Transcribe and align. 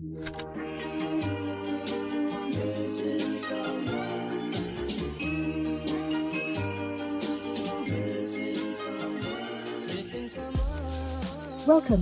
Welcome 0.00 0.22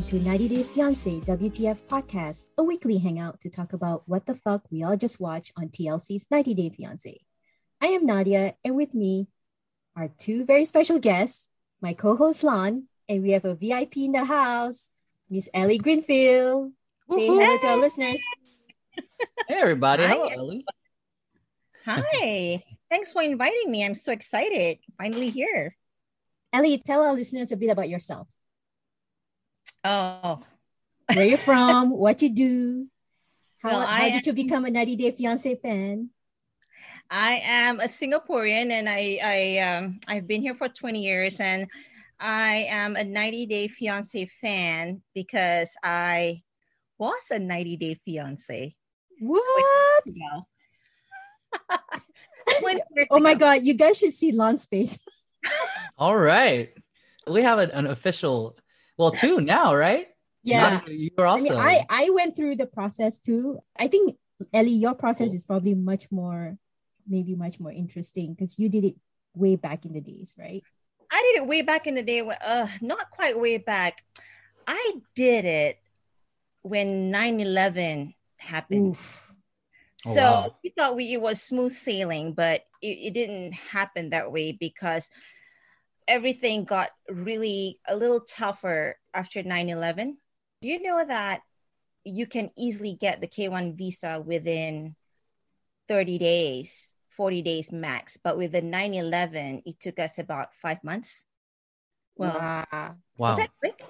to 0.04 0.20
90 0.20 0.48
Day 0.48 0.62
Fiancé 0.64 1.24
WTF 1.24 1.78
podcast, 1.88 2.48
a 2.58 2.62
weekly 2.62 2.98
hangout 2.98 3.40
to 3.40 3.48
talk 3.48 3.72
about 3.72 4.02
what 4.04 4.26
the 4.26 4.34
fuck 4.34 4.64
we 4.70 4.82
all 4.82 4.98
just 4.98 5.18
watched 5.18 5.52
on 5.56 5.70
TLC's 5.70 6.26
90 6.30 6.52
Day 6.52 6.70
Fiancé. 6.78 7.20
I 7.80 7.86
am 7.86 8.04
Nadia, 8.04 8.56
and 8.62 8.76
with 8.76 8.92
me 8.92 9.28
are 9.96 10.10
two 10.18 10.44
very 10.44 10.66
special 10.66 10.98
guests, 10.98 11.48
my 11.80 11.94
co-host 11.94 12.44
Lon, 12.44 12.88
and 13.08 13.22
we 13.22 13.30
have 13.30 13.46
a 13.46 13.54
VIP 13.54 13.96
in 13.96 14.12
the 14.12 14.26
house, 14.26 14.92
Miss 15.30 15.48
Ellie 15.54 15.78
Greenfield. 15.78 16.75
Say 17.08 17.26
hello 17.26 17.58
to 17.58 17.66
our 17.68 17.76
listeners. 17.76 18.20
Hey 19.48 19.54
everybody, 19.60 20.02
Hi. 20.02 20.08
hello 20.14 20.28
Ellie. 20.28 20.64
Hi. 21.84 22.64
Thanks 22.90 23.12
for 23.12 23.22
inviting 23.22 23.70
me. 23.70 23.84
I'm 23.84 23.94
so 23.94 24.12
excited. 24.12 24.78
Finally 24.98 25.30
here. 25.30 25.76
Ellie, 26.52 26.78
tell 26.78 27.02
our 27.02 27.12
listeners 27.12 27.52
a 27.52 27.56
bit 27.56 27.70
about 27.70 27.88
yourself. 27.88 28.28
Oh, 29.84 30.40
Where 31.14 31.26
you're 31.26 31.38
from, 31.38 31.90
what 31.96 32.22
you 32.22 32.30
do. 32.30 32.86
How, 33.62 33.68
Well, 33.70 33.86
how 33.86 34.02
I 34.04 34.10
did 34.10 34.26
you 34.26 34.32
become 34.32 34.64
a 34.64 34.70
90 34.70 34.96
Day 34.96 35.12
Fiancé 35.12 35.60
fan? 35.60 36.10
I 37.08 37.34
am 37.44 37.78
a 37.78 37.84
Singaporean 37.84 38.70
and 38.72 38.88
I 38.88 39.20
I 39.22 39.58
um 39.60 40.00
I've 40.08 40.26
been 40.26 40.42
here 40.42 40.56
for 40.56 40.68
20 40.68 41.04
years 41.04 41.38
and 41.38 41.68
I 42.18 42.66
am 42.68 42.96
a 42.96 43.04
90 43.04 43.46
Day 43.46 43.68
Fiance 43.68 44.26
fan 44.40 45.02
because 45.14 45.76
I 45.84 46.42
was 46.98 47.22
a 47.30 47.38
90 47.38 47.76
Day 47.76 48.00
Fiance. 48.04 48.74
What? 49.20 50.02
ago. 50.06 50.46
20 52.60 52.80
years 52.94 53.08
Oh 53.10 53.18
my. 53.18 53.34
God, 53.34 53.62
you 53.62 53.74
guys 53.74 53.98
should 53.98 54.12
see 54.12 54.32
Lon's 54.32 54.66
face. 54.66 54.98
All 55.98 56.16
right, 56.16 56.72
we 57.26 57.42
have 57.42 57.58
an, 57.58 57.70
an 57.70 57.86
official, 57.86 58.56
well, 58.98 59.10
two 59.10 59.40
now, 59.40 59.74
right? 59.74 60.08
Yeah. 60.42 60.78
Nadia, 60.78 60.94
you 60.94 61.10
were 61.16 61.26
I 61.26 61.36
mean, 61.38 61.52
I, 61.54 61.84
I 61.88 62.10
went 62.10 62.36
through 62.36 62.56
the 62.56 62.66
process 62.66 63.18
too. 63.18 63.58
I 63.76 63.88
think 63.88 64.16
Ellie, 64.52 64.70
your 64.70 64.94
process 64.94 65.32
is 65.32 65.44
probably 65.44 65.74
much 65.74 66.10
more, 66.10 66.56
maybe 67.06 67.34
much 67.34 67.58
more 67.58 67.72
interesting 67.72 68.34
because 68.34 68.58
you 68.58 68.68
did 68.68 68.84
it 68.84 68.94
way 69.34 69.56
back 69.56 69.84
in 69.84 69.92
the 69.92 70.00
days, 70.00 70.34
right? 70.38 70.62
I 71.10 71.32
did 71.32 71.42
it 71.42 71.48
way 71.48 71.62
back 71.62 71.86
in 71.86 71.94
the 71.94 72.02
day. 72.02 72.22
When, 72.22 72.36
uh, 72.36 72.68
not 72.80 73.10
quite 73.10 73.38
way 73.38 73.58
back. 73.58 74.02
I 74.66 74.94
did 75.14 75.44
it 75.44 75.78
when 76.66 77.12
9 77.12 77.40
11 77.40 78.14
happened. 78.38 78.96
Oof. 78.96 79.32
Oh, 80.04 80.14
so 80.14 80.20
wow. 80.20 80.54
we 80.64 80.70
thought 80.70 80.96
we, 80.96 81.12
it 81.12 81.20
was 81.20 81.40
smooth 81.40 81.72
sailing, 81.72 82.32
but 82.32 82.62
it, 82.82 82.98
it 83.06 83.14
didn't 83.14 83.52
happen 83.52 84.10
that 84.10 84.32
way 84.32 84.50
because 84.52 85.08
everything 86.08 86.64
got 86.64 86.90
really 87.08 87.78
a 87.86 87.94
little 87.94 88.20
tougher 88.20 88.98
after 89.14 89.42
9 89.44 89.68
11. 89.68 90.18
Do 90.60 90.68
you 90.68 90.82
know 90.82 91.04
that 91.06 91.42
you 92.04 92.26
can 92.26 92.50
easily 92.56 92.94
get 92.94 93.20
the 93.20 93.28
K1 93.28 93.76
visa 93.76 94.20
within 94.24 94.96
30 95.88 96.18
days, 96.18 96.94
40 97.10 97.42
days 97.42 97.70
max? 97.70 98.18
But 98.22 98.38
with 98.38 98.52
the 98.52 98.62
9 98.62 98.92
11, 98.92 99.62
it 99.64 99.78
took 99.78 100.00
us 100.00 100.18
about 100.18 100.48
five 100.60 100.82
months. 100.82 101.24
Well, 102.16 102.38
wow. 102.38 102.64
wow, 102.72 102.96
was 103.18 103.36
that 103.36 103.50
quick? 103.60 103.80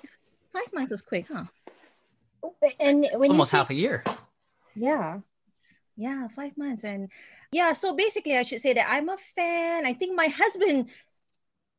Five 0.53 0.73
months 0.75 0.91
was 0.91 1.03
quick, 1.03 1.27
huh? 1.33 1.45
And 2.81 3.07
when 3.15 3.31
almost 3.31 3.53
you 3.53 3.59
say, 3.59 3.59
half 3.59 3.71
a 3.71 3.75
year. 3.75 4.05
yeah, 4.75 5.19
Yeah, 5.97 6.29
five 6.29 6.57
months. 6.57 6.85
And 6.85 7.11
yeah, 7.53 7.73
so 7.73 7.95
basically, 7.95 8.37
I 8.37 8.43
should 8.45 8.61
say 8.61 8.75
that 8.75 8.87
I'm 8.89 9.09
a 9.09 9.17
fan. 9.35 9.87
I 9.87 9.95
think 9.95 10.17
my 10.17 10.27
husband 10.27 10.91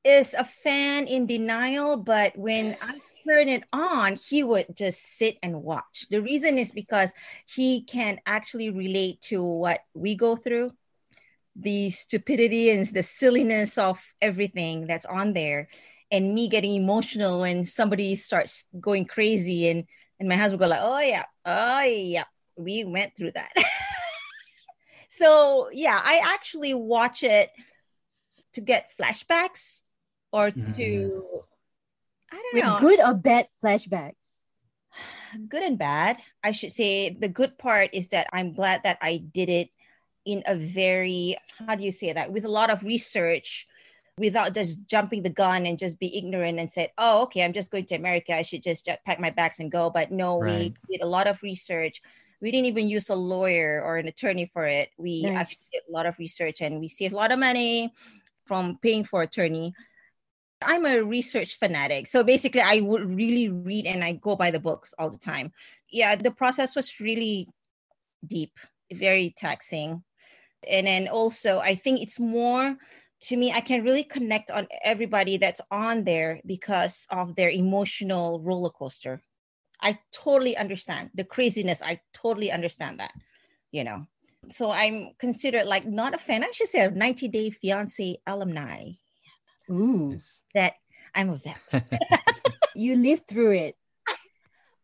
is 0.03 0.33
a 0.33 0.43
fan 0.45 1.07
in 1.07 1.27
denial, 1.27 1.97
but 1.97 2.37
when 2.37 2.75
I 2.81 2.99
turn 3.27 3.49
it 3.49 3.63
on, 3.73 4.15
he 4.15 4.43
would 4.43 4.67
just 4.75 5.17
sit 5.17 5.37
and 5.43 5.63
watch. 5.63 6.07
The 6.09 6.21
reason 6.21 6.57
is 6.57 6.71
because 6.71 7.11
he 7.45 7.83
can 7.83 8.19
actually 8.25 8.69
relate 8.69 9.21
to 9.23 9.43
what 9.43 9.81
we 9.93 10.15
go 10.15 10.35
through 10.35 10.71
the 11.55 11.89
stupidity 11.89 12.69
and 12.69 12.85
the 12.87 13.03
silliness 13.03 13.77
of 13.77 13.99
everything 14.21 14.87
that's 14.87 15.05
on 15.05 15.33
there 15.33 15.67
and 16.11 16.33
me 16.33 16.47
getting 16.47 16.75
emotional 16.75 17.41
when 17.41 17.65
somebody 17.65 18.15
starts 18.15 18.65
going 18.79 19.05
crazy 19.05 19.67
and 19.69 19.85
and 20.19 20.27
my 20.29 20.35
husband 20.35 20.59
go 20.59 20.67
like 20.67 20.81
oh 20.81 20.99
yeah 20.99 21.25
oh 21.45 21.81
yeah 21.83 22.25
we 22.55 22.83
went 22.83 23.15
through 23.15 23.31
that 23.31 23.51
so 25.09 25.69
yeah 25.71 25.99
i 26.03 26.21
actually 26.33 26.73
watch 26.73 27.23
it 27.23 27.51
to 28.53 28.61
get 28.61 28.91
flashbacks 28.99 29.81
or 30.31 30.51
to 30.51 30.57
Mhm. 30.57 31.43
i 32.31 32.35
don't 32.35 32.53
with 32.53 32.63
know 32.63 32.77
good 32.79 32.99
or 32.99 33.13
bad 33.13 33.47
flashbacks. 33.63 34.41
good 35.49 35.63
and 35.63 35.77
bad. 35.77 36.17
I 36.43 36.51
should 36.51 36.71
say 36.71 37.09
the 37.09 37.29
good 37.29 37.57
part 37.57 37.91
is 37.93 38.07
that 38.09 38.27
I'm 38.33 38.53
glad 38.53 38.81
that 38.83 38.97
I 39.01 39.17
did 39.17 39.49
it 39.49 39.69
in 40.25 40.43
a 40.45 40.55
very, 40.55 41.37
how 41.59 41.75
do 41.75 41.83
you 41.83 41.91
say 41.91 42.11
that, 42.13 42.31
with 42.31 42.43
a 42.45 42.49
lot 42.51 42.69
of 42.69 42.83
research 42.83 43.65
without 44.17 44.53
just 44.53 44.87
jumping 44.87 45.21
the 45.21 45.29
gun 45.29 45.65
and 45.65 45.77
just 45.77 45.99
be 45.99 46.17
ignorant 46.17 46.59
and 46.59 46.71
said, 46.71 46.91
oh, 46.97 47.21
okay, 47.23 47.43
I'm 47.43 47.53
just 47.53 47.71
going 47.71 47.85
to 47.85 47.95
America. 47.95 48.35
I 48.35 48.41
should 48.41 48.63
just 48.63 48.89
uh, 48.89 48.97
pack 49.05 49.19
my 49.19 49.29
bags 49.29 49.59
and 49.59 49.71
go. 49.71 49.89
But 49.89 50.11
no, 50.11 50.39
Right. 50.39 50.73
we 50.89 50.97
did 50.97 51.03
a 51.03 51.07
lot 51.07 51.27
of 51.27 51.41
research. 51.43 52.01
We 52.41 52.51
didn't 52.51 52.65
even 52.67 52.87
use 52.89 53.09
a 53.09 53.15
lawyer 53.15 53.81
or 53.83 53.97
an 53.97 54.07
attorney 54.07 54.49
for 54.51 54.65
it. 54.65 54.89
We 54.97 55.23
Nice. 55.23 55.35
actually 55.37 55.69
did 55.73 55.83
a 55.89 55.91
lot 55.91 56.05
of 56.05 56.17
research 56.17 56.61
and 56.61 56.79
we 56.79 56.87
saved 56.87 57.13
a 57.13 57.17
lot 57.17 57.31
of 57.31 57.39
money 57.39 57.93
from 58.45 58.79
paying 58.81 59.03
for 59.03 59.21
attorney. 59.21 59.73
I'm 60.63 60.85
a 60.87 61.03
research 61.03 61.59
fanatic. 61.59 62.07
So 62.07 62.23
basically, 62.23 62.61
I 62.61 62.79
would 62.79 63.05
really 63.05 63.49
read 63.49 63.85
and 63.85 64.03
I 64.03 64.13
go 64.13 64.35
by 64.35 64.49
the 64.49 64.59
books 64.59 64.93
all 64.97 65.11
the 65.11 65.17
time. 65.17 65.51
Yeah, 65.91 66.15
the 66.15 66.31
process 66.31 66.75
was 66.75 66.99
really 66.99 67.47
deep, 68.25 68.57
very 68.91 69.33
taxing. 69.37 70.03
And 70.67 70.87
then 70.87 71.07
also, 71.07 71.59
I 71.59 71.75
think 71.75 72.01
it's 72.01 72.19
more 72.19 72.75
to 73.21 73.37
me, 73.37 73.51
I 73.51 73.61
can 73.61 73.83
really 73.83 74.03
connect 74.03 74.51
on 74.51 74.67
everybody 74.83 75.37
that's 75.37 75.61
on 75.71 76.03
there 76.03 76.39
because 76.45 77.07
of 77.09 77.35
their 77.35 77.49
emotional 77.49 78.39
roller 78.41 78.69
coaster. 78.69 79.21
I 79.81 79.99
totally 80.11 80.57
understand 80.57 81.11
the 81.15 81.23
craziness. 81.23 81.81
I 81.81 81.99
totally 82.13 82.51
understand 82.51 82.99
that, 82.99 83.11
you 83.71 83.83
know. 83.83 84.05
So 84.49 84.71
I'm 84.71 85.13
considered 85.19 85.65
like 85.65 85.85
not 85.85 86.13
a 86.13 86.17
fan. 86.17 86.43
I 86.43 86.51
should 86.51 86.69
say 86.69 86.81
a 86.81 86.91
90 86.91 87.27
Day 87.27 87.49
Fiance 87.49 88.17
alumni 88.25 88.91
Ooh, 89.69 90.11
Yes. 90.13 90.43
that 90.53 90.73
I'm 91.13 91.29
a 91.29 91.35
vet. 91.35 91.83
you 92.75 92.95
lived 92.95 93.27
through 93.27 93.53
it. 93.53 93.75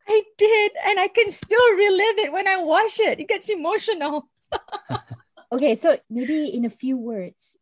I 0.07 0.21
did, 0.37 0.71
and 0.85 0.99
I 0.99 1.07
can 1.07 1.29
still 1.29 1.71
relive 1.77 2.19
it 2.27 2.33
when 2.33 2.47
I 2.47 2.57
watch 2.57 2.99
it. 2.99 3.19
It 3.19 3.27
gets 3.27 3.49
emotional. 3.49 4.27
Okay, 5.51 5.75
so 5.75 5.95
maybe 6.09 6.45
in 6.47 6.65
a 6.65 6.69
few 6.69 6.97
words, 6.97 7.57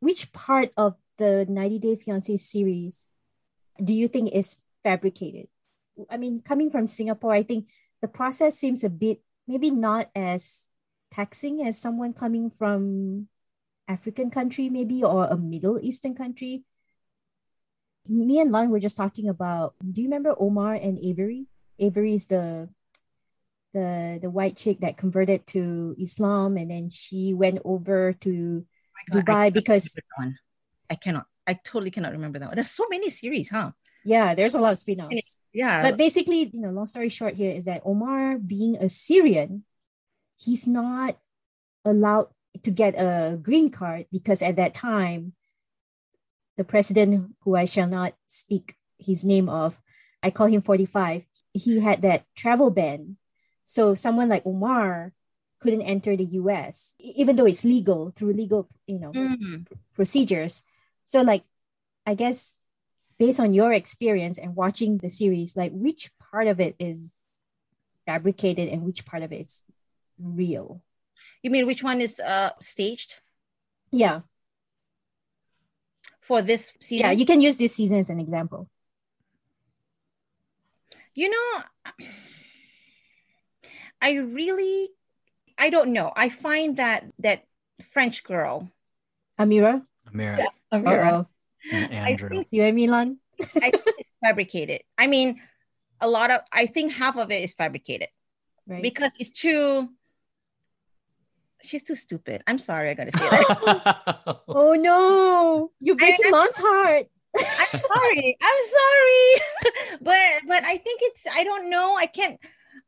which 0.00 0.32
part 0.32 0.70
of 0.76 0.96
the 1.18 1.46
90 1.48 1.78
Day 1.78 1.96
Fiancé 1.96 2.38
series 2.38 3.10
do 3.82 3.92
you 3.94 4.08
think 4.08 4.32
is 4.32 4.56
fabricated? 4.82 5.48
I 6.10 6.16
mean, 6.16 6.40
coming 6.40 6.70
from 6.70 6.86
Singapore, 6.86 7.32
I 7.32 7.42
think 7.42 7.68
the 8.02 8.08
process 8.08 8.58
seems 8.58 8.84
a 8.84 8.90
bit 8.90 9.20
maybe 9.46 9.70
not 9.70 10.10
as 10.14 10.66
taxing 11.10 11.66
as 11.66 11.78
someone 11.78 12.12
coming 12.12 12.50
from 12.50 13.28
African 13.88 14.30
country, 14.30 14.68
maybe, 14.68 15.02
or 15.02 15.24
a 15.24 15.36
Middle 15.36 15.78
Eastern 15.80 16.14
country. 16.14 16.64
Me 18.08 18.40
and 18.40 18.50
Lon 18.50 18.70
were 18.70 18.80
just 18.80 18.96
talking 18.96 19.28
about. 19.28 19.74
Do 19.80 20.02
you 20.02 20.08
remember 20.08 20.34
Omar 20.38 20.74
and 20.74 20.98
Avery? 21.02 21.46
Avery 21.78 22.14
is 22.14 22.26
the 22.26 22.68
the 23.72 24.18
the 24.22 24.30
white 24.30 24.56
chick 24.56 24.80
that 24.80 24.96
converted 24.96 25.46
to 25.48 25.94
Islam, 25.98 26.56
and 26.56 26.70
then 26.70 26.88
she 26.88 27.34
went 27.34 27.60
over 27.64 28.12
to 28.12 28.66
Oh 29.12 29.16
Dubai 29.16 29.52
because 29.52 29.94
one. 30.16 30.36
I 30.90 30.94
cannot. 30.94 31.26
I 31.46 31.54
totally 31.54 31.90
cannot 31.90 32.12
remember 32.12 32.38
that 32.38 32.48
one. 32.48 32.54
There's 32.54 32.70
so 32.70 32.86
many 32.90 33.10
series, 33.10 33.50
huh? 33.50 33.70
yeah, 34.06 34.36
there's 34.36 34.54
a 34.54 34.60
lot 34.60 34.72
of 34.72 34.78
spin-offs. 34.78 35.38
Yeah. 35.52 35.82
But 35.82 35.96
basically, 35.96 36.48
you 36.54 36.60
know, 36.60 36.70
long 36.70 36.86
story 36.86 37.08
short 37.08 37.34
here 37.34 37.50
is 37.50 37.64
that 37.64 37.82
Omar, 37.84 38.38
being 38.38 38.76
a 38.76 38.88
Syrian, 38.88 39.64
he's 40.38 40.66
not 40.66 41.18
allowed 41.84 42.28
to 42.62 42.70
get 42.70 42.94
a 42.94 43.36
green 43.36 43.68
card 43.68 44.06
because 44.12 44.42
at 44.42 44.56
that 44.56 44.74
time, 44.74 45.32
the 46.56 46.62
president, 46.62 47.34
who 47.42 47.56
I 47.56 47.64
shall 47.64 47.88
not 47.88 48.14
speak 48.28 48.76
his 48.96 49.24
name 49.24 49.48
of, 49.48 49.82
I 50.22 50.30
call 50.30 50.46
him 50.46 50.62
45, 50.62 51.26
he 51.52 51.80
had 51.80 52.02
that 52.02 52.24
travel 52.36 52.70
ban. 52.70 53.16
So 53.64 53.96
someone 53.96 54.28
like 54.28 54.46
Omar 54.46 55.12
couldn't 55.66 55.82
enter 55.82 56.14
the 56.16 56.38
US, 56.38 56.94
even 57.02 57.34
though 57.34 57.44
it's 57.50 57.64
legal 57.64 58.12
through 58.14 58.34
legal, 58.34 58.70
you 58.86 59.00
know, 59.02 59.10
Mm. 59.10 59.66
procedures. 59.98 60.62
So, 61.02 61.22
like, 61.22 61.42
I 62.06 62.14
guess 62.14 62.54
based 63.18 63.40
on 63.40 63.52
your 63.52 63.72
experience 63.72 64.38
and 64.38 64.54
watching 64.54 64.98
the 64.98 65.08
series, 65.10 65.56
like, 65.56 65.72
which 65.74 66.14
part 66.22 66.46
of 66.46 66.60
it 66.60 66.76
is 66.78 67.26
fabricated 68.06 68.68
and 68.68 68.86
which 68.86 69.02
part 69.04 69.24
of 69.24 69.32
it 69.32 69.40
is 69.40 69.64
real. 70.22 70.82
You 71.42 71.50
mean 71.50 71.66
which 71.66 71.82
one 71.82 72.00
is 72.00 72.20
uh 72.20 72.50
staged 72.60 73.18
Yeah. 73.90 74.20
for 76.20 76.42
this 76.42 76.72
season? 76.78 77.06
Yeah. 77.06 77.10
You 77.10 77.26
can 77.26 77.40
use 77.40 77.56
this 77.56 77.74
season 77.74 77.98
as 77.98 78.10
an 78.10 78.20
example. 78.20 78.70
You 81.14 81.30
know, 81.30 81.48
I 84.02 84.12
really, 84.12 84.90
I 85.58 85.70
don't 85.70 85.92
know. 85.92 86.12
I 86.14 86.28
find 86.28 86.76
that 86.76 87.04
that 87.20 87.44
French 87.92 88.24
girl, 88.24 88.70
Amira? 89.40 89.82
Amira 90.12 90.46
Uh-oh. 90.72 91.26
and 91.72 91.94
I 92.04 92.16
think, 92.16 92.46
You 92.50 92.62
and 92.64 92.76
Milan? 92.76 93.18
I 93.40 93.70
think 93.70 93.84
it's 93.98 94.10
fabricated. 94.22 94.82
I 94.98 95.06
mean, 95.06 95.40
a 96.00 96.08
lot 96.08 96.30
of, 96.30 96.40
I 96.52 96.66
think 96.66 96.92
half 96.92 97.16
of 97.16 97.30
it 97.30 97.42
is 97.42 97.54
fabricated 97.54 98.08
Right. 98.66 98.82
because 98.82 99.12
it's 99.18 99.30
too. 99.30 99.88
She's 101.62 101.82
too 101.82 101.94
stupid. 101.94 102.42
I'm 102.46 102.58
sorry, 102.58 102.90
I 102.90 102.94
gotta 102.94 103.12
say 103.12 103.28
that. 103.28 104.40
oh 104.48 104.74
no. 104.74 105.70
You're 105.80 105.96
breaking 105.96 106.26
I- 106.26 106.30
Lon's 106.30 106.56
heart. 106.58 107.06
I'm 107.38 107.80
sorry. 107.80 108.36
I'm 108.40 108.60
sorry. 108.76 109.92
but 110.00 110.20
but 110.48 110.64
I 110.64 110.76
think 110.78 111.00
it's 111.02 111.26
I 111.34 111.44
don't 111.44 111.68
know. 111.70 111.94
I 111.96 112.06
can't 112.06 112.38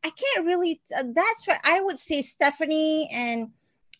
I 0.04 0.10
can't 0.10 0.46
really 0.46 0.80
uh, 0.96 1.04
that's 1.14 1.46
what 1.46 1.60
I 1.64 1.80
would 1.80 1.98
say 1.98 2.22
Stephanie 2.22 3.08
and 3.12 3.48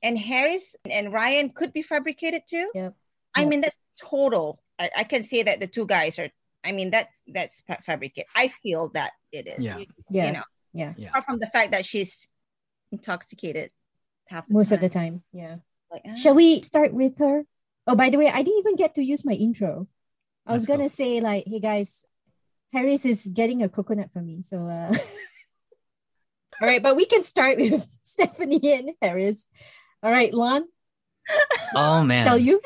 and 0.02 0.16
Harris 0.18 0.76
and 0.88 1.12
Ryan 1.12 1.50
could 1.50 1.72
be 1.72 1.82
fabricated 1.82 2.42
too. 2.48 2.70
Yep. 2.74 2.94
I 3.34 3.40
Yep. 3.40 3.48
mean 3.48 3.60
that's 3.62 3.76
total. 4.00 4.62
I, 4.78 4.90
I 4.98 5.04
can 5.04 5.22
say 5.24 5.42
that 5.42 5.60
the 5.60 5.66
two 5.66 5.86
guys 5.86 6.18
are 6.18 6.28
I 6.64 6.72
mean 6.72 6.90
that 6.90 7.08
that's 7.26 7.60
fa- 7.66 7.82
fabricated. 7.84 8.28
I 8.36 8.48
feel 8.48 8.88
that 8.90 9.12
it 9.32 9.48
is. 9.48 9.62
Yeah. 9.64 9.78
You, 9.78 9.86
Yeah. 10.10 10.26
you 10.26 10.32
know, 10.34 10.42
yeah. 10.72 10.94
Yeah. 10.96 11.08
apart 11.08 11.24
from 11.26 11.38
the 11.40 11.46
fact 11.48 11.72
that 11.72 11.84
she's 11.84 12.28
intoxicated 12.92 13.70
half 14.26 14.46
the 14.46 14.54
Most 14.54 14.68
time. 14.70 14.76
of 14.76 14.80
the 14.80 14.88
time. 14.88 15.22
Yeah. 15.32 15.56
Like, 15.90 16.02
ah. 16.08 16.14
Shall 16.14 16.34
we 16.34 16.62
start 16.62 16.92
with 16.92 17.18
her? 17.18 17.44
Oh, 17.86 17.94
by 17.96 18.10
the 18.10 18.18
way, 18.18 18.28
I 18.28 18.42
didn't 18.42 18.58
even 18.58 18.76
get 18.76 18.94
to 18.96 19.02
use 19.02 19.24
my 19.24 19.32
intro. 19.32 19.88
I 20.46 20.52
was 20.52 20.62
Let's 20.62 20.66
go. 20.68 20.76
gonna 20.76 20.88
say 20.88 21.20
like, 21.20 21.44
hey 21.46 21.60
guys, 21.60 22.04
Harris 22.72 23.04
is 23.04 23.26
getting 23.26 23.62
a 23.62 23.68
coconut 23.68 24.12
from 24.12 24.26
me. 24.26 24.42
So 24.42 24.66
uh 24.66 24.94
all 26.60 26.68
right, 26.68 26.82
but 26.82 26.96
we 26.96 27.06
can 27.06 27.22
start 27.22 27.58
with 27.58 27.86
Stephanie 28.02 28.60
and 28.72 28.90
Harris. 29.02 29.46
All 30.02 30.10
right, 30.10 30.32
Lon, 30.32 30.64
oh 31.74 32.04
man. 32.04 32.26
tell 32.26 32.38
you. 32.38 32.60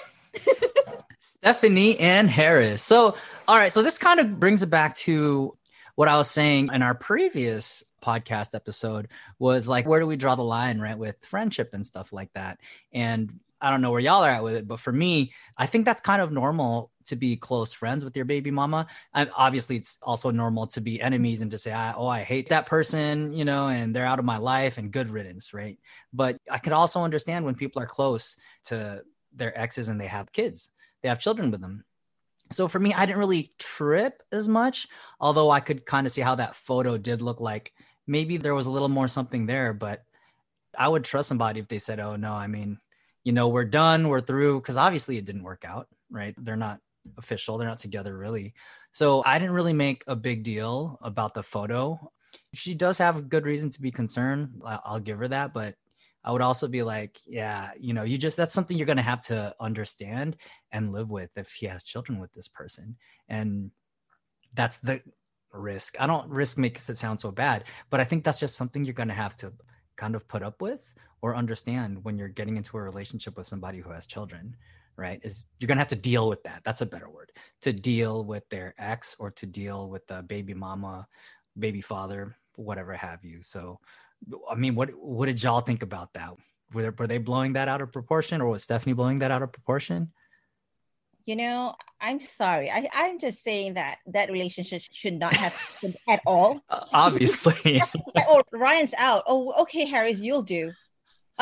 Stephanie 1.19 1.99
and 1.99 2.31
Harris. 2.31 2.83
So, 2.83 3.17
all 3.49 3.57
right. 3.57 3.73
So, 3.73 3.83
this 3.83 3.99
kind 3.99 4.21
of 4.21 4.39
brings 4.39 4.63
it 4.63 4.71
back 4.71 4.95
to 4.99 5.57
what 5.95 6.09
I 6.09 6.17
was 6.17 6.31
saying 6.31 6.71
in 6.73 6.83
our 6.83 6.95
previous 6.95 7.85
podcast 8.03 8.55
episode 8.55 9.09
was 9.39 9.69
like, 9.69 9.87
where 9.87 10.01
do 10.01 10.07
we 10.07 10.17
draw 10.17 10.35
the 10.35 10.43
line, 10.43 10.79
right, 10.81 10.97
with 10.97 11.17
friendship 11.25 11.71
and 11.73 11.87
stuff 11.87 12.13
like 12.13 12.33
that? 12.35 12.59
And 12.93 13.41
I 13.63 13.71
don't 13.71 13.81
know 13.81 13.91
where 13.91 14.01
y'all 14.01 14.25
are 14.25 14.31
at 14.31 14.43
with 14.43 14.55
it, 14.55 14.69
but 14.69 14.81
for 14.81 14.93
me, 14.93 15.33
I 15.57 15.67
think 15.67 15.85
that's 15.85 16.01
kind 16.01 16.21
of 16.21 16.33
normal 16.33 16.91
to 17.07 17.17
be 17.17 17.37
close 17.37 17.73
friends 17.73 18.05
with 18.05 18.17
your 18.17 18.25
baby 18.25 18.51
mama. 18.51 18.89
And 19.15 19.31
obviously, 19.37 19.77
it's 19.77 19.99
also 20.03 20.31
normal 20.31 20.67
to 20.69 20.81
be 20.81 21.01
enemies 21.01 21.41
and 21.41 21.51
to 21.53 21.59
say, 21.59 21.73
oh, 21.97 22.07
I 22.07 22.23
hate 22.23 22.51
that 22.51 22.67
person, 22.67 23.33
you 23.33 23.45
know, 23.45 23.69
and 23.69 23.95
they're 23.95 24.05
out 24.05 24.19
of 24.19 24.25
my 24.25 24.37
life 24.37 24.79
and 24.79 24.93
good 24.93 25.09
riddance, 25.09 25.55
right? 25.55 25.79
But 26.13 26.39
I 26.51 26.59
could 26.59 26.73
also 26.73 27.03
understand 27.03 27.45
when 27.45 27.55
people 27.55 27.81
are 27.81 27.87
close 27.87 28.37
to 28.65 29.03
their 29.33 29.59
exes 29.59 29.89
and 29.89 30.01
they 30.01 30.09
have 30.09 30.33
kids 30.33 30.71
they 31.03 31.09
have 31.09 31.19
children 31.19 31.51
with 31.51 31.61
them. 31.61 31.85
So 32.51 32.69
for 32.69 32.79
me, 32.79 32.95
I 32.95 33.07
didn't 33.07 33.19
really 33.19 33.53
trip 33.59 34.23
as 34.31 34.49
much, 34.49 34.89
although 35.21 35.51
I 35.51 35.61
could 35.61 35.87
kind 35.87 36.07
of 36.07 36.13
see 36.13 36.21
how 36.21 36.37
that 36.37 36.55
photo 36.55 36.99
did 36.99 37.23
look 37.23 37.41
like 37.41 37.73
maybe 38.07 38.37
there 38.37 38.55
was 38.55 38.67
a 38.67 38.71
little 38.71 38.89
more 38.89 39.09
something 39.09 39.47
there, 39.47 39.73
but 39.73 40.05
I 40.77 40.89
would 40.89 41.05
trust 41.05 41.29
somebody 41.29 41.61
if 41.61 41.69
they 41.69 41.79
said, 41.79 42.01
"Oh 42.01 42.17
no, 42.17 42.33
I 42.33 42.47
mean, 42.47 42.79
you 43.25 43.33
know, 43.33 43.49
we're 43.49 43.65
done, 43.65 44.09
we're 44.09 44.21
through," 44.21 44.61
because 44.61 44.77
obviously 44.77 45.17
it 45.17 45.25
didn't 45.25 45.45
work 45.45 45.65
out, 45.67 45.89
right? 46.11 46.35
They're 46.39 46.57
not 46.57 46.81
official, 47.19 47.59
they're 47.59 47.69
not 47.69 47.79
together 47.79 48.17
really. 48.17 48.55
So 48.93 49.23
I 49.25 49.39
didn't 49.39 49.55
really 49.55 49.73
make 49.73 50.05
a 50.07 50.15
big 50.15 50.43
deal 50.43 50.99
about 51.03 51.35
the 51.35 51.43
photo. 51.43 52.13
She 52.55 52.75
does 52.75 52.99
have 52.99 53.29
good 53.29 53.45
reason 53.45 53.71
to 53.71 53.83
be 53.83 53.91
concerned. 53.91 54.63
I'll 54.65 55.01
give 55.01 55.19
her 55.19 55.29
that, 55.29 55.53
but 55.53 55.75
I 56.25 56.31
would 56.31 56.43
also 56.43 56.69
be 56.69 56.83
like, 56.83 57.19
yeah, 57.27 57.71
you 57.79 57.95
know, 57.95 58.05
you 58.05 58.19
just 58.19 58.37
that's 58.37 58.55
something 58.55 58.77
you're 58.77 58.87
going 58.87 58.97
to 58.97 59.03
have 59.03 59.23
to 59.27 59.55
understand 59.59 60.37
and 60.71 60.93
live 60.93 61.11
with 61.11 61.37
if 61.37 61.53
he 61.53 61.67
has 61.67 61.83
children 61.83 62.21
with 62.21 62.33
this 62.33 62.49
person. 62.49 62.97
And 63.29 63.73
that's 64.55 64.77
the 64.79 65.03
risk. 65.53 66.01
I 66.01 66.07
don't 66.07 66.29
risk 66.31 66.59
makes 66.59 66.89
it 66.89 66.99
sound 66.99 67.19
so 67.21 67.33
bad, 67.33 67.65
but 67.91 68.01
I 68.01 68.05
think 68.05 68.25
that's 68.25 68.39
just 68.39 68.57
something 68.57 68.85
you're 68.85 68.95
going 68.95 69.09
to 69.09 69.15
have 69.15 69.37
to 69.37 69.53
kind 69.97 70.15
of 70.15 70.29
put 70.29 70.43
up 70.43 70.63
with 70.63 70.95
or 71.23 71.37
understand 71.37 72.05
when 72.05 72.19
you're 72.19 72.29
getting 72.29 72.57
into 72.57 72.77
a 72.77 72.83
relationship 72.83 73.37
with 73.37 73.47
somebody 73.47 73.79
who 73.79 73.91
has 73.91 74.07
children, 74.07 74.57
right? 74.97 75.21
Is 75.23 75.45
you're 75.59 75.69
going 75.69 75.79
to 75.79 75.83
have 75.83 75.89
to 75.89 75.97
deal 75.97 76.29
with 76.29 76.43
that. 76.43 76.63
That's 76.65 76.81
a 76.81 76.87
better 76.87 77.09
word. 77.09 77.33
To 77.63 77.73
deal 77.73 78.25
with 78.25 78.49
their 78.51 78.75
ex 78.79 79.17
or 79.19 79.31
to 79.33 79.47
deal 79.47 79.89
with 79.89 80.07
the 80.09 80.23
baby 80.23 80.53
mama, 80.53 81.07
baby 81.59 81.81
father, 81.81 82.37
whatever 82.57 82.93
have 82.93 83.25
you. 83.25 83.43
So 83.43 83.81
I 84.51 84.55
mean, 84.55 84.75
what 84.75 84.91
what 84.91 85.27
did 85.27 85.43
y'all 85.43 85.61
think 85.61 85.83
about 85.83 86.13
that? 86.15 86.33
Were, 86.73 86.95
were 86.97 87.07
they 87.07 87.19
blowing 87.19 87.55
that 87.55 87.69
out 87.69 87.81
of 87.81 87.93
proportion, 87.93 88.41
or 88.41 88.49
was 88.49 88.63
Stephanie 88.63 88.95
blowing 88.95 89.19
that 89.21 89.31
out 89.31 89.43
of 89.43 89.53
proportion? 89.53 90.13
You 91.25 91.37
know, 91.37 91.75
I'm 92.01 92.21
sorry. 92.21 92.71
I, 92.71 92.89
I'm 92.93 93.21
just 93.21 93.43
saying 93.43 93.75
that 93.75 93.99
that 94.07 94.31
relationship 94.31 94.83
should 94.91 95.19
not 95.19 95.35
have 95.35 95.53
happened 95.53 95.97
at 96.09 96.21
all. 96.27 96.61
Uh, 96.69 96.85
obviously, 96.93 97.81
oh, 98.17 98.43
Ryan's 98.53 98.95
out. 98.99 99.25
Oh, 99.27 99.63
okay, 99.63 99.85
Harris, 99.85 100.21
you'll 100.21 100.43
do. 100.43 100.73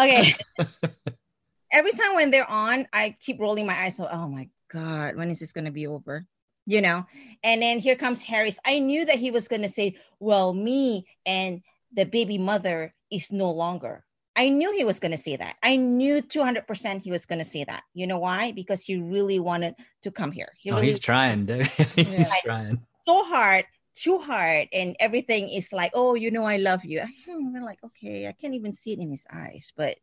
Okay. 0.00 0.34
Every 1.72 1.92
time 1.92 2.14
when 2.14 2.30
they're 2.30 2.50
on, 2.50 2.86
I 2.92 3.16
keep 3.20 3.40
rolling 3.40 3.66
my 3.66 3.78
eyes. 3.84 3.96
So, 3.96 4.08
oh 4.10 4.28
my 4.28 4.48
God, 4.72 5.16
when 5.16 5.30
is 5.30 5.38
this 5.38 5.52
going 5.52 5.66
to 5.66 5.70
be 5.70 5.86
over? 5.86 6.26
You 6.66 6.80
know? 6.80 7.06
And 7.42 7.62
then 7.62 7.78
here 7.78 7.96
comes 7.96 8.22
Harris. 8.22 8.58
I 8.64 8.80
knew 8.80 9.04
that 9.04 9.18
he 9.18 9.30
was 9.30 9.46
going 9.48 9.62
to 9.62 9.68
say, 9.68 9.96
well, 10.18 10.52
me 10.52 11.06
and 11.26 11.62
the 11.94 12.04
baby 12.06 12.38
mother 12.38 12.92
is 13.10 13.30
no 13.32 13.50
longer. 13.50 14.04
I 14.36 14.48
knew 14.48 14.72
he 14.72 14.84
was 14.84 15.00
going 15.00 15.10
to 15.10 15.18
say 15.18 15.36
that. 15.36 15.56
I 15.62 15.76
knew 15.76 16.22
200% 16.22 17.02
he 17.02 17.10
was 17.10 17.26
going 17.26 17.40
to 17.40 17.44
say 17.44 17.64
that. 17.64 17.82
You 17.94 18.06
know 18.06 18.18
why? 18.18 18.52
Because 18.52 18.80
he 18.82 18.96
really 18.96 19.38
wanted 19.40 19.74
to 20.02 20.10
come 20.10 20.32
here. 20.32 20.52
He 20.56 20.70
oh, 20.70 20.76
really 20.76 20.88
he's 20.88 21.00
trying. 21.00 21.46
dude. 21.46 21.66
he's 21.96 22.08
Yeah. 22.08 22.24
trying. 22.44 22.80
so 23.06 23.24
hard, 23.24 23.64
too 24.02 24.18
hard, 24.18 24.68
and 24.72 24.96
everything 25.00 25.48
is 25.48 25.72
like, 25.72 25.92
oh, 25.94 26.14
you 26.14 26.30
know, 26.30 26.44
I 26.44 26.56
love 26.56 26.84
you. 26.84 27.02
I'm 27.28 27.52
like, 27.62 27.78
okay, 27.84 28.26
I 28.28 28.32
can't 28.32 28.54
even 28.54 28.72
see 28.72 28.92
it 28.92 28.98
in 28.98 29.10
his 29.10 29.26
eyes, 29.32 29.72
but 29.76 29.96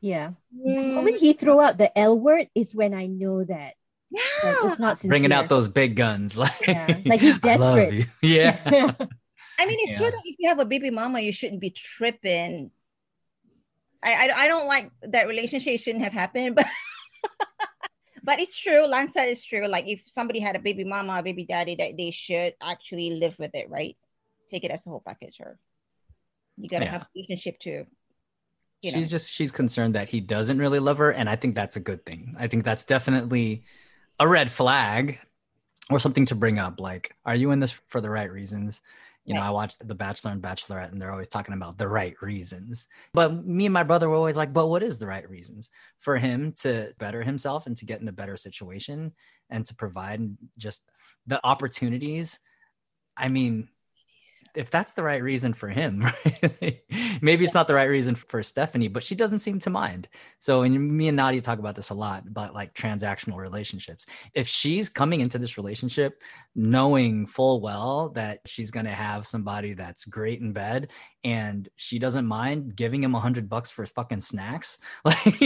Yeah. 0.00 0.32
mm, 0.54 1.04
When 1.04 1.14
he 1.14 1.32
throw 1.32 1.60
out 1.60 1.78
the 1.78 1.96
L 1.98 2.18
word 2.18 2.48
is 2.54 2.74
when 2.74 2.94
I 2.94 3.06
know 3.06 3.44
that 3.44 3.74
like, 4.10 4.22
yeah. 4.42 4.70
it's 4.70 4.78
not 4.78 4.98
sincere. 4.98 5.10
Bringing 5.10 5.32
out 5.32 5.48
those 5.48 5.68
big 5.68 5.96
guns, 5.96 6.36
like, 6.44 6.66
Yeah, 6.66 6.98
like 7.06 7.20
he's 7.20 7.38
"I 7.44 7.56
love 7.56 7.76
desperate." 7.78 7.92
you." 7.94 8.04
Yeah, 8.22 8.58
I 9.58 9.66
mean, 9.66 9.78
it's 9.80 9.94
true 9.96 10.10
that 10.10 10.22
if 10.24 10.36
you 10.38 10.48
have 10.48 10.58
a 10.58 10.64
baby 10.66 10.90
mama, 10.90 11.20
you 11.20 11.32
shouldn't 11.32 11.60
be 11.60 11.70
tripping. 11.70 12.70
I, 14.02 14.14
I, 14.28 14.44
I 14.44 14.48
don't 14.48 14.66
like 14.66 14.90
that 15.02 15.28
relationship 15.28 15.80
shouldn't 15.80 16.02
have 16.04 16.12
happened, 16.12 16.56
but 16.56 16.66
but 18.22 18.40
it's 18.40 18.58
true. 18.58 18.86
Lance 18.86 19.14
said 19.14 19.28
it's 19.28 19.44
true. 19.44 19.66
Like 19.66 19.86
if 19.88 20.06
somebody 20.06 20.38
had 20.40 20.56
a 20.56 20.60
baby 20.60 20.84
mama, 20.84 21.18
a 21.18 21.22
baby 21.22 21.44
daddy, 21.44 21.74
that 21.76 21.96
they 21.96 22.10
should 22.10 22.54
actually 22.62 23.10
live 23.12 23.38
with 23.38 23.54
it, 23.54 23.68
right? 23.70 23.96
Take 24.48 24.64
it 24.64 24.70
as 24.70 24.86
a 24.86 24.90
whole 24.90 25.02
package, 25.04 25.40
or 25.40 25.58
you 26.56 26.68
gotta 26.68 26.84
Yeah. 26.84 26.90
have 26.92 27.02
a 27.02 27.08
relationship 27.14 27.58
too. 27.58 27.86
You 28.82 28.90
know. 28.90 28.98
she's 28.98 29.08
just 29.08 29.30
she's 29.32 29.52
concerned 29.52 29.94
that 29.94 30.08
he 30.08 30.20
doesn't 30.20 30.58
really 30.58 30.80
love 30.80 30.98
her, 30.98 31.10
and 31.10 31.28
I 31.28 31.36
think 31.36 31.54
that's 31.54 31.76
a 31.76 31.80
good 31.80 32.04
thing. 32.04 32.34
I 32.38 32.48
think 32.48 32.64
that's 32.64 32.84
definitely 32.84 33.64
a 34.18 34.26
red 34.26 34.50
flag 34.50 35.20
or 35.90 35.98
something 36.00 36.26
to 36.26 36.34
bring 36.34 36.58
up. 36.58 36.80
Like, 36.80 37.14
are 37.24 37.34
you 37.34 37.50
in 37.52 37.60
this 37.60 37.72
for 37.88 38.00
the 38.00 38.10
right 38.10 38.30
reasons? 38.30 38.82
You 39.24 39.34
know, 39.34 39.40
Right. 39.40 39.48
I 39.48 39.50
watched 39.50 39.86
The 39.86 39.94
Bachelor 39.94 40.32
and 40.32 40.42
Bachelorette, 40.42 40.90
and 40.90 41.00
they're 41.00 41.12
always 41.12 41.28
talking 41.28 41.54
about 41.54 41.78
the 41.78 41.88
right 41.88 42.14
reasons. 42.20 42.86
But 43.14 43.46
me 43.46 43.66
and 43.66 43.72
my 43.72 43.84
brother 43.84 44.08
were 44.08 44.16
always 44.16 44.36
like, 44.36 44.52
but 44.52 44.66
what 44.66 44.82
is 44.82 44.98
the 44.98 45.06
right 45.06 45.28
reasons 45.28 45.70
for 46.00 46.18
him 46.18 46.52
to 46.62 46.92
better 46.98 47.22
himself 47.22 47.66
and 47.66 47.76
to 47.76 47.86
get 47.86 48.00
in 48.00 48.08
a 48.08 48.12
better 48.12 48.36
situation 48.36 49.12
and 49.48 49.64
to 49.66 49.74
provide 49.74 50.36
just 50.58 50.88
the 51.26 51.40
opportunities? 51.46 52.40
I 53.16 53.28
mean, 53.28 53.68
if 54.54 54.70
that's 54.70 54.92
the 54.92 55.02
right 55.02 55.22
reason 55.22 55.52
for 55.52 55.68
him, 55.68 56.02
right? 56.62 56.82
maybe 57.22 57.44
it's 57.44 57.54
not 57.54 57.68
the 57.68 57.74
right 57.74 57.88
reason 57.88 58.14
for 58.14 58.42
Stephanie, 58.42 58.88
but 58.88 59.02
she 59.02 59.14
doesn't 59.14 59.38
seem 59.38 59.58
to 59.60 59.70
mind. 59.70 60.08
So, 60.38 60.62
and 60.62 60.96
me 60.96 61.08
and 61.08 61.16
Nadia 61.16 61.40
talk 61.40 61.58
about 61.58 61.74
this 61.74 61.90
a 61.90 61.94
lot, 61.94 62.26
about 62.26 62.54
like 62.54 62.74
transactional 62.74 63.38
relationships. 63.38 64.06
If 64.34 64.48
she's 64.48 64.88
coming 64.88 65.20
into 65.20 65.38
this 65.38 65.56
relationship 65.56 66.22
knowing 66.54 67.26
full 67.26 67.60
well 67.60 68.10
that 68.10 68.40
she's 68.46 68.70
going 68.70 68.86
to 68.86 68.92
have 68.92 69.26
somebody 69.26 69.74
that's 69.74 70.04
great 70.04 70.40
in 70.40 70.52
bed 70.52 70.88
and 71.24 71.68
she 71.76 71.98
doesn't 71.98 72.26
mind 72.26 72.76
giving 72.76 73.02
him 73.02 73.14
a 73.14 73.20
hundred 73.20 73.48
bucks 73.48 73.70
for 73.70 73.86
fucking 73.86 74.20
snacks, 74.20 74.78
like, 75.04 75.40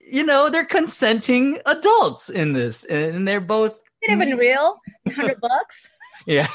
you 0.00 0.24
know, 0.24 0.50
they're 0.50 0.64
consenting 0.64 1.58
adults 1.66 2.28
in 2.28 2.52
this 2.52 2.84
and 2.84 3.26
they're 3.26 3.40
both, 3.40 3.74
it 4.02 4.12
even 4.12 4.36
real? 4.36 4.80
Hundred 5.14 5.40
bucks. 5.40 5.88
yeah. 6.26 6.48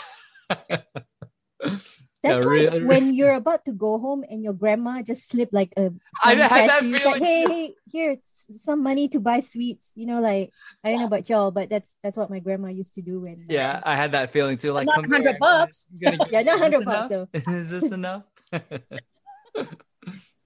That's 2.24 2.40
Yeah, 2.42 2.48
why 2.48 2.60
really- 2.72 2.86
when 2.86 3.14
you're 3.14 3.34
about 3.36 3.66
to 3.66 3.74
go 3.74 4.00
home 4.00 4.24
and 4.30 4.42
your 4.44 4.54
grandma 4.54 5.02
just 5.02 5.28
slipped 5.28 5.52
like 5.54 5.74
a 5.76 5.92
I 6.24 6.32
some 6.32 6.40
had 6.40 6.50
cash 6.50 6.68
that 6.70 6.84
you, 6.86 6.94
it's 6.96 7.04
feeling 7.04 7.20
like, 7.20 7.22
hey, 7.30 7.44
hey, 7.48 7.76
here, 7.86 8.12
s- 8.14 8.46
some 8.64 8.82
money 8.82 9.10
to 9.10 9.20
buy 9.20 9.42
sweets. 9.42 9.92
You 9.96 10.06
know, 10.08 10.22
like 10.22 10.52
I 10.84 10.92
don't 10.92 11.00
know 11.00 11.08
about 11.12 11.28
y'all, 11.30 11.52
but 11.52 11.70
that's 11.70 11.98
that's 12.02 12.16
what 12.16 12.30
my 12.30 12.40
grandma 12.40 12.70
used 12.70 12.94
to 12.96 13.02
do 13.02 13.20
when 13.22 13.48
Yeah, 13.50 13.82
uh, 13.84 13.90
I 13.92 13.96
had 13.96 14.14
that 14.14 14.32
feeling 14.32 14.56
too. 14.56 14.72
Like, 14.72 14.88
not 14.88 14.98
100 15.04 15.38
bucks. 15.38 15.86
you 15.92 16.00
gonna 16.04 16.18
give 16.18 16.32
Yeah, 16.32 16.44
not 16.44 16.60
100 16.60 16.86
bucks, 16.86 17.12
enough? 17.12 17.30
Is 17.48 17.70
this 17.70 17.92
enough? 17.92 18.24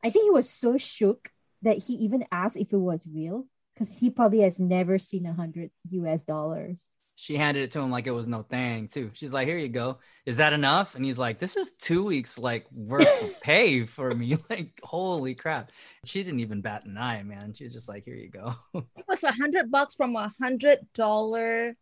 I 0.04 0.10
think 0.10 0.24
he 0.26 0.30
was 0.32 0.50
so 0.50 0.78
shook 0.78 1.30
that 1.62 1.78
he 1.78 1.94
even 1.94 2.26
asked 2.32 2.58
if 2.58 2.72
it 2.74 2.78
was 2.78 3.06
real 3.08 3.46
because 3.74 3.98
he 4.00 4.10
probably 4.10 4.40
has 4.42 4.60
never 4.60 4.98
seen 5.00 5.26
a 5.26 5.34
hundred 5.34 5.72
US 5.92 6.24
dollars. 6.24 6.88
She 7.20 7.36
handed 7.36 7.64
it 7.64 7.72
to 7.72 7.80
him 7.80 7.90
like 7.90 8.06
it 8.06 8.12
was 8.12 8.28
no 8.28 8.44
thing 8.44 8.88
too. 8.88 9.10
She's 9.14 9.34
like, 9.34 9.48
"Here 9.48 9.58
you 9.58 9.70
go. 9.70 9.98
Is 10.28 10.38
that 10.38 10.54
enough?" 10.54 10.94
And 10.94 11.04
he's 11.04 11.18
like, 11.18 11.40
"This 11.40 11.58
is 11.58 11.74
two 11.74 12.06
weeks 12.06 12.38
like 12.38 12.68
worth 12.72 13.24
of 13.24 13.42
pay 13.42 13.86
for 13.86 14.12
me. 14.12 14.38
Like, 14.52 14.80
holy 14.84 15.34
crap!" 15.34 15.72
She 16.06 16.24
didn't 16.24 16.42
even 16.42 16.62
bat 16.62 16.86
an 16.86 16.96
eye, 16.96 17.24
man. 17.24 17.56
She 17.56 17.64
was 17.64 17.74
just 17.74 17.90
like, 17.90 18.04
"Here 18.06 18.14
you 18.16 18.30
go." 18.30 18.54
It 18.76 19.06
was 19.08 19.24
a 19.24 19.32
hundred 19.32 19.72
bucks 19.72 19.96
from 19.96 20.16
a 20.16 20.32
hundred 20.40 20.86
dollar 20.94 21.76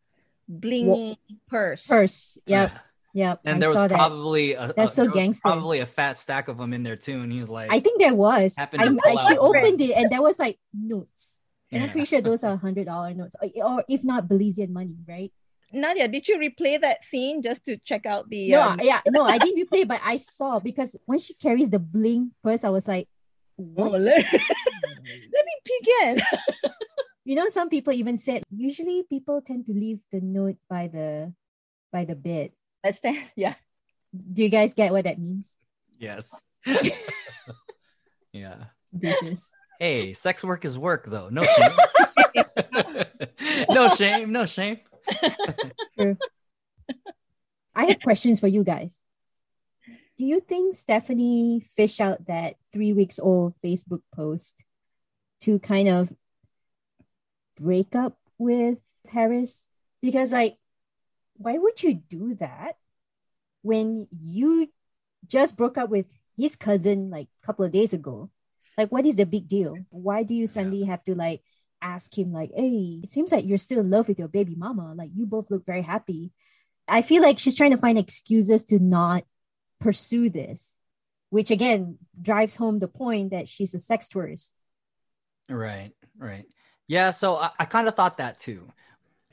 blingy 0.49 1.17
purse. 1.49 1.85
Purse. 1.87 2.37
Yep. 2.45 2.71
Yeah. 2.73 2.79
Yep. 3.13 3.39
And 3.45 3.55
I 3.57 3.59
there 3.59 3.69
was 3.69 3.77
saw 3.77 3.87
that. 3.87 3.95
probably 3.95 4.53
a, 4.53 4.73
That's 4.75 4.91
a- 4.91 4.95
so 4.95 5.01
there 5.03 5.09
was 5.11 5.17
gangster. 5.19 5.41
Probably 5.41 5.79
a 5.79 5.85
fat 5.85 6.17
stack 6.19 6.47
of 6.47 6.57
them 6.57 6.73
in 6.73 6.83
there 6.83 6.95
too. 6.97 7.19
And 7.21 7.31
he's 7.31 7.49
like, 7.49 7.71
I 7.71 7.79
think 7.79 7.99
there 7.99 8.13
was. 8.13 8.55
Happened 8.57 9.01
I, 9.03 9.11
I- 9.11 9.15
she 9.15 9.37
opened 9.37 9.79
it 9.81 9.91
and 9.91 10.09
there 10.09 10.21
was 10.21 10.37
like 10.39 10.59
notes. 10.73 11.39
And 11.71 11.83
I'm 11.83 11.91
pretty 11.91 12.05
sure 12.05 12.21
those 12.21 12.43
are 12.43 12.55
hundred 12.55 12.85
dollar 12.85 13.13
notes, 13.13 13.35
or, 13.41 13.49
or 13.63 13.83
if 13.89 14.03
not 14.03 14.27
Belizean 14.27 14.69
money, 14.69 14.97
right? 15.07 15.31
Nadia, 15.73 16.07
did 16.07 16.27
you 16.27 16.37
replay 16.37 16.79
that 16.79 17.03
scene 17.03 17.41
just 17.41 17.65
to 17.65 17.77
check 17.77 18.05
out 18.05 18.29
the? 18.29 18.49
No, 18.49 18.61
um, 18.61 18.79
yeah, 18.81 19.01
no, 19.07 19.23
I 19.23 19.37
didn't 19.37 19.67
replay, 19.67 19.87
but 19.87 19.99
I 20.03 20.17
saw 20.17 20.59
because 20.59 20.95
when 21.05 21.19
she 21.19 21.33
carries 21.33 21.69
the 21.69 21.79
bling 21.79 22.31
purse, 22.43 22.63
I 22.63 22.69
was 22.69 22.87
like, 22.87 23.09
Oh, 23.59 23.63
what? 23.63 23.99
let, 24.01 24.23
let 24.33 25.45
me 25.45 25.55
peek 25.63 25.87
in. 26.03 26.19
you 27.25 27.35
know, 27.35 27.47
some 27.49 27.69
people 27.69 27.93
even 27.93 28.17
said 28.17 28.43
usually 28.51 29.03
people 29.03 29.41
tend 29.41 29.65
to 29.67 29.73
leave 29.73 29.99
the 30.11 30.19
note 30.21 30.57
by 30.69 30.87
the 30.87 31.33
by 31.91 32.05
the 32.05 32.15
bed. 32.15 32.51
Let's 32.83 32.97
stand. 32.97 33.31
Yeah. 33.35 33.55
Do 34.15 34.43
you 34.43 34.49
guys 34.49 34.73
get 34.73 34.91
what 34.91 35.03
that 35.05 35.19
means? 35.19 35.55
yes. 35.99 36.43
yeah. 38.31 38.71
Vicious. 38.93 39.51
Hey, 39.79 40.13
sex 40.13 40.43
work 40.43 40.65
is 40.65 40.77
work 40.77 41.05
though. 41.05 41.29
No 41.29 41.41
shame. 41.41 42.45
no 43.69 43.89
shame. 43.89 44.31
No 44.31 44.45
shame. 44.45 44.79
True. 45.97 46.17
I 47.75 47.85
have 47.85 48.01
questions 48.01 48.39
for 48.39 48.47
you 48.47 48.63
guys. 48.63 49.01
Do 50.17 50.23
you 50.25 50.39
think 50.39 50.75
Stephanie 50.75 51.59
fished 51.59 51.99
out 51.99 52.27
that 52.27 52.55
three 52.71 52.93
weeks 52.93 53.19
old 53.19 53.53
Facebook 53.63 54.01
post 54.13 54.63
to 55.41 55.59
kind 55.59 55.89
of 55.89 56.13
break 57.59 57.95
up 57.95 58.17
with 58.37 58.77
Harris? 59.11 59.65
Because, 60.01 60.31
like, 60.31 60.57
why 61.35 61.57
would 61.57 61.83
you 61.83 61.95
do 61.95 62.33
that 62.35 62.77
when 63.61 64.07
you 64.11 64.71
just 65.27 65.57
broke 65.57 65.77
up 65.77 65.89
with 65.89 66.05
his 66.37 66.55
cousin 66.55 67.09
like 67.09 67.27
a 67.43 67.45
couple 67.45 67.65
of 67.65 67.71
days 67.71 67.91
ago? 67.91 68.29
Like, 68.77 68.91
what 68.91 69.05
is 69.05 69.15
the 69.15 69.25
big 69.25 69.47
deal? 69.47 69.75
Why 69.89 70.23
do 70.23 70.33
you 70.33 70.47
suddenly 70.47 70.83
have 70.83 71.03
to 71.05 71.15
like 71.15 71.41
ask 71.81 72.17
him, 72.17 72.31
like, 72.31 72.51
hey, 72.55 73.01
it 73.03 73.11
seems 73.11 73.31
like 73.31 73.45
you're 73.45 73.57
still 73.57 73.79
in 73.79 73.89
love 73.89 74.07
with 74.07 74.19
your 74.19 74.27
baby 74.27 74.55
mama? 74.55 74.93
Like, 74.95 75.11
you 75.13 75.25
both 75.25 75.49
look 75.49 75.65
very 75.65 75.81
happy. 75.81 76.31
I 76.87 77.01
feel 77.01 77.21
like 77.21 77.39
she's 77.39 77.55
trying 77.55 77.71
to 77.71 77.77
find 77.77 77.97
excuses 77.97 78.63
to 78.65 78.79
not 78.79 79.23
pursue 79.79 80.29
this, 80.29 80.77
which 81.29 81.51
again 81.51 81.97
drives 82.21 82.55
home 82.55 82.79
the 82.79 82.87
point 82.87 83.31
that 83.31 83.49
she's 83.49 83.73
a 83.73 83.79
sex 83.79 84.07
tourist. 84.07 84.53
Right, 85.49 85.91
right. 86.17 86.45
Yeah, 86.87 87.11
so 87.11 87.35
I, 87.37 87.51
I 87.59 87.65
kind 87.65 87.87
of 87.87 87.95
thought 87.95 88.17
that 88.17 88.39
too. 88.39 88.67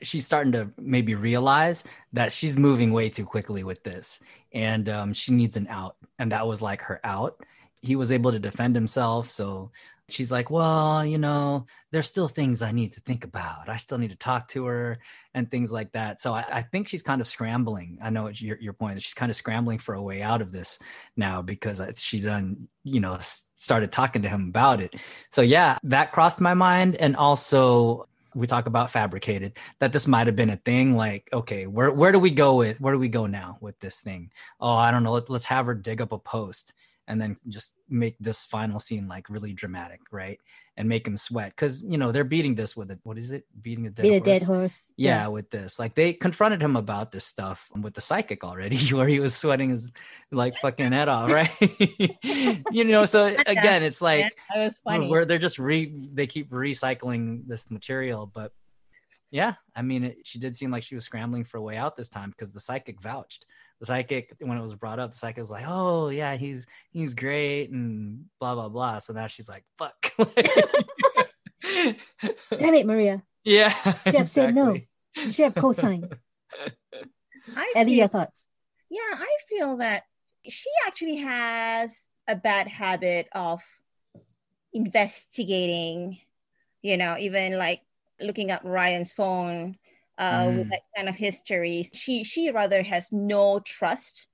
She's 0.01 0.25
starting 0.25 0.51
to 0.53 0.69
maybe 0.77 1.15
realize 1.15 1.83
that 2.13 2.33
she's 2.33 2.57
moving 2.57 2.91
way 2.91 3.09
too 3.09 3.25
quickly 3.25 3.63
with 3.63 3.83
this 3.83 4.19
and 4.51 4.89
um, 4.89 5.13
she 5.13 5.31
needs 5.33 5.55
an 5.55 5.67
out. 5.67 5.95
And 6.19 6.31
that 6.31 6.47
was 6.47 6.61
like 6.61 6.81
her 6.81 6.99
out. 7.03 7.43
He 7.83 7.95
was 7.95 8.11
able 8.11 8.31
to 8.31 8.39
defend 8.39 8.75
himself. 8.75 9.29
So 9.29 9.71
she's 10.09 10.31
like, 10.31 10.49
well, 10.49 11.05
you 11.05 11.17
know, 11.17 11.65
there's 11.91 12.07
still 12.07 12.27
things 12.27 12.61
I 12.61 12.71
need 12.71 12.93
to 12.93 13.01
think 13.01 13.23
about. 13.23 13.69
I 13.69 13.77
still 13.77 13.97
need 13.97 14.09
to 14.11 14.15
talk 14.15 14.47
to 14.49 14.65
her 14.65 14.99
and 15.33 15.49
things 15.49 15.71
like 15.71 15.91
that. 15.93 16.21
So 16.21 16.33
I, 16.33 16.45
I 16.51 16.61
think 16.61 16.87
she's 16.87 17.01
kind 17.01 17.21
of 17.21 17.27
scrambling. 17.27 17.99
I 18.01 18.09
know 18.09 18.27
your, 18.27 18.57
your 18.59 18.73
point 18.73 18.95
that 18.95 19.03
she's 19.03 19.13
kind 19.13 19.29
of 19.29 19.35
scrambling 19.35 19.79
for 19.79 19.95
a 19.95 20.01
way 20.01 20.21
out 20.21 20.41
of 20.41 20.51
this 20.51 20.79
now 21.15 21.41
because 21.41 21.81
she 21.97 22.19
done, 22.19 22.67
you 22.83 22.99
know, 22.99 23.17
started 23.19 23.91
talking 23.91 24.21
to 24.23 24.29
him 24.29 24.47
about 24.47 24.81
it. 24.81 24.95
So 25.29 25.41
yeah, 25.41 25.77
that 25.83 26.11
crossed 26.11 26.41
my 26.41 26.53
mind. 26.53 26.95
And 26.95 27.15
also 27.15 28.07
we 28.35 28.47
talk 28.47 28.65
about 28.65 28.91
fabricated 28.91 29.57
that 29.79 29.93
this 29.93 30.07
might 30.07 30.27
have 30.27 30.35
been 30.35 30.49
a 30.49 30.57
thing. 30.57 30.95
Like, 30.95 31.29
okay, 31.31 31.67
where 31.67 31.91
where 31.91 32.11
do 32.11 32.19
we 32.19 32.31
go 32.31 32.55
with 32.55 32.81
where 32.81 32.93
do 32.93 32.99
we 32.99 33.09
go 33.09 33.27
now 33.27 33.57
with 33.61 33.79
this 33.79 34.01
thing? 34.01 34.31
Oh, 34.59 34.73
I 34.73 34.91
don't 34.91 35.03
know. 35.03 35.13
Let, 35.13 35.29
let's 35.29 35.45
have 35.45 35.67
her 35.67 35.75
dig 35.75 36.01
up 36.01 36.11
a 36.11 36.19
post 36.19 36.73
and 37.07 37.21
then 37.21 37.35
just 37.47 37.75
make 37.89 38.15
this 38.19 38.45
final 38.45 38.79
scene 38.79 39.07
like 39.07 39.29
really 39.29 39.53
dramatic, 39.53 39.99
right? 40.11 40.39
And 40.75 40.89
make 40.89 41.05
him 41.05 41.17
sweat 41.17 41.49
because 41.49 41.83
you 41.83 41.97
know 41.97 42.11
they're 42.11 42.23
beating 42.23 42.55
this 42.55 42.75
with 42.75 42.89
a 42.89 42.99
what 43.03 43.17
is 43.17 43.31
it? 43.31 43.45
Beating 43.61 43.85
a 43.85 43.89
dead 43.91 44.03
Be 44.03 44.09
a 44.09 44.13
horse 44.13 44.25
dead 44.25 44.43
horse. 44.43 44.87
yeah, 44.97 45.27
with 45.27 45.51
this. 45.51 45.77
Like 45.77 45.93
they 45.93 46.13
confronted 46.13 46.63
him 46.63 46.75
about 46.75 47.11
this 47.11 47.25
stuff 47.25 47.69
with 47.79 47.93
the 47.93 48.01
psychic 48.01 48.43
already 48.43 48.77
where 48.93 49.07
he 49.07 49.19
was 49.19 49.35
sweating 49.35 49.69
his 49.69 49.91
like 50.31 50.57
fucking 50.57 50.91
head 50.91 51.09
off 51.09 51.31
right? 51.31 51.51
You 52.71 52.85
know 52.85 53.05
so 53.05 53.27
again 53.45 53.83
it's 53.83 54.01
like 54.01 54.31
where 54.83 55.25
they're 55.25 55.37
just 55.37 55.59
re 55.59 55.93
they 56.11 56.27
keep 56.27 56.49
recycling 56.49 57.47
this 57.47 57.69
material 57.69 58.25
but 58.25 58.51
yeah 59.31 59.53
i 59.75 59.81
mean 59.81 60.05
it, 60.05 60.17
she 60.23 60.39
did 60.39 60.55
seem 60.55 60.71
like 60.71 60.83
she 60.83 60.95
was 60.95 61.05
scrambling 61.05 61.43
for 61.43 61.57
a 61.57 61.61
way 61.61 61.77
out 61.77 61.95
this 61.95 62.09
time 62.09 62.29
because 62.31 62.51
the 62.51 62.59
psychic 62.59 63.01
vouched 63.01 63.45
the 63.83 63.87
psychic 63.87 64.33
when 64.39 64.57
it 64.57 64.61
was 64.61 64.75
brought 64.75 64.97
up 64.97 65.11
the 65.11 65.17
psychic 65.17 65.39
was 65.41 65.51
like 65.51 65.65
oh 65.67 66.07
yeah 66.07 66.37
he's 66.37 66.65
he's 66.91 67.13
great 67.13 67.69
and 67.69 68.23
blah 68.39 68.55
blah 68.55 68.69
blah 68.69 68.97
so 68.99 69.11
now 69.11 69.27
she's 69.27 69.49
like 69.49 69.65
fuck 69.77 69.93
Damn 72.57 72.73
it, 72.75 72.85
Maria. 72.85 73.23
yeah 73.43 73.73
You 74.05 74.13
have 74.19 74.27
said 74.29 74.55
no. 74.55 74.71
exactly. 74.73 74.87
You 75.25 75.31
should 75.31 75.43
have 75.45 75.55
co-signed. 75.55 76.13
I 77.55 77.73
Ellie, 77.75 77.89
feel- 77.91 77.97
your 77.99 78.07
thoughts? 78.07 78.47
Yeah, 78.89 78.99
I 79.13 79.37
feel 79.49 79.77
that 79.77 80.03
she 80.47 80.69
actually 80.87 81.17
has 81.17 82.07
a 82.27 82.35
bad 82.35 82.67
habit 82.67 83.27
of 83.33 83.61
investigating, 84.73 86.19
you 86.81 86.97
know, 86.97 87.15
even 87.19 87.57
like 87.57 87.81
looking 88.21 88.51
at 88.51 88.63
Ryan's 88.65 89.11
phone 89.11 89.77
uh, 90.23 90.45
with 90.55 90.67
Mm. 90.67 90.71
that 90.71 90.83
kind 90.95 91.09
of 91.09 91.15
history. 91.27 91.77
She 92.01 92.23
she 92.23 92.43
rather 92.59 92.81
has 92.93 93.11
no 93.11 93.59
trust. 93.59 94.27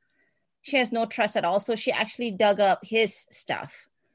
She 0.62 0.77
has 0.77 0.91
no 0.91 1.03
trust 1.15 1.36
at 1.38 1.46
all. 1.46 1.60
So 1.60 1.75
she 1.75 1.91
actually 1.91 2.31
dug 2.31 2.60
up 2.60 2.79
his 2.84 3.12
stuff. 3.43 3.72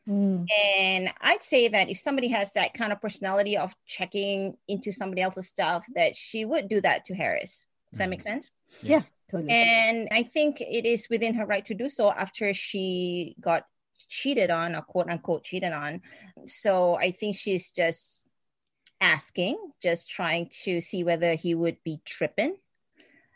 Mm, 0.06 0.46
And 0.76 1.04
I'd 1.28 1.42
say 1.42 1.62
that 1.68 1.88
if 1.88 1.98
somebody 1.98 2.28
has 2.28 2.52
that 2.52 2.74
kind 2.74 2.92
of 2.92 3.00
personality 3.00 3.56
of 3.56 3.72
checking 3.86 4.56
into 4.68 4.92
somebody 4.92 5.22
else's 5.22 5.48
stuff, 5.48 5.82
that 5.94 6.12
she 6.14 6.44
would 6.44 6.68
do 6.68 6.80
that 6.82 6.98
to 7.06 7.14
Harris. 7.14 7.64
Does 7.90 7.98
that 8.00 8.10
make 8.10 8.22
sense? 8.22 8.50
Yeah 8.82 9.02
totally. 9.30 9.50
And 9.50 10.08
I 10.12 10.22
think 10.34 10.60
it 10.60 10.84
is 10.94 11.08
within 11.08 11.34
her 11.36 11.46
right 11.46 11.64
to 11.64 11.74
do 11.74 11.88
so 11.88 12.10
after 12.10 12.52
she 12.52 13.34
got 13.40 13.62
cheated 14.08 14.50
on, 14.50 14.76
or 14.76 14.82
quote 14.82 15.08
unquote 15.08 15.44
cheated 15.44 15.72
on. 15.72 16.02
So 16.44 16.96
I 16.96 17.10
think 17.10 17.36
she's 17.36 17.72
just 17.72 18.23
asking, 19.00 19.58
just 19.82 20.08
trying 20.08 20.48
to 20.64 20.80
see 20.80 21.04
whether 21.04 21.34
he 21.34 21.54
would 21.54 21.76
be 21.84 22.00
tripping. 22.04 22.56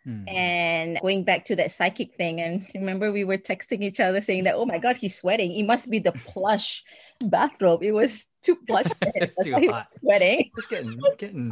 Hmm. 0.04 0.28
And 0.28 0.98
going 1.02 1.24
back 1.24 1.44
to 1.46 1.56
that 1.56 1.72
psychic 1.72 2.14
thing, 2.14 2.40
and 2.40 2.66
remember 2.74 3.10
we 3.12 3.24
were 3.24 3.38
texting 3.38 3.82
each 3.82 4.00
other 4.00 4.20
saying 4.20 4.44
that, 4.44 4.54
oh 4.54 4.64
my 4.66 4.78
God, 4.78 4.96
he's 4.96 5.16
sweating. 5.18 5.52
It 5.52 5.64
must 5.64 5.90
be 5.90 5.98
the 5.98 6.12
plush 6.12 6.84
bathrobe. 7.20 7.82
It 7.82 7.92
was 7.92 8.24
too 8.42 8.56
plush. 8.66 8.86
for 8.86 9.06
him. 9.06 9.12
It's 9.16 9.36
That's 9.36 9.46
too 9.46 9.52
why 9.52 9.60
he 9.60 9.66
hot. 9.66 9.90
sweating. 9.90 10.50
It's 10.56 10.66
getting 10.66 11.00
getting 11.18 11.50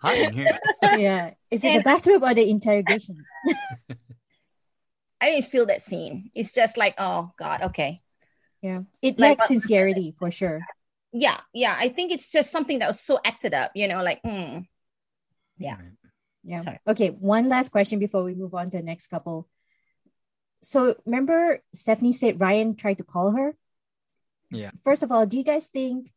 hot 0.00 0.16
in 0.18 0.32
here. 0.34 0.58
yeah. 0.82 1.30
Is 1.50 1.64
it 1.64 1.68
the 1.68 1.74
And- 1.76 1.84
bathroom 1.84 2.22
or 2.22 2.34
the 2.34 2.48
interrogation? 2.48 3.24
I 5.20 5.30
didn't 5.30 5.46
feel 5.46 5.66
that 5.66 5.82
scene. 5.82 6.30
It's 6.34 6.52
just 6.52 6.76
like, 6.76 6.94
oh 6.98 7.32
God, 7.38 7.62
okay. 7.62 8.02
Yeah. 8.60 8.82
It 9.00 9.18
Like- 9.18 9.38
lacks 9.38 9.48
sincerity 9.48 10.14
for 10.18 10.30
sure. 10.30 10.60
Yeah 11.16 11.40
yeah 11.54 11.74
i 11.78 11.88
think 11.88 12.12
it's 12.12 12.30
just 12.30 12.52
something 12.52 12.78
that 12.80 12.88
was 12.88 13.00
so 13.00 13.18
acted 13.24 13.54
up 13.54 13.70
you 13.74 13.88
know 13.88 14.02
like 14.02 14.20
mm, 14.22 14.66
Yeah. 15.58 15.80
Yeah. 16.44 16.60
Sorry. 16.60 16.78
Okay. 16.86 17.08
One 17.08 17.48
last 17.48 17.72
question 17.72 17.98
before 17.98 18.22
we 18.22 18.34
move 18.36 18.54
on 18.54 18.70
to 18.70 18.76
the 18.76 18.82
next 18.84 19.08
couple. 19.08 19.48
So 20.62 20.94
remember 21.04 21.64
Stephanie 21.74 22.12
said 22.12 22.38
Ryan 22.38 22.76
tried 22.76 22.98
to 23.00 23.04
call 23.04 23.32
her? 23.32 23.56
Yeah. 24.52 24.70
First 24.84 25.02
of 25.02 25.10
all, 25.10 25.26
do 25.26 25.36
you 25.40 25.42
guys 25.42 25.66
think 25.66 26.12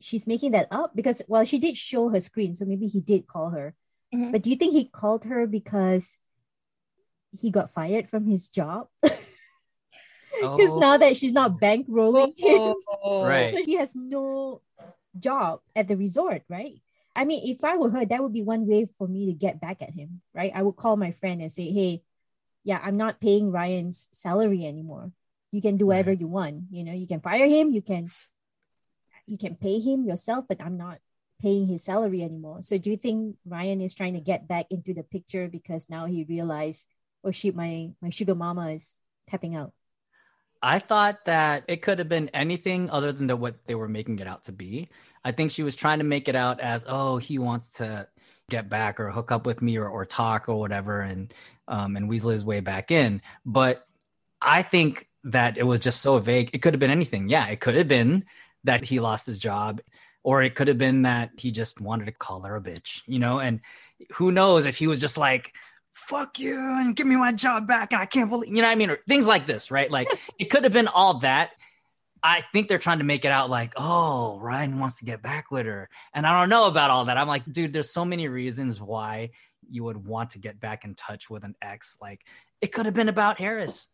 she's 0.00 0.26
making 0.28 0.52
that 0.52 0.68
up? 0.70 0.94
Because 0.94 1.22
well, 1.26 1.42
she 1.48 1.58
did 1.58 1.74
show 1.76 2.08
her 2.12 2.20
screen, 2.20 2.54
so 2.54 2.64
maybe 2.68 2.86
he 2.86 3.00
did 3.00 3.26
call 3.26 3.50
her. 3.50 3.74
Mhm. 4.14 4.30
But 4.30 4.42
do 4.44 4.50
you 4.50 4.56
think 4.56 4.72
he 4.76 4.84
called 4.86 5.24
her 5.24 5.46
because 5.48 6.18
he 7.32 7.50
got 7.50 7.72
fired 7.72 8.06
from 8.12 8.26
his 8.30 8.48
job? 8.48 8.86
Because 10.40 10.72
Oh. 10.72 10.78
now 10.78 10.96
that 10.96 11.16
she's 11.16 11.32
not 11.32 11.60
bankrolling 11.60 12.34
oh. 12.42 12.68
him, 12.72 12.74
Oh. 13.02 13.24
Right. 13.24 13.54
so 13.54 13.62
he 13.64 13.74
has 13.76 13.94
no 13.94 14.60
job 15.18 15.60
at 15.74 15.88
the 15.88 15.96
resort, 15.96 16.42
right? 16.48 16.80
I 17.14 17.24
mean, 17.24 17.48
if 17.48 17.64
I 17.64 17.76
were 17.76 17.90
her, 17.90 18.04
that 18.04 18.22
would 18.22 18.32
be 18.34 18.42
one 18.42 18.66
way 18.66 18.84
for 18.98 19.08
me 19.08 19.26
to 19.26 19.32
get 19.32 19.60
back 19.60 19.80
at 19.80 19.90
him, 19.94 20.20
right? 20.34 20.52
I 20.54 20.62
would 20.62 20.76
call 20.76 20.96
my 20.96 21.12
friend 21.12 21.40
and 21.40 21.50
say, 21.50 21.70
hey, 21.72 22.02
yeah, 22.64 22.80
I'm 22.82 22.96
not 22.96 23.20
paying 23.20 23.50
Ryan's 23.50 24.08
salary 24.12 24.66
anymore. 24.66 25.12
You 25.52 25.62
can 25.62 25.76
do 25.78 25.86
whatever 25.86 26.10
Right. 26.10 26.20
you 26.20 26.26
want. 26.28 26.64
You 26.70 26.84
know, 26.84 26.92
you 26.92 27.06
can 27.06 27.20
fire 27.20 27.46
him, 27.48 27.70
you 27.70 27.80
can 27.80 28.10
you 29.26 29.38
can 29.38 29.56
pay 29.56 29.78
him 29.80 30.04
yourself, 30.04 30.44
but 30.48 30.60
I'm 30.60 30.76
not 30.76 30.98
paying 31.40 31.66
his 31.66 31.84
salary 31.84 32.22
anymore. 32.22 32.62
So 32.62 32.78
do 32.78 32.90
you 32.90 32.96
think 32.96 33.36
Ryan 33.44 33.80
is 33.80 33.94
trying 33.94 34.14
to 34.14 34.20
get 34.20 34.46
back 34.48 34.66
into 34.70 34.94
the 34.94 35.02
picture 35.02 35.48
because 35.48 35.88
now 35.90 36.06
he 36.06 36.24
realized, 36.24 36.86
oh 37.24 37.30
shit, 37.32 37.54
my 37.56 37.90
my 38.00 38.10
sugar 38.10 38.34
mama 38.34 38.70
is 38.70 38.98
tapping 39.26 39.54
out? 39.56 39.72
I 40.62 40.78
thought 40.78 41.24
that 41.26 41.64
it 41.68 41.82
could 41.82 41.98
have 41.98 42.08
been 42.08 42.28
anything 42.30 42.90
other 42.90 43.12
than 43.12 43.26
the, 43.26 43.36
what 43.36 43.66
they 43.66 43.74
were 43.74 43.88
making 43.88 44.18
it 44.18 44.26
out 44.26 44.44
to 44.44 44.52
be. 44.52 44.88
I 45.24 45.32
think 45.32 45.50
she 45.50 45.62
was 45.62 45.76
trying 45.76 45.98
to 45.98 46.04
make 46.04 46.28
it 46.28 46.36
out 46.36 46.60
as, 46.60 46.84
oh, 46.86 47.18
he 47.18 47.38
wants 47.38 47.68
to 47.70 48.08
get 48.48 48.68
back 48.68 49.00
or 49.00 49.10
hook 49.10 49.32
up 49.32 49.44
with 49.44 49.60
me 49.60 49.76
or, 49.76 49.88
or 49.88 50.04
talk 50.04 50.48
or 50.48 50.58
whatever, 50.58 51.00
and 51.00 51.34
um, 51.68 51.96
and 51.96 52.08
weasel 52.08 52.30
his 52.30 52.44
way 52.44 52.60
back 52.60 52.90
in. 52.90 53.20
But 53.44 53.86
I 54.40 54.62
think 54.62 55.08
that 55.24 55.58
it 55.58 55.64
was 55.64 55.80
just 55.80 56.00
so 56.00 56.18
vague. 56.18 56.50
It 56.52 56.62
could 56.62 56.74
have 56.74 56.80
been 56.80 56.90
anything. 56.90 57.28
Yeah, 57.28 57.48
it 57.48 57.60
could 57.60 57.74
have 57.74 57.88
been 57.88 58.24
that 58.64 58.84
he 58.84 59.00
lost 59.00 59.26
his 59.26 59.38
job, 59.38 59.80
or 60.22 60.42
it 60.42 60.54
could 60.54 60.68
have 60.68 60.78
been 60.78 61.02
that 61.02 61.30
he 61.36 61.50
just 61.50 61.80
wanted 61.80 62.04
to 62.06 62.12
call 62.12 62.42
her 62.42 62.56
a 62.56 62.60
bitch, 62.60 63.02
you 63.06 63.18
know. 63.18 63.40
And 63.40 63.60
who 64.12 64.30
knows 64.30 64.64
if 64.64 64.78
he 64.78 64.86
was 64.86 65.00
just 65.00 65.18
like, 65.18 65.52
fuck 65.96 66.38
you 66.38 66.58
and 66.58 66.94
give 66.94 67.06
me 67.06 67.16
my 67.16 67.32
job 67.32 67.66
back 67.66 67.90
and 67.90 68.02
I 68.02 68.04
can't 68.04 68.28
believe 68.28 68.50
you 68.50 68.56
know 68.60 68.68
what 68.68 68.72
I 68.72 68.74
mean? 68.74 68.90
Or 68.90 68.98
things 69.08 69.26
like 69.26 69.46
this 69.46 69.70
right? 69.70 69.90
Like 69.90 70.08
it 70.38 70.50
could 70.50 70.64
have 70.64 70.72
been 70.72 70.88
all 70.88 71.20
that. 71.20 71.52
I 72.22 72.42
think 72.52 72.68
they're 72.68 72.78
trying 72.78 72.98
to 72.98 73.04
make 73.04 73.24
it 73.24 73.32
out 73.32 73.48
like 73.48 73.72
oh 73.76 74.38
Ryan 74.38 74.78
wants 74.78 74.98
to 74.98 75.06
get 75.06 75.22
back 75.22 75.50
with 75.50 75.64
her. 75.64 75.88
And 76.12 76.26
I 76.26 76.38
don't 76.38 76.50
know 76.50 76.66
about 76.66 76.90
all 76.90 77.06
that. 77.06 77.16
I'm 77.16 77.26
like 77.26 77.50
dude 77.50 77.72
there's 77.72 77.90
so 77.90 78.04
many 78.04 78.28
reasons 78.28 78.78
why 78.78 79.30
you 79.70 79.84
would 79.84 79.96
want 79.96 80.30
to 80.30 80.38
get 80.38 80.60
back 80.60 80.84
in 80.84 80.94
touch 80.94 81.30
with 81.30 81.44
an 81.44 81.54
ex. 81.62 81.96
Like 82.00 82.20
it 82.60 82.72
could 82.72 82.84
have 82.84 82.94
been 82.94 83.08
about 83.08 83.38
Harris. 83.38 83.88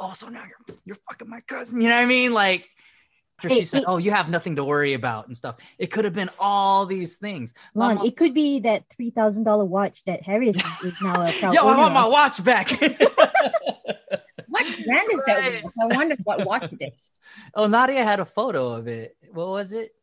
Oh 0.00 0.14
so 0.14 0.30
now 0.30 0.44
you're 0.44 0.78
you're 0.86 0.98
fucking 1.10 1.28
my 1.28 1.40
cousin. 1.46 1.82
You 1.82 1.90
know 1.90 1.96
what 1.96 2.02
I 2.02 2.06
mean? 2.06 2.32
Like 2.32 2.66
after 3.42 3.54
Hey, 3.54 3.60
she 3.60 3.64
said 3.64 3.80
hey. 3.80 3.84
oh 3.88 3.96
you 3.98 4.10
have 4.10 4.30
nothing 4.30 4.56
to 4.56 4.64
worry 4.64 4.94
about 4.94 5.26
and 5.26 5.36
stuff 5.36 5.56
it 5.78 5.88
could 5.88 6.04
have 6.04 6.14
been 6.14 6.30
all 6.38 6.86
these 6.86 7.16
things 7.16 7.54
So 7.76 8.04
it 8.04 8.16
could 8.16 8.34
be 8.34 8.60
that 8.60 8.84
three 8.90 9.10
thousand 9.10 9.44
dollar 9.44 9.64
watch 9.64 10.04
that 10.04 10.22
Harris 10.22 10.56
is 10.84 10.94
now 11.02 11.26
a 11.26 11.32
proud 11.32 11.54
Yo, 11.54 11.62
I 11.62 11.72
owner 11.72 11.78
want 11.78 11.94
my 11.94 12.06
watch 12.06 12.42
back. 12.44 12.70
What 14.52 14.66
brand 14.84 15.08
is 15.14 15.24
that? 15.24 15.38
Right. 15.38 15.64
watch? 15.64 15.72
I 15.80 15.96
wonder 15.96 16.16
what 16.24 16.46
watch 16.46 16.72
it 16.78 16.92
is. 16.94 17.10
oh, 17.54 17.66
Nadia 17.68 18.04
had 18.04 18.20
a 18.20 18.24
photo 18.26 18.72
of 18.72 18.86
it. 18.86 19.16
What 19.32 19.48
was 19.48 19.72
it? 19.72 19.94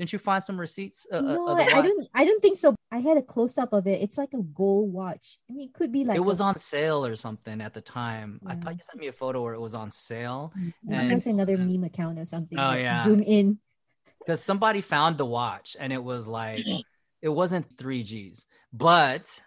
Didn't 0.00 0.14
you 0.14 0.18
find 0.18 0.42
some 0.42 0.58
receipts? 0.58 1.06
Uh, 1.12 1.16
uh, 1.16 1.20
No, 1.20 1.48
I, 1.48 1.82
don't. 1.82 2.08
I 2.14 2.24
don't 2.24 2.40
think 2.40 2.56
so. 2.56 2.74
I 2.90 3.00
had 3.00 3.18
a 3.18 3.22
close 3.22 3.58
up 3.58 3.74
of 3.74 3.86
it. 3.86 4.00
It's 4.00 4.16
like 4.16 4.32
a 4.32 4.40
gold 4.42 4.90
watch. 4.90 5.36
I 5.50 5.52
mean, 5.52 5.68
it 5.68 5.74
could 5.74 5.92
be 5.92 6.06
like 6.06 6.16
it 6.16 6.20
was 6.20 6.40
a, 6.40 6.44
on 6.44 6.56
sale 6.56 7.04
or 7.04 7.16
something 7.16 7.60
at 7.60 7.74
the 7.74 7.82
time. 7.82 8.40
I 8.46 8.54
thought 8.54 8.72
you 8.72 8.80
sent 8.82 8.98
me 8.98 9.08
a 9.08 9.12
photo 9.12 9.42
where 9.42 9.52
it 9.52 9.60
was 9.60 9.74
on 9.74 9.90
sale 9.90 10.54
It 10.88 11.12
was 11.12 11.26
another 11.26 11.58
meme 11.58 11.84
account 11.84 12.18
or 12.18 12.24
something. 12.24 12.58
Oh, 12.58 12.62
like, 12.62 12.80
yeah. 12.80 13.04
Zoom 13.04 13.22
in. 13.22 13.58
because 14.20 14.42
somebody 14.42 14.80
found 14.80 15.18
the 15.18 15.26
watch 15.26 15.76
and 15.78 15.92
it 15.92 16.02
was 16.02 16.26
like 16.26 16.64
it 17.20 17.28
wasn't 17.28 17.76
three 17.76 18.02
G's, 18.02 18.46
but 18.72 19.38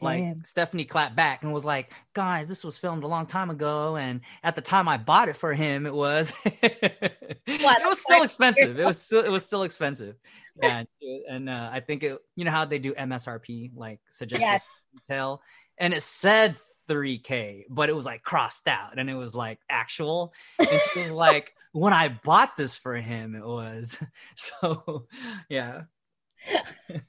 like 0.00 0.20
Damn. 0.20 0.44
Stephanie 0.44 0.84
clapped 0.84 1.16
back 1.16 1.42
and 1.42 1.52
was 1.52 1.64
like, 1.64 1.92
"Guys, 2.14 2.48
this 2.48 2.64
was 2.64 2.78
filmed 2.78 3.04
a 3.04 3.06
long 3.06 3.26
time 3.26 3.50
ago, 3.50 3.96
and 3.96 4.20
at 4.42 4.54
the 4.54 4.60
time 4.60 4.88
I 4.88 4.96
bought 4.96 5.28
it 5.28 5.36
for 5.36 5.54
him, 5.54 5.86
it 5.86 5.94
was 5.94 6.34
it 6.44 7.30
was 7.46 8.00
still 8.00 8.22
expensive. 8.22 8.78
It 8.78 8.84
was 8.84 9.00
still 9.06 9.24
it 9.24 9.30
was 9.30 9.44
still 9.46 9.62
expensive, 9.62 10.16
yeah. 10.60 10.84
And 11.28 11.48
uh, 11.48 11.70
I 11.72 11.80
think 11.80 12.02
it, 12.02 12.18
you 12.36 12.44
know 12.44 12.50
how 12.50 12.64
they 12.64 12.78
do 12.78 12.92
MSRP, 12.94 13.70
like 13.74 14.00
suggested 14.10 14.44
Yes. 14.44 14.64
retail, 14.92 15.42
and 15.78 15.94
it 15.94 16.02
said 16.02 16.56
3K, 16.88 17.64
but 17.70 17.88
it 17.88 17.96
was 17.96 18.06
like 18.06 18.22
crossed 18.22 18.68
out, 18.68 18.98
and 18.98 19.08
it 19.08 19.14
was 19.14 19.34
like 19.34 19.58
actual. 19.70 20.32
And 20.58 20.68
she 20.92 21.00
was 21.00 21.12
like, 21.12 21.54
"When 21.72 21.92
I 21.92 22.08
bought 22.08 22.56
this 22.56 22.76
for 22.76 22.94
him, 22.96 23.34
it 23.34 23.44
was 23.46 23.98
so, 24.34 25.06
yeah." 25.48 25.82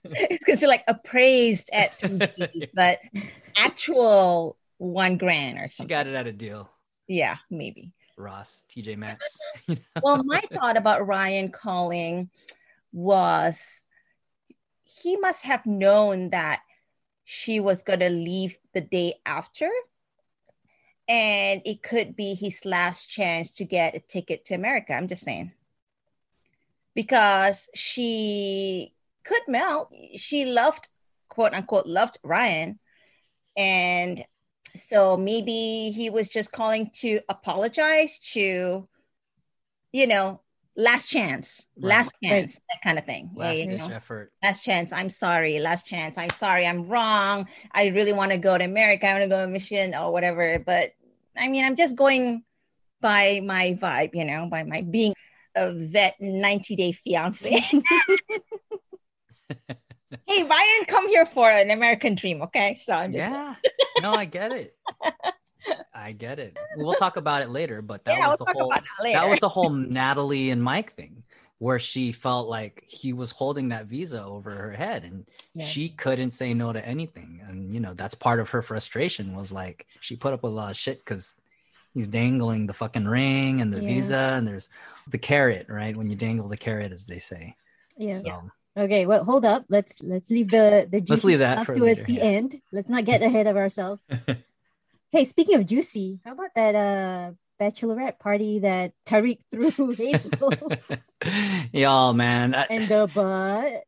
It's 0.03 0.39
because 0.39 0.61
you're 0.61 0.69
like 0.69 0.83
appraised 0.87 1.69
at 1.73 1.97
3G, 1.99 2.69
but 2.73 2.99
actual 3.57 4.57
one 4.77 5.17
grand 5.17 5.57
or 5.57 5.67
She 5.67 5.75
something. 5.75 5.89
got 5.89 6.07
it 6.07 6.15
at 6.15 6.27
a 6.27 6.31
deal. 6.31 6.69
Yeah, 7.07 7.37
maybe. 7.49 7.93
Ross, 8.17 8.63
TJ 8.69 8.97
Maxx. 8.97 9.25
Well, 10.01 10.23
my 10.23 10.41
thought 10.53 10.77
about 10.77 11.05
Ryan 11.07 11.49
calling 11.51 12.29
was 12.93 13.85
he 14.83 15.17
must 15.17 15.43
have 15.45 15.65
known 15.65 16.29
that 16.29 16.61
she 17.25 17.59
was 17.59 17.83
going 17.83 17.99
to 17.99 18.09
leave 18.09 18.57
the 18.73 18.81
day 18.81 19.15
after. 19.25 19.69
And 21.07 21.61
it 21.65 21.83
could 21.83 22.15
be 22.15 22.33
his 22.33 22.65
last 22.65 23.07
chance 23.07 23.51
to 23.51 23.65
get 23.65 23.95
a 23.95 23.99
ticket 23.99 24.45
to 24.45 24.55
America. 24.55 24.93
I'm 24.93 25.07
just 25.07 25.23
saying. 25.23 25.51
Because 26.95 27.69
she 27.75 28.94
could 29.25 29.41
melt. 29.47 29.91
She 30.17 30.45
loved, 30.45 30.87
quote 31.29 31.53
unquote, 31.53 31.87
loved 31.87 32.17
Ryan. 32.23 32.79
And 33.57 34.23
so 34.75 35.17
maybe 35.17 35.91
he 35.95 36.09
was 36.09 36.29
just 36.29 36.51
calling 36.51 36.89
to 37.01 37.21
apologize 37.29 38.19
to, 38.33 38.87
you 39.91 40.07
know, 40.07 40.41
last 40.77 41.09
chance, 41.09 41.65
Right. 41.77 41.89
last 41.89 42.11
chance, 42.23 42.59
that 42.69 42.81
kind 42.83 42.97
of 42.99 43.05
thing. 43.05 43.31
Yeah, 43.35 43.43
Last 43.43 43.59
you 43.59 43.67
ditch 43.67 43.79
know? 43.79 43.95
effort. 43.95 44.33
last 44.43 44.65
chance. 44.65 44.91
I'm 44.91 45.09
sorry. 45.09 45.59
Last 45.59 45.87
chance. 45.87 46.17
I'm 46.17 46.29
sorry. 46.31 46.67
I'm 46.67 46.87
wrong. 46.87 47.47
I 47.71 47.87
really 47.87 48.11
want 48.13 48.31
to 48.31 48.37
go 48.37 48.57
to 48.57 48.63
America. 48.63 49.07
I 49.07 49.13
want 49.13 49.23
to 49.23 49.29
go 49.29 49.39
to 49.41 49.47
Michigan 49.47 49.95
or 49.95 50.11
whatever. 50.11 50.59
But 50.59 50.91
I 51.37 51.47
mean, 51.47 51.63
I'm 51.65 51.75
just 51.77 51.95
going 51.95 52.43
by 53.01 53.41
my 53.45 53.77
vibe, 53.81 54.11
you 54.13 54.25
know, 54.25 54.47
by 54.49 54.63
my 54.63 54.81
being 54.81 55.13
a 55.55 55.71
vet 55.71 56.15
90 56.19 56.75
day 56.75 56.91
fiance. 56.91 57.61
hey, 60.27 60.43
Ryan, 60.43 60.85
come 60.87 61.07
here 61.07 61.25
for 61.25 61.49
an 61.49 61.71
American 61.71 62.15
dream. 62.15 62.41
Okay. 62.43 62.75
So 62.75 62.93
I'm 62.93 63.13
just, 63.13 63.21
Yeah. 63.21 63.55
No, 64.01 64.13
I 64.13 64.25
get 64.25 64.51
it. 64.51 64.75
I 65.93 66.11
get 66.11 66.37
it. 66.37 66.57
We'll 66.75 66.95
talk 66.95 67.15
about 67.17 67.41
it 67.41 67.49
later, 67.49 67.81
but 67.81 68.03
that 68.05 68.17
yeah, 68.17 68.27
was 68.27 68.37
we'll 68.39 68.45
the 68.45 68.59
whole 68.59 68.69
that, 68.69 68.83
that 69.13 69.29
was 69.29 69.39
the 69.39 69.49
whole 69.49 69.69
Natalie 69.99 70.51
and 70.51 70.61
Mike 70.61 70.93
thing 70.93 71.23
where 71.59 71.79
she 71.79 72.11
felt 72.11 72.49
like 72.49 72.83
he 72.85 73.13
was 73.13 73.31
holding 73.31 73.69
that 73.69 73.85
visa 73.85 74.21
over 74.23 74.51
her 74.51 74.71
head 74.71 75.05
and 75.05 75.25
Yeah. 75.53 75.65
she 75.65 75.89
couldn't 75.89 76.31
say 76.31 76.53
no 76.53 76.73
to 76.73 76.85
anything. 76.85 77.41
And 77.47 77.73
you 77.73 77.79
know, 77.79 77.93
that's 77.93 78.13
part 78.15 78.41
of 78.41 78.49
her 78.49 78.61
frustration 78.61 79.33
was 79.33 79.53
like 79.53 79.87
she 80.01 80.17
put 80.17 80.33
up 80.33 80.43
with 80.43 80.51
a 80.51 80.55
lot 80.55 80.71
of 80.71 80.77
shit 80.77 80.99
because 80.99 81.33
he's 81.93 82.09
dangling 82.09 82.67
the 82.67 82.73
fucking 82.73 83.05
ring 83.05 83.61
and 83.61 83.73
the 83.73 83.81
Yeah. 83.81 83.87
visa 83.87 84.17
and 84.17 84.45
there's 84.45 84.67
the 85.07 85.17
carrot, 85.17 85.67
right? 85.69 85.95
When 85.95 86.09
you 86.09 86.17
dangle 86.17 86.49
the 86.49 86.57
carrot, 86.57 86.91
as 86.91 87.05
they 87.05 87.19
say. 87.19 87.55
Yeah. 87.97 88.15
So 88.15 88.51
Okay. 88.77 89.05
Well, 89.05 89.23
hold 89.23 89.45
up. 89.45 89.65
Let's 89.69 90.01
let's 90.01 90.29
leave 90.29 90.49
the 90.49 90.87
the 90.89 91.01
juicy 91.01 91.27
leave 91.27 91.39
that 91.39 91.63
stuff 91.63 91.75
towards 91.75 92.01
later, 92.01 92.03
the 92.05 92.21
end. 92.21 92.61
Let's 92.71 92.89
not 92.89 93.05
get 93.05 93.21
ahead 93.21 93.47
of 93.47 93.55
ourselves. 93.57 94.05
hey, 95.11 95.25
speaking 95.25 95.55
of 95.55 95.65
juicy, 95.65 96.19
how 96.25 96.33
about 96.33 96.51
that 96.55 96.75
uh 96.75 97.31
bachelorette 97.59 98.19
party 98.19 98.59
that 98.59 98.91
Tarik 99.05 99.39
threw 99.49 99.91
Hazel 99.97 100.53
Y'all, 101.71 102.13
man. 102.13 102.53
I, 102.53 102.67
in 102.69 102.87
the 102.87 103.09
butt? 103.13 103.83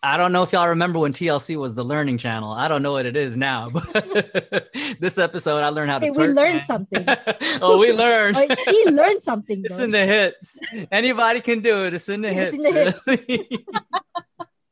I 0.00 0.16
don't 0.16 0.30
know 0.30 0.44
if 0.44 0.52
y'all 0.52 0.68
remember 0.68 1.00
when 1.00 1.12
TLC 1.12 1.56
was 1.58 1.74
the 1.74 1.82
learning 1.84 2.18
channel. 2.18 2.52
I 2.52 2.68
don't 2.68 2.82
know 2.82 2.92
what 2.92 3.04
it 3.04 3.16
is 3.16 3.36
now, 3.36 3.68
but 3.68 3.82
this 5.00 5.18
episode 5.18 5.58
I 5.64 5.70
learned 5.70 5.90
how 5.90 5.98
to 5.98 6.06
Hey, 6.06 6.10
we 6.12 6.28
learned 6.28 6.54
man. 6.54 6.60
something. 6.62 7.04
oh, 7.60 7.78
we 7.80 7.92
learned. 7.92 8.36
Oh, 8.38 8.54
she 8.54 8.84
learned 8.90 9.22
something. 9.22 9.62
it's 9.64 9.76
though. 9.76 9.82
in 9.84 9.90
the 9.90 10.06
hips. 10.06 10.60
Anybody 10.92 11.40
can 11.40 11.62
do 11.62 11.84
it. 11.84 11.94
It's 11.94 12.08
in 12.08 12.20
the 12.22 12.28
It's 12.28 12.64
hips. 12.64 13.08
in 13.08 13.26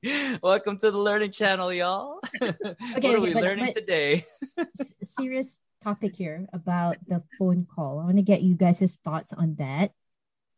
the 0.03 0.39
Welcome 0.43 0.79
to 0.79 0.93
the 0.93 0.99
learning 0.99 1.33
channel, 1.33 1.73
y'all. 1.73 2.21
Okay, 2.41 2.55
what 2.63 2.97
okay, 2.99 3.15
are 3.17 3.21
we 3.21 3.33
but- 3.35 3.43
learning 3.43 3.65
but- 3.67 3.75
today? 3.75 4.25
Serious 5.03 5.59
topic 5.83 6.15
here 6.15 6.47
about 6.53 6.99
the 7.09 7.25
phone 7.37 7.67
call. 7.75 7.99
I 7.99 8.05
want 8.05 8.17
to 8.19 8.23
get 8.23 8.43
you 8.43 8.55
guys' 8.55 8.97
thoughts 9.05 9.33
on 9.33 9.57
that. 9.57 9.91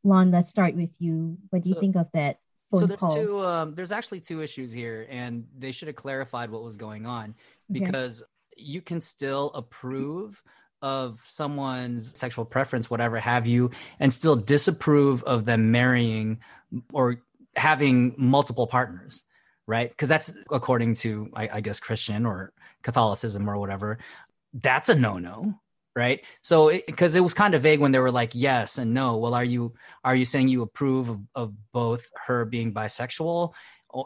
Lon, 0.04 0.31
let's 0.31 0.50
start 0.50 0.74
with 0.76 0.94
you. 1.00 1.38
What 1.48 1.62
do 1.62 1.70
you 1.70 1.74
So- 1.74 1.81
think 1.81 1.96
of 1.96 2.09
that 2.12 2.40
so 2.70 2.87
there's 2.87 3.14
two 3.14 3.44
um, 3.44 3.74
there's 3.74 3.92
actually 3.92 4.20
two 4.20 4.42
issues 4.42 4.72
here 4.72 5.07
and 5.11 5.46
they 5.57 5.72
should 5.72 5.88
have 5.88 5.96
clarified 5.96 6.50
what 6.50 6.62
was 6.62 6.76
going 6.76 7.07
on 7.07 7.35
because 7.70 8.22
you 8.57 8.83
can 8.83 9.00
still 9.00 9.50
approve 9.54 10.42
of 10.81 11.20
someone's 11.26 12.18
sexual 12.18 12.44
preference 12.44 12.90
whatever 12.90 13.18
have 13.18 13.46
you 13.46 13.70
and 13.98 14.12
still 14.12 14.37
disapprove 14.37 15.22
of 15.24 15.44
them 15.44 15.70
marrying 15.72 16.38
or 16.92 17.22
having 17.57 18.14
multiple 18.16 18.66
partners 18.66 19.24
right? 19.68 19.90
Because 19.90 20.09
that's 20.09 20.33
according 20.50 20.94
to 20.94 21.31
I, 21.35 21.48
I 21.52 21.61
guess 21.61 21.78
christian 21.78 22.26
or 22.26 22.52
catholicism 22.83 23.48
or 23.48 23.59
whatever. 23.59 23.98
That's 24.52 24.88
a 24.88 24.94
no-no 24.96 25.61
right? 25.98 26.24
So 26.42 26.70
because 26.87 27.14
it, 27.14 27.18
it, 27.18 27.22
was 27.22 27.34
kind 27.34 27.54
of 27.54 27.62
vague 27.62 27.80
when 27.80 27.92
they 27.92 27.98
were 27.98 28.12
like 28.12 28.30
yes 28.32 28.78
and 28.78 28.94
no. 28.94 29.16
Well, 29.16 29.34
are 29.34 29.44
you 29.44 29.74
are 30.04 30.14
you 30.14 30.24
saying 30.24 30.48
you 30.48 30.62
approve 30.62 31.08
of, 31.08 31.20
of 31.34 31.72
both 31.72 32.08
her 32.26 32.44
being 32.44 32.72
bisexual 32.72 33.52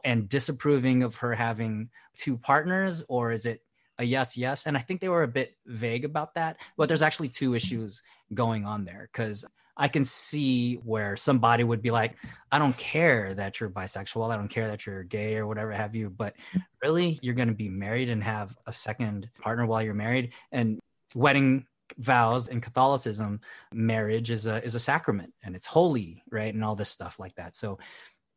and 0.05 0.29
disapproving 0.29 1.03
of 1.03 1.17
her 1.17 1.35
having 1.35 1.91
two 2.17 2.39
partners, 2.39 3.05
or 3.09 3.31
is 3.31 3.45
it 3.47 3.63
a 3.99 4.05
yes, 4.05 4.37
yes? 4.37 4.67
And 4.67 4.77
I 4.77 4.81
think 4.81 5.01
they 5.01 5.09
were 5.09 5.23
a 5.23 5.29
bit 5.29 5.55
vague 5.67 6.05
about 6.05 6.35
that. 6.35 6.57
But 6.77 6.89
there's 6.89 7.03
actually 7.03 7.29
two 7.29 7.55
issues 7.55 8.03
going 8.33 8.65
on 8.65 8.85
there 8.85 9.09
because 9.13 9.45
I 9.77 9.89
can 9.89 10.05
see 10.05 10.77
where 10.77 11.17
somebody 11.17 11.65
would 11.65 11.83
be 11.83 11.91
like, 11.91 12.17
I 12.51 12.59
don't 12.59 12.77
care 12.77 13.35
that 13.35 13.61
you're 13.61 13.71
bisexual. 13.71 14.33
I 14.33 14.37
don't 14.37 14.49
care 14.49 14.69
that 14.69 14.87
you're 14.87 15.03
gay 15.03 15.37
or 15.37 15.47
whatever 15.47 15.73
have 15.73 15.95
you. 15.95 16.11
But 16.11 16.35
really, 16.83 17.19
you're 17.23 17.35
going 17.35 17.49
to 17.49 17.55
be 17.55 17.69
married 17.69 18.09
and 18.09 18.23
have 18.23 18.57
a 18.67 18.73
second 18.73 19.29
partner 19.41 19.67
while 19.67 19.83
you're 19.83 19.95
married. 19.95 20.33
And 20.51 20.79
wedding 21.15 21.67
vows 21.99 22.49
in 22.49 22.61
Catholicism, 22.61 23.41
marriage 23.73 24.31
is 24.31 24.47
a 24.47 24.63
is 24.65 24.75
a 24.75 24.81
sacrament 24.81 25.33
and 25.43 25.55
it's 25.55 25.67
holy, 25.67 26.23
right? 26.31 26.53
And 26.53 26.65
all 26.65 26.75
this 26.75 26.91
stuff 26.91 27.19
like 27.19 27.35
that. 27.37 27.57
So 27.57 27.79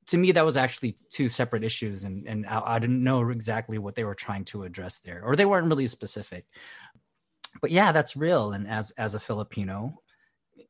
to 0.07 0.17
me, 0.17 0.31
that 0.33 0.45
was 0.45 0.57
actually 0.57 0.97
two 1.09 1.29
separate 1.29 1.63
issues, 1.63 2.03
and 2.03 2.27
and 2.27 2.45
I, 2.45 2.61
I 2.65 2.79
didn't 2.79 3.03
know 3.03 3.29
exactly 3.29 3.77
what 3.77 3.95
they 3.95 4.03
were 4.03 4.15
trying 4.15 4.45
to 4.45 4.63
address 4.63 4.97
there, 4.97 5.21
or 5.23 5.35
they 5.35 5.45
weren't 5.45 5.67
really 5.67 5.87
specific. 5.87 6.45
But 7.61 7.71
yeah, 7.71 7.91
that's 7.91 8.15
real. 8.15 8.51
And 8.51 8.67
as 8.67 8.91
as 8.91 9.15
a 9.15 9.19
Filipino, 9.19 10.01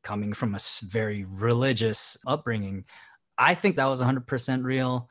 coming 0.03 0.33
from 0.33 0.55
a 0.55 0.59
very 0.83 1.25
religious 1.25 2.17
upbringing, 2.25 2.85
I 3.37 3.55
think 3.55 3.75
that 3.75 3.87
was 3.87 4.01
100% 4.01 4.63
real. 4.63 5.09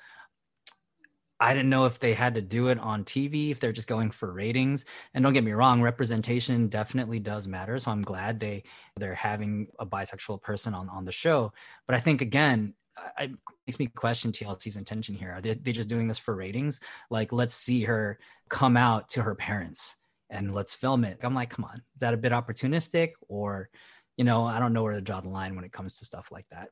I 1.45 1.53
didn't 1.53 1.69
know 1.69 1.85
if 1.85 2.01
they 2.01 2.15
had 2.15 2.37
to 2.37 2.41
do 2.41 2.69
it 2.69 2.79
on 2.79 3.05
TV, 3.05 3.51
if 3.51 3.61
they're 3.61 3.71
just 3.71 3.87
going 3.87 4.11
for 4.11 4.33
ratings. 4.33 4.87
And 5.13 5.23
don't 5.23 5.35
get 5.35 5.45
me 5.45 5.53
wrong, 5.53 5.83
representation 5.83 6.69
definitely 6.69 7.19
does 7.19 7.47
matter. 7.47 7.79
So 7.79 7.91
I'm 7.91 8.01
glad 8.01 8.41
they 8.41 8.63
they're 8.97 9.15
having 9.15 9.69
a 9.79 9.85
bisexual 9.85 10.41
person 10.41 10.73
on 10.73 10.89
on 10.89 11.05
the 11.05 11.13
show. 11.13 11.53
But 11.87 11.97
I 11.97 12.01
think 12.01 12.23
again, 12.23 12.73
it 13.19 13.33
makes 13.67 13.79
me 13.79 13.89
question 13.89 14.33
TLC's 14.33 14.79
intention 14.79 15.15
here. 15.15 15.33
Are 15.33 15.43
they, 15.43 15.53
they 15.53 15.73
just 15.73 15.89
doing 15.89 16.09
this 16.09 16.17
for 16.17 16.35
ratings? 16.35 16.81
Like, 17.11 17.31
let's 17.31 17.55
see 17.55 17.83
her 17.83 18.19
come 18.49 18.79
out 18.79 19.11
to 19.11 19.23
her 19.23 19.35
parents 19.35 19.97
and 20.31 20.55
let's 20.55 20.75
film 20.75 21.05
it. 21.05 21.19
I'm 21.23 21.35
like, 21.35 21.51
come 21.51 21.67
on, 21.67 21.77
is 21.77 22.01
that 22.01 22.15
a 22.15 22.19
bit 22.19 22.33
opportunistic? 22.33 23.13
Or, 23.29 23.69
you 24.17 24.25
know, 24.25 24.47
I 24.47 24.61
don't 24.61 24.73
know 24.73 24.83
where 24.83 24.95
to 24.95 25.03
draw 25.03 25.21
the 25.21 25.29
line 25.29 25.57
when 25.57 25.65
it 25.65 25.73
comes 25.73 25.99
to 25.99 26.07
stuff 26.07 26.33
like 26.33 26.47
that. 26.51 26.71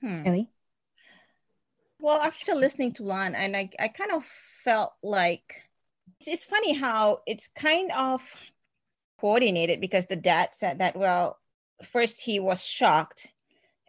Hmm. 0.00 0.22
Ellie? 0.26 0.50
Well, 2.00 2.20
after 2.20 2.54
listening 2.54 2.92
to 2.94 3.02
Lan, 3.02 3.34
and 3.34 3.56
I, 3.56 3.70
I 3.78 3.88
kind 3.88 4.12
of 4.12 4.24
felt 4.64 4.92
like 5.02 5.62
it's, 6.20 6.28
it's 6.28 6.44
funny 6.44 6.74
how 6.74 7.22
it's 7.26 7.48
kind 7.56 7.90
of 7.92 8.22
coordinated 9.20 9.80
because 9.80 10.06
the 10.06 10.16
dad 10.16 10.50
said 10.52 10.78
that, 10.78 10.96
well, 10.96 11.38
first 11.82 12.20
he 12.20 12.38
was 12.40 12.64
shocked 12.64 13.32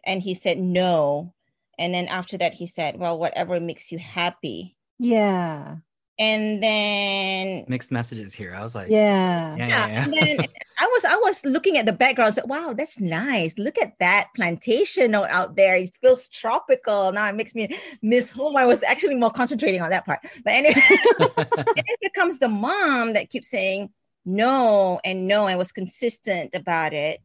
and 0.04 0.22
he 0.22 0.34
said 0.34 0.58
no. 0.58 1.34
And 1.78 1.94
then 1.94 2.08
after 2.08 2.36
that, 2.38 2.54
he 2.54 2.66
said, 2.66 2.98
well, 2.98 3.18
whatever 3.18 3.58
makes 3.60 3.90
you 3.92 3.98
happy. 3.98 4.76
Yeah. 4.98 5.76
And 6.20 6.62
then 6.62 7.64
mixed 7.66 7.90
messages 7.90 8.34
here. 8.34 8.54
I 8.54 8.60
was 8.60 8.74
like, 8.74 8.90
yeah, 8.90 9.56
yeah, 9.56 9.68
yeah. 9.68 9.86
yeah. 9.86 10.04
And 10.04 10.12
then 10.12 10.38
I 10.78 10.84
was 10.84 11.04
I 11.06 11.16
was 11.16 11.42
looking 11.46 11.78
at 11.78 11.86
the 11.86 11.94
background. 11.94 12.34
Said, 12.34 12.44
wow, 12.46 12.74
that's 12.76 13.00
nice. 13.00 13.56
Look 13.56 13.78
at 13.78 13.98
that 14.00 14.28
plantation 14.36 15.14
out 15.14 15.56
there. 15.56 15.76
It 15.76 15.90
feels 16.02 16.28
tropical. 16.28 17.10
Now 17.10 17.26
it 17.26 17.36
makes 17.36 17.54
me 17.54 17.74
miss 18.02 18.28
home. 18.28 18.58
I 18.58 18.66
was 18.66 18.82
actually 18.82 19.14
more 19.14 19.30
concentrating 19.30 19.80
on 19.80 19.88
that 19.90 20.04
part. 20.04 20.18
But 20.44 20.52
anyway, 20.52 20.74
it 20.84 22.00
becomes 22.02 22.38
the 22.38 22.50
mom 22.50 23.14
that 23.14 23.30
keeps 23.30 23.48
saying 23.48 23.88
no 24.26 25.00
and 25.02 25.26
no 25.26 25.46
and 25.46 25.56
was 25.56 25.72
consistent 25.72 26.54
about 26.54 26.92
it. 26.92 27.22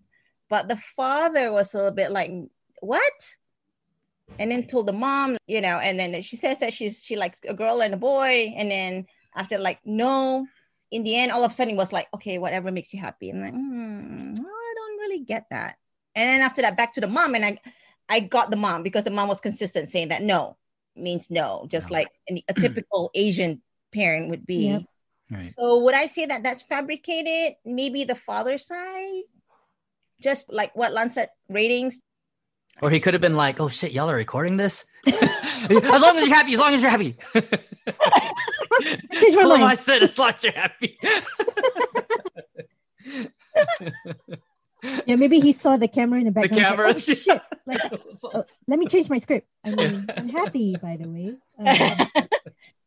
But 0.50 0.70
the 0.70 0.78
father 0.78 1.52
was 1.52 1.74
a 1.74 1.78
little 1.78 1.92
bit 1.92 2.12
like, 2.12 2.32
what? 2.80 3.36
And 4.40 4.52
then 4.52 4.68
told 4.68 4.88
the 4.88 4.94
mom, 4.94 5.38
you 5.48 5.62
know, 5.62 5.78
and 5.80 6.00
then 6.00 6.22
she 6.22 6.36
says 6.36 6.60
that 6.60 6.74
she's 6.74 7.04
she 7.04 7.16
likes 7.16 7.40
a 7.48 7.54
girl 7.54 7.82
and 7.82 7.94
a 7.94 7.98
boy. 7.98 8.54
And 8.58 8.70
then 8.72 9.06
after 9.36 9.58
like, 9.58 9.80
no, 9.86 10.48
in 10.92 11.04
the 11.04 11.16
end, 11.16 11.32
all 11.32 11.44
of 11.44 11.52
a 11.52 11.54
sudden 11.54 11.76
it 11.76 11.78
was 11.78 11.94
like, 11.94 12.08
okay, 12.14 12.38
whatever 12.38 12.72
makes 12.72 12.94
you 12.94 13.00
happy. 13.00 13.30
I'm 13.30 13.42
like, 13.42 13.54
hmm, 13.54 14.34
well, 14.34 14.48
I 14.48 14.74
don't 14.76 15.00
really 15.00 15.20
get 15.20 15.46
that. 15.52 15.76
And 16.16 16.30
then 16.30 16.42
after 16.42 16.62
that, 16.62 16.78
back 16.78 16.94
to 16.94 17.02
the 17.02 17.08
mom, 17.08 17.36
and 17.36 17.46
I 17.46 17.60
I 18.10 18.20
got 18.20 18.50
the 18.50 18.56
mom 18.56 18.84
because 18.84 19.04
the 19.04 19.12
mom 19.12 19.28
was 19.28 19.42
consistent 19.42 19.90
saying 19.90 20.10
that 20.10 20.22
no 20.22 20.58
means 20.96 21.30
no, 21.30 21.66
just 21.70 21.90
no. 21.90 21.98
like 21.98 22.08
a 22.30 22.54
typical 22.54 23.12
Asian 23.16 23.62
parent 23.94 24.30
would 24.30 24.46
be. 24.46 24.68
Yep. 24.68 24.84
Right. 25.32 25.46
So 25.46 25.80
would 25.80 25.96
I 25.96 26.08
say 26.08 26.26
that 26.28 26.44
that's 26.44 26.62
fabricated? 26.62 27.56
Maybe 27.66 28.04
the 28.04 28.16
father 28.16 28.58
side, 28.58 29.24
just 30.22 30.52
like 30.52 30.76
what 30.76 30.94
Lan 30.94 31.12
said, 31.12 31.30
ratings 31.50 32.00
or 32.82 32.90
he 32.90 33.00
could 33.00 33.14
have 33.14 33.22
been 33.22 33.36
like, 33.36 33.60
"Oh 33.60 33.70
shit, 33.70 33.92
y'all 33.92 34.10
are 34.10 34.16
recording 34.16 34.58
this." 34.58 34.86
as 35.08 36.02
long 36.02 36.18
as 36.18 36.28
you're 36.28 36.36
happy, 36.36 36.54
as 36.54 36.60
long 36.60 36.74
as 36.74 36.82
you're 36.82 36.92
happy. 36.92 37.16
Change 39.20 39.36
my 39.36 39.44
mind. 39.44 39.64
I 39.64 39.76
said, 39.76 40.04
as 40.04 40.20
long 40.20 40.32
as 40.32 40.44
you're 40.44 40.54
happy. 40.54 40.98
yeah, 45.06 45.16
maybe 45.16 45.40
he 45.40 45.54
saw 45.54 45.78
the 45.78 45.88
camera 45.88 46.20
in 46.20 46.26
the 46.26 46.32
background. 46.32 46.56
The 46.56 46.62
camera. 46.62 46.88
Like, 46.88 46.96
oh, 46.96 47.00
shit. 47.00 47.42
Like, 47.66 47.80
oh, 48.24 48.44
let 48.68 48.80
me 48.80 48.88
change 48.88 49.10
my 49.10 49.18
script. 49.18 49.48
I 49.64 49.72
mean, 49.72 50.06
I'm 50.16 50.30
happy, 50.30 50.76
by 50.82 50.98
the 50.98 51.08
way. 51.08 51.36
Um, 51.58 51.68
as 51.68 52.10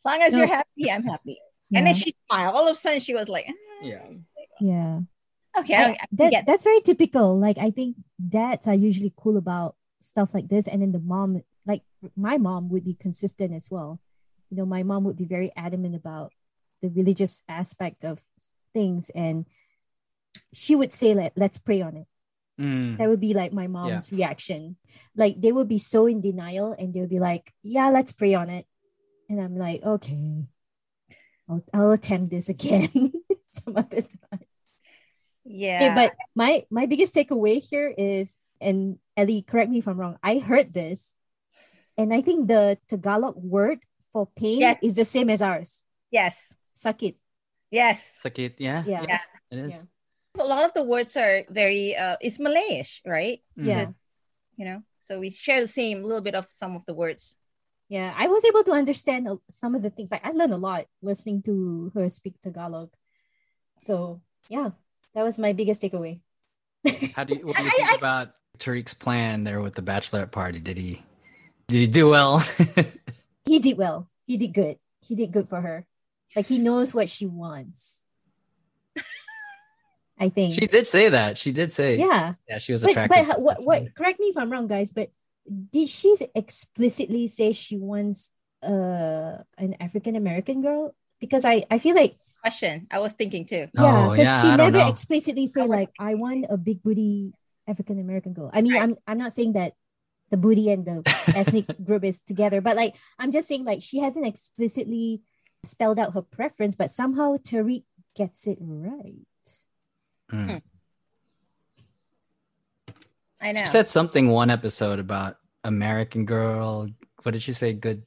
long 0.05 0.21
as 0.23 0.35
no. 0.35 0.41
you're 0.41 0.49
happy, 0.49 0.91
I'm 0.91 1.05
happy. 1.05 1.39
Yeah. 1.71 1.79
And 1.79 1.87
then 1.87 1.95
she 1.95 2.15
smiled. 2.27 2.55
All 2.55 2.69
of 2.69 2.75
a 2.75 2.79
sudden, 2.79 3.01
she 3.01 3.15
was 3.15 3.29
like, 3.29 3.47
"Yeah, 3.83 4.03
yeah." 4.61 5.01
Okay, 5.59 5.75
I, 5.75 5.91
I 5.91 5.97
that, 6.13 6.47
that's 6.47 6.65
very 6.65 6.81
typical. 6.81 7.39
Like, 7.39 7.59
I 7.59 7.71
think 7.71 7.97
dads 8.29 8.67
are 8.69 8.75
usually 8.75 9.13
cool 9.17 9.37
about 9.37 9.77
stuff 10.01 10.35
like 10.35 10.49
this. 10.49 10.67
And 10.67 10.83
then 10.83 10.93
the 10.93 11.01
mom 11.01 11.43
like 11.67 11.83
my 12.17 12.39
mom 12.39 12.69
would 12.71 12.85
be 12.85 12.95
consistent 12.95 13.55
as 13.55 13.71
well. 13.71 14.01
You 14.51 14.57
know 14.57 14.67
my 14.67 14.83
mom 14.83 15.05
would 15.05 15.17
be 15.17 15.27
very 15.27 15.53
adamant 15.57 15.95
about 15.95 16.33
the 16.83 16.89
religious 16.89 17.43
aspect 17.49 18.05
of 18.05 18.23
things. 18.73 19.11
And 19.15 19.47
she 20.53 20.75
would 20.75 20.93
say 20.93 21.15
like 21.15 21.33
let's 21.37 21.59
pray 21.59 21.83
on 21.83 21.97
it. 21.97 22.07
Mm. 22.61 22.99
that 22.99 23.09
would 23.09 23.21
be 23.21 23.35
like 23.35 23.53
my 23.53 23.69
mom's 23.69 24.11
yeah. 24.11 24.27
reaction. 24.27 24.77
Like 25.15 25.41
they 25.41 25.53
would 25.53 25.69
be 25.69 25.79
so 25.79 26.07
in 26.07 26.21
denial 26.21 26.75
and 26.77 26.93
they 26.93 27.01
would 27.01 27.11
be 27.11 27.21
like 27.21 27.53
yeah 27.63 27.91
let's 27.91 28.13
pray 28.13 28.35
on 28.35 28.51
it. 28.51 28.67
And 29.29 29.41
i'm 29.41 29.57
like 29.57 29.83
okay. 29.83 30.47
I'll, 31.49 31.65
I'll 31.73 31.93
attempt 31.93 32.31
this 32.31 32.49
again. 32.49 32.89
Some 33.53 33.77
other 33.77 34.03
time. 34.03 34.45
Yeah. 35.45 35.77
Okay, 35.77 35.95
but 35.95 36.13
my 36.35 36.65
my 36.71 36.87
biggest 36.87 37.15
takeaway 37.15 37.63
here 37.63 37.93
is 37.97 38.37
and 38.61 38.99
Ellie, 39.19 39.43
correct 39.43 39.69
me 39.69 39.79
if 39.79 39.89
I'm 39.89 39.99
wrong. 39.99 40.17
I 40.23 40.39
heard 40.39 40.73
this, 40.73 41.13
and 41.99 42.15
I 42.15 42.23
think 42.23 42.47
the 42.47 42.79
Tagalog 42.87 43.35
word 43.35 43.83
for 44.15 44.31
pain 44.31 44.61
yes. 44.61 44.79
is 44.81 44.95
the 44.95 45.05
same 45.05 45.29
as 45.29 45.43
ours. 45.43 45.83
Yes. 46.15 46.55
Sakit. 46.71 47.17
Yes. 47.71 48.23
Sakit. 48.23 48.55
Yeah. 48.59 48.85
Yeah. 48.87 49.05
yeah. 49.09 49.19
It 49.51 49.59
is. 49.59 49.75
Yeah. 49.75 50.45
A 50.45 50.47
lot 50.47 50.63
of 50.63 50.73
the 50.73 50.85
words 50.85 51.17
are 51.17 51.43
very 51.51 51.97
uh 51.97 52.15
it's 52.21 52.39
Malayish, 52.39 53.03
right? 53.05 53.43
Yeah. 53.57 53.91
You 54.55 54.65
know, 54.65 54.83
so 54.99 55.19
we 55.19 55.31
share 55.31 55.61
the 55.61 55.67
same 55.67 56.03
little 56.03 56.23
bit 56.23 56.35
of 56.35 56.47
some 56.49 56.77
of 56.79 56.87
the 56.87 56.95
words. 56.95 57.37
Yeah, 57.89 58.13
I 58.15 58.29
was 58.29 58.45
able 58.45 58.63
to 58.65 58.73
understand 58.73 59.27
some 59.51 59.75
of 59.75 59.83
the 59.83 59.91
things. 59.91 60.11
Like 60.11 60.25
I 60.25 60.31
learned 60.31 60.53
a 60.53 60.61
lot 60.61 60.87
listening 61.03 61.43
to 61.43 61.91
her 61.95 62.09
speak 62.09 62.39
Tagalog. 62.41 62.95
So 63.79 64.21
yeah, 64.49 64.71
that 65.15 65.25
was 65.25 65.39
my 65.39 65.53
biggest 65.53 65.83
takeaway. 65.83 66.21
How 67.17 67.25
do 67.25 67.35
you 67.35 67.47
what 67.47 67.57
do 67.57 67.65
you 67.65 67.71
think 67.77 67.93
I, 67.93 67.97
about 67.97 68.39
Tarik's 68.59 68.95
plan 68.95 69.45
there 69.45 69.61
with 69.61 69.75
the 69.75 69.83
bachelorette 69.83 70.31
party? 70.31 70.61
Did 70.61 70.77
he 70.77 71.03
did 71.69 71.77
he 71.79 71.87
do 71.87 72.09
well? 72.09 72.43
he 73.45 73.59
did 73.59 73.77
well. 73.77 74.09
He 74.27 74.37
did 74.37 74.55
good. 74.55 74.79
He 75.01 75.15
did 75.15 75.33
good 75.33 75.49
for 75.49 75.61
her. 75.61 75.87
Like 76.35 76.47
he 76.47 76.59
knows 76.59 76.95
what 76.95 77.09
she 77.09 77.27
wants. 77.27 78.03
I 80.19 80.29
think 80.31 80.55
she 80.55 80.67
did 80.67 80.87
say 80.87 81.11
that. 81.11 81.39
She 81.39 81.53
did 81.53 81.73
say, 81.73 81.97
yeah, 81.99 82.35
yeah, 82.49 82.59
she 82.59 82.73
was 82.73 82.85
attracted. 82.85 83.09
But, 83.09 83.27
but 83.27 83.41
what, 83.41 83.59
what? 83.63 83.95
Correct 83.95 84.19
me 84.19 84.27
if 84.27 84.37
I'm 84.37 84.51
wrong, 84.51 84.67
guys. 84.67 84.93
But 84.93 85.11
did 85.73 85.89
she 85.89 86.17
explicitly 86.35 87.27
say 87.29 87.53
she 87.53 87.77
wants 87.77 88.31
uh 88.63 89.39
an 89.57 89.77
African 89.81 90.17
American 90.17 90.63
girl? 90.63 90.95
Because 91.21 91.45
I 91.45 91.65
I 91.71 91.79
feel 91.79 91.95
like 91.95 92.17
question. 92.41 92.87
I 92.91 92.99
was 92.99 93.13
thinking 93.13 93.47
too. 93.47 93.69
Yeah, 93.75 94.11
because 94.11 94.19
oh, 94.19 94.23
yeah, 94.23 94.43
she 94.43 94.57
never 94.57 94.89
explicitly 94.89 95.47
said 95.47 95.69
like 95.69 95.91
I 95.99 96.15
want 96.15 96.47
a 96.49 96.57
big 96.57 96.83
booty 96.83 97.33
African 97.69 98.01
American 98.01 98.33
girl. 98.33 98.51
I 98.53 98.63
mean, 98.63 98.73
right. 98.73 98.83
I'm 98.83 98.97
I'm 99.07 99.19
not 99.19 99.33
saying 99.33 99.53
that 99.53 99.75
the 100.31 100.37
booty 100.37 100.71
and 100.71 100.85
the 100.85 101.03
ethnic 101.37 101.67
group 101.85 102.05
is 102.05 102.21
together, 102.21 102.61
but 102.61 102.77
like 102.77 102.97
I'm 103.19 103.31
just 103.31 103.47
saying 103.47 103.65
like 103.65 103.83
she 103.83 103.99
hasn't 103.99 104.27
explicitly 104.27 105.21
spelled 105.65 105.99
out 105.99 106.15
her 106.15 106.23
preference, 106.23 106.75
but 106.75 106.91
somehow 106.91 107.37
Tarik 107.37 107.85
gets 108.17 108.47
it 108.47 108.59
right. 108.61 109.27
Mm. 110.33 110.63
I 113.41 113.53
know. 113.53 113.61
She 113.61 113.67
said 113.67 113.89
something 113.89 114.29
one 114.29 114.51
episode 114.51 114.99
about 114.99 115.37
American 115.65 116.25
Girl. 116.25 116.89
What 117.23 117.33
did 117.33 117.43
she 117.43 117.53
say? 117.53 117.73
Good 117.73 118.03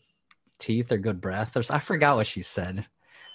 teeth 0.59 0.91
or 0.91 0.97
good 0.97 1.21
breath? 1.21 1.55
Or 1.55 1.63
I 1.69 1.79
forgot 1.79 2.17
what 2.17 2.27
she 2.27 2.41
said. 2.41 2.85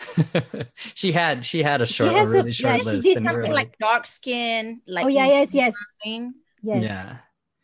she 0.94 1.12
had 1.12 1.44
she 1.44 1.62
had 1.62 1.80
a 1.80 1.86
short, 1.86 2.12
a 2.12 2.14
has 2.18 2.28
a- 2.28 2.30
really 2.32 2.50
yeah, 2.50 2.76
short 2.76 2.82
she 2.82 2.88
list. 2.88 3.02
did 3.02 3.16
and 3.16 3.24
we 3.24 3.28
were 3.28 3.32
Something 3.34 3.52
like 3.52 3.78
dark 3.78 4.06
skin, 4.06 4.80
like 4.86 5.04
oh 5.04 5.08
yeah, 5.08 5.26
yes, 5.26 5.54
yes, 5.54 5.74
fine. 6.04 6.34
yes. 6.62 6.82
yeah. 6.84 7.16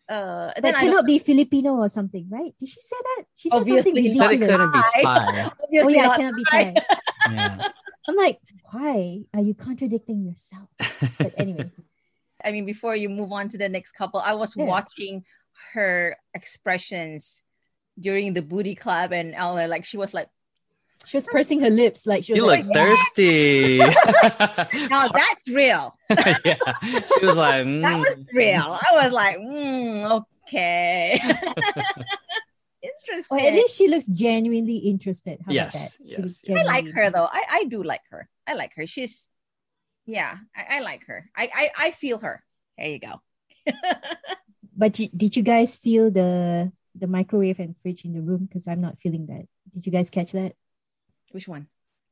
Uh, 0.08 0.52
But 0.56 0.62
then 0.62 0.74
I 0.74 0.80
don't, 0.82 0.90
cannot 0.90 1.06
be 1.06 1.18
Filipino 1.18 1.76
or 1.76 1.88
something, 1.88 2.26
right? 2.28 2.52
Did 2.58 2.68
she 2.68 2.80
say 2.80 2.96
that? 3.00 3.24
She 3.34 3.48
said 3.48 3.58
Obviously 3.58 3.82
something 3.92 4.02
She 4.04 4.14
said 4.18 4.32
it 4.32 4.40
couldn't 4.40 4.72
be 4.72 4.80
Thai. 4.92 5.02
Thai. 5.02 5.52
Oh 5.84 5.88
yeah, 5.88 6.12
it 6.12 6.16
cannot 6.16 6.36
be 6.36 6.44
Thai. 6.44 6.64
Thai. 6.74 6.96
Yeah. 7.32 7.68
I'm 8.08 8.16
like, 8.16 8.40
why 8.72 9.22
are 9.32 9.40
you 9.40 9.54
contradicting 9.54 10.24
yourself? 10.26 10.68
But 11.18 11.32
anyway, 11.38 11.70
I 12.44 12.50
mean, 12.50 12.66
before 12.66 12.96
you 12.96 13.08
move 13.08 13.30
on 13.30 13.48
to 13.50 13.58
the 13.58 13.68
next 13.70 13.92
couple, 13.92 14.18
I 14.20 14.34
was 14.34 14.56
Yeah. 14.56 14.64
watching 14.66 15.24
her 15.72 16.16
expressions 16.34 17.42
during 17.98 18.34
the 18.34 18.42
booty 18.42 18.74
club, 18.74 19.12
and 19.12 19.34
Ella, 19.36 19.68
like 19.68 19.84
she 19.84 19.96
was 19.96 20.12
like, 20.12 20.28
she 21.04 21.16
was 21.16 21.26
pursing 21.30 21.60
her 21.60 21.70
lips 21.70 22.06
like 22.06 22.24
she 22.24 22.32
was 22.32 22.38
You 22.38 22.46
look 22.46 22.64
like, 22.64 22.74
thirsty. 22.74 23.78
"Now 24.88 25.08
that's 25.12 25.42
real. 25.48 25.96
yeah. 26.44 26.56
She 27.18 27.26
was 27.26 27.36
like, 27.36 27.64
That 27.64 27.98
was 27.98 28.20
"Mm." 28.20 28.26
real." 28.34 28.78
I 28.80 28.90
was 29.02 29.12
like, 29.12 29.38
mm, 29.38 30.24
"Okay, 30.46 31.20
interesting." 32.82 33.26
Or 33.30 33.40
at 33.40 33.52
least 33.54 33.76
she 33.76 33.88
looks 33.88 34.06
genuinely 34.06 34.78
interested. 34.78 35.40
How 35.44 35.52
Yes, 35.52 35.74
about 35.74 36.22
that? 36.22 36.30
She 36.36 36.52
yes. 36.52 36.58
I 36.58 36.62
like 36.64 36.88
her 36.92 37.10
though. 37.10 37.28
I, 37.30 37.42
I 37.50 37.64
do 37.64 37.82
like 37.82 38.02
her. 38.10 38.28
I 38.46 38.54
like 38.54 38.74
her. 38.76 38.86
She's, 38.86 39.28
yeah, 40.06 40.36
I, 40.56 40.76
I 40.76 40.80
like 40.80 41.06
her. 41.06 41.28
I, 41.36 41.48
I 41.54 41.70
I 41.88 41.90
feel 41.92 42.18
her. 42.18 42.42
There 42.78 42.88
you 42.88 42.98
go. 42.98 43.20
But 44.74 44.98
you, 44.98 45.08
did 45.14 45.36
you 45.36 45.42
guys 45.42 45.76
feel 45.76 46.10
the 46.10 46.72
the 46.94 47.06
microwave 47.06 47.60
and 47.60 47.76
fridge 47.76 48.04
in 48.04 48.12
the 48.14 48.20
room? 48.22 48.46
Because 48.46 48.66
I'm 48.66 48.80
not 48.80 48.98
feeling 48.98 49.26
that. 49.26 49.46
Did 49.72 49.86
you 49.86 49.92
guys 49.92 50.10
catch 50.10 50.32
that? 50.32 50.54
Which 51.32 51.48
one? 51.48 51.68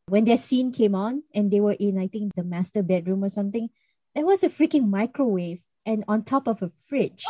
When 0.09 0.24
their 0.24 0.38
scene 0.38 0.72
came 0.72 0.94
on 0.94 1.22
and 1.35 1.50
they 1.50 1.61
were 1.61 1.76
in, 1.78 1.98
I 1.98 2.09
think, 2.09 2.35
the 2.35 2.42
master 2.42 2.83
bedroom 2.83 3.22
or 3.22 3.28
something, 3.28 3.68
there 4.14 4.26
was 4.26 4.42
a 4.42 4.48
freaking 4.48 4.88
microwave 4.88 5.62
and 5.87 6.04
on 6.09 6.24
top 6.24 6.48
of 6.48 6.62
a 6.62 6.68
fridge. 6.68 7.24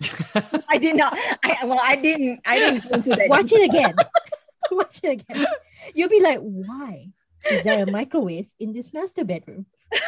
I 0.68 0.78
did 0.78 0.96
not. 0.96 1.16
I 1.44 1.64
well, 1.64 1.78
I 1.80 1.96
didn't. 1.96 2.40
I 2.46 2.58
didn't 2.58 3.04
that. 3.06 3.28
Watch 3.28 3.52
it 3.52 3.68
again. 3.68 3.94
Watch 4.70 5.00
it 5.02 5.20
again. 5.20 5.46
You'll 5.94 6.08
be 6.08 6.20
like, 6.20 6.38
why 6.40 7.08
is 7.50 7.64
there 7.64 7.82
a 7.82 7.90
microwave 7.90 8.48
in 8.58 8.72
this 8.72 8.92
master 8.92 9.24
bedroom? 9.24 9.66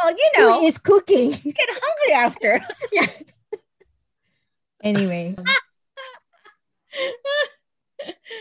Well, 0.00 0.12
you 0.12 0.30
know, 0.38 0.60
Who 0.60 0.66
is 0.66 0.78
cooking? 0.78 1.32
You 1.42 1.52
get 1.52 1.68
hungry 1.72 2.14
after. 2.14 2.60
yes. 2.92 3.20
Anyway, 4.80 5.34
um, 5.36 5.44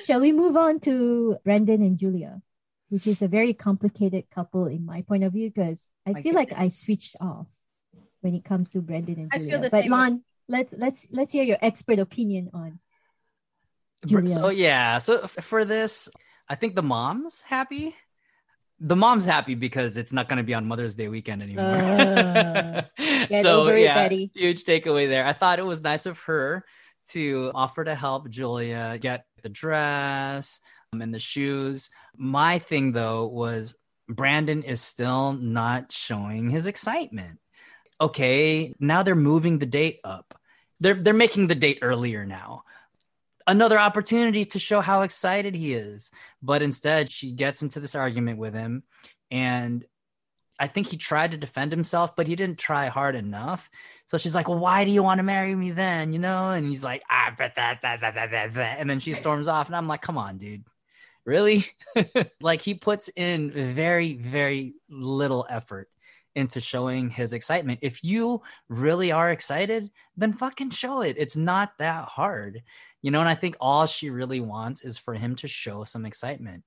shall 0.06 0.20
we 0.20 0.32
move 0.32 0.56
on 0.58 0.80
to 0.82 1.38
Brandon 1.43 1.82
and 1.82 1.98
Julia, 1.98 2.41
which 2.89 3.08
is 3.08 3.22
a 3.22 3.28
very 3.28 3.54
complicated 3.54 4.30
couple 4.30 4.65
in 4.67 4.86
my 4.86 5.02
point 5.02 5.24
of 5.24 5.34
view 5.34 5.50
because 5.50 5.89
I 6.06 6.13
My 6.13 6.22
feel 6.22 6.34
like 6.34 6.54
I 6.54 6.70
switched 6.70 7.15
off 7.20 7.54
when 8.22 8.36
it 8.36 8.43
comes 8.43 8.70
to 8.72 8.82
Brandon 8.82 9.20
and 9.20 9.32
I 9.34 9.38
Julia. 9.38 9.70
But 9.70 9.84
same 9.84 9.91
way. 9.91 10.20
Let's 10.50 10.74
let's 10.78 11.08
let's 11.12 11.34
hear 11.34 11.43
your 11.43 11.58
expert 11.62 12.00
opinion 12.00 12.50
on. 12.54 12.80
Julia. 14.06 14.28
So 14.28 14.50
yeah, 14.50 15.00
so 15.00 15.28
for 15.28 15.65
this, 15.65 16.10
I 16.48 16.56
think 16.56 16.76
the 16.76 16.84
mom's 16.84 17.41
happy. 17.41 17.96
The 18.80 18.96
mom's 18.96 19.26
happy 19.26 19.56
because 19.56 19.98
it's 19.98 20.13
not 20.13 20.30
going 20.30 20.38
to 20.38 20.43
be 20.43 20.54
on 20.54 20.67
Mother's 20.67 20.93
Day 20.93 21.08
weekend 21.08 21.41
anymore. 21.41 22.86
Uh, 23.30 23.41
so 23.41 23.62
over 23.62 23.76
it, 23.76 23.84
yeah, 23.84 23.96
Betty. 23.96 24.32
huge 24.34 24.63
takeaway 24.63 25.08
there. 25.08 25.26
I 25.26 25.34
thought 25.34 25.60
it 25.60 25.65
was 25.65 25.82
nice 25.82 26.06
of 26.06 26.17
her 26.22 26.63
to 27.08 27.52
offer 27.54 27.84
to 27.84 27.93
help 27.93 28.30
Julia 28.30 28.98
get 29.00 29.26
the 29.41 29.50
dress 29.50 30.60
um, 30.93 31.02
and 31.02 31.13
the 31.13 31.19
shoes. 31.19 31.89
My 32.15 32.60
thing 32.60 32.91
though 32.91 33.28
was 33.28 33.76
Brandon 34.10 34.63
is 34.63 34.82
still 34.82 35.34
not 35.34 35.91
showing 35.91 36.50
his 36.50 36.65
excitement. 36.65 37.39
Okay, 38.00 38.73
now 38.80 39.04
they're 39.04 39.15
moving 39.15 39.60
the 39.60 39.65
date 39.65 40.00
up. 40.04 40.39
They're 40.80 41.02
they're 41.02 41.13
making 41.13 41.47
the 41.47 41.56
date 41.56 41.80
earlier 41.82 42.26
now. 42.26 42.63
Another 43.47 43.80
opportunity 43.80 44.43
to 44.45 44.60
show 44.60 44.82
how 44.82 45.02
excited 45.02 45.56
he 45.56 45.73
is. 45.73 46.12
But 46.41 46.62
instead, 46.62 47.12
she 47.12 47.32
gets 47.32 47.62
into 47.62 47.80
this 47.80 47.95
argument 47.95 48.39
with 48.39 48.54
him 48.54 48.84
and 49.32 49.86
I 50.60 50.67
think 50.67 50.88
he 50.88 50.98
tried 50.98 51.32
to 51.32 51.38
defend 51.38 51.72
himself, 51.72 52.15
but 52.15 52.28
he 52.28 52.36
didn't 52.36 52.58
try 52.58 52.88
hard 52.88 53.15
enough. 53.15 53.70
So 54.08 54.17
she's 54.17 54.34
like, 54.34 54.48
"Well, 54.48 54.60
why 54.60 54.86
do 54.86 54.91
you 54.91 55.04
want 55.04 55.20
to 55.20 55.24
marry 55.24 55.54
me 55.56 55.72
then?" 55.72 56.13
You 56.13 56.20
know, 56.20 56.50
and 56.52 56.67
he's 56.67 56.84
like, 56.84 57.04
"Ah, 57.10 57.34
that, 57.38 57.56
that, 57.56 57.82
that," 57.82 58.78
and 58.80 58.89
then 58.89 59.00
she 59.00 59.13
storms 59.13 59.48
off, 59.48 59.67
and 59.67 59.76
I'm 59.76 59.88
like, 59.88 60.02
"Come 60.02 60.17
on, 60.17 60.38
dude, 60.38 60.63
really?" 61.26 61.65
like 62.41 62.62
he 62.62 62.74
puts 62.74 63.10
in 63.15 63.52
very, 63.52 64.13
very 64.13 64.74
little 64.89 65.46
effort 65.50 65.89
into 66.36 66.60
showing 66.60 67.10
his 67.10 67.34
excitement. 67.34 67.80
If 67.82 68.04
you 68.04 68.41
really 68.70 69.12
are 69.12 69.32
excited, 69.32 69.91
then 70.15 70.34
fucking 70.34 70.70
show 70.72 71.02
it. 71.02 71.15
It's 71.17 71.36
not 71.36 71.78
that 71.80 72.06
hard. 72.06 72.63
You 73.04 73.12
know, 73.12 73.20
and 73.20 73.30
I 73.30 73.36
think 73.36 73.58
all 73.62 73.86
she 73.86 74.10
really 74.10 74.39
wants 74.39 74.82
is 74.82 74.98
for 74.98 75.13
him 75.13 75.36
to 75.38 75.48
show 75.48 75.84
some 75.84 76.06
excitement. 76.06 76.63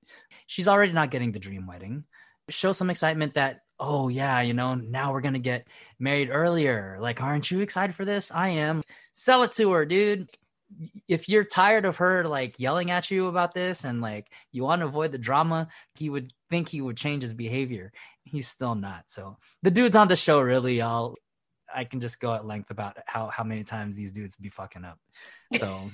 She's 0.47 0.67
already 0.67 0.93
not 0.93 1.11
getting 1.11 1.33
the 1.33 1.39
dream 1.39 1.67
wedding 1.67 2.05
show 2.51 2.71
some 2.71 2.89
excitement 2.89 3.33
that 3.35 3.61
oh 3.81 4.07
yeah 4.09 4.41
you 4.41 4.53
know 4.53 4.75
now 4.75 5.11
we're 5.11 5.21
gonna 5.21 5.39
get 5.39 5.67
married 5.99 6.29
earlier. 6.31 6.97
Like 7.01 7.21
aren't 7.21 7.51
you 7.51 7.59
excited 7.59 7.95
for 7.95 8.05
this? 8.05 8.31
I 8.31 8.49
am. 8.49 8.83
Sell 9.11 9.43
it 9.43 9.51
to 9.53 9.71
her 9.73 9.85
dude. 9.85 10.29
If 11.09 11.27
you're 11.27 11.43
tired 11.43 11.83
of 11.83 11.97
her 11.97 12.23
like 12.23 12.59
yelling 12.59 12.91
at 12.91 13.11
you 13.11 13.27
about 13.27 13.53
this 13.53 13.83
and 13.83 14.01
like 14.01 14.31
you 14.51 14.63
want 14.63 14.81
to 14.81 14.87
avoid 14.87 15.11
the 15.11 15.17
drama 15.17 15.67
he 15.95 16.09
would 16.09 16.31
think 16.49 16.69
he 16.69 16.79
would 16.79 16.95
change 16.95 17.23
his 17.23 17.33
behavior. 17.33 17.91
He's 18.23 18.47
still 18.47 18.75
not 18.75 19.05
so. 19.07 19.37
The 19.63 19.71
dudes 19.71 19.95
on 19.95 20.07
the 20.07 20.15
show 20.15 20.39
really 20.39 20.77
y'all. 20.77 21.15
I 21.73 21.85
can 21.85 22.01
just 22.01 22.19
go 22.19 22.33
at 22.33 22.45
length 22.45 22.69
about 22.69 22.97
how 23.07 23.27
how 23.27 23.43
many 23.43 23.63
times 23.63 23.95
these 23.95 24.11
dudes 24.11 24.35
be 24.35 24.49
fucking 24.49 24.85
up 24.85 24.99
so. 25.55 25.89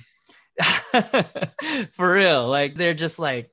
For 1.92 2.12
real 2.12 2.48
like 2.48 2.74
they're 2.74 2.94
just 2.94 3.18
like 3.18 3.50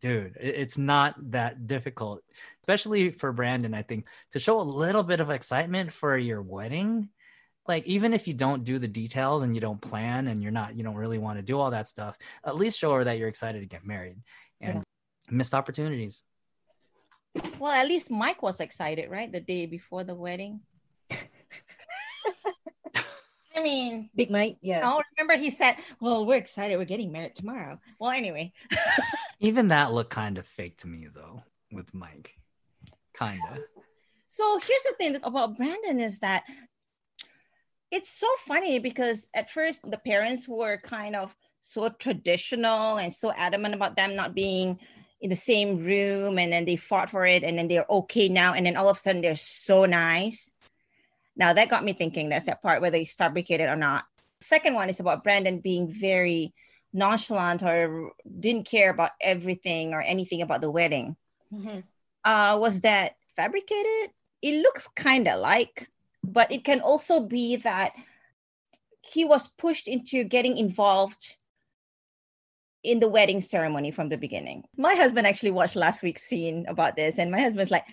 dude 0.00 0.36
it's 0.38 0.78
not 0.78 1.14
that 1.30 1.66
difficult 1.66 2.22
especially 2.62 3.10
for 3.10 3.32
brandon 3.32 3.74
i 3.74 3.82
think 3.82 4.06
to 4.30 4.38
show 4.38 4.60
a 4.60 4.62
little 4.62 5.02
bit 5.02 5.20
of 5.20 5.30
excitement 5.30 5.92
for 5.92 6.16
your 6.16 6.42
wedding 6.42 7.08
like 7.66 7.84
even 7.86 8.12
if 8.12 8.28
you 8.28 8.34
don't 8.34 8.64
do 8.64 8.78
the 8.78 8.88
details 8.88 9.42
and 9.42 9.54
you 9.54 9.60
don't 9.60 9.80
plan 9.80 10.28
and 10.28 10.42
you're 10.42 10.52
not 10.52 10.76
you 10.76 10.84
don't 10.84 10.94
really 10.96 11.18
want 11.18 11.38
to 11.38 11.42
do 11.42 11.58
all 11.58 11.70
that 11.70 11.88
stuff 11.88 12.16
at 12.44 12.56
least 12.56 12.78
show 12.78 12.92
her 12.92 13.04
that 13.04 13.18
you're 13.18 13.28
excited 13.28 13.60
to 13.60 13.66
get 13.66 13.84
married 13.84 14.16
and 14.60 14.82
missed 15.30 15.54
opportunities 15.54 16.24
Well, 17.58 17.72
at 17.72 17.86
least 17.86 18.10
Mike 18.10 18.42
was 18.42 18.60
excited, 18.60 19.10
right? 19.10 19.30
The 19.30 19.40
day 19.40 19.66
before 19.66 20.04
the 20.04 20.14
wedding. 20.14 20.60
I 23.54 23.62
mean, 23.62 24.10
Big 24.14 24.30
Mike, 24.30 24.58
yeah. 24.60 24.80
no, 24.80 25.02
remember 25.16 25.42
he 25.42 25.50
said, 25.50 25.76
"Well, 26.00 26.26
we're 26.26 26.36
excited. 26.36 26.76
We're 26.76 26.84
getting 26.84 27.10
married 27.10 27.34
tomorrow." 27.34 27.80
Well, 27.98 28.10
anyway, 28.10 28.52
even 29.40 29.68
that 29.68 29.92
looked 29.92 30.10
kind 30.10 30.38
of 30.38 30.46
fake 30.46 30.78
to 30.78 30.86
me 30.86 31.06
though 31.14 31.42
with 31.72 31.92
mike 31.94 32.34
kind 33.14 33.40
of 33.52 33.58
So 34.36 34.58
here's 34.58 34.82
the 34.82 34.94
thing 34.98 35.16
about 35.22 35.56
Brandon 35.56 35.98
is 35.98 36.18
that 36.18 36.44
it's 37.90 38.10
so 38.10 38.26
funny 38.46 38.78
because 38.78 39.28
at 39.34 39.48
first 39.48 39.90
the 39.90 39.96
parents 39.96 40.46
were 40.46 40.76
kind 40.76 41.16
of 41.16 41.34
so 41.60 41.88
traditional 41.88 42.98
and 42.98 43.14
so 43.14 43.32
adamant 43.32 43.74
about 43.74 43.96
them 43.96 44.14
not 44.14 44.34
being 44.34 44.78
in 45.22 45.30
the 45.30 45.36
same 45.36 45.82
room 45.82 46.38
and 46.38 46.52
then 46.52 46.66
they 46.66 46.76
fought 46.76 47.08
for 47.08 47.24
it 47.24 47.44
and 47.44 47.58
then 47.58 47.66
they're 47.66 47.86
okay 47.88 48.28
now 48.28 48.52
and 48.52 48.66
then 48.66 48.76
all 48.76 48.90
of 48.90 48.98
a 48.98 49.00
sudden 49.00 49.22
they're 49.22 49.36
so 49.36 49.86
nice. 49.86 50.52
Now 51.34 51.54
that 51.54 51.70
got 51.70 51.82
me 51.82 51.94
thinking 51.94 52.28
that's 52.28 52.44
that 52.44 52.60
part 52.60 52.82
whether 52.82 52.98
it's 52.98 53.14
fabricated 53.14 53.70
or 53.70 53.76
not. 53.76 54.04
Second 54.42 54.74
one 54.74 54.90
is 54.90 55.00
about 55.00 55.24
Brandon 55.24 55.60
being 55.60 55.88
very 55.90 56.52
nonchalant 56.96 57.62
or 57.62 58.12
didn't 58.40 58.66
care 58.66 58.90
about 58.90 59.10
everything 59.20 59.92
or 59.92 60.00
anything 60.00 60.42
about 60.42 60.60
the 60.60 60.70
wedding 60.70 61.16
uh, 62.24 62.58
was 62.60 62.80
that 62.80 63.16
fabricated? 63.36 64.10
It 64.42 64.60
looks 64.60 64.88
kind 64.96 65.28
of 65.28 65.40
like, 65.40 65.88
but 66.22 66.50
it 66.50 66.64
can 66.64 66.80
also 66.80 67.20
be 67.20 67.56
that 67.56 67.92
he 69.00 69.24
was 69.24 69.46
pushed 69.46 69.86
into 69.88 70.24
getting 70.24 70.58
involved 70.58 71.36
in 72.82 73.00
the 73.00 73.08
wedding 73.08 73.40
ceremony 73.40 73.90
from 73.90 74.08
the 74.08 74.18
beginning. 74.18 74.64
My 74.76 74.94
husband 74.94 75.26
actually 75.26 75.52
watched 75.52 75.76
last 75.76 76.02
week's 76.02 76.22
scene 76.22 76.66
about 76.68 76.96
this, 76.96 77.18
and 77.18 77.30
my 77.30 77.40
husband's 77.40 77.70
like, 77.70 77.86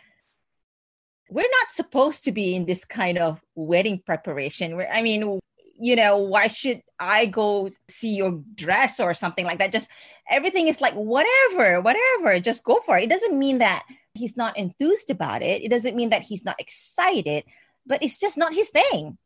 we're 1.30 1.42
not 1.42 1.72
supposed 1.72 2.26
to 2.26 2.32
be 2.32 2.54
in 2.56 2.66
this 2.66 2.86
kind 2.86 3.18
of 3.18 3.42
wedding 3.56 4.02
preparation. 4.06 4.76
Where 4.76 4.92
I 4.92 5.02
mean, 5.02 5.40
you 5.80 5.96
know, 5.96 6.18
why 6.18 6.48
should 6.48 6.82
I 7.00 7.26
go 7.26 7.68
see 7.90 8.16
your 8.16 8.42
dress 8.56 9.00
or 9.00 9.14
something 9.14 9.46
like 9.46 9.60
that? 9.60 9.72
Just 9.72 9.90
everything 10.30 10.68
is 10.68 10.82
like 10.82 10.94
whatever, 10.94 11.82
whatever, 11.82 12.40
just 12.40 12.64
go 12.64 12.80
for 12.86 12.98
it. 12.98 13.04
It 13.06 13.10
doesn't 13.10 13.38
mean 13.38 13.58
that 13.60 13.84
he's 14.14 14.38
not 14.38 14.58
enthused 14.58 15.10
about 15.10 15.42
it. 15.42 15.64
It 15.64 15.70
doesn't 15.70 15.96
mean 15.96 16.10
that 16.12 16.22
he's 16.22 16.46
not 16.46 16.60
excited, 16.60 17.44
but 17.86 18.04
it's 18.04 18.20
just 18.20 18.38
not 18.38 18.54
his 18.54 18.70
thing. 18.70 19.18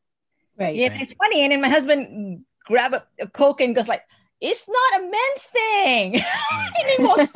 Right. 0.58 0.76
Yeah, 0.76 0.90
Right. 0.90 1.02
it's 1.02 1.14
funny. 1.14 1.42
And 1.42 1.52
then 1.52 1.62
my 1.62 1.70
husband 1.70 2.46
grab 2.66 2.94
a, 2.94 3.04
a 3.20 3.28
coke 3.28 3.62
and 3.62 3.76
goes 3.76 3.88
like, 3.88 4.04
it's 4.42 4.68
not 4.70 5.00
a 5.00 5.04
men's 5.04 5.44
thing 5.44 6.22
anymore. 6.84 7.18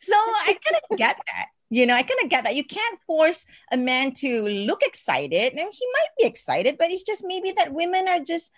so 0.00 0.14
I 0.16 0.56
kind 0.64 0.76
of 0.90 0.96
get 0.98 1.16
that. 1.26 1.46
You 1.70 1.86
know, 1.86 1.94
I 1.94 2.02
kind 2.02 2.20
of 2.22 2.28
get 2.28 2.44
that. 2.44 2.56
You 2.56 2.64
can't 2.64 3.00
force 3.06 3.46
a 3.70 3.76
man 3.76 4.12
to 4.14 4.46
look 4.48 4.82
excited. 4.82 5.52
And 5.52 5.68
he 5.72 5.86
might 5.92 6.08
be 6.18 6.26
excited, 6.26 6.76
but 6.78 6.90
it's 6.90 7.04
just 7.04 7.24
maybe 7.24 7.52
that 7.52 7.72
women 7.72 8.08
are 8.08 8.18
just 8.20 8.52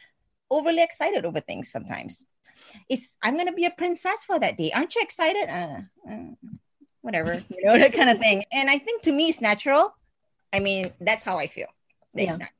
overly 0.51 0.83
excited 0.83 1.27
over 1.27 1.41
things 1.41 1.71
sometimes. 1.71 2.27
It's 2.89 3.17
I'm 3.23 3.37
gonna 3.37 3.53
be 3.53 3.67
a 3.67 3.71
princess 3.71 4.25
for 4.25 4.39
that 4.39 4.57
day. 4.57 4.73
Aren't 4.73 4.95
you 4.95 5.03
excited? 5.03 5.49
Uh, 5.49 6.11
uh, 6.11 6.51
whatever, 7.03 7.35
you 7.51 7.65
know, 7.65 7.79
that 7.79 7.93
kind 7.93 8.09
of 8.09 8.19
thing. 8.19 8.45
And 8.51 8.71
I 8.71 8.79
think 8.79 9.03
to 9.03 9.13
me 9.13 9.29
it's 9.29 9.41
natural. 9.41 9.95
I 10.53 10.61
mean, 10.61 10.85
that's 11.01 11.25
how 11.25 11.39
I 11.39 11.47
feel. 11.47 11.69
It's 12.15 12.25
yeah. 12.25 12.37
not, 12.37 12.51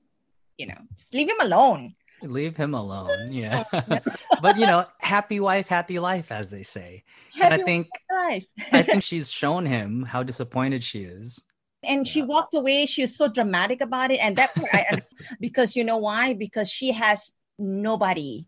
you 0.59 0.67
know, 0.67 0.79
just 0.97 1.15
leave 1.15 1.29
him 1.29 1.41
alone. 1.41 1.95
Leave 2.23 2.57
him 2.57 2.75
alone. 2.75 3.33
Yeah. 3.33 3.65
Oh, 3.73 3.99
but 4.43 4.57
you 4.57 4.67
know, 4.67 4.85
happy 4.99 5.41
wife, 5.41 5.69
happy 5.69 5.99
life, 5.99 6.31
as 6.31 6.51
they 6.51 6.63
say. 6.63 7.05
Happy 7.35 7.45
and 7.45 7.55
I 7.55 7.65
think 7.65 7.89
life. 8.11 8.45
I 8.73 8.83
think 8.83 9.03
she's 9.03 9.31
shown 9.31 9.67
him 9.67 10.03
how 10.03 10.23
disappointed 10.23 10.83
she 10.83 11.01
is. 11.01 11.41
And 11.83 12.07
yeah. 12.07 12.13
she 12.13 12.23
walked 12.23 12.55
away. 12.55 12.87
She 12.87 13.03
was 13.03 13.17
so 13.17 13.29
dramatic 13.29 13.81
about 13.81 14.11
it. 14.11 14.19
And 14.21 14.37
that 14.37 14.55
part, 14.55 14.69
I, 14.73 15.03
because 15.41 15.75
you 15.75 15.85
know 15.85 15.97
why? 15.97 16.35
Because 16.35 16.71
she 16.71 16.93
has 16.93 17.33
nobody. 17.59 18.47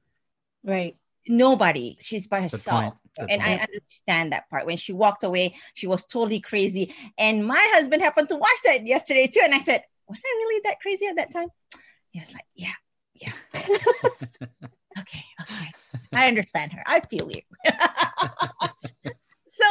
Right. 0.62 0.96
Nobody. 1.26 1.96
She's 2.00 2.26
by 2.26 2.42
herself. 2.42 2.94
and 3.18 3.28
point. 3.28 3.42
I 3.42 3.54
understand 3.56 4.32
that 4.32 4.48
part. 4.50 4.66
When 4.66 4.76
she 4.76 4.92
walked 4.92 5.24
away, 5.24 5.54
she 5.74 5.86
was 5.86 6.04
totally 6.04 6.40
crazy. 6.40 6.94
And 7.18 7.46
my 7.46 7.70
husband 7.74 8.02
happened 8.02 8.28
to 8.28 8.36
watch 8.36 8.58
that 8.64 8.86
yesterday 8.86 9.26
too. 9.26 9.40
And 9.42 9.54
I 9.54 9.58
said, 9.58 9.82
Was 10.08 10.22
I 10.24 10.30
really 10.36 10.60
that 10.64 10.80
crazy 10.80 11.06
at 11.06 11.16
that 11.16 11.32
time? 11.32 11.48
He 12.10 12.20
was 12.20 12.32
like, 12.32 12.44
Yeah, 12.54 12.72
yeah. 13.14 13.32
okay, 14.98 15.24
okay. 15.40 15.72
I 16.12 16.28
understand 16.28 16.72
her. 16.72 16.82
I 16.86 17.00
feel 17.00 17.30
you. 17.30 17.42
so 19.46 19.66